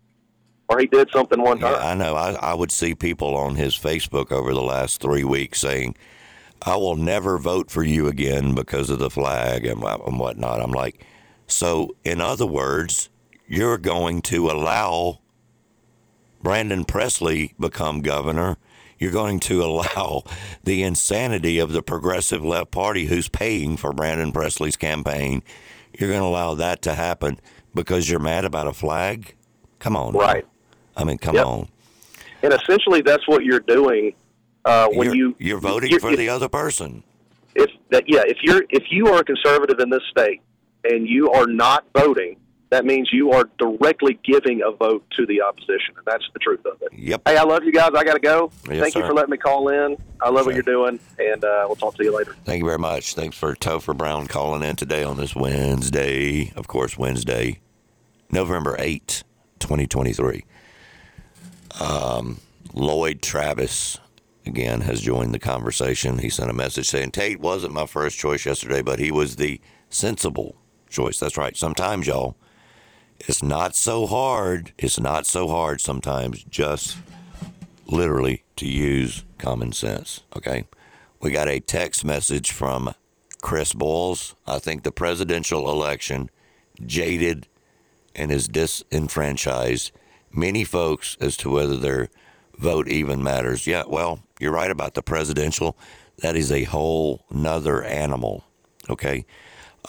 or 0.68 0.78
he 0.78 0.86
did 0.86 1.08
something 1.12 1.40
one 1.40 1.58
time. 1.58 1.72
Yeah, 1.72 1.90
I 1.90 1.94
know. 1.94 2.14
I, 2.14 2.32
I 2.32 2.54
would 2.54 2.72
see 2.72 2.94
people 2.94 3.36
on 3.36 3.54
his 3.56 3.74
Facebook 3.74 4.32
over 4.32 4.52
the 4.52 4.62
last 4.62 5.00
three 5.00 5.24
weeks 5.24 5.60
saying, 5.60 5.96
I 6.62 6.76
will 6.76 6.96
never 6.96 7.38
vote 7.38 7.70
for 7.70 7.82
you 7.82 8.08
again 8.08 8.54
because 8.54 8.90
of 8.90 8.98
the 8.98 9.10
flag 9.10 9.64
and, 9.64 9.82
and 9.82 10.18
whatnot. 10.18 10.60
I'm 10.60 10.72
like, 10.72 11.04
so 11.46 11.94
in 12.02 12.20
other 12.20 12.46
words, 12.46 13.10
you're 13.46 13.78
going 13.78 14.22
to 14.22 14.50
allow 14.50 15.20
Brandon 16.42 16.84
Presley 16.84 17.54
become 17.60 18.00
governor. 18.00 18.56
You're 18.98 19.12
going 19.12 19.40
to 19.40 19.62
allow 19.64 20.22
the 20.64 20.82
insanity 20.82 21.58
of 21.58 21.72
the 21.72 21.82
progressive 21.82 22.44
left 22.44 22.70
party 22.70 23.06
who's 23.06 23.28
paying 23.28 23.76
for 23.76 23.92
Brandon 23.92 24.32
Presley's 24.32 24.76
campaign. 24.76 25.42
You're 25.98 26.10
going 26.10 26.20
to 26.22 26.26
allow 26.26 26.54
that 26.54 26.82
to 26.82 26.94
happen 26.94 27.40
because 27.74 28.08
you're 28.10 28.20
mad 28.20 28.44
about 28.44 28.66
a 28.66 28.72
flag? 28.72 29.34
Come 29.78 29.96
on. 29.96 30.12
now. 30.14 30.20
Right. 30.20 30.46
I 30.96 31.04
mean, 31.04 31.18
come 31.18 31.34
Yep. 31.36 31.46
on. 31.46 31.68
And 32.42 32.52
essentially, 32.54 33.00
that's 33.02 33.26
what 33.28 33.44
you're 33.44 33.60
doing 33.60 34.12
Uh, 34.64 34.88
when 34.88 35.06
you're, 35.08 35.14
you 35.16 35.36
you're 35.38 35.58
voting 35.60 35.90
you're- 35.90 36.00
for 36.00 36.16
the 36.16 36.28
other 36.28 36.48
person. 36.48 37.02
if 37.54 37.70
that 37.90 38.04
yeah 38.06 38.22
if 38.26 38.36
you're 38.42 38.62
if 38.70 38.84
you 38.90 39.06
are 39.08 39.20
a 39.20 39.24
conservative 39.24 39.78
in 39.80 39.88
this 39.90 40.02
state 40.10 40.40
and 40.84 41.08
you 41.08 41.30
are 41.30 41.46
not 41.46 41.84
voting 41.96 42.36
that 42.70 42.84
means 42.84 43.10
you 43.12 43.30
are 43.30 43.48
directly 43.58 44.18
giving 44.24 44.60
a 44.62 44.70
vote 44.70 45.04
to 45.16 45.24
the 45.26 45.40
opposition 45.40 45.94
and 45.96 46.04
that's 46.04 46.24
the 46.32 46.38
truth 46.38 46.64
of 46.66 46.80
it 46.82 46.88
yep 46.92 47.22
hey 47.26 47.36
i 47.36 47.42
love 47.42 47.62
you 47.64 47.72
guys 47.72 47.90
i 47.94 48.02
gotta 48.04 48.18
go 48.18 48.50
Yes, 48.68 48.80
thank 48.80 48.94
you 48.94 49.02
for 49.02 49.14
letting 49.14 49.30
me 49.30 49.36
call 49.36 49.68
in 49.68 49.96
i 50.20 50.28
love 50.28 50.46
what 50.46 50.54
you're 50.54 50.62
doing 50.62 50.98
and 51.18 51.44
uh, 51.44 51.64
we'll 51.66 51.76
talk 51.76 51.94
to 51.96 52.04
you 52.04 52.16
later 52.16 52.34
Thank 52.44 52.60
you 52.60 52.66
very 52.66 52.78
much. 52.78 53.14
Thanks 53.14 53.36
for 53.36 53.54
Topher 53.54 53.96
Brown 53.96 54.26
calling 54.28 54.62
in 54.62 54.76
today 54.76 55.02
on 55.02 55.16
this 55.16 55.34
Wednesday. 55.34 56.52
Of 56.54 56.68
course, 56.68 56.96
Wednesday, 56.96 57.60
November 58.30 58.76
8th, 58.76 59.24
2023. 59.58 60.44
Um, 61.80 62.40
Lloyd 62.72 63.20
Travis, 63.22 63.98
again, 64.44 64.82
has 64.82 65.00
joined 65.00 65.34
the 65.34 65.38
conversation. 65.38 66.18
He 66.18 66.28
sent 66.30 66.50
a 66.50 66.54
message 66.54 66.88
saying, 66.88 67.10
Tate 67.12 67.40
wasn't 67.40 67.74
my 67.74 67.86
first 67.86 68.16
choice 68.18 68.46
yesterday, 68.46 68.82
but 68.82 68.98
he 68.98 69.10
was 69.10 69.36
the 69.36 69.60
sensible 69.90 70.56
choice. 70.88 71.18
That's 71.18 71.36
right. 71.36 71.56
Sometimes, 71.56 72.06
y'all, 72.06 72.36
it's 73.20 73.42
not 73.42 73.74
so 73.74 74.06
hard. 74.06 74.72
It's 74.78 75.00
not 75.00 75.26
so 75.26 75.48
hard 75.48 75.80
sometimes 75.80 76.44
just 76.44 76.96
literally 77.86 78.44
to 78.56 78.66
use 78.66 79.24
common 79.38 79.72
sense. 79.72 80.22
Okay. 80.36 80.66
We 81.20 81.30
got 81.30 81.48
a 81.48 81.60
text 81.60 82.04
message 82.04 82.50
from 82.50 82.94
Chris 83.42 83.72
Bowles. 83.72 84.34
I 84.46 84.58
think 84.58 84.82
the 84.82 84.92
presidential 84.92 85.70
election 85.70 86.30
jaded 86.84 87.48
and 88.14 88.30
is 88.30 88.48
disenfranchised 88.48 89.92
many 90.32 90.64
folks 90.64 91.16
as 91.20 91.36
to 91.38 91.50
whether 91.50 91.76
their 91.76 92.08
vote 92.58 92.88
even 92.88 93.22
matters. 93.22 93.66
Yeah, 93.66 93.84
well, 93.86 94.20
you're 94.38 94.52
right 94.52 94.70
about 94.70 94.94
the 94.94 95.02
presidential. 95.02 95.76
That 96.18 96.36
is 96.36 96.50
a 96.50 96.64
whole 96.64 97.24
nother 97.30 97.82
animal. 97.82 98.44
Okay. 98.88 99.26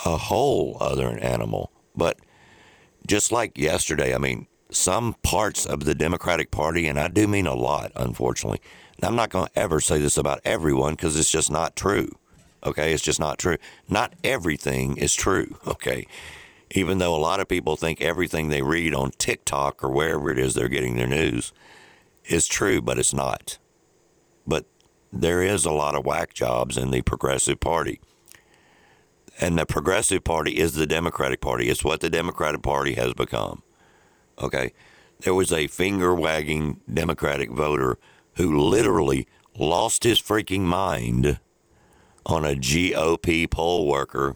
A 0.06 0.18
whole 0.18 0.78
other 0.80 1.18
animal. 1.20 1.72
But 1.96 2.20
just 3.08 3.32
like 3.32 3.58
yesterday, 3.58 4.14
I 4.14 4.18
mean, 4.18 4.48
some 4.70 5.16
parts 5.24 5.66
of 5.66 5.86
the 5.86 5.96
Democratic 5.96 6.52
Party, 6.52 6.88
and 6.88 7.00
I 7.00 7.08
do 7.08 7.28
mean 7.28 7.48
a 7.48 7.56
lot, 7.56 7.92
unfortunately. 7.96 8.62
And 8.98 9.06
I'm 9.06 9.16
not 9.16 9.30
going 9.30 9.48
to 9.48 9.60
ever 9.60 9.80
say 9.80 10.00
this 10.00 10.18
about 10.18 10.42
everyone 10.44 10.94
because 10.94 11.18
it's 11.18 11.32
just 11.32 11.50
not 11.50 11.76
true. 11.76 12.10
Okay, 12.66 12.94
it's 12.94 13.04
just 13.04 13.20
not 13.20 13.40
true. 13.40 13.58
Not 13.88 14.14
everything 14.24 14.98
is 14.98 15.16
true. 15.16 15.58
Okay, 15.68 16.08
even 16.72 16.98
though 16.98 17.16
a 17.16 17.18
lot 17.18 17.40
of 17.40 17.48
people 17.48 17.76
think 17.76 18.02
everything 18.02 18.50
they 18.50 18.62
read 18.62 18.94
on 18.94 19.12
TikTok 19.12 19.84
or 19.84 19.90
wherever 19.90 20.30
it 20.32 20.40
is 20.40 20.54
they're 20.54 20.68
getting 20.68 20.98
their 20.98 21.08
news 21.08 21.54
is 22.26 22.48
true, 22.48 22.82
but 22.82 23.00
it's 23.00 23.14
not. 23.14 23.58
But 24.46 24.66
there 25.14 25.42
is 25.42 25.66
a 25.66 25.72
lot 25.72 25.96
of 25.96 26.06
whack 26.06 26.34
jobs 26.34 26.78
in 26.78 26.92
the 26.92 27.04
Progressive 27.04 27.60
Party. 27.60 28.02
And 29.40 29.58
the 29.58 29.66
Progressive 29.66 30.24
Party 30.24 30.58
is 30.58 30.74
the 30.74 30.88
Democratic 30.88 31.42
Party. 31.42 31.70
It's 31.70 31.84
what 31.84 32.00
the 32.00 32.10
Democratic 32.10 32.64
Party 32.64 32.96
has 32.96 33.14
become. 33.14 33.62
Okay. 34.40 34.74
There 35.20 35.34
was 35.34 35.52
a 35.52 35.68
finger 35.68 36.14
wagging 36.14 36.82
Democratic 36.92 37.52
voter 37.52 37.98
who 38.36 38.60
literally 38.60 39.28
lost 39.58 40.04
his 40.04 40.22
freaking 40.22 40.62
mind 40.62 41.40
on 42.26 42.46
a 42.46 42.56
GOP 42.56 43.50
poll 43.50 43.88
worker. 43.88 44.36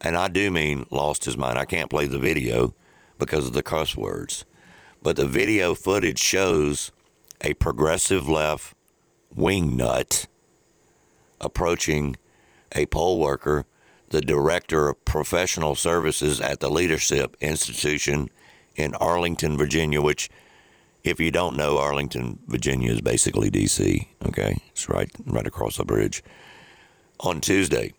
And 0.00 0.16
I 0.16 0.28
do 0.28 0.50
mean 0.50 0.86
lost 0.90 1.24
his 1.24 1.36
mind. 1.36 1.58
I 1.58 1.64
can't 1.64 1.90
play 1.90 2.06
the 2.06 2.18
video 2.18 2.74
because 3.18 3.46
of 3.46 3.52
the 3.52 3.62
cuss 3.62 3.96
words. 3.96 4.44
But 5.02 5.16
the 5.16 5.26
video 5.26 5.74
footage 5.74 6.18
shows 6.18 6.92
a 7.40 7.54
progressive 7.54 8.28
left 8.28 8.74
wingnut 9.34 10.26
approaching 11.40 12.16
a 12.72 12.86
poll 12.86 13.18
worker, 13.20 13.66
the 14.10 14.20
director 14.20 14.88
of 14.88 15.04
professional 15.04 15.74
services 15.74 16.40
at 16.40 16.60
the 16.60 16.70
Leadership 16.70 17.36
Institution 17.40 18.30
in 18.76 18.94
Arlington, 18.94 19.56
Virginia, 19.56 20.00
which, 20.00 20.28
if 21.02 21.18
you 21.18 21.30
don't 21.30 21.56
know, 21.56 21.78
Arlington, 21.78 22.38
Virginia 22.46 22.92
is 22.92 23.00
basically 23.00 23.50
D.C. 23.50 24.08
Okay, 24.24 24.58
it's 24.68 24.88
right 24.88 25.10
right 25.26 25.46
across 25.46 25.76
the 25.76 25.84
bridge. 25.84 26.22
On 27.20 27.40
Tuesday, 27.40 27.94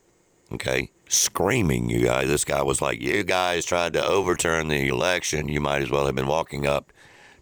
okay, 0.54 0.92
screaming, 1.10 1.90
you 1.90 2.06
guys. 2.06 2.28
This 2.28 2.46
guy 2.46 2.62
was 2.62 2.82
like, 2.82 3.02
"You 3.02 3.24
guys 3.24 3.66
tried 3.66 3.94
to 3.94 4.06
overturn 4.06 4.68
the 4.68 4.88
election. 4.88 5.50
You 5.50 5.60
might 5.60 5.82
as 5.82 5.90
well 5.90 6.06
have 6.06 6.16
been 6.16 6.28
walking 6.28 6.68
up 6.68 6.94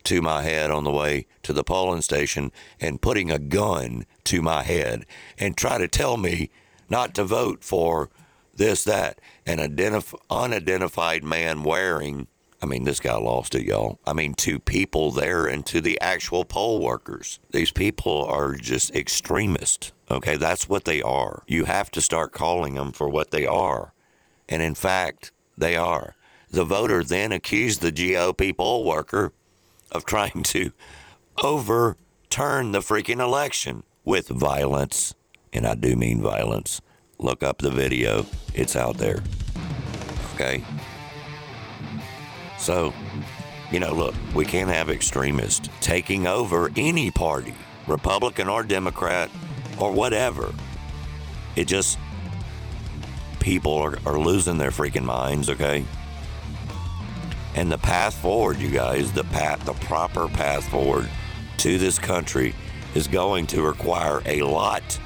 to 0.06 0.22
my 0.22 0.44
head 0.44 0.72
on 0.72 0.84
the 0.84 0.92
way 0.92 1.26
to 1.44 1.52
the 1.52 1.64
polling 1.64 2.02
station 2.02 2.52
and 2.80 3.02
putting 3.02 3.32
a 3.32 3.40
gun 3.40 4.06
to 4.24 4.42
my 4.42 4.64
head 4.64 5.06
and 5.38 5.58
try 5.58 5.78
to 5.78 5.88
tell 5.88 6.16
me 6.16 6.50
not 6.90 7.14
to 7.16 7.24
vote 7.24 7.64
for 7.64 8.10
this, 8.56 8.84
that, 8.86 9.20
an 9.46 9.58
identif- 9.58 10.20
unidentified 10.30 11.24
man 11.24 11.64
wearing. 11.64 12.28
I 12.62 12.66
mean, 12.66 12.84
this 12.84 13.00
guy 13.00 13.16
lost 13.16 13.54
it, 13.54 13.64
y'all. 13.64 14.00
I 14.08 14.14
mean, 14.14 14.34
to 14.36 14.60
people 14.60 15.12
there 15.12 15.46
and 15.46 15.66
to 15.68 15.82
the 15.82 16.00
actual 16.02 16.46
poll 16.46 16.82
workers. 16.82 17.40
These 17.52 17.72
people 17.72 18.26
are 18.26 18.56
just 18.56 18.96
extremists. 18.96 19.92
Okay, 20.10 20.38
that's 20.38 20.70
what 20.70 20.86
they 20.86 21.02
are. 21.02 21.44
You 21.48 21.66
have 21.66 21.92
to 21.92 22.02
start 22.02 22.32
calling 22.32 22.76
them 22.76 22.92
for 22.92 23.10
what 23.10 23.32
they 23.32 23.46
are. 23.46 23.94
And 24.48 24.62
in 24.62 24.76
fact, 24.76 25.32
they 25.58 25.76
are. 25.76 26.16
The 26.50 26.64
voter 26.64 27.04
then 27.04 27.32
accused 27.32 27.82
the 27.82 27.92
GOP 27.92 28.56
poll 28.56 28.86
worker 28.86 29.34
of 29.92 30.06
trying 30.06 30.44
to 30.44 30.72
overturn 31.44 32.72
the 32.72 32.80
freaking 32.80 33.20
election 33.20 33.84
with 34.04 34.30
violence. 34.30 35.16
And 35.52 35.66
I 35.66 35.76
do 35.76 35.96
mean 35.96 36.22
violence. 36.22 36.82
Look 37.18 37.44
up 37.44 37.60
the 37.60 37.72
video, 37.72 38.26
it's 38.54 38.76
out 38.76 38.98
there. 38.98 39.24
Okay? 40.34 40.64
So, 42.58 42.94
you 43.72 43.80
know, 43.80 43.94
look, 43.94 44.16
we 44.34 44.46
can't 44.46 44.70
have 44.70 44.90
extremists 44.90 45.70
taking 45.82 46.28
over 46.28 46.72
any 46.76 47.12
party, 47.12 47.54
Republican 47.88 48.50
or 48.50 48.64
Democrat 48.64 49.30
or 49.80 49.92
whatever. 49.92 50.54
It 51.56 51.66
just, 51.66 51.98
people 53.40 53.74
are, 53.74 53.98
are 54.06 54.20
losing 54.20 54.58
their 54.58 54.72
freaking 54.72 55.06
minds, 55.06 55.50
okay? 55.50 55.86
And 57.56 57.72
the 57.72 57.78
path 57.78 58.16
forward, 58.16 58.58
you 58.58 58.70
guys, 58.70 59.14
the 59.14 59.24
path, 59.24 59.64
the 59.66 59.74
proper 59.74 60.28
path 60.28 60.68
forward 60.68 61.10
to 61.58 61.78
this 61.78 61.98
country 61.98 62.54
is 62.94 63.08
going 63.08 63.48
to 63.48 63.62
require 63.62 64.22
a 64.26 64.42
lot, 64.42 65.00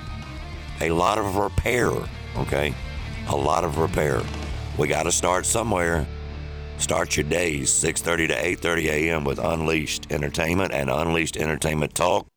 a 0.81 0.89
lot 0.89 1.17
of 1.17 1.35
repair, 1.35 1.91
okay? 2.37 2.73
A 3.27 3.35
lot 3.35 3.63
of 3.63 3.77
repair. 3.77 4.21
We 4.77 4.87
got 4.87 5.03
to 5.03 5.11
start 5.11 5.45
somewhere. 5.45 6.07
Start 6.77 7.17
your 7.17 7.25
days 7.25 7.69
6:30 7.69 8.27
to 8.29 8.35
8:30 8.35 8.85
a.m. 8.85 9.23
with 9.25 9.37
Unleashed 9.37 10.07
Entertainment 10.11 10.71
and 10.71 10.89
Unleashed 10.89 11.35
Entertainment 11.35 11.93
Talk. 11.93 12.27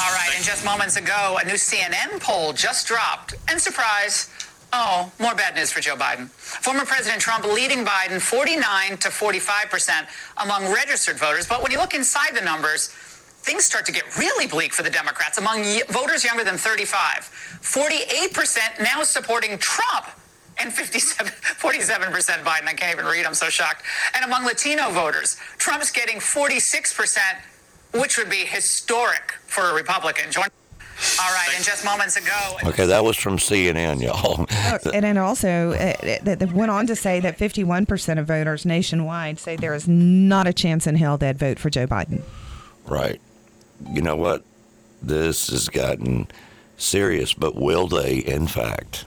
All 0.00 0.12
right, 0.12 0.30
and 0.34 0.44
just 0.44 0.64
moments 0.64 0.96
ago, 0.96 1.38
a 1.42 1.46
new 1.46 1.54
CNN 1.54 2.18
poll 2.20 2.54
just 2.54 2.86
dropped. 2.86 3.34
And 3.48 3.60
surprise, 3.60 4.30
oh, 4.72 5.12
more 5.18 5.34
bad 5.34 5.54
news 5.54 5.70
for 5.72 5.80
Joe 5.80 5.96
Biden. 5.96 6.28
Former 6.28 6.84
President 6.84 7.20
Trump 7.20 7.44
leading 7.46 7.84
Biden 7.84 8.20
49 8.20 8.96
to 8.98 9.08
45% 9.08 10.06
among 10.42 10.72
registered 10.72 11.16
voters. 11.16 11.46
But 11.46 11.62
when 11.62 11.70
you 11.72 11.78
look 11.78 11.94
inside 11.94 12.34
the 12.34 12.44
numbers, 12.44 12.88
things 12.88 13.64
start 13.64 13.84
to 13.86 13.92
get 13.92 14.16
really 14.18 14.46
bleak 14.46 14.72
for 14.72 14.82
the 14.82 14.90
Democrats 14.90 15.38
among 15.38 15.64
voters 15.88 16.24
younger 16.24 16.44
than 16.44 16.56
35. 16.56 17.58
48% 17.62 18.80
now 18.80 19.02
supporting 19.02 19.58
Trump 19.58 20.06
and 20.58 20.72
57, 20.72 21.26
47% 21.42 22.44
Biden. 22.44 22.66
I 22.66 22.74
can't 22.74 22.92
even 22.98 23.04
read. 23.10 23.26
I'm 23.26 23.34
so 23.34 23.48
shocked. 23.48 23.82
And 24.14 24.24
among 24.24 24.44
Latino 24.44 24.90
voters, 24.90 25.36
Trump's 25.58 25.90
getting 25.90 26.16
46%, 26.16 27.18
which 27.94 28.16
would 28.18 28.30
be 28.30 28.44
historic 28.44 29.32
for 29.46 29.70
a 29.70 29.74
Republican. 29.74 30.30
Join- 30.30 30.48
All 31.20 31.32
right, 31.32 31.48
and 31.54 31.64
just 31.64 31.84
moments 31.84 32.16
ago, 32.16 32.56
Okay, 32.64 32.86
that 32.86 33.04
was 33.04 33.16
from 33.16 33.36
CNN, 33.36 34.00
y'all. 34.02 34.46
And 34.92 35.04
then 35.04 35.18
also, 35.18 35.72
uh, 35.72 35.94
it, 36.02 36.42
it 36.42 36.52
went 36.52 36.70
on 36.70 36.86
to 36.86 36.96
say 36.96 37.20
that 37.20 37.38
51% 37.38 38.18
of 38.18 38.26
voters 38.26 38.64
nationwide 38.64 39.38
say 39.38 39.56
there 39.56 39.74
is 39.74 39.88
not 39.88 40.46
a 40.46 40.52
chance 40.52 40.86
in 40.86 40.96
hell 40.96 41.18
they'd 41.18 41.38
vote 41.38 41.58
for 41.58 41.70
Joe 41.70 41.86
Biden. 41.86 42.22
Right. 42.86 43.20
You 43.90 44.02
know 44.02 44.16
what? 44.16 44.44
This 45.02 45.48
has 45.48 45.68
gotten 45.68 46.28
serious, 46.76 47.34
but 47.34 47.54
will 47.56 47.88
they, 47.88 48.18
in 48.18 48.46
fact, 48.46 49.04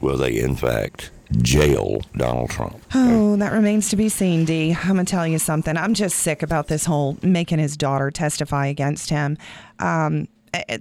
will 0.00 0.16
they, 0.16 0.38
in 0.38 0.54
fact, 0.56 1.10
jail 1.42 2.02
Donald 2.16 2.50
Trump? 2.50 2.80
Oh, 2.94 3.36
that 3.36 3.52
remains 3.52 3.88
to 3.90 3.96
be 3.96 4.08
seen, 4.08 4.44
D. 4.44 4.76
I'm 4.84 4.94
going 4.94 5.04
to 5.06 5.10
tell 5.10 5.26
you 5.26 5.38
something. 5.38 5.76
I'm 5.76 5.94
just 5.94 6.18
sick 6.18 6.42
about 6.42 6.68
this 6.68 6.84
whole 6.84 7.18
making 7.22 7.58
his 7.58 7.76
daughter 7.76 8.10
testify 8.10 8.66
against 8.66 9.10
him. 9.10 9.36
Um, 9.78 10.28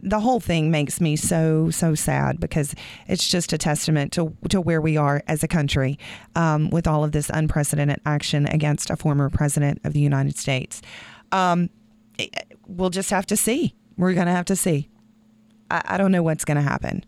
the 0.02 0.20
whole 0.20 0.40
thing 0.40 0.72
makes 0.72 1.02
me 1.02 1.16
so 1.16 1.70
so 1.70 1.96
sad 1.96 2.40
because 2.40 2.74
it's 3.08 3.28
just 3.28 3.54
a 3.54 3.58
testament 3.58 4.12
to 4.14 4.36
to 4.50 4.62
where 4.62 4.82
we 4.82 4.98
are 4.98 5.24
as 5.28 5.44
a 5.44 5.48
country 5.48 5.98
um, 6.36 6.70
with 6.70 6.88
all 6.88 7.04
of 7.04 7.12
this 7.12 7.30
unprecedented 7.34 8.00
action 8.06 8.46
against 8.48 8.90
a 8.90 8.96
former 8.96 9.30
president 9.30 9.80
of 9.84 9.94
the 9.94 10.00
United 10.00 10.38
States. 10.38 10.82
Um, 11.32 11.70
eh, 12.20 12.28
we'll 12.68 12.90
just 12.90 13.10
have 13.10 13.26
to 13.28 13.38
see. 13.38 13.76
We're 13.98 14.14
gonna 14.14 14.36
have 14.36 14.46
to 14.46 14.56
see. 14.56 14.90
I, 15.70 15.82
I 15.86 15.98
don't 15.98 16.12
know 16.12 16.24
what's 16.24 16.46
gonna 16.46 16.62
happen. 16.62 17.04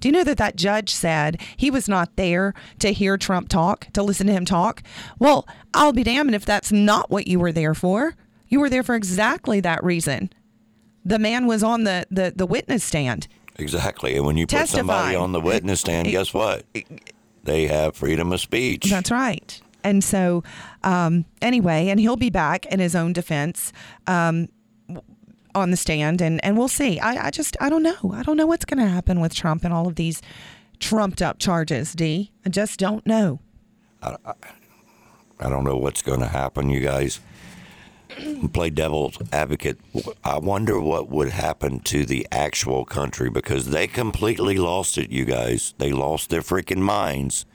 Do 0.00 0.08
you 0.08 0.12
know 0.12 0.24
that 0.24 0.38
that 0.38 0.56
judge 0.56 0.90
said 0.90 1.40
he 1.56 1.70
was 1.70 1.88
not 1.88 2.16
there 2.16 2.54
to 2.78 2.90
hear 2.90 3.16
Trump 3.16 3.48
talk, 3.48 3.88
to 3.92 4.02
listen 4.02 4.26
to 4.26 4.32
him 4.32 4.44
talk? 4.44 4.82
Well, 5.18 5.46
I'll 5.74 5.92
be 5.92 6.04
damned 6.04 6.34
if 6.34 6.44
that's 6.44 6.72
not 6.72 7.10
what 7.10 7.26
you 7.26 7.38
were 7.38 7.52
there 7.52 7.74
for. 7.74 8.14
You 8.48 8.60
were 8.60 8.70
there 8.70 8.82
for 8.82 8.94
exactly 8.94 9.60
that 9.60 9.84
reason. 9.84 10.30
The 11.08 11.18
man 11.18 11.46
was 11.46 11.62
on 11.62 11.84
the, 11.84 12.06
the, 12.10 12.32
the 12.36 12.46
witness 12.46 12.84
stand. 12.84 13.28
Exactly. 13.56 14.14
And 14.14 14.26
when 14.26 14.36
you 14.36 14.46
put 14.46 14.68
somebody 14.68 15.16
on 15.16 15.32
the 15.32 15.40
witness 15.40 15.80
stand, 15.80 16.08
guess 16.08 16.34
what? 16.34 16.64
They 17.42 17.66
have 17.66 17.96
freedom 17.96 18.30
of 18.30 18.40
speech. 18.40 18.90
That's 18.90 19.10
right. 19.10 19.60
And 19.82 20.04
so, 20.04 20.44
um, 20.84 21.24
anyway, 21.40 21.88
and 21.88 21.98
he'll 21.98 22.16
be 22.16 22.30
back 22.30 22.66
in 22.66 22.78
his 22.78 22.94
own 22.94 23.14
defense 23.14 23.72
um, 24.06 24.48
on 25.54 25.70
the 25.70 25.78
stand, 25.78 26.20
and, 26.20 26.44
and 26.44 26.58
we'll 26.58 26.68
see. 26.68 27.00
I, 27.00 27.28
I 27.28 27.30
just, 27.30 27.56
I 27.58 27.70
don't 27.70 27.82
know. 27.82 28.12
I 28.12 28.22
don't 28.22 28.36
know 28.36 28.46
what's 28.46 28.66
going 28.66 28.84
to 28.84 28.88
happen 28.88 29.18
with 29.18 29.34
Trump 29.34 29.64
and 29.64 29.72
all 29.72 29.88
of 29.88 29.94
these 29.94 30.20
trumped 30.78 31.22
up 31.22 31.38
charges, 31.38 31.94
D. 31.94 32.32
I 32.44 32.50
just 32.50 32.78
don't 32.78 33.06
know. 33.06 33.40
I, 34.02 34.16
I, 34.26 34.32
I 35.40 35.48
don't 35.48 35.64
know 35.64 35.76
what's 35.76 36.02
going 36.02 36.20
to 36.20 36.28
happen, 36.28 36.68
you 36.68 36.80
guys. 36.80 37.20
Play 38.52 38.70
devil's 38.70 39.18
advocate. 39.32 39.78
I 40.24 40.38
wonder 40.38 40.80
what 40.80 41.08
would 41.08 41.30
happen 41.30 41.80
to 41.80 42.04
the 42.04 42.26
actual 42.32 42.84
country 42.84 43.30
because 43.30 43.70
they 43.70 43.86
completely 43.86 44.56
lost 44.56 44.98
it, 44.98 45.10
you 45.10 45.24
guys. 45.24 45.74
They 45.78 45.92
lost 45.92 46.30
their 46.30 46.42
freaking 46.42 46.78
minds 46.78 47.46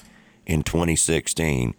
in 0.46 0.64
2016. 0.64 1.76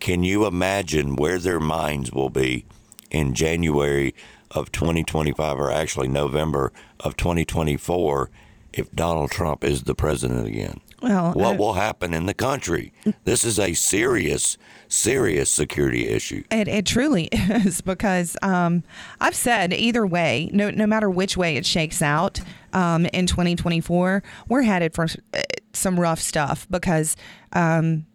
Can 0.00 0.22
you 0.22 0.46
imagine 0.46 1.16
where 1.16 1.38
their 1.38 1.60
minds 1.60 2.12
will 2.12 2.30
be 2.30 2.66
in 3.10 3.34
January 3.34 4.14
of 4.50 4.72
2025 4.72 5.58
or 5.58 5.70
actually 5.70 6.08
November 6.08 6.72
of 7.00 7.16
2024 7.16 8.30
if 8.72 8.90
Donald 8.92 9.30
Trump 9.30 9.64
is 9.64 9.84
the 9.84 9.94
president 9.94 10.46
again? 10.46 10.80
Well, 11.02 11.32
what 11.32 11.54
I- 11.54 11.56
will 11.56 11.74
happen 11.74 12.14
in 12.14 12.26
the 12.26 12.34
country? 12.34 12.92
This 13.24 13.44
is 13.44 13.58
a 13.58 13.74
serious, 13.74 14.56
serious 14.88 15.50
security 15.50 16.08
issue. 16.08 16.42
It, 16.50 16.68
it 16.68 16.86
truly 16.86 17.24
is 17.32 17.80
because 17.80 18.36
um, 18.42 18.82
I've 19.20 19.34
said 19.34 19.72
either 19.72 20.06
way, 20.06 20.50
no, 20.52 20.70
no 20.70 20.86
matter 20.86 21.10
which 21.10 21.36
way 21.36 21.56
it 21.56 21.66
shakes 21.66 22.02
out 22.02 22.40
um, 22.72 23.06
in 23.06 23.26
2024, 23.26 24.22
we're 24.48 24.62
headed 24.62 24.94
for 24.94 25.06
uh, 25.34 25.42
some 25.72 25.98
rough 26.00 26.20
stuff 26.20 26.66
because 26.70 27.16
um, 27.52 28.06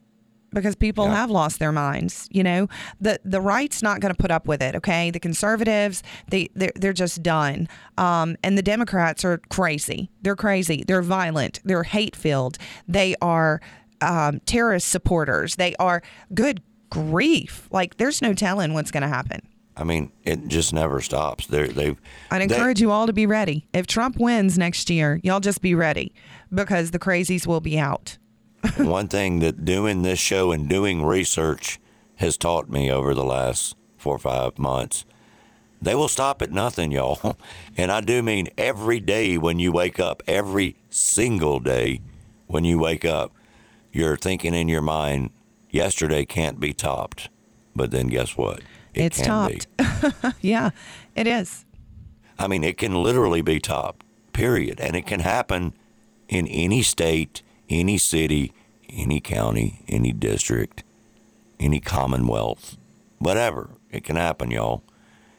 because 0.54 0.76
people 0.76 1.08
have 1.08 1.30
lost 1.30 1.60
their 1.60 1.72
minds. 1.72 2.28
You 2.32 2.44
know, 2.44 2.68
the 3.00 3.20
the 3.24 3.42
right's 3.42 3.82
not 3.82 4.00
going 4.00 4.14
to 4.14 4.18
put 4.18 4.32
up 4.32 4.48
with 4.48 4.62
it. 4.62 4.76
Okay, 4.76 5.12
the 5.12 5.20
conservatives 5.20 6.04
they 6.30 6.50
they're, 6.56 6.74
they're 6.76 6.94
just 6.94 7.24
done, 7.24 7.68
um, 7.98 8.36
and 8.44 8.58
the 8.58 8.64
Democrats 8.64 9.24
are 9.26 9.40
crazy. 9.50 10.10
They're 10.22 10.36
crazy. 10.36 10.84
They're 10.86 11.02
violent. 11.02 11.60
They're 11.64 11.84
hate 11.84 12.16
filled. 12.16 12.58
They 12.88 13.16
are 13.22 13.62
um, 14.02 14.40
terrorist 14.42 14.90
supporters. 14.90 15.56
They 15.56 15.76
are 15.76 16.02
good 16.34 16.62
grief. 16.90 17.68
Like 17.72 17.98
there's 17.98 18.22
no 18.22 18.34
telling 18.34 18.74
what's 18.74 18.92
going 18.92 19.04
to 19.04 19.10
happen. 19.10 19.42
I 19.78 19.84
mean, 19.84 20.12
it 20.24 20.48
just 20.48 20.74
never 20.74 21.00
stops. 21.00 21.48
They're, 21.48 21.68
they've. 21.68 22.00
I'd 22.30 22.42
encourage 22.42 22.82
you 22.82 22.92
all 22.92 23.08
to 23.08 23.14
be 23.14 23.26
ready. 23.26 23.68
If 23.74 23.88
Trump 23.88 24.18
wins 24.18 24.58
next 24.58 24.90
year, 24.90 25.20
y'all 25.24 25.40
just 25.40 25.62
be 25.62 25.74
ready 25.74 26.14
because 26.54 26.92
the 26.92 27.00
crazies 27.00 27.48
will 27.48 27.62
be 27.62 27.80
out. 27.80 28.18
one 28.78 29.08
thing 29.08 29.40
that 29.40 29.66
doing 29.66 30.02
this 30.02 30.20
show 30.20 30.52
and 30.52 30.70
doing 30.70 31.04
research 31.04 31.80
has 32.16 32.38
taught 32.38 32.70
me 32.70 32.92
over 32.92 33.14
the 33.14 33.24
last 33.24 33.76
four 33.98 34.16
or 34.16 34.20
five 34.20 34.60
months. 34.60 35.06
They 35.82 35.96
will 35.96 36.08
stop 36.08 36.42
at 36.42 36.52
nothing, 36.52 36.92
y'all. 36.92 37.38
And 37.78 37.92
I 37.92 38.02
do 38.02 38.22
mean 38.22 38.50
every 38.58 39.00
day 39.00 39.38
when 39.38 39.58
you 39.58 39.72
wake 39.72 40.00
up, 40.00 40.22
every 40.28 40.76
single 40.90 41.60
day 41.60 42.02
when 42.48 42.66
you 42.66 42.78
wake 42.78 43.06
up, 43.06 43.32
you're 43.94 44.18
thinking 44.18 44.54
in 44.54 44.68
your 44.68 44.82
mind, 44.82 45.32
yesterday 45.70 46.26
can't 46.26 46.60
be 46.60 46.74
topped. 46.74 47.30
But 47.76 47.92
then 47.92 48.08
guess 48.08 48.38
what? 48.38 48.60
It 48.94 49.04
it's 49.04 49.22
topped. 49.22 49.68
yeah, 50.42 50.72
it 51.16 51.28
is. 51.28 51.66
I 52.38 52.48
mean, 52.48 52.64
it 52.64 52.78
can 52.78 53.02
literally 53.02 53.42
be 53.42 53.60
topped, 53.60 54.06
period. 54.34 54.80
And 54.80 54.96
it 54.96 55.06
can 55.06 55.22
happen 55.22 55.74
in 56.28 56.48
any 56.48 56.82
state, 56.82 57.42
any 57.72 57.98
city, 57.98 58.54
any 58.90 59.20
county, 59.20 59.84
any 59.88 60.12
district, 60.12 60.84
any 61.60 61.80
commonwealth, 61.80 62.78
whatever. 63.20 63.72
It 63.90 64.04
can 64.04 64.16
happen, 64.18 64.52
y'all. 64.52 64.84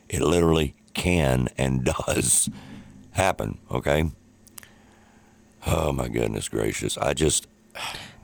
It 0.08 0.20
literally 0.22 0.74
can 0.94 1.48
and 1.56 1.84
does 2.06 2.48
happen, 3.12 3.58
okay? 3.70 4.10
Oh, 5.66 5.92
my 5.92 6.08
goodness 6.08 6.48
gracious. 6.48 6.98
I 6.98 7.14
just, 7.14 7.46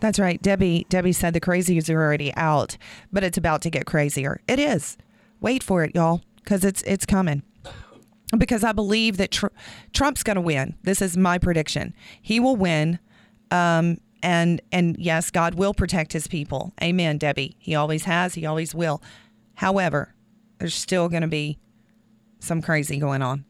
That's 0.01 0.19
right. 0.19 0.41
Debbie 0.43 0.87
Debbie 0.89 1.13
said 1.13 1.35
the 1.35 1.41
crazies 1.41 1.89
are 1.89 2.03
already 2.03 2.35
out, 2.35 2.77
but 3.13 3.23
it's 3.23 3.39
about 3.39 3.63
to 3.63 3.71
get 3.71 3.87
crazier. 3.87 4.41
It 4.49 4.59
is. 4.59 4.97
Wait 5.41 5.63
for 5.63 5.85
it, 5.85 5.95
y'all, 5.95 6.23
because 6.37 6.65
it's 6.65 6.83
it's 6.83 7.07
coming. 7.07 7.43
Because 8.37 8.63
I 8.65 8.73
believe 8.73 9.17
that 9.17 9.31
tr- 9.31 9.47
Trump's 9.95 10.23
going 10.23 10.35
to 10.35 10.41
win. 10.43 10.75
This 10.83 11.01
is 11.01 11.17
my 11.17 11.39
prediction. 11.39 11.95
He 12.21 12.39
will 12.41 12.57
win, 12.57 12.99
um, 13.51 13.99
and 14.23 14.61
and 14.73 14.97
yes, 14.99 15.31
God 15.31 15.55
will 15.55 15.75
protect 15.75 16.13
His 16.13 16.27
people. 16.27 16.73
Amen, 16.83 17.19
Debbie. 17.19 17.57
He 17.59 17.75
always 17.75 18.05
has. 18.05 18.35
He 18.35 18.47
always 18.47 18.75
will. 18.75 19.03
However, 19.55 20.15
there's 20.59 20.75
still 20.75 21.09
going 21.09 21.23
to 21.23 21.29
be 21.29 21.59
some 22.41 22.63
crazy 22.63 22.99
going 22.99 23.23
on. 23.23 23.45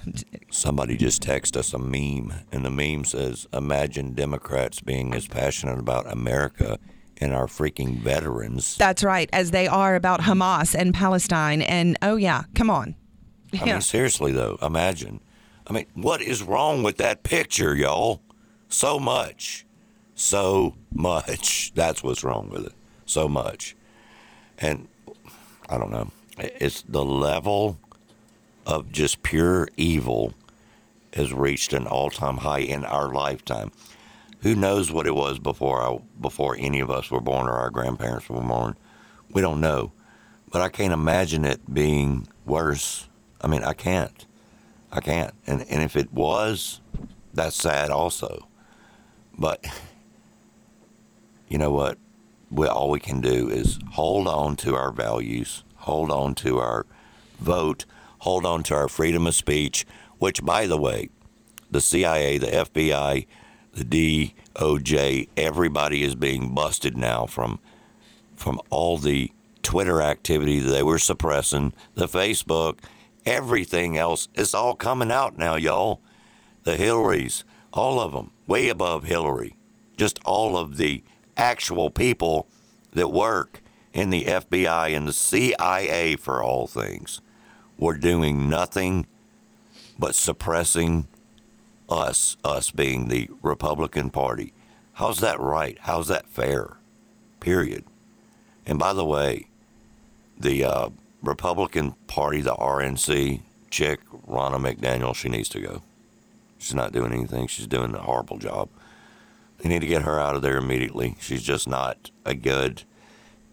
somebody 0.50 0.96
just 0.96 1.22
texted 1.22 1.56
us 1.56 1.74
a 1.74 1.78
meme, 1.78 2.32
and 2.50 2.64
the 2.64 2.70
meme 2.70 3.04
says, 3.04 3.46
Imagine 3.52 4.14
Democrats 4.14 4.80
being 4.80 5.14
as 5.14 5.26
passionate 5.26 5.78
about 5.78 6.10
America 6.10 6.78
and 7.18 7.34
our 7.34 7.46
freaking 7.46 7.98
veterans 7.98 8.76
That's 8.76 9.04
right, 9.04 9.28
as 9.32 9.50
they 9.50 9.66
are 9.66 9.94
about 9.94 10.20
Hamas 10.20 10.74
and 10.74 10.94
Palestine. 10.94 11.60
And 11.62 11.98
oh 12.00 12.16
yeah, 12.16 12.44
come 12.54 12.70
on. 12.70 12.94
I 13.60 13.64
mean, 13.64 13.80
seriously 13.80 14.32
though, 14.32 14.58
imagine. 14.62 15.20
I 15.66 15.72
mean, 15.72 15.86
what 15.94 16.22
is 16.22 16.42
wrong 16.42 16.82
with 16.82 16.96
that 16.96 17.22
picture, 17.22 17.76
y'all? 17.76 18.22
So 18.70 18.98
much. 18.98 19.66
So 20.14 20.76
much. 20.92 21.72
That's 21.74 22.02
what's 22.02 22.24
wrong 22.24 22.48
with 22.48 22.66
it. 22.66 22.72
So 23.04 23.28
much. 23.28 23.76
And 24.58 24.88
I 25.68 25.76
don't 25.76 25.90
know. 25.90 26.10
It's 26.38 26.82
the 26.82 27.04
level 27.04 27.78
of 28.64 28.90
just 28.92 29.22
pure 29.22 29.68
evil 29.76 30.32
has 31.12 31.32
reached 31.32 31.72
an 31.72 31.86
all-time 31.86 32.38
high 32.38 32.60
in 32.60 32.84
our 32.84 33.12
lifetime. 33.12 33.72
Who 34.42 34.54
knows 34.54 34.92
what 34.92 35.06
it 35.06 35.14
was 35.14 35.38
before 35.38 35.82
I, 35.82 35.98
before 36.20 36.56
any 36.58 36.80
of 36.80 36.90
us 36.90 37.10
were 37.10 37.20
born 37.20 37.48
or 37.48 37.54
our 37.54 37.70
grandparents 37.70 38.28
were 38.28 38.40
born? 38.40 38.76
We 39.32 39.42
don't 39.42 39.60
know. 39.60 39.92
But 40.50 40.62
I 40.62 40.68
can't 40.68 40.92
imagine 40.92 41.44
it 41.44 41.72
being 41.72 42.26
worse. 42.46 43.08
I 43.40 43.48
mean, 43.48 43.64
I 43.64 43.72
can't. 43.72 44.26
I 44.92 45.00
can't. 45.00 45.34
And 45.46 45.62
and 45.68 45.82
if 45.82 45.94
it 45.94 46.12
was, 46.12 46.80
that's 47.32 47.56
sad 47.56 47.90
also. 47.90 48.48
But 49.40 49.64
you 51.48 51.56
know 51.58 51.72
what? 51.72 51.98
We, 52.50 52.66
all 52.66 52.90
we 52.90 53.00
can 53.00 53.20
do 53.20 53.48
is 53.48 53.78
hold 53.92 54.28
on 54.28 54.56
to 54.56 54.76
our 54.76 54.92
values, 54.92 55.64
hold 55.76 56.10
on 56.10 56.34
to 56.36 56.58
our 56.58 56.84
vote, 57.40 57.86
hold 58.18 58.44
on 58.44 58.62
to 58.64 58.74
our 58.74 58.88
freedom 58.88 59.26
of 59.26 59.34
speech, 59.34 59.86
which, 60.18 60.44
by 60.44 60.66
the 60.66 60.76
way, 60.76 61.08
the 61.70 61.80
CIA, 61.80 62.36
the 62.36 62.48
FBI, 62.48 63.26
the 63.72 64.34
DOJ, 64.54 65.28
everybody 65.36 66.02
is 66.02 66.14
being 66.14 66.54
busted 66.54 66.96
now 66.96 67.24
from 67.26 67.58
from 68.36 68.60
all 68.70 68.96
the 68.96 69.30
Twitter 69.62 70.00
activity 70.00 70.60
that 70.60 70.70
they 70.70 70.82
were 70.82 70.98
suppressing, 70.98 71.74
the 71.94 72.08
Facebook, 72.08 72.78
everything 73.26 73.98
else. 73.98 74.28
It's 74.34 74.54
all 74.54 74.74
coming 74.74 75.12
out 75.12 75.36
now, 75.36 75.56
y'all. 75.56 76.00
The 76.64 76.76
Hillarys, 76.76 77.44
all 77.72 78.00
of 78.00 78.12
them, 78.12 78.30
way 78.50 78.68
above 78.68 79.04
Hillary. 79.04 79.54
Just 79.96 80.18
all 80.24 80.56
of 80.56 80.76
the 80.76 81.04
actual 81.36 81.88
people 81.88 82.48
that 82.92 83.12
work 83.12 83.62
in 83.92 84.10
the 84.10 84.24
FBI 84.24 84.96
and 84.96 85.06
the 85.06 85.12
CIA 85.12 86.16
for 86.16 86.42
all 86.42 86.66
things 86.66 87.20
were 87.78 87.96
doing 87.96 88.48
nothing 88.48 89.06
but 89.96 90.16
suppressing 90.16 91.06
us, 91.88 92.36
us 92.44 92.72
being 92.72 93.06
the 93.06 93.30
Republican 93.40 94.10
Party. 94.10 94.52
How's 94.94 95.20
that 95.20 95.38
right? 95.38 95.78
How's 95.82 96.08
that 96.08 96.28
fair? 96.28 96.76
Period. 97.38 97.84
And 98.66 98.80
by 98.80 98.92
the 98.92 99.04
way, 99.04 99.46
the 100.36 100.64
uh, 100.64 100.88
Republican 101.22 101.92
Party, 102.08 102.40
the 102.40 102.54
RNC 102.56 103.42
chick, 103.70 104.00
Ronna 104.28 104.58
McDaniel, 104.58 105.14
she 105.14 105.28
needs 105.28 105.48
to 105.50 105.60
go. 105.60 105.82
She's 106.60 106.74
not 106.74 106.92
doing 106.92 107.12
anything. 107.12 107.46
She's 107.46 107.66
doing 107.66 107.94
a 107.94 108.00
horrible 108.00 108.36
job. 108.36 108.68
They 109.58 109.68
need 109.68 109.80
to 109.80 109.86
get 109.86 110.02
her 110.02 110.20
out 110.20 110.36
of 110.36 110.42
there 110.42 110.58
immediately. 110.58 111.16
She's 111.18 111.42
just 111.42 111.66
not 111.66 112.10
a 112.24 112.34
good. 112.34 112.84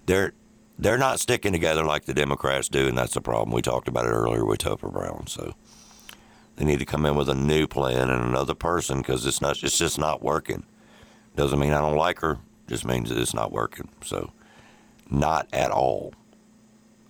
They're 0.05 0.34
they're 0.77 0.97
not 0.97 1.21
sticking 1.21 1.53
together 1.53 1.84
like 1.84 2.05
the 2.05 2.13
Democrats 2.13 2.67
do, 2.67 2.85
and 2.85 2.97
that's 2.97 3.13
the 3.13 3.21
problem. 3.21 3.51
We 3.51 3.61
talked 3.61 3.88
about 3.88 4.05
it 4.05 4.09
earlier 4.09 4.45
with 4.45 4.59
Topher 4.59 4.91
Brown. 4.91 5.25
So 5.27 5.55
they 6.57 6.65
need 6.65 6.79
to 6.79 6.85
come 6.85 7.05
in 7.05 7.15
with 7.15 7.29
a 7.29 7.35
new 7.35 7.65
plan 7.65 8.09
and 8.09 8.23
another 8.23 8.53
person 8.53 8.97
because 8.97 9.25
it's 9.25 9.41
not. 9.41 9.63
It's 9.63 9.77
just 9.77 9.97
not 9.97 10.21
working. 10.21 10.65
Doesn't 11.38 11.59
mean 11.59 11.73
I 11.73 11.81
don't 11.81 11.97
like 11.97 12.19
her. 12.19 12.39
Just 12.67 12.85
means 12.85 13.07
that 13.09 13.17
it's 13.17 13.34
not 13.34 13.53
working. 13.53 13.88
So 14.03 14.31
not 15.09 15.47
at 15.53 15.71
all. 15.71 16.13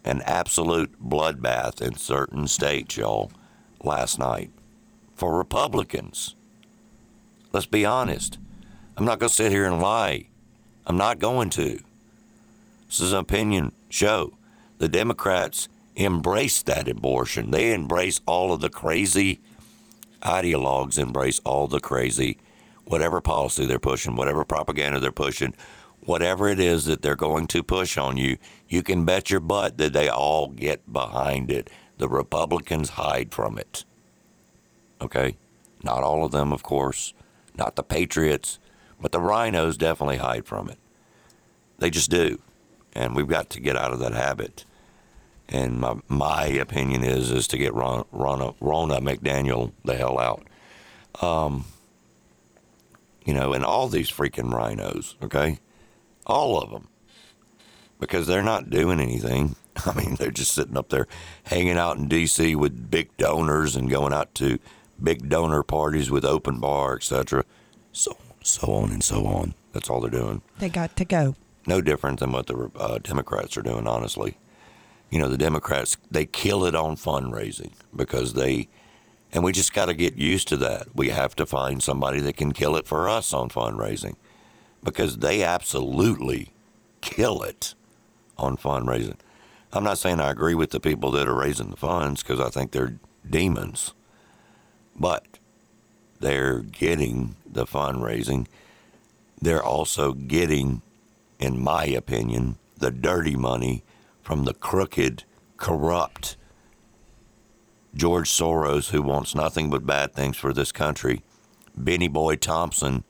An 0.05 0.21
absolute 0.25 1.01
bloodbath 1.03 1.81
in 1.81 1.95
certain 1.97 2.47
states, 2.47 2.97
y'all, 2.97 3.31
last 3.83 4.19
night 4.19 4.51
for 5.17 5.37
Republicans. 5.37 6.35
Let's 7.51 7.65
be 7.65 7.85
honest. 7.85 8.37
I'm 8.95 9.05
not 9.05 9.19
going 9.19 9.29
to 9.29 9.35
sit 9.35 9.51
here 9.51 9.65
and 9.65 9.81
lie. 9.81 10.27
I'm 10.85 10.97
not 10.97 11.19
going 11.19 11.49
to. 11.51 11.79
This 12.87 13.01
is 13.01 13.11
an 13.11 13.19
opinion 13.19 13.73
show. 13.89 14.37
The 14.77 14.87
Democrats 14.87 15.67
embrace 15.95 16.61
that 16.63 16.87
abortion. 16.87 17.51
They 17.51 17.73
embrace 17.73 18.21
all 18.25 18.53
of 18.53 18.61
the 18.61 18.69
crazy 18.69 19.41
ideologues, 20.21 20.97
embrace 20.99 21.39
all 21.43 21.67
the 21.67 21.79
crazy, 21.79 22.37
whatever 22.85 23.19
policy 23.19 23.65
they're 23.65 23.79
pushing, 23.79 24.15
whatever 24.15 24.45
propaganda 24.45 24.99
they're 24.99 25.11
pushing, 25.11 25.53
whatever 26.01 26.47
it 26.47 26.59
is 26.59 26.85
that 26.85 27.01
they're 27.01 27.15
going 27.15 27.47
to 27.47 27.63
push 27.63 27.97
on 27.97 28.17
you, 28.17 28.37
you 28.69 28.83
can 28.83 29.03
bet 29.03 29.29
your 29.29 29.39
butt 29.39 29.77
that 29.77 29.93
they 29.93 30.07
all 30.07 30.49
get 30.49 30.91
behind 30.91 31.51
it. 31.51 31.69
The 31.97 32.07
Republicans 32.07 32.89
hide 32.89 33.33
from 33.33 33.57
it. 33.57 33.83
Okay? 35.01 35.37
Not 35.83 36.03
all 36.03 36.25
of 36.25 36.31
them, 36.31 36.51
of 36.51 36.63
course, 36.63 37.13
not 37.55 37.75
the 37.75 37.83
Patriots, 37.83 38.59
but 38.99 39.11
the 39.11 39.19
RINOs 39.19 39.77
definitely 39.77 40.17
hide 40.17 40.45
from 40.45 40.69
it. 40.69 40.77
They 41.77 41.89
just 41.89 42.09
do. 42.09 42.39
And 42.93 43.15
we've 43.15 43.27
got 43.27 43.49
to 43.51 43.59
get 43.59 43.77
out 43.77 43.93
of 43.93 43.99
that 43.99 44.13
habit. 44.13 44.65
And 45.49 45.79
my, 45.79 45.95
my 46.07 46.45
opinion 46.45 47.03
is 47.03 47.31
is 47.31 47.47
to 47.49 47.57
get 47.57 47.73
Rona, 47.73 48.03
Ronna 48.11 48.99
McDaniel 48.99 49.71
the 49.85 49.95
hell 49.95 50.19
out. 50.19 50.45
Um, 51.21 51.65
you 53.23 53.33
know, 53.33 53.53
and 53.53 53.63
all 53.63 53.87
these 53.87 54.09
freaking 54.09 54.51
RINOs, 54.51 55.15
okay? 55.23 55.59
All 56.25 56.61
of 56.61 56.71
them. 56.71 56.87
Because 57.99 58.27
they're 58.27 58.43
not 58.43 58.69
doing 58.69 58.99
anything. 58.99 59.55
I 59.85 59.93
mean, 59.93 60.15
they're 60.15 60.31
just 60.31 60.53
sitting 60.53 60.77
up 60.77 60.89
there 60.89 61.07
hanging 61.43 61.77
out 61.77 61.97
in 61.97 62.07
D.C. 62.07 62.55
with 62.55 62.89
big 62.89 63.15
donors 63.17 63.75
and 63.75 63.89
going 63.89 64.13
out 64.13 64.33
to 64.35 64.59
big 65.01 65.29
donor 65.29 65.63
parties 65.63 66.09
with 66.09 66.25
open 66.25 66.59
bar, 66.59 66.95
etc. 66.95 67.43
So, 67.91 68.17
so 68.43 68.71
on 68.73 68.91
and 68.91 69.03
so 69.03 69.25
on. 69.25 69.53
That's 69.73 69.89
all 69.89 70.01
they're 70.01 70.09
doing. 70.09 70.41
They 70.59 70.69
got 70.69 70.95
to 70.95 71.05
go. 71.05 71.35
No 71.65 71.81
different 71.81 72.19
than 72.19 72.31
what 72.31 72.47
the 72.47 72.71
uh, 72.77 72.99
Democrats 72.99 73.57
are 73.57 73.61
doing, 73.61 73.87
honestly. 73.87 74.37
You 75.09 75.19
know, 75.19 75.27
the 75.29 75.37
Democrats, 75.37 75.97
they 76.09 76.25
kill 76.25 76.65
it 76.65 76.75
on 76.75 76.95
fundraising 76.95 77.71
because 77.95 78.33
they, 78.33 78.67
and 79.31 79.43
we 79.43 79.51
just 79.51 79.73
got 79.73 79.85
to 79.85 79.93
get 79.93 80.15
used 80.15 80.47
to 80.49 80.57
that. 80.57 80.95
We 80.95 81.09
have 81.09 81.35
to 81.35 81.45
find 81.45 81.81
somebody 81.83 82.19
that 82.21 82.37
can 82.37 82.53
kill 82.53 82.75
it 82.75 82.87
for 82.87 83.07
us 83.07 83.33
on 83.33 83.49
fundraising 83.49 84.15
because 84.83 85.17
they 85.17 85.43
absolutely 85.43 86.51
kill 87.01 87.43
it 87.43 87.73
on 88.37 88.57
fundraising. 88.57 89.17
I'm 89.73 89.83
not 89.83 89.97
saying 89.97 90.19
I 90.19 90.31
agree 90.31 90.55
with 90.55 90.71
the 90.71 90.79
people 90.79 91.11
that 91.11 91.27
are 91.27 91.35
raising 91.35 91.69
the 91.69 91.77
funds 91.77 92.23
because 92.23 92.39
I 92.39 92.49
think 92.49 92.71
they're 92.71 92.97
demons, 93.29 93.93
but 94.97 95.39
they're 96.19 96.59
getting 96.59 97.35
the 97.45 97.65
fundraising. 97.65 98.47
They're 99.41 99.63
also 99.63 100.13
getting, 100.13 100.81
in 101.39 101.61
my 101.61 101.85
opinion, 101.85 102.57
the 102.77 102.91
dirty 102.91 103.35
money 103.35 103.83
from 104.21 104.45
the 104.45 104.53
crooked, 104.53 105.23
corrupt 105.57 106.37
George 107.95 108.29
Soros, 108.29 108.91
who 108.91 109.01
wants 109.01 109.33
nothing 109.33 109.69
but 109.69 109.85
bad 109.85 110.13
things 110.13 110.37
for 110.37 110.53
this 110.53 110.71
country, 110.71 111.23
Bennie 111.75 112.07
Boy 112.07 112.35
Thompson, 112.35 113.03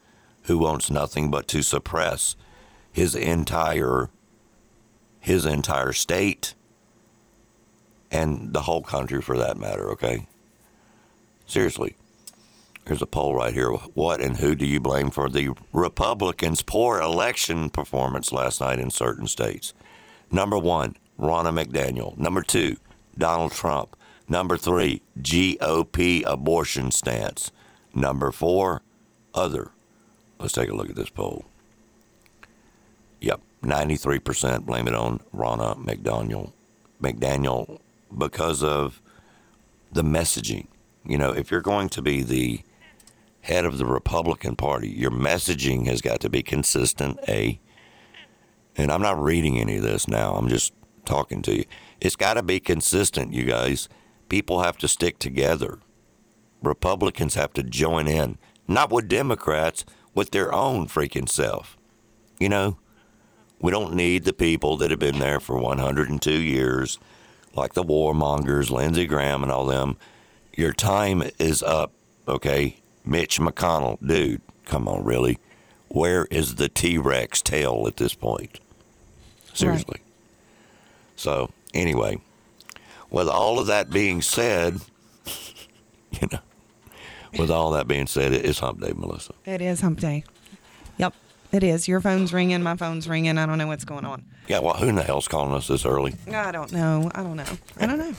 who 0.43 0.57
wants 0.57 0.89
nothing 0.89 1.29
but 1.29 1.47
to 1.49 1.61
suppress 1.61 2.35
his 2.91 3.15
entire 3.15 4.09
his 5.19 5.45
entire 5.45 5.91
state 5.91 6.53
and 8.09 8.53
the 8.53 8.61
whole 8.61 8.81
country 8.81 9.21
for 9.21 9.37
that 9.37 9.57
matter, 9.57 9.91
okay? 9.91 10.25
Seriously. 11.47 11.95
Here's 12.85 13.01
a 13.01 13.07
poll 13.07 13.35
right 13.35 13.53
here. 13.53 13.69
What 13.71 14.21
and 14.21 14.37
who 14.37 14.53
do 14.53 14.65
you 14.65 14.79
blame 14.79 15.09
for 15.09 15.29
the 15.29 15.53
Republicans' 15.73 16.61
poor 16.61 16.99
election 16.99 17.69
performance 17.69 18.31
last 18.31 18.61
night 18.61 18.79
in 18.79 18.91
certain 18.91 19.27
states? 19.27 19.73
Number 20.29 20.57
one, 20.57 20.95
Ronna 21.17 21.57
McDaniel. 21.57 22.17
Number 22.17 22.41
two, 22.41 22.77
Donald 23.17 23.53
Trump. 23.53 23.95
Number 24.29 24.57
three, 24.57 25.01
GOP 25.19 26.23
abortion 26.25 26.91
stance. 26.91 27.51
Number 27.95 28.31
four, 28.31 28.81
other. 29.33 29.71
Let's 30.39 30.53
take 30.53 30.69
a 30.69 30.75
look 30.75 30.89
at 30.89 30.95
this 30.95 31.09
poll. 31.09 31.45
Yep, 33.21 33.41
93% 33.63 34.65
blame 34.65 34.87
it 34.87 34.93
on 34.93 35.19
Ronna 35.33 35.77
McDaniel. 35.83 36.51
McDaniel 37.01 37.79
because 38.15 38.63
of 38.63 39.01
the 39.91 40.03
messaging. 40.03 40.67
You 41.07 41.17
know, 41.17 41.31
if 41.31 41.51
you're 41.51 41.61
going 41.61 41.89
to 41.89 42.01
be 42.01 42.21
the 42.21 42.61
head 43.41 43.63
of 43.63 43.77
the 43.77 43.85
Republican 43.85 44.55
Party, 44.55 44.89
your 44.89 45.11
messaging 45.11 45.87
has 45.87 46.01
got 46.01 46.19
to 46.19 46.29
be 46.29 46.43
consistent, 46.43 47.17
A. 47.27 47.59
And 48.75 48.91
I'm 48.91 49.01
not 49.01 49.21
reading 49.21 49.57
any 49.57 49.77
of 49.77 49.83
this 49.83 50.07
now, 50.07 50.35
I'm 50.35 50.49
just 50.49 50.73
talking 51.05 51.41
to 51.43 51.59
you. 51.59 51.65
It's 52.01 52.17
got 52.17 52.33
to 52.33 52.43
be 52.43 52.59
consistent, 52.59 53.33
you 53.33 53.45
guys. 53.45 53.87
People 54.27 54.61
have 54.61 54.77
to 54.79 54.87
stick 54.87 55.17
together. 55.17 55.79
Republicans 56.61 57.35
have 57.35 57.53
to 57.53 57.63
join 57.63 58.07
in, 58.07 58.37
not 58.67 58.91
with 58.91 59.07
Democrats, 59.07 59.85
with 60.13 60.31
their 60.31 60.53
own 60.53 60.87
freaking 60.87 61.29
self. 61.29 61.77
You 62.39 62.49
know, 62.49 62.77
we 63.61 63.71
don't 63.71 63.95
need 63.95 64.25
the 64.25 64.33
people 64.33 64.75
that 64.77 64.91
have 64.91 64.99
been 64.99 65.19
there 65.19 65.39
for 65.39 65.57
102 65.57 66.31
years, 66.31 66.99
like 67.55 67.73
the 67.73 67.83
warmongers, 67.83 68.69
Lindsey 68.69 69.05
Graham, 69.05 69.41
and 69.41 69.51
all 69.51 69.65
them. 69.65 69.97
Your 70.57 70.73
time 70.73 71.21
is 71.37 71.61
up, 71.61 71.91
okay? 72.27 72.77
Mitch 73.05 73.39
McConnell, 73.39 73.99
dude, 74.05 74.41
come 74.65 74.87
on, 74.87 75.03
really? 75.03 75.37
Where 75.87 76.25
is 76.31 76.55
the 76.55 76.67
T 76.67 76.97
Rex 76.97 77.43
tail 77.43 77.85
at 77.87 77.97
this 77.97 78.15
point? 78.15 78.59
Seriously. 79.53 79.99
Right. 79.99 80.13
So, 81.15 81.51
anyway, 81.75 82.17
with 83.11 83.27
all 83.27 83.59
of 83.59 83.67
that 83.67 83.91
being 83.91 84.23
said, 84.23 84.81
you 86.19 86.27
know, 86.31 86.39
with 87.37 87.51
all 87.51 87.69
that 87.73 87.87
being 87.87 88.07
said, 88.07 88.33
it 88.33 88.43
is 88.43 88.57
hump 88.57 88.81
day, 88.81 88.93
Melissa. 88.95 89.33
It 89.45 89.61
is 89.61 89.81
hump 89.81 89.99
day. 89.99 90.23
Yep, 90.97 91.13
it 91.51 91.61
is. 91.61 91.87
Your 91.87 92.01
phone's 92.01 92.33
ringing, 92.33 92.63
my 92.63 92.75
phone's 92.75 93.07
ringing. 93.07 93.37
I 93.37 93.45
don't 93.45 93.59
know 93.59 93.67
what's 93.67 93.85
going 93.85 94.05
on. 94.05 94.25
Yeah, 94.47 94.59
well, 94.59 94.73
who 94.73 94.87
in 94.87 94.95
the 94.95 95.03
hell's 95.03 95.27
calling 95.27 95.53
us 95.53 95.67
this 95.67 95.85
early? 95.85 96.15
I 96.33 96.51
don't 96.51 96.71
know. 96.71 97.11
I 97.13 97.21
don't 97.21 97.35
know. 97.35 97.45
I 97.79 97.85
don't 97.85 97.99
know. 97.99 98.13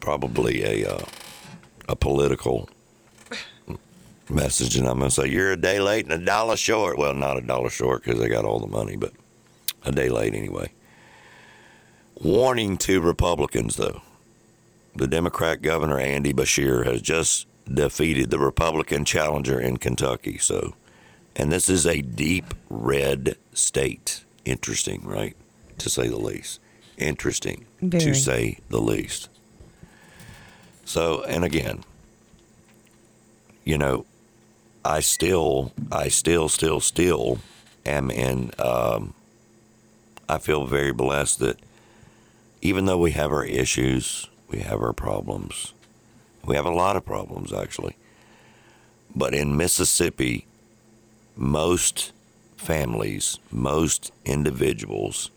Probably 0.00 0.62
a 0.62 0.90
uh, 0.94 1.04
a 1.88 1.96
political 1.96 2.68
message, 4.30 4.76
and 4.76 4.86
I'm 4.86 4.98
going 4.98 5.10
to 5.10 5.14
say 5.14 5.28
you're 5.28 5.52
a 5.52 5.56
day 5.56 5.80
late 5.80 6.04
and 6.04 6.12
a 6.14 6.24
dollar 6.24 6.56
short. 6.56 6.98
Well, 6.98 7.14
not 7.14 7.36
a 7.36 7.42
dollar 7.42 7.70
short 7.70 8.04
because 8.04 8.20
they 8.20 8.28
got 8.28 8.44
all 8.44 8.60
the 8.60 8.66
money, 8.66 8.96
but 8.96 9.12
a 9.84 9.92
day 9.92 10.08
late 10.08 10.34
anyway. 10.34 10.72
Warning 12.14 12.76
to 12.78 13.00
Republicans, 13.00 13.76
though. 13.76 14.02
The 14.94 15.06
Democrat 15.06 15.62
Governor 15.62 15.98
Andy 15.98 16.32
Beshear 16.32 16.84
has 16.84 17.00
just 17.00 17.46
defeated 17.72 18.30
the 18.30 18.38
Republican 18.38 19.04
challenger 19.04 19.58
in 19.58 19.78
Kentucky. 19.78 20.36
So, 20.36 20.74
and 21.36 21.50
this 21.50 21.68
is 21.68 21.86
a 21.86 22.02
deep 22.02 22.54
red 22.68 23.36
state. 23.52 24.24
Interesting, 24.44 25.02
right? 25.04 25.36
To 25.78 25.88
say 25.88 26.08
the 26.08 26.18
least. 26.18 26.60
Interesting, 26.98 27.64
Very. 27.80 28.04
to 28.04 28.14
say 28.14 28.58
the 28.68 28.80
least. 28.80 29.29
So, 30.90 31.22
and 31.22 31.44
again, 31.44 31.84
you 33.64 33.78
know, 33.78 34.06
I 34.84 34.98
still, 34.98 35.72
I 35.92 36.08
still, 36.08 36.48
still, 36.48 36.80
still 36.80 37.38
am 37.86 38.10
in. 38.10 38.50
Um, 38.58 39.14
I 40.28 40.38
feel 40.38 40.66
very 40.66 40.92
blessed 40.92 41.38
that 41.38 41.60
even 42.60 42.86
though 42.86 42.98
we 42.98 43.12
have 43.12 43.30
our 43.30 43.44
issues, 43.44 44.28
we 44.48 44.58
have 44.62 44.82
our 44.82 44.92
problems. 44.92 45.74
We 46.44 46.56
have 46.56 46.66
a 46.66 46.70
lot 46.70 46.96
of 46.96 47.06
problems, 47.06 47.52
actually. 47.52 47.94
But 49.14 49.32
in 49.32 49.56
Mississippi, 49.56 50.44
most 51.36 52.10
families, 52.56 53.38
most 53.52 54.10
individuals 54.24 55.30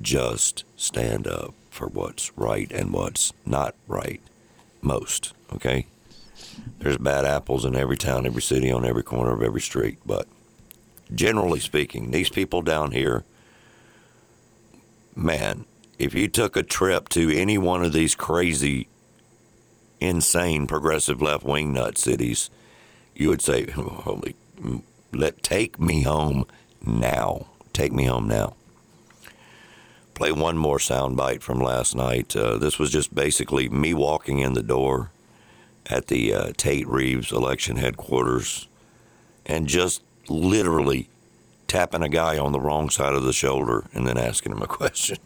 just 0.00 0.62
stand 0.76 1.26
up 1.26 1.54
for 1.70 1.88
what's 1.88 2.30
right 2.38 2.70
and 2.70 2.92
what's 2.92 3.32
not 3.44 3.74
right. 3.88 4.20
Most, 4.84 5.32
okay? 5.54 5.86
there's 6.78 6.98
bad 6.98 7.24
apples 7.24 7.64
in 7.64 7.74
every 7.74 7.96
town, 7.96 8.26
every 8.26 8.42
city, 8.42 8.70
on 8.70 8.84
every 8.84 9.02
corner 9.02 9.32
of 9.32 9.42
every 9.42 9.60
street. 9.60 9.98
But 10.04 10.26
generally 11.14 11.60
speaking, 11.60 12.10
these 12.10 12.28
people 12.28 12.62
down 12.62 12.92
here, 12.92 13.24
man, 15.16 15.64
if 15.98 16.14
you 16.14 16.28
took 16.28 16.56
a 16.56 16.62
trip 16.62 17.08
to 17.10 17.34
any 17.34 17.58
one 17.58 17.84
of 17.84 17.92
these 17.92 18.14
crazy, 18.14 18.88
insane, 20.00 20.66
progressive 20.66 21.22
left 21.22 21.44
wing 21.44 21.72
nut 21.72 21.96
cities, 21.98 22.50
you 23.14 23.28
would 23.28 23.42
say, 23.42 23.70
"Holy, 23.70 24.34
let 25.12 25.42
take 25.42 25.80
me 25.80 26.02
home 26.02 26.44
now. 26.84 27.46
Take 27.72 27.92
me 27.92 28.04
home 28.04 28.28
now." 28.28 28.54
Play 30.14 30.30
one 30.30 30.56
more 30.56 30.78
soundbite 30.78 31.42
from 31.42 31.58
last 31.58 31.96
night. 31.96 32.36
Uh, 32.36 32.56
this 32.56 32.78
was 32.78 32.90
just 32.90 33.14
basically 33.14 33.68
me 33.68 33.94
walking 33.94 34.38
in 34.38 34.54
the 34.54 34.62
door 34.62 35.10
at 35.86 36.06
the 36.06 36.32
uh, 36.32 36.52
Tate 36.56 36.86
Reeves 36.86 37.32
election 37.32 37.76
headquarters 37.76 38.68
and 39.44 39.66
just 39.66 40.02
literally 40.28 41.08
tapping 41.66 42.02
a 42.02 42.08
guy 42.08 42.38
on 42.38 42.52
the 42.52 42.60
wrong 42.60 42.90
side 42.90 43.14
of 43.14 43.24
the 43.24 43.32
shoulder 43.32 43.84
and 43.92 44.06
then 44.06 44.16
asking 44.16 44.52
him 44.52 44.62
a 44.62 44.66
question. 44.68 45.18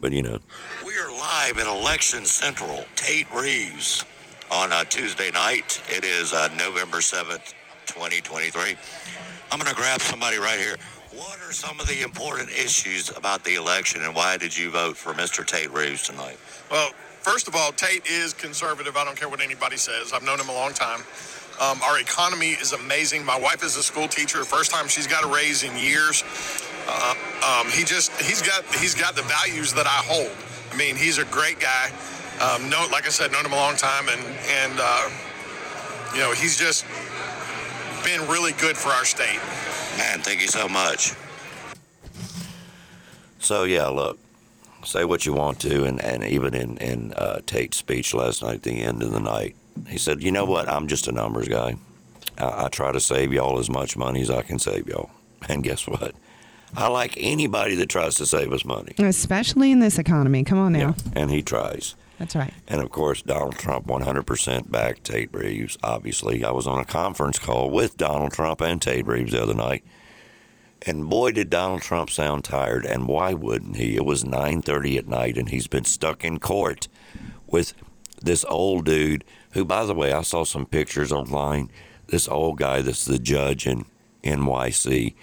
But 0.00 0.12
you 0.12 0.22
know, 0.22 0.38
we 0.84 0.94
are 0.94 1.10
live 1.12 1.58
at 1.58 1.66
Election 1.66 2.24
Central, 2.24 2.84
Tate 2.96 3.32
Reeves, 3.32 4.04
on 4.50 4.72
a 4.72 4.84
Tuesday 4.84 5.30
night. 5.30 5.80
It 5.88 6.04
is 6.04 6.32
uh, 6.32 6.48
November 6.58 6.98
7th, 6.98 7.54
2023. 7.86 8.76
I'm 9.50 9.58
going 9.58 9.70
to 9.70 9.76
grab 9.76 10.00
somebody 10.00 10.38
right 10.38 10.58
here. 10.58 10.76
What 11.14 11.38
are 11.46 11.52
some 11.52 11.78
of 11.78 11.86
the 11.86 12.00
important 12.00 12.48
issues 12.48 13.14
about 13.14 13.44
the 13.44 13.56
election 13.56 14.02
and 14.02 14.14
why 14.14 14.38
did 14.38 14.56
you 14.56 14.70
vote 14.70 14.96
for 14.96 15.12
Mr. 15.12 15.46
Tate 15.46 15.70
Reeves 15.70 16.02
tonight? 16.02 16.38
Well, 16.70 16.88
first 17.20 17.48
of 17.48 17.54
all, 17.54 17.70
Tate 17.72 18.06
is 18.06 18.32
conservative. 18.32 18.96
I 18.96 19.04
don't 19.04 19.14
care 19.14 19.28
what 19.28 19.42
anybody 19.42 19.76
says. 19.76 20.14
I've 20.14 20.22
known 20.22 20.40
him 20.40 20.48
a 20.48 20.54
long 20.54 20.72
time. 20.72 21.00
Um, 21.60 21.82
our 21.82 22.00
economy 22.00 22.52
is 22.52 22.72
amazing. 22.72 23.26
My 23.26 23.38
wife 23.38 23.62
is 23.62 23.76
a 23.76 23.82
school 23.82 24.08
teacher. 24.08 24.42
First 24.44 24.70
time 24.70 24.88
she's 24.88 25.06
got 25.06 25.22
a 25.22 25.26
raise 25.26 25.64
in 25.64 25.76
years. 25.76 26.24
Uh, 26.88 27.14
um, 27.44 27.70
he 27.70 27.84
just 27.84 28.10
he's 28.22 28.40
got 28.40 28.64
he's 28.76 28.94
got 28.94 29.14
the 29.14 29.22
values 29.22 29.74
that 29.74 29.86
I 29.86 30.00
hold. 30.08 30.32
I 30.72 30.76
mean, 30.78 30.96
he's 30.96 31.18
a 31.18 31.26
great 31.26 31.60
guy. 31.60 31.90
Um, 32.40 32.70
no, 32.70 32.86
like 32.90 33.04
I 33.04 33.10
said, 33.10 33.32
known 33.32 33.44
him 33.44 33.52
a 33.52 33.56
long 33.56 33.76
time, 33.76 34.08
and 34.08 34.22
and 34.64 34.80
uh, 34.80 35.10
you 36.14 36.20
know 36.20 36.32
he's 36.32 36.56
just 36.58 36.86
been 38.02 38.26
really 38.28 38.52
good 38.52 38.78
for 38.78 38.88
our 38.88 39.04
state. 39.04 39.40
Man, 39.98 40.20
thank 40.20 40.40
you 40.40 40.48
so 40.48 40.68
much. 40.68 41.12
So 43.38 43.64
yeah, 43.64 43.86
look, 43.88 44.18
say 44.84 45.04
what 45.04 45.26
you 45.26 45.32
want 45.32 45.60
to, 45.60 45.84
and, 45.84 46.00
and 46.00 46.24
even 46.24 46.54
in 46.54 46.76
in 46.78 47.12
uh, 47.14 47.40
Tate's 47.46 47.76
speech 47.76 48.14
last 48.14 48.42
night, 48.42 48.54
at 48.56 48.62
the 48.62 48.82
end 48.82 49.02
of 49.02 49.10
the 49.12 49.20
night, 49.20 49.56
he 49.88 49.98
said, 49.98 50.22
"You 50.22 50.30
know 50.32 50.44
what? 50.44 50.68
I'm 50.68 50.86
just 50.86 51.08
a 51.08 51.12
numbers 51.12 51.48
guy. 51.48 51.76
I, 52.38 52.64
I 52.64 52.68
try 52.68 52.92
to 52.92 53.00
save 53.00 53.32
y'all 53.32 53.58
as 53.58 53.68
much 53.68 53.96
money 53.96 54.22
as 54.22 54.30
I 54.30 54.42
can 54.42 54.58
save 54.58 54.88
y'all. 54.88 55.10
And 55.48 55.64
guess 55.64 55.88
what? 55.88 56.14
I 56.76 56.86
like 56.86 57.14
anybody 57.16 57.74
that 57.74 57.88
tries 57.88 58.14
to 58.14 58.26
save 58.26 58.52
us 58.52 58.64
money, 58.64 58.94
Especially 58.98 59.72
in 59.72 59.80
this 59.80 59.98
economy. 59.98 60.44
Come 60.44 60.58
on 60.58 60.72
now. 60.72 60.94
and 61.14 61.30
he 61.30 61.42
tries." 61.42 61.96
That's 62.22 62.36
right. 62.36 62.54
And 62.68 62.80
of 62.80 62.88
course, 62.92 63.20
Donald 63.20 63.56
Trump 63.56 63.88
100% 63.88 64.70
backed 64.70 65.02
Tate 65.02 65.34
Reeves. 65.34 65.76
Obviously, 65.82 66.44
I 66.44 66.52
was 66.52 66.68
on 66.68 66.78
a 66.78 66.84
conference 66.84 67.36
call 67.36 67.68
with 67.68 67.96
Donald 67.96 68.30
Trump 68.30 68.60
and 68.60 68.80
Tate 68.80 69.08
Reeves 69.08 69.32
the 69.32 69.42
other 69.42 69.54
night. 69.54 69.82
And 70.86 71.10
boy, 71.10 71.32
did 71.32 71.50
Donald 71.50 71.82
Trump 71.82 72.10
sound 72.10 72.44
tired. 72.44 72.86
And 72.86 73.08
why 73.08 73.34
wouldn't 73.34 73.74
he? 73.74 73.96
It 73.96 74.04
was 74.04 74.22
9:30 74.22 74.98
at 74.98 75.08
night, 75.08 75.36
and 75.36 75.48
he's 75.48 75.66
been 75.66 75.84
stuck 75.84 76.24
in 76.24 76.38
court 76.38 76.86
with 77.48 77.74
this 78.22 78.44
old 78.48 78.84
dude. 78.84 79.24
Who, 79.54 79.64
by 79.64 79.84
the 79.84 79.92
way, 79.92 80.12
I 80.12 80.22
saw 80.22 80.44
some 80.44 80.64
pictures 80.64 81.10
online. 81.10 81.72
This 82.06 82.28
old 82.28 82.56
guy 82.56 82.82
that's 82.82 83.04
the 83.04 83.18
judge 83.18 83.66
in 83.66 83.84
NYC. 84.22 85.16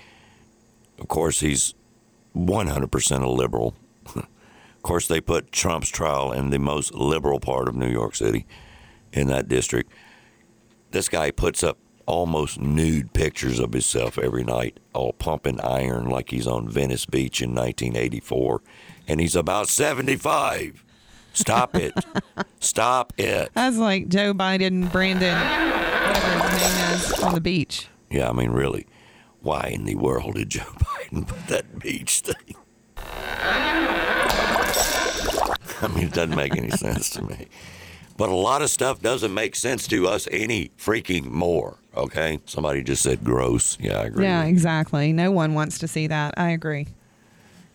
Of 0.99 1.07
course, 1.07 1.39
he's 1.39 1.75
100% 2.35 3.23
a 3.23 3.29
liberal. 3.29 3.73
Of 4.79 4.83
course, 4.83 5.09
they 5.09 5.19
put 5.19 5.51
Trump's 5.51 5.89
trial 5.89 6.31
in 6.31 6.51
the 6.51 6.57
most 6.57 6.93
liberal 6.93 7.41
part 7.41 7.67
of 7.67 7.75
New 7.75 7.89
York 7.89 8.15
City 8.15 8.45
in 9.11 9.27
that 9.27 9.49
district. 9.49 9.91
This 10.91 11.09
guy 11.09 11.31
puts 11.31 11.63
up 11.63 11.77
almost 12.05 12.61
nude 12.61 13.11
pictures 13.11 13.59
of 13.59 13.73
himself 13.73 14.17
every 14.17 14.45
night, 14.45 14.79
all 14.93 15.11
pumping 15.11 15.59
iron 15.59 16.05
like 16.09 16.29
he's 16.29 16.47
on 16.47 16.69
Venice 16.69 17.05
Beach 17.05 17.41
in 17.41 17.49
1984, 17.49 18.61
and 19.05 19.19
he's 19.19 19.35
about 19.35 19.67
75. 19.67 20.85
Stop 21.33 21.75
it. 21.75 21.93
Stop 22.61 23.11
it. 23.17 23.49
That's 23.53 23.75
like 23.75 24.07
Joe 24.07 24.33
Biden, 24.33 24.67
and 24.67 24.91
Brandon, 24.93 25.35
whatever 25.35 26.49
his 26.53 26.77
name 26.77 26.95
is, 26.95 27.19
on 27.21 27.33
the 27.33 27.41
beach. 27.41 27.89
Yeah, 28.09 28.29
I 28.29 28.31
mean, 28.31 28.51
really, 28.51 28.87
why 29.41 29.71
in 29.73 29.83
the 29.83 29.95
world 29.95 30.35
did 30.35 30.51
Joe 30.51 30.61
Biden 30.77 31.27
put 31.27 31.47
that 31.47 31.79
beach 31.79 32.21
thing? 32.21 32.55
I 35.81 35.87
mean, 35.87 36.05
it 36.05 36.13
doesn't 36.13 36.35
make 36.35 36.55
any 36.55 36.71
sense 36.71 37.09
to 37.11 37.23
me. 37.23 37.47
But 38.17 38.29
a 38.29 38.35
lot 38.35 38.61
of 38.61 38.69
stuff 38.69 39.01
doesn't 39.01 39.33
make 39.33 39.55
sense 39.55 39.87
to 39.87 40.07
us 40.07 40.27
any 40.29 40.71
freaking 40.77 41.25
more. 41.25 41.77
Okay? 41.95 42.39
Somebody 42.45 42.83
just 42.83 43.01
said 43.01 43.23
gross. 43.23 43.77
Yeah, 43.79 43.99
I 43.99 44.05
agree. 44.05 44.25
Yeah, 44.25 44.43
exactly. 44.43 45.13
No 45.13 45.31
one 45.31 45.53
wants 45.53 45.79
to 45.79 45.87
see 45.87 46.07
that. 46.07 46.33
I 46.37 46.49
agree. 46.49 46.87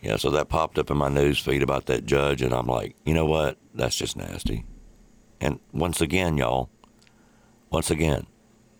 Yeah, 0.01 0.17
so 0.17 0.29
that 0.29 0.49
popped 0.49 0.77
up 0.77 0.91
in 0.91 0.97
my 0.97 1.09
news 1.09 1.39
feed 1.39 1.63
about 1.63 1.87
that 1.87 2.05
judge, 2.05 2.43
and 2.43 2.53
I'm 2.53 2.67
like, 2.67 2.95
you 3.05 3.13
know 3.15 3.25
what? 3.25 3.57
That's 3.73 3.95
just 3.95 4.15
nasty. 4.15 4.65
And 5.41 5.59
once 5.73 5.99
again, 5.99 6.37
y'all, 6.37 6.69
once 7.71 7.89
again, 7.89 8.27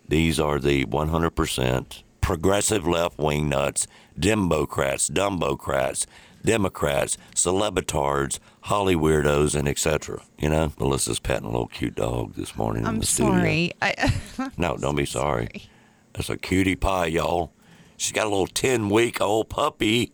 these 0.08 0.38
are 0.38 0.60
the 0.60 0.84
100% 0.86 2.02
progressive 2.20 2.86
left 2.86 3.18
wing 3.18 3.48
nuts, 3.48 3.88
Democrats, 4.16 5.10
Dumbocrats, 5.10 6.06
Democrats, 6.44 7.18
celebritards, 7.34 8.38
Holly 8.66 8.96
weirdos, 8.96 9.54
and 9.54 9.68
etc. 9.68 10.22
You 10.38 10.48
know, 10.50 10.72
Melissa's 10.80 11.20
petting 11.20 11.46
a 11.46 11.50
little 11.52 11.68
cute 11.68 11.94
dog 11.94 12.34
this 12.34 12.56
morning 12.56 12.82
in 12.82 12.88
I'm 12.88 12.98
the 12.98 13.06
studio. 13.06 13.32
sorry. 13.32 13.72
I, 13.80 14.12
No, 14.58 14.76
don't 14.76 14.96
be 14.96 15.06
sorry. 15.06 15.68
That's 16.14 16.28
a 16.30 16.36
cutie 16.36 16.74
pie, 16.74 17.06
y'all. 17.06 17.52
She's 17.96 18.10
got 18.10 18.26
a 18.26 18.28
little 18.28 18.48
10 18.48 18.90
week 18.90 19.20
old 19.20 19.48
puppy 19.48 20.12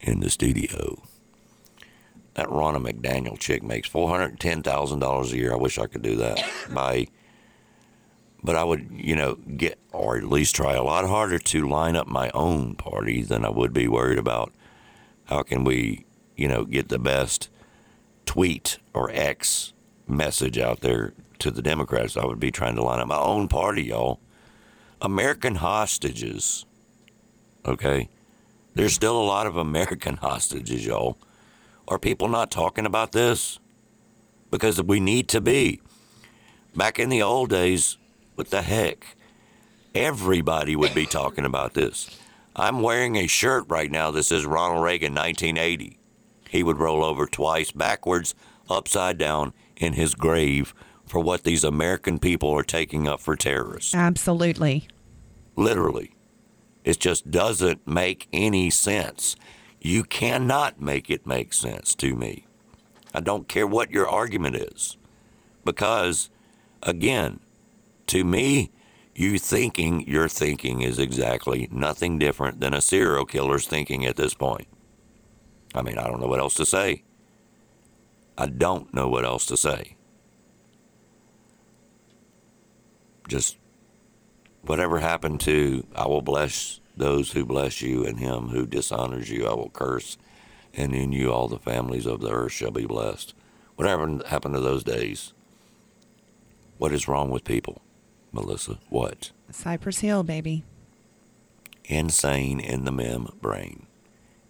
in 0.00 0.20
the 0.20 0.30
studio. 0.30 1.02
That 2.32 2.46
Ronna 2.46 2.82
McDaniel 2.82 3.38
chick 3.38 3.62
makes 3.62 3.86
$410,000 3.90 5.32
a 5.32 5.36
year. 5.36 5.52
I 5.52 5.56
wish 5.56 5.78
I 5.78 5.86
could 5.86 6.00
do 6.00 6.16
that. 6.16 6.42
By, 6.72 7.08
but 8.42 8.56
I 8.56 8.64
would, 8.64 8.88
you 8.92 9.14
know, 9.14 9.34
get, 9.34 9.78
or 9.92 10.16
at 10.16 10.24
least 10.24 10.56
try 10.56 10.72
a 10.72 10.82
lot 10.82 11.06
harder 11.06 11.38
to 11.38 11.68
line 11.68 11.96
up 11.96 12.06
my 12.06 12.30
own 12.30 12.76
party 12.76 13.20
than 13.22 13.44
I 13.44 13.50
would 13.50 13.74
be 13.74 13.88
worried 13.88 14.18
about 14.18 14.54
how 15.26 15.42
can 15.42 15.64
we, 15.64 16.06
you 16.34 16.48
know, 16.48 16.64
get 16.64 16.88
the 16.88 16.98
best 16.98 17.50
tweet 18.26 18.78
or 18.92 19.10
X 19.12 19.72
message 20.06 20.58
out 20.58 20.80
there 20.80 21.12
to 21.38 21.50
the 21.50 21.62
Democrats. 21.62 22.16
I 22.16 22.24
would 22.24 22.40
be 22.40 22.50
trying 22.50 22.76
to 22.76 22.82
line 22.82 23.00
up 23.00 23.08
my 23.08 23.18
own 23.18 23.48
party, 23.48 23.84
y'all. 23.84 24.20
American 25.00 25.56
hostages. 25.56 26.64
Okay? 27.66 28.08
There's 28.74 28.94
still 28.94 29.20
a 29.20 29.22
lot 29.22 29.46
of 29.46 29.56
American 29.56 30.16
hostages, 30.22 30.86
y'all. 30.86 31.18
Are 31.86 31.98
people 31.98 32.28
not 32.28 32.50
talking 32.50 32.86
about 32.86 33.12
this? 33.12 33.58
Because 34.50 34.82
we 34.82 35.00
need 35.00 35.28
to 35.28 35.40
be. 35.40 35.80
Back 36.74 36.98
in 36.98 37.08
the 37.08 37.22
old 37.22 37.50
days, 37.50 37.98
what 38.34 38.50
the 38.50 38.62
heck? 38.62 39.16
Everybody 39.94 40.74
would 40.74 40.94
be 40.94 41.06
talking 41.06 41.44
about 41.44 41.74
this. 41.74 42.10
I'm 42.56 42.80
wearing 42.80 43.16
a 43.16 43.26
shirt 43.26 43.64
right 43.68 43.90
now 43.90 44.10
that 44.12 44.24
says 44.24 44.46
Ronald 44.46 44.82
Reagan 44.82 45.14
1980. 45.14 45.98
He 46.54 46.62
would 46.62 46.78
roll 46.78 47.02
over 47.02 47.26
twice 47.26 47.72
backwards, 47.72 48.32
upside 48.70 49.18
down 49.18 49.52
in 49.76 49.94
his 49.94 50.14
grave 50.14 50.72
for 51.04 51.18
what 51.18 51.42
these 51.42 51.64
American 51.64 52.20
people 52.20 52.50
are 52.50 52.62
taking 52.62 53.08
up 53.08 53.18
for 53.18 53.34
terrorists. 53.34 53.92
absolutely. 53.92 54.86
Literally. 55.56 56.14
It 56.84 57.00
just 57.00 57.28
doesn't 57.28 57.84
make 57.88 58.28
any 58.32 58.70
sense. 58.70 59.34
You 59.80 60.04
cannot 60.04 60.80
make 60.80 61.10
it 61.10 61.26
make 61.26 61.52
sense 61.52 61.92
to 61.96 62.14
me. 62.14 62.46
I 63.12 63.18
don't 63.18 63.48
care 63.48 63.66
what 63.66 63.90
your 63.90 64.08
argument 64.08 64.54
is. 64.54 64.96
Because, 65.64 66.30
again, 66.84 67.40
to 68.06 68.22
me, 68.22 68.70
you 69.12 69.40
thinking 69.40 70.06
your 70.06 70.28
thinking 70.28 70.82
is 70.82 71.00
exactly 71.00 71.66
nothing 71.72 72.16
different 72.16 72.60
than 72.60 72.74
a 72.74 72.80
serial 72.80 73.24
killer's 73.24 73.66
thinking 73.66 74.06
at 74.06 74.14
this 74.14 74.34
point. 74.34 74.68
I 75.74 75.82
mean, 75.82 75.98
I 75.98 76.06
don't 76.06 76.20
know 76.20 76.28
what 76.28 76.40
else 76.40 76.54
to 76.54 76.66
say. 76.66 77.02
I 78.38 78.46
don't 78.46 78.92
know 78.94 79.08
what 79.08 79.24
else 79.24 79.46
to 79.46 79.56
say. 79.56 79.96
Just 83.28 83.56
whatever 84.62 85.00
happened 85.00 85.40
to 85.42 85.86
I 85.94 86.06
will 86.06 86.22
bless 86.22 86.80
those 86.96 87.32
who 87.32 87.44
bless 87.44 87.82
you, 87.82 88.06
and 88.06 88.20
him 88.20 88.48
who 88.48 88.66
dishonors 88.66 89.28
you 89.28 89.46
I 89.46 89.54
will 89.54 89.70
curse, 89.70 90.16
and 90.72 90.94
in 90.94 91.12
you 91.12 91.32
all 91.32 91.48
the 91.48 91.58
families 91.58 92.06
of 92.06 92.20
the 92.20 92.30
earth 92.30 92.52
shall 92.52 92.70
be 92.70 92.86
blessed. 92.86 93.34
Whatever 93.76 94.20
happened 94.26 94.54
to 94.54 94.60
those 94.60 94.84
days? 94.84 95.32
What 96.78 96.92
is 96.92 97.08
wrong 97.08 97.30
with 97.30 97.44
people, 97.44 97.82
Melissa? 98.32 98.78
What? 98.88 99.30
Cypress 99.50 100.00
Hill, 100.00 100.22
baby. 100.22 100.64
Insane 101.84 102.60
in 102.60 102.84
the 102.84 102.92
membrane. 102.92 103.83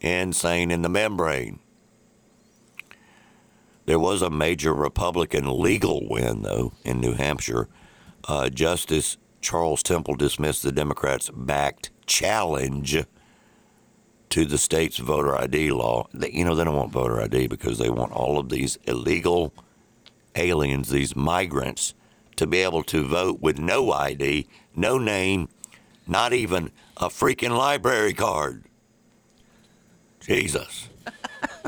Insane 0.05 0.71
in 0.71 0.83
the 0.83 0.91
membrane. 0.91 1.61
There 3.87 3.99
was 3.99 4.21
a 4.21 4.29
major 4.29 4.75
Republican 4.75 5.59
legal 5.59 6.07
win, 6.07 6.43
though, 6.43 6.75
in 6.85 7.01
New 7.01 7.15
Hampshire. 7.15 7.71
Uh, 8.29 8.51
Justice 8.51 9.17
Charles 9.41 9.83
Temple 9.83 10.15
dismissed 10.15 10.63
the 10.63 10.73
Democrats' 10.73 11.31
backed 11.35 11.91
challenge 12.05 12.99
to 14.29 14.45
the 14.45 14.59
state's 14.59 14.99
voter 14.99 15.41
ID 15.41 15.73
law. 15.73 16.07
They, 16.13 16.33
you 16.33 16.45
know, 16.45 16.55
they 16.55 16.65
don't 16.65 16.77
want 16.77 16.93
voter 16.93 17.23
ID 17.23 17.47
because 17.47 17.79
they 17.79 17.89
want 17.89 18.13
all 18.13 18.39
of 18.39 18.51
these 18.51 18.79
illegal 18.87 19.55
aliens, 20.37 20.91
these 20.91 21.17
migrants, 21.17 21.95
to 22.37 22.47
be 22.47 22.59
able 22.59 22.83
to 22.83 23.05
vote 23.05 23.41
with 23.41 23.59
no 23.59 23.91
ID, 23.91 24.49
no 24.77 24.99
name, 24.99 25.49
not 26.07 26.35
even 26.35 26.73
a 26.99 27.09
freaking 27.09 27.57
library 27.57 28.13
card. 28.13 28.65
Jesus. 30.25 30.89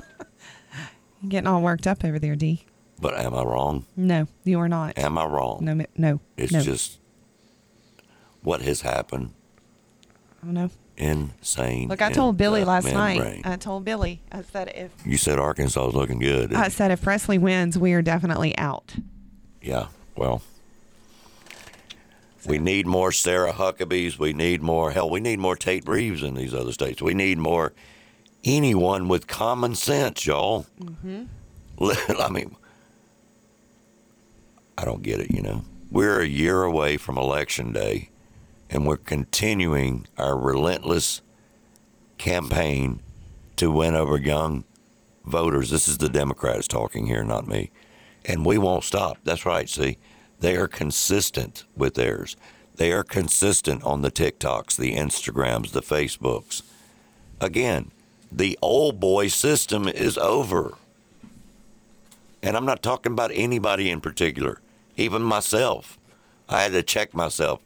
You're 1.22 1.30
getting 1.30 1.46
all 1.46 1.62
worked 1.62 1.86
up 1.86 2.04
over 2.04 2.18
there, 2.18 2.36
D. 2.36 2.64
But 3.00 3.18
am 3.18 3.34
I 3.34 3.42
wrong? 3.42 3.84
No, 3.96 4.26
you 4.44 4.58
are 4.60 4.68
not. 4.68 4.96
Am 4.98 5.18
I 5.18 5.26
wrong? 5.26 5.58
No, 5.62 5.84
no. 5.96 6.20
It's 6.36 6.52
no. 6.52 6.62
just 6.62 6.98
what 8.42 8.62
has 8.62 8.80
happened. 8.80 9.34
I 10.42 10.46
don't 10.46 10.54
know. 10.54 10.70
Insane. 10.96 11.88
Look, 11.88 12.00
I 12.00 12.10
told 12.10 12.38
Billy 12.38 12.64
last 12.64 12.86
night. 12.86 13.42
I 13.44 13.56
told 13.56 13.84
Billy. 13.84 14.22
I 14.32 14.42
said 14.42 14.72
if 14.74 14.92
You 15.04 15.18
said 15.18 15.38
Arkansas 15.38 15.88
is 15.88 15.94
looking 15.94 16.18
good. 16.18 16.54
I 16.54 16.68
said 16.68 16.90
if 16.90 17.02
Presley 17.02 17.36
wins, 17.36 17.78
we 17.78 17.92
are 17.92 18.00
definitely 18.00 18.56
out. 18.56 18.94
Yeah, 19.60 19.88
well, 20.16 20.42
we 22.46 22.58
need 22.58 22.86
more 22.86 23.12
Sarah 23.12 23.52
Huckabees. 23.52 24.18
We 24.18 24.32
need 24.32 24.62
more, 24.62 24.92
hell, 24.92 25.10
we 25.10 25.20
need 25.20 25.38
more 25.38 25.56
Tate 25.56 25.86
Reeves 25.86 26.22
in 26.22 26.34
these 26.34 26.54
other 26.54 26.72
states. 26.72 27.02
We 27.02 27.12
need 27.12 27.38
more 27.38 27.72
anyone 28.46 29.08
with 29.08 29.26
common 29.26 29.74
sense, 29.74 30.24
y'all. 30.24 30.66
Mm-hmm. 30.80 31.24
I 32.20 32.30
mean, 32.30 32.56
I 34.78 34.84
don't 34.84 35.02
get 35.02 35.20
it, 35.20 35.30
you 35.30 35.42
know. 35.42 35.64
We're 35.90 36.20
a 36.20 36.26
year 36.26 36.62
away 36.62 36.96
from 36.96 37.18
Election 37.18 37.72
Day, 37.72 38.10
and 38.70 38.86
we're 38.86 38.96
continuing 38.96 40.06
our 40.16 40.38
relentless 40.38 41.20
campaign 42.18 43.00
to 43.56 43.70
win 43.70 43.94
over 43.94 44.16
young 44.16 44.64
voters. 45.24 45.70
This 45.70 45.88
is 45.88 45.98
the 45.98 46.08
Democrats 46.08 46.68
talking 46.68 47.06
here, 47.06 47.24
not 47.24 47.46
me. 47.46 47.70
And 48.24 48.44
we 48.44 48.58
won't 48.58 48.84
stop. 48.84 49.18
That's 49.24 49.46
right, 49.46 49.68
see. 49.68 49.98
They 50.40 50.56
are 50.56 50.68
consistent 50.68 51.64
with 51.76 51.94
theirs. 51.94 52.36
They 52.76 52.92
are 52.92 53.04
consistent 53.04 53.82
on 53.84 54.02
the 54.02 54.10
TikToks, 54.10 54.76
the 54.76 54.94
Instagrams, 54.94 55.70
the 55.70 55.80
Facebooks. 55.80 56.62
Again, 57.40 57.90
the 58.30 58.58
old 58.62 59.00
boy 59.00 59.28
system 59.28 59.88
is 59.88 60.18
over. 60.18 60.74
And 62.42 62.56
I'm 62.56 62.66
not 62.66 62.82
talking 62.82 63.12
about 63.12 63.30
anybody 63.34 63.90
in 63.90 64.00
particular, 64.00 64.60
even 64.96 65.22
myself. 65.22 65.98
I 66.48 66.62
had 66.62 66.72
to 66.72 66.82
check 66.82 67.14
myself. 67.14 67.60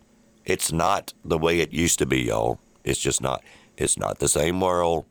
It's 0.45 0.73
not 0.73 1.13
the 1.25 1.39
way 1.39 1.61
it 1.61 1.73
used 1.73 1.99
to 1.99 2.07
be, 2.07 2.23
y'all. 2.23 2.59
It's 2.85 2.99
just 2.99 3.21
not. 3.21 3.43
It's 3.77 3.99
not 3.99 4.19
the 4.19 4.29
same 4.29 4.61
world. 4.61 5.05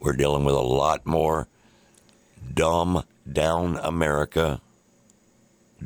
We're 0.00 0.12
dealing 0.12 0.44
with 0.44 0.54
a 0.54 0.60
lot 0.60 1.04
more 1.06 1.48
dumb 2.54 3.04
down 3.30 3.78
America. 3.82 4.60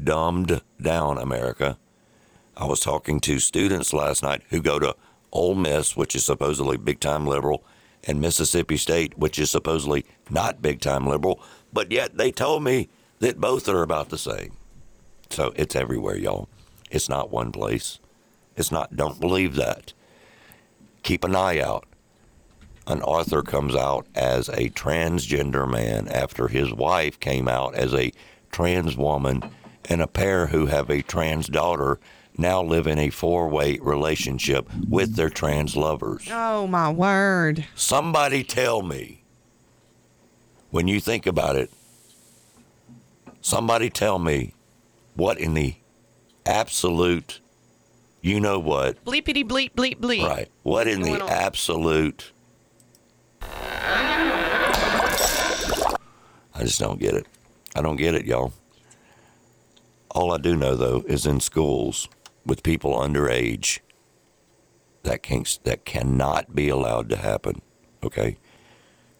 Dumbed 0.02 0.60
down 0.80 1.18
America. 1.18 1.78
I 2.56 2.64
was 2.66 2.80
talking 2.80 3.20
to 3.20 3.38
students 3.38 3.92
last 3.92 4.22
night 4.22 4.42
who 4.50 4.60
go 4.60 4.78
to 4.78 4.94
Ole 5.32 5.54
Miss, 5.54 5.96
which 5.96 6.14
is 6.14 6.24
supposedly 6.24 6.76
big 6.76 7.00
time 7.00 7.26
liberal, 7.26 7.64
and 8.04 8.20
Mississippi 8.20 8.76
State, 8.76 9.18
which 9.18 9.38
is 9.38 9.50
supposedly 9.50 10.04
not 10.30 10.62
big 10.62 10.80
time 10.80 11.06
liberal, 11.06 11.40
but 11.72 11.90
yet 11.90 12.16
they 12.16 12.30
told 12.30 12.62
me 12.62 12.88
that 13.18 13.40
both 13.40 13.68
are 13.68 13.82
about 13.82 14.08
the 14.10 14.18
same. 14.18 14.52
So 15.30 15.52
it's 15.56 15.74
everywhere, 15.74 16.16
y'all. 16.16 16.48
It's 16.90 17.08
not 17.08 17.30
one 17.30 17.52
place. 17.52 17.98
It's 18.56 18.70
not, 18.70 18.96
don't 18.96 19.20
believe 19.20 19.56
that. 19.56 19.92
Keep 21.02 21.24
an 21.24 21.36
eye 21.36 21.60
out. 21.60 21.84
An 22.86 23.02
author 23.02 23.42
comes 23.42 23.74
out 23.74 24.06
as 24.14 24.48
a 24.48 24.70
transgender 24.70 25.68
man 25.68 26.08
after 26.08 26.48
his 26.48 26.72
wife 26.72 27.18
came 27.18 27.48
out 27.48 27.74
as 27.74 27.92
a 27.92 28.12
trans 28.52 28.96
woman, 28.96 29.42
and 29.88 30.00
a 30.00 30.06
pair 30.06 30.46
who 30.46 30.66
have 30.66 30.88
a 30.88 31.02
trans 31.02 31.48
daughter 31.48 31.98
now 32.38 32.62
live 32.62 32.86
in 32.86 32.98
a 32.98 33.10
four 33.10 33.48
way 33.48 33.78
relationship 33.80 34.68
with 34.88 35.16
their 35.16 35.30
trans 35.30 35.76
lovers. 35.76 36.28
Oh 36.30 36.66
my 36.66 36.90
word! 36.90 37.66
Somebody 37.74 38.44
tell 38.44 38.82
me, 38.82 39.22
when 40.70 40.88
you 40.88 41.00
think 41.00 41.26
about 41.26 41.56
it, 41.56 41.70
somebody 43.40 43.90
tell 43.90 44.18
me 44.18 44.52
what 45.14 45.38
in 45.38 45.54
the 45.54 45.76
absolute, 46.44 47.40
you 48.20 48.40
know 48.40 48.58
what, 48.58 49.02
Bleepity 49.04 49.44
bleep 49.46 49.72
bleep 49.72 49.96
bleep. 49.98 50.26
right? 50.26 50.48
What 50.62 50.86
in 50.86 51.02
the 51.02 51.22
on? 51.22 51.28
absolute, 51.30 52.32
I 56.54 56.60
just 56.60 56.78
don't 56.80 56.98
get 57.00 57.14
it. 57.14 57.26
I 57.74 57.82
don't 57.82 57.96
get 57.96 58.14
it, 58.14 58.24
y'all. 58.24 58.52
All 60.10 60.32
I 60.32 60.38
do 60.38 60.56
know, 60.56 60.76
though, 60.76 61.04
is 61.06 61.26
in 61.26 61.40
schools 61.40 62.08
with 62.46 62.62
people 62.62 62.94
underage, 62.94 63.80
that 65.02 65.22
can't, 65.22 65.58
that 65.64 65.84
cannot 65.84 66.54
be 66.54 66.68
allowed 66.68 67.08
to 67.10 67.16
happen. 67.16 67.60
Okay, 68.02 68.38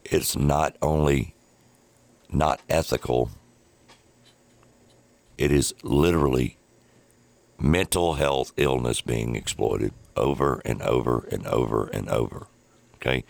it's 0.04 0.36
not 0.36 0.76
only 0.80 1.34
not 2.30 2.60
ethical. 2.68 3.30
It 5.36 5.52
is 5.52 5.74
literally 5.82 6.56
mental 7.58 8.14
health 8.14 8.52
illness 8.56 9.00
being 9.00 9.34
exploited 9.36 9.92
over 10.16 10.62
and 10.64 10.80
over 10.82 11.26
and 11.30 11.46
over 11.46 11.88
and 11.88 12.08
over. 12.08 12.46
Okay, 12.96 13.24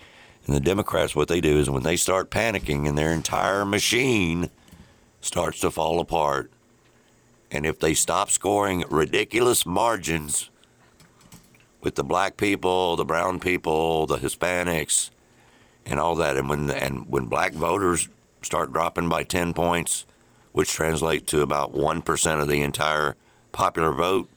and 0.47 0.55
the 0.55 0.61
Democrats, 0.61 1.17
what 1.17 1.29
they 1.29 1.41
do 1.41 1.59
is 1.59 1.69
when 1.69 1.83
they 1.83 1.97
start 1.97 2.31
panicking 2.31 2.89
and 2.89 2.97
their 2.97 3.13
entire 3.13 3.65
machine 3.65 4.51
starts 5.21 5.61
to 5.61 5.71
fall 5.71 5.99
apart, 6.01 6.53
and 7.51 7.65
if 7.65 7.79
they 7.79 7.95
stop 7.95 8.31
scoring 8.31 8.85
ridiculous 8.91 9.65
margins 9.65 10.51
with 11.81 11.95
the 11.95 12.05
black 12.05 12.37
people, 12.37 12.97
the 12.97 13.05
brown 13.05 13.39
people, 13.39 14.07
the 14.07 14.19
Hispanics, 14.19 15.11
and 15.85 16.01
all 16.01 16.17
that, 16.17 16.37
and 16.37 16.49
when 16.49 16.71
and 16.71 17.09
when 17.09 17.27
black 17.27 17.53
voters 17.53 18.09
start 18.43 18.73
dropping 18.73 19.09
by 19.09 19.23
ten 19.23 19.55
points, 19.55 20.05
which 20.53 20.73
translates 20.73 21.31
to 21.31 21.43
about 21.43 21.73
one 21.73 22.03
percent 22.03 22.41
of 22.41 22.49
the 22.49 22.63
entire 22.63 23.15
popular 23.53 23.93
vote, 23.93 24.29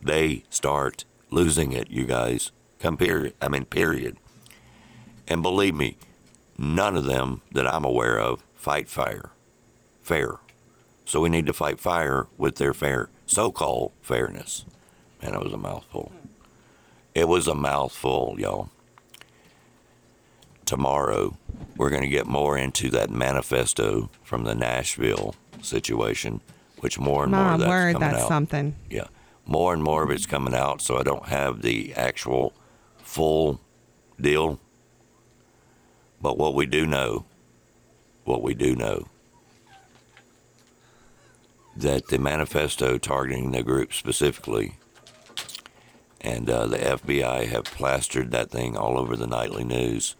they 0.00 0.44
start 0.48 1.04
losing 1.30 1.72
it. 1.72 1.90
You 1.90 2.04
guys, 2.04 2.52
come 2.78 2.96
period. 2.96 3.34
I 3.40 3.48
mean 3.48 3.64
period. 3.64 4.16
And 5.26 5.42
believe 5.42 5.74
me, 5.74 5.96
none 6.56 6.96
of 6.96 7.04
them 7.04 7.42
that 7.52 7.66
I'm 7.66 7.84
aware 7.84 8.18
of 8.18 8.44
fight 8.54 8.88
fire, 8.88 9.30
fair. 10.02 10.38
So 11.10 11.20
we 11.20 11.28
need 11.28 11.46
to 11.46 11.52
fight 11.52 11.80
fire 11.80 12.28
with 12.38 12.54
their 12.54 12.72
fair, 12.72 13.08
so-called 13.26 13.90
fairness. 14.00 14.64
Man, 15.20 15.34
it 15.34 15.42
was 15.42 15.52
a 15.52 15.56
mouthful. 15.56 16.12
It 17.16 17.26
was 17.26 17.48
a 17.48 17.54
mouthful, 17.56 18.36
y'all. 18.38 18.70
Tomorrow, 20.64 21.36
we're 21.76 21.90
going 21.90 22.04
to 22.04 22.08
get 22.08 22.28
more 22.28 22.56
into 22.56 22.90
that 22.90 23.10
manifesto 23.10 24.08
from 24.22 24.44
the 24.44 24.54
Nashville 24.54 25.34
situation, 25.60 26.42
which 26.78 26.96
more 26.96 27.24
and 27.24 27.32
more 27.32 27.42
My 27.42 27.54
of 27.54 27.58
that's 27.58 27.68
word, 27.68 27.92
coming 27.94 28.08
that's 28.08 28.22
out. 28.22 28.28
something. 28.28 28.76
Yeah, 28.88 29.08
more 29.46 29.74
and 29.74 29.82
more 29.82 30.04
of 30.04 30.12
it's 30.12 30.26
coming 30.26 30.54
out, 30.54 30.80
so 30.80 30.96
I 30.96 31.02
don't 31.02 31.26
have 31.26 31.62
the 31.62 31.92
actual 31.94 32.52
full 32.98 33.60
deal. 34.20 34.60
But 36.22 36.38
what 36.38 36.54
we 36.54 36.66
do 36.66 36.86
know, 36.86 37.24
what 38.22 38.44
we 38.44 38.54
do 38.54 38.76
know, 38.76 39.08
that 41.80 42.08
the 42.08 42.18
manifesto 42.18 42.98
targeting 42.98 43.50
the 43.50 43.62
group 43.62 43.92
specifically, 43.92 44.76
and 46.20 46.48
uh, 46.50 46.66
the 46.66 46.78
FBI 46.78 47.46
have 47.48 47.64
plastered 47.64 48.30
that 48.30 48.50
thing 48.50 48.76
all 48.76 48.98
over 48.98 49.16
the 49.16 49.26
nightly 49.26 49.64
news 49.64 50.14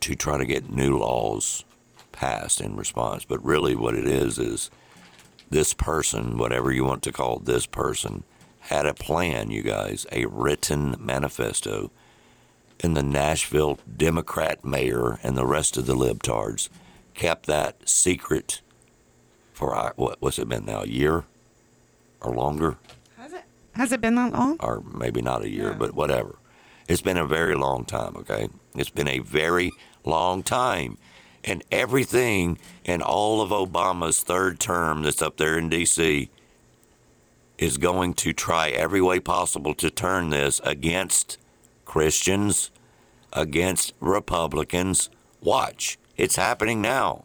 to 0.00 0.14
try 0.14 0.38
to 0.38 0.44
get 0.44 0.70
new 0.70 0.98
laws 0.98 1.64
passed 2.12 2.60
in 2.60 2.76
response. 2.76 3.24
But 3.24 3.44
really, 3.44 3.74
what 3.74 3.94
it 3.94 4.06
is 4.06 4.38
is 4.38 4.70
this 5.50 5.74
person, 5.74 6.38
whatever 6.38 6.72
you 6.72 6.84
want 6.84 7.02
to 7.04 7.12
call 7.12 7.38
this 7.38 7.66
person, 7.66 8.24
had 8.60 8.86
a 8.86 8.94
plan, 8.94 9.50
you 9.50 9.62
guys, 9.62 10.06
a 10.10 10.26
written 10.26 10.96
manifesto. 10.98 11.90
And 12.80 12.96
the 12.96 13.02
Nashville 13.02 13.78
Democrat 13.96 14.64
mayor 14.64 15.18
and 15.22 15.36
the 15.36 15.46
rest 15.46 15.76
of 15.76 15.86
the 15.86 15.94
libtards 15.94 16.68
kept 17.14 17.46
that 17.46 17.88
secret 17.88 18.60
for, 19.56 19.74
uh, 19.74 19.92
what, 19.96 20.20
what's 20.20 20.38
it 20.38 20.48
been 20.50 20.66
now, 20.66 20.82
a 20.82 20.86
year? 20.86 21.24
or 22.22 22.34
longer, 22.34 22.76
Has 23.18 23.32
it 23.32 23.44
has 23.74 23.92
it 23.92 24.00
been 24.00 24.14
that 24.16 24.32
long? 24.32 24.56
or 24.60 24.82
maybe 24.82 25.20
not 25.22 25.42
a 25.42 25.48
year, 25.50 25.72
but 25.72 25.94
whatever. 25.94 26.36
It's 26.88 27.02
been 27.02 27.18
a 27.18 27.26
very 27.26 27.54
long 27.54 27.84
time, 27.84 28.16
okay? 28.16 28.48
It's 28.74 28.90
been 28.90 29.08
a 29.08 29.18
very 29.20 29.70
long 30.04 30.42
time. 30.42 30.98
And 31.44 31.62
everything 31.70 32.58
in 32.84 33.02
all 33.02 33.40
of 33.42 33.50
Obama's 33.50 34.22
third 34.22 34.58
term 34.58 35.02
that's 35.02 35.22
up 35.22 35.36
there 35.36 35.58
in 35.58 35.68
D.C. 35.68 36.30
is 37.58 37.76
going 37.76 38.14
to 38.14 38.32
try 38.32 38.70
every 38.70 39.00
way 39.02 39.20
possible 39.20 39.74
to 39.74 39.90
turn 39.90 40.30
this 40.30 40.60
against 40.64 41.38
Christians, 41.84 42.70
against 43.32 43.92
Republicans. 44.00 45.10
Watch. 45.40 45.98
It's 46.16 46.36
happening 46.36 46.80
now. 46.80 47.24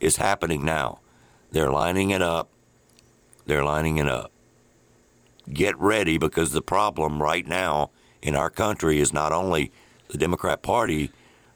It's 0.00 0.16
happening 0.16 0.64
now. 0.64 0.98
They're 1.52 1.70
lining 1.70 2.10
it 2.10 2.22
up. 2.22 2.48
They're 3.46 3.64
lining 3.64 3.98
it 3.98 4.08
up. 4.08 4.32
Get 5.52 5.78
ready 5.78 6.18
because 6.18 6.52
the 6.52 6.62
problem 6.62 7.22
right 7.22 7.46
now 7.46 7.90
in 8.22 8.34
our 8.34 8.50
country 8.50 9.00
is 9.00 9.12
not 9.12 9.32
only 9.32 9.70
the 10.08 10.18
Democrat 10.18 10.62
Party, 10.62 11.10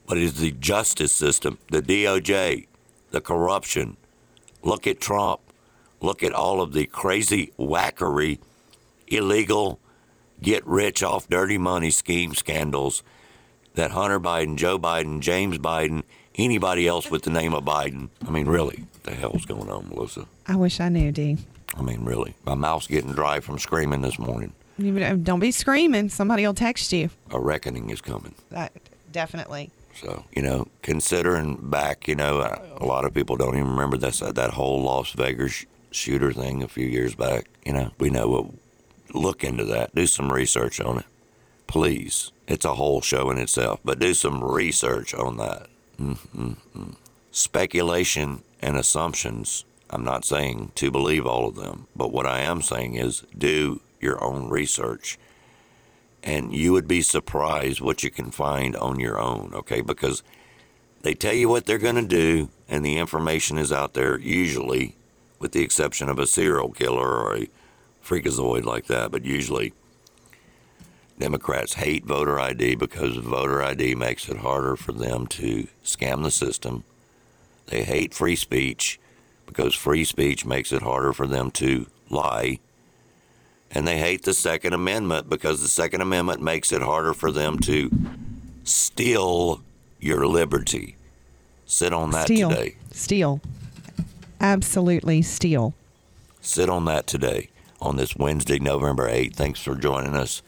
but 0.07 0.19
it 0.19 0.23
is 0.23 0.35
the 0.35 0.53
justice 0.53 1.13
system, 1.13 1.59
the 1.71 1.83
DOJ, 1.83 2.67
the 3.11 3.21
corruption. 3.21 3.97
Look 4.63 4.87
at 4.87 5.01
Trump. 5.01 5.41
Look 6.01 6.23
at 6.23 6.33
all 6.33 6.61
of 6.61 6.73
the 6.73 6.87
crazy 6.87 7.53
wackery, 7.59 8.39
illegal, 9.07 9.81
get 10.43 10.67
rich 10.67 11.03
off 11.03 11.29
dirty 11.29 11.57
money 11.57 11.91
scheme 11.91 12.35
scandals 12.35 13.03
that 13.75 13.93
Hunter 13.93 14.21
Biden, 14.21 14.57
Joe 14.57 14.79
Biden, 14.79 15.21
James 15.21 15.59
Biden, 15.59 16.03
anybody 16.37 16.87
else 16.87 17.11
with 17.11 17.23
the 17.23 17.31
name 17.31 17.55
of 17.55 17.65
Biden. 17.65 18.09
I 18.27 18.31
mean, 18.31 18.47
really, 18.47 18.85
what 18.93 19.03
the 19.05 19.15
hell's 19.15 19.45
going 19.45 19.71
on, 19.71 19.89
Melissa? 19.89 20.27
I 20.47 20.57
wish 20.57 20.81
I 20.81 20.89
knew, 20.89 21.13
D. 21.13 21.39
I 21.77 21.83
mean, 21.83 22.05
really. 22.05 22.35
My 22.45 22.55
mouth's 22.55 22.87
getting 22.87 23.13
dry 23.13 23.41
from 23.41 23.59
screaming 23.59 24.01
this 24.01 24.19
morning. 24.19 24.53
You 24.79 25.17
Don't 25.17 25.41
be 25.41 25.51
screaming. 25.51 26.09
Somebody 26.11 26.47
will 26.47 26.55
text 26.55 26.93
you. 26.93 27.11
A 27.31 27.41
reckoning 27.41 27.91
is 27.91 28.01
coming. 28.01 28.35
That 28.51 28.73
definitely. 29.13 29.71
So, 29.95 30.25
you 30.35 30.43
know, 30.43 30.69
considering 30.83 31.57
back, 31.57 32.07
you 32.07 32.15
know, 32.15 32.41
a 32.77 32.85
lot 32.85 33.07
of 33.07 33.15
people 33.15 33.37
don't 33.37 33.57
even 33.57 33.71
remember 33.71 33.97
that 33.97 34.35
that 34.35 34.51
whole 34.51 34.83
Las 34.83 35.13
Vegas 35.13 35.65
shooter 35.91 36.33
thing 36.33 36.63
a 36.63 36.69
few 36.69 36.87
years 36.87 37.15
back. 37.15 37.47
You 37.65 37.73
know, 37.73 37.91
we 37.99 38.11
know 38.11 38.29
what. 38.29 38.47
Look 39.15 39.45
into 39.45 39.65
that. 39.67 39.95
Do 39.95 40.07
some 40.07 40.31
research 40.31 40.81
on 40.81 40.99
it, 40.99 41.07
please. 41.67 42.33
It's 42.47 42.65
a 42.67 42.75
whole 42.75 43.01
show 43.01 43.31
in 43.31 43.39
itself, 43.39 43.81
but 43.83 43.99
do 43.99 44.13
some 44.13 44.45
research 44.45 45.15
on 45.15 45.39
that. 45.39 45.69
Mm-mm-mm. 46.01 46.97
Speculation 47.31 48.43
and 48.63 48.77
assumptions. 48.77 49.65
I'm 49.91 50.05
not 50.05 50.25
saying 50.25 50.73
to 50.77 50.91
believe 50.91 51.27
all 51.27 51.49
of 51.49 51.57
them, 51.57 51.87
but 51.95 52.13
what 52.13 52.27
I 52.27 52.41
am 52.41 52.63
saying 52.63 52.95
is 52.95 53.25
do 53.37 53.81
your 54.01 54.23
own 54.23 54.49
research 54.49 55.19
and 56.27 56.53
you 56.53 56.73
would 56.73 56.89
be 56.89 57.03
surprised 57.03 57.81
what 57.81 58.03
you 58.03 58.11
can 58.11 58.33
find 58.33 58.75
on 58.77 58.99
your 58.99 59.19
own, 59.19 59.53
okay? 59.55 59.81
Because 59.81 60.25
they 61.03 61.15
tell 61.15 61.33
you 61.33 61.49
what 61.49 61.67
they're 61.67 61.79
going 61.79 61.95
to 61.95 62.03
do, 62.03 62.49
and 62.69 62.85
the 62.85 62.99
information 62.99 63.59
is 63.59 63.71
out 63.71 63.95
there, 63.95 64.19
usually, 64.19 64.97
with 65.39 65.53
the 65.53 65.63
exception 65.63 66.09
of 66.09 66.19
a 66.19 66.27
serial 66.27 66.73
killer 66.73 67.09
or 67.09 67.37
a 67.37 67.49
freakazoid 68.05 68.65
like 68.65 68.87
that. 68.87 69.13
But 69.13 69.25
usually, 69.25 69.73
Democrats 71.19 71.75
hate 71.75 72.05
voter 72.05 72.39
ID 72.39 72.75
because 72.75 73.17
voter 73.17 73.63
ID 73.63 73.95
makes 73.95 74.29
it 74.29 74.39
harder 74.39 74.77
for 74.77 74.93
them 74.93 75.27
to 75.27 75.67
scam 75.85 76.23
the 76.23 76.31
system. 76.31 76.85
They 77.67 77.83
hate 77.83 78.15
free 78.15 78.37
speech 78.37 79.01
because 79.47 79.75
free 79.75 80.05
speech 80.05 80.45
makes 80.45 80.73
it 80.73 80.83
harder 80.83 81.13
for 81.13 81.27
them 81.27 81.51
to 81.53 81.87
lie 82.11 82.59
and 83.71 83.87
they 83.87 83.99
hate 83.99 84.23
the 84.23 84.35
Second 84.35 84.73
Amendment 84.73 85.29
because 85.29 85.61
the 85.61 85.69
Second 85.69 86.01
Amendment 86.01 86.41
makes 86.41 86.73
it 86.73 86.83
harder 86.83 87.13
for 87.13 87.33
them 87.33 87.59
to 87.61 87.91
steal 88.65 89.61
your 90.01 90.27
liberty. 90.27 90.97
Sit 91.67 91.93
on 91.93 92.11
that 92.13 92.25
steal. 92.25 92.51
today. 92.51 92.77
Steal. 92.93 93.41
Absolutely 94.41 95.23
steal. 95.23 95.75
Sit 96.41 96.69
on 96.69 96.85
that 96.85 97.07
today 97.07 97.51
on 97.81 97.97
this 97.97 98.17
Wednesday, 98.17 98.59
November 98.59 99.09
8th. 99.09 99.35
Thanks 99.35 99.61
for 99.61 99.75
joining 99.75 100.15
us. 100.15 100.43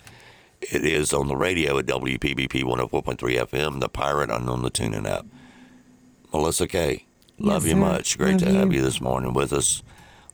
It 0.70 0.84
is 0.84 1.12
on 1.12 1.28
the 1.28 1.36
radio 1.36 1.78
at 1.78 1.86
WPBP 1.86 2.62
104.3 2.62 3.16
FM, 3.16 3.80
the 3.80 3.88
Pirate, 3.88 4.30
and 4.30 4.48
on 4.50 4.62
the 4.62 4.70
TuneIn 4.70 5.08
app. 5.08 5.26
Melissa 6.32 6.66
Kay, 6.68 7.06
love 7.38 7.64
Yes, 7.64 7.70
you 7.74 7.80
sir. 7.80 7.88
much. 7.88 8.18
Great 8.18 8.32
Love 8.32 8.40
to 8.40 8.52
have 8.52 8.72
you. 8.72 8.78
you 8.80 8.84
this 8.84 9.00
morning 9.00 9.32
with 9.32 9.52
us 9.52 9.82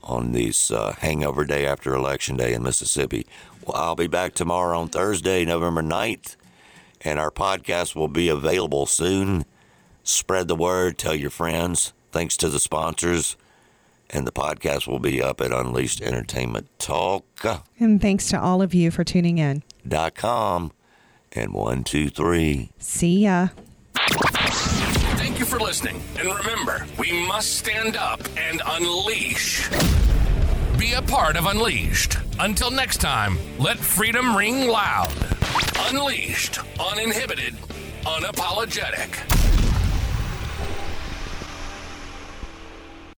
on 0.02 0.32
this 0.32 0.70
uh, 0.72 0.92
hangover 0.98 1.44
day 1.44 1.64
after 1.66 1.94
Election 1.94 2.36
Day 2.36 2.52
in 2.52 2.62
Mississippi. 2.64 3.26
Well, 3.64 3.76
I'll 3.76 3.94
be 3.94 4.08
back 4.08 4.34
tomorrow 4.34 4.78
on 4.80 4.88
Thursday, 4.88 5.44
November 5.44 5.82
9th, 5.82 6.34
and 7.02 7.18
our 7.20 7.30
podcast 7.30 7.94
will 7.94 8.08
be 8.08 8.28
available 8.28 8.86
soon. 8.86 9.44
Spread 10.02 10.48
the 10.48 10.56
word, 10.56 10.98
tell 10.98 11.14
your 11.14 11.30
friends. 11.30 11.92
Thanks 12.10 12.36
to 12.38 12.48
the 12.48 12.60
sponsors. 12.60 13.36
And 14.10 14.26
the 14.26 14.32
podcast 14.32 14.86
will 14.86 14.98
be 14.98 15.22
up 15.22 15.40
at 15.40 15.50
Unleashed 15.50 16.02
Entertainment 16.02 16.68
Talk. 16.78 17.24
And 17.80 18.00
thanks 18.02 18.28
to 18.28 18.40
all 18.40 18.60
of 18.62 18.74
you 18.74 18.90
for 18.90 19.02
tuning 19.02 19.38
in. 19.38 19.62
Dot 19.86 20.14
com 20.14 20.72
and 21.32 21.52
one 21.52 21.84
two 21.84 22.08
three 22.08 22.70
See 22.78 23.20
ya. 23.20 23.48
Thank 25.16 25.38
you 25.38 25.44
for 25.44 25.58
listening. 25.58 26.02
And 26.18 26.28
remember, 26.34 26.86
we 26.98 27.26
must 27.26 27.58
stand 27.58 27.96
up 27.96 28.20
and 28.36 28.62
unleash. 28.66 29.68
Be 30.78 30.92
a 30.92 31.02
part 31.02 31.36
of 31.36 31.46
Unleashed. 31.46 32.18
Until 32.40 32.70
next 32.70 32.98
time, 32.98 33.38
let 33.58 33.78
freedom 33.78 34.36
ring 34.36 34.68
loud. 34.68 35.14
Unleashed, 35.88 36.58
uninhibited, 36.80 37.54
unapologetic. 38.04 39.14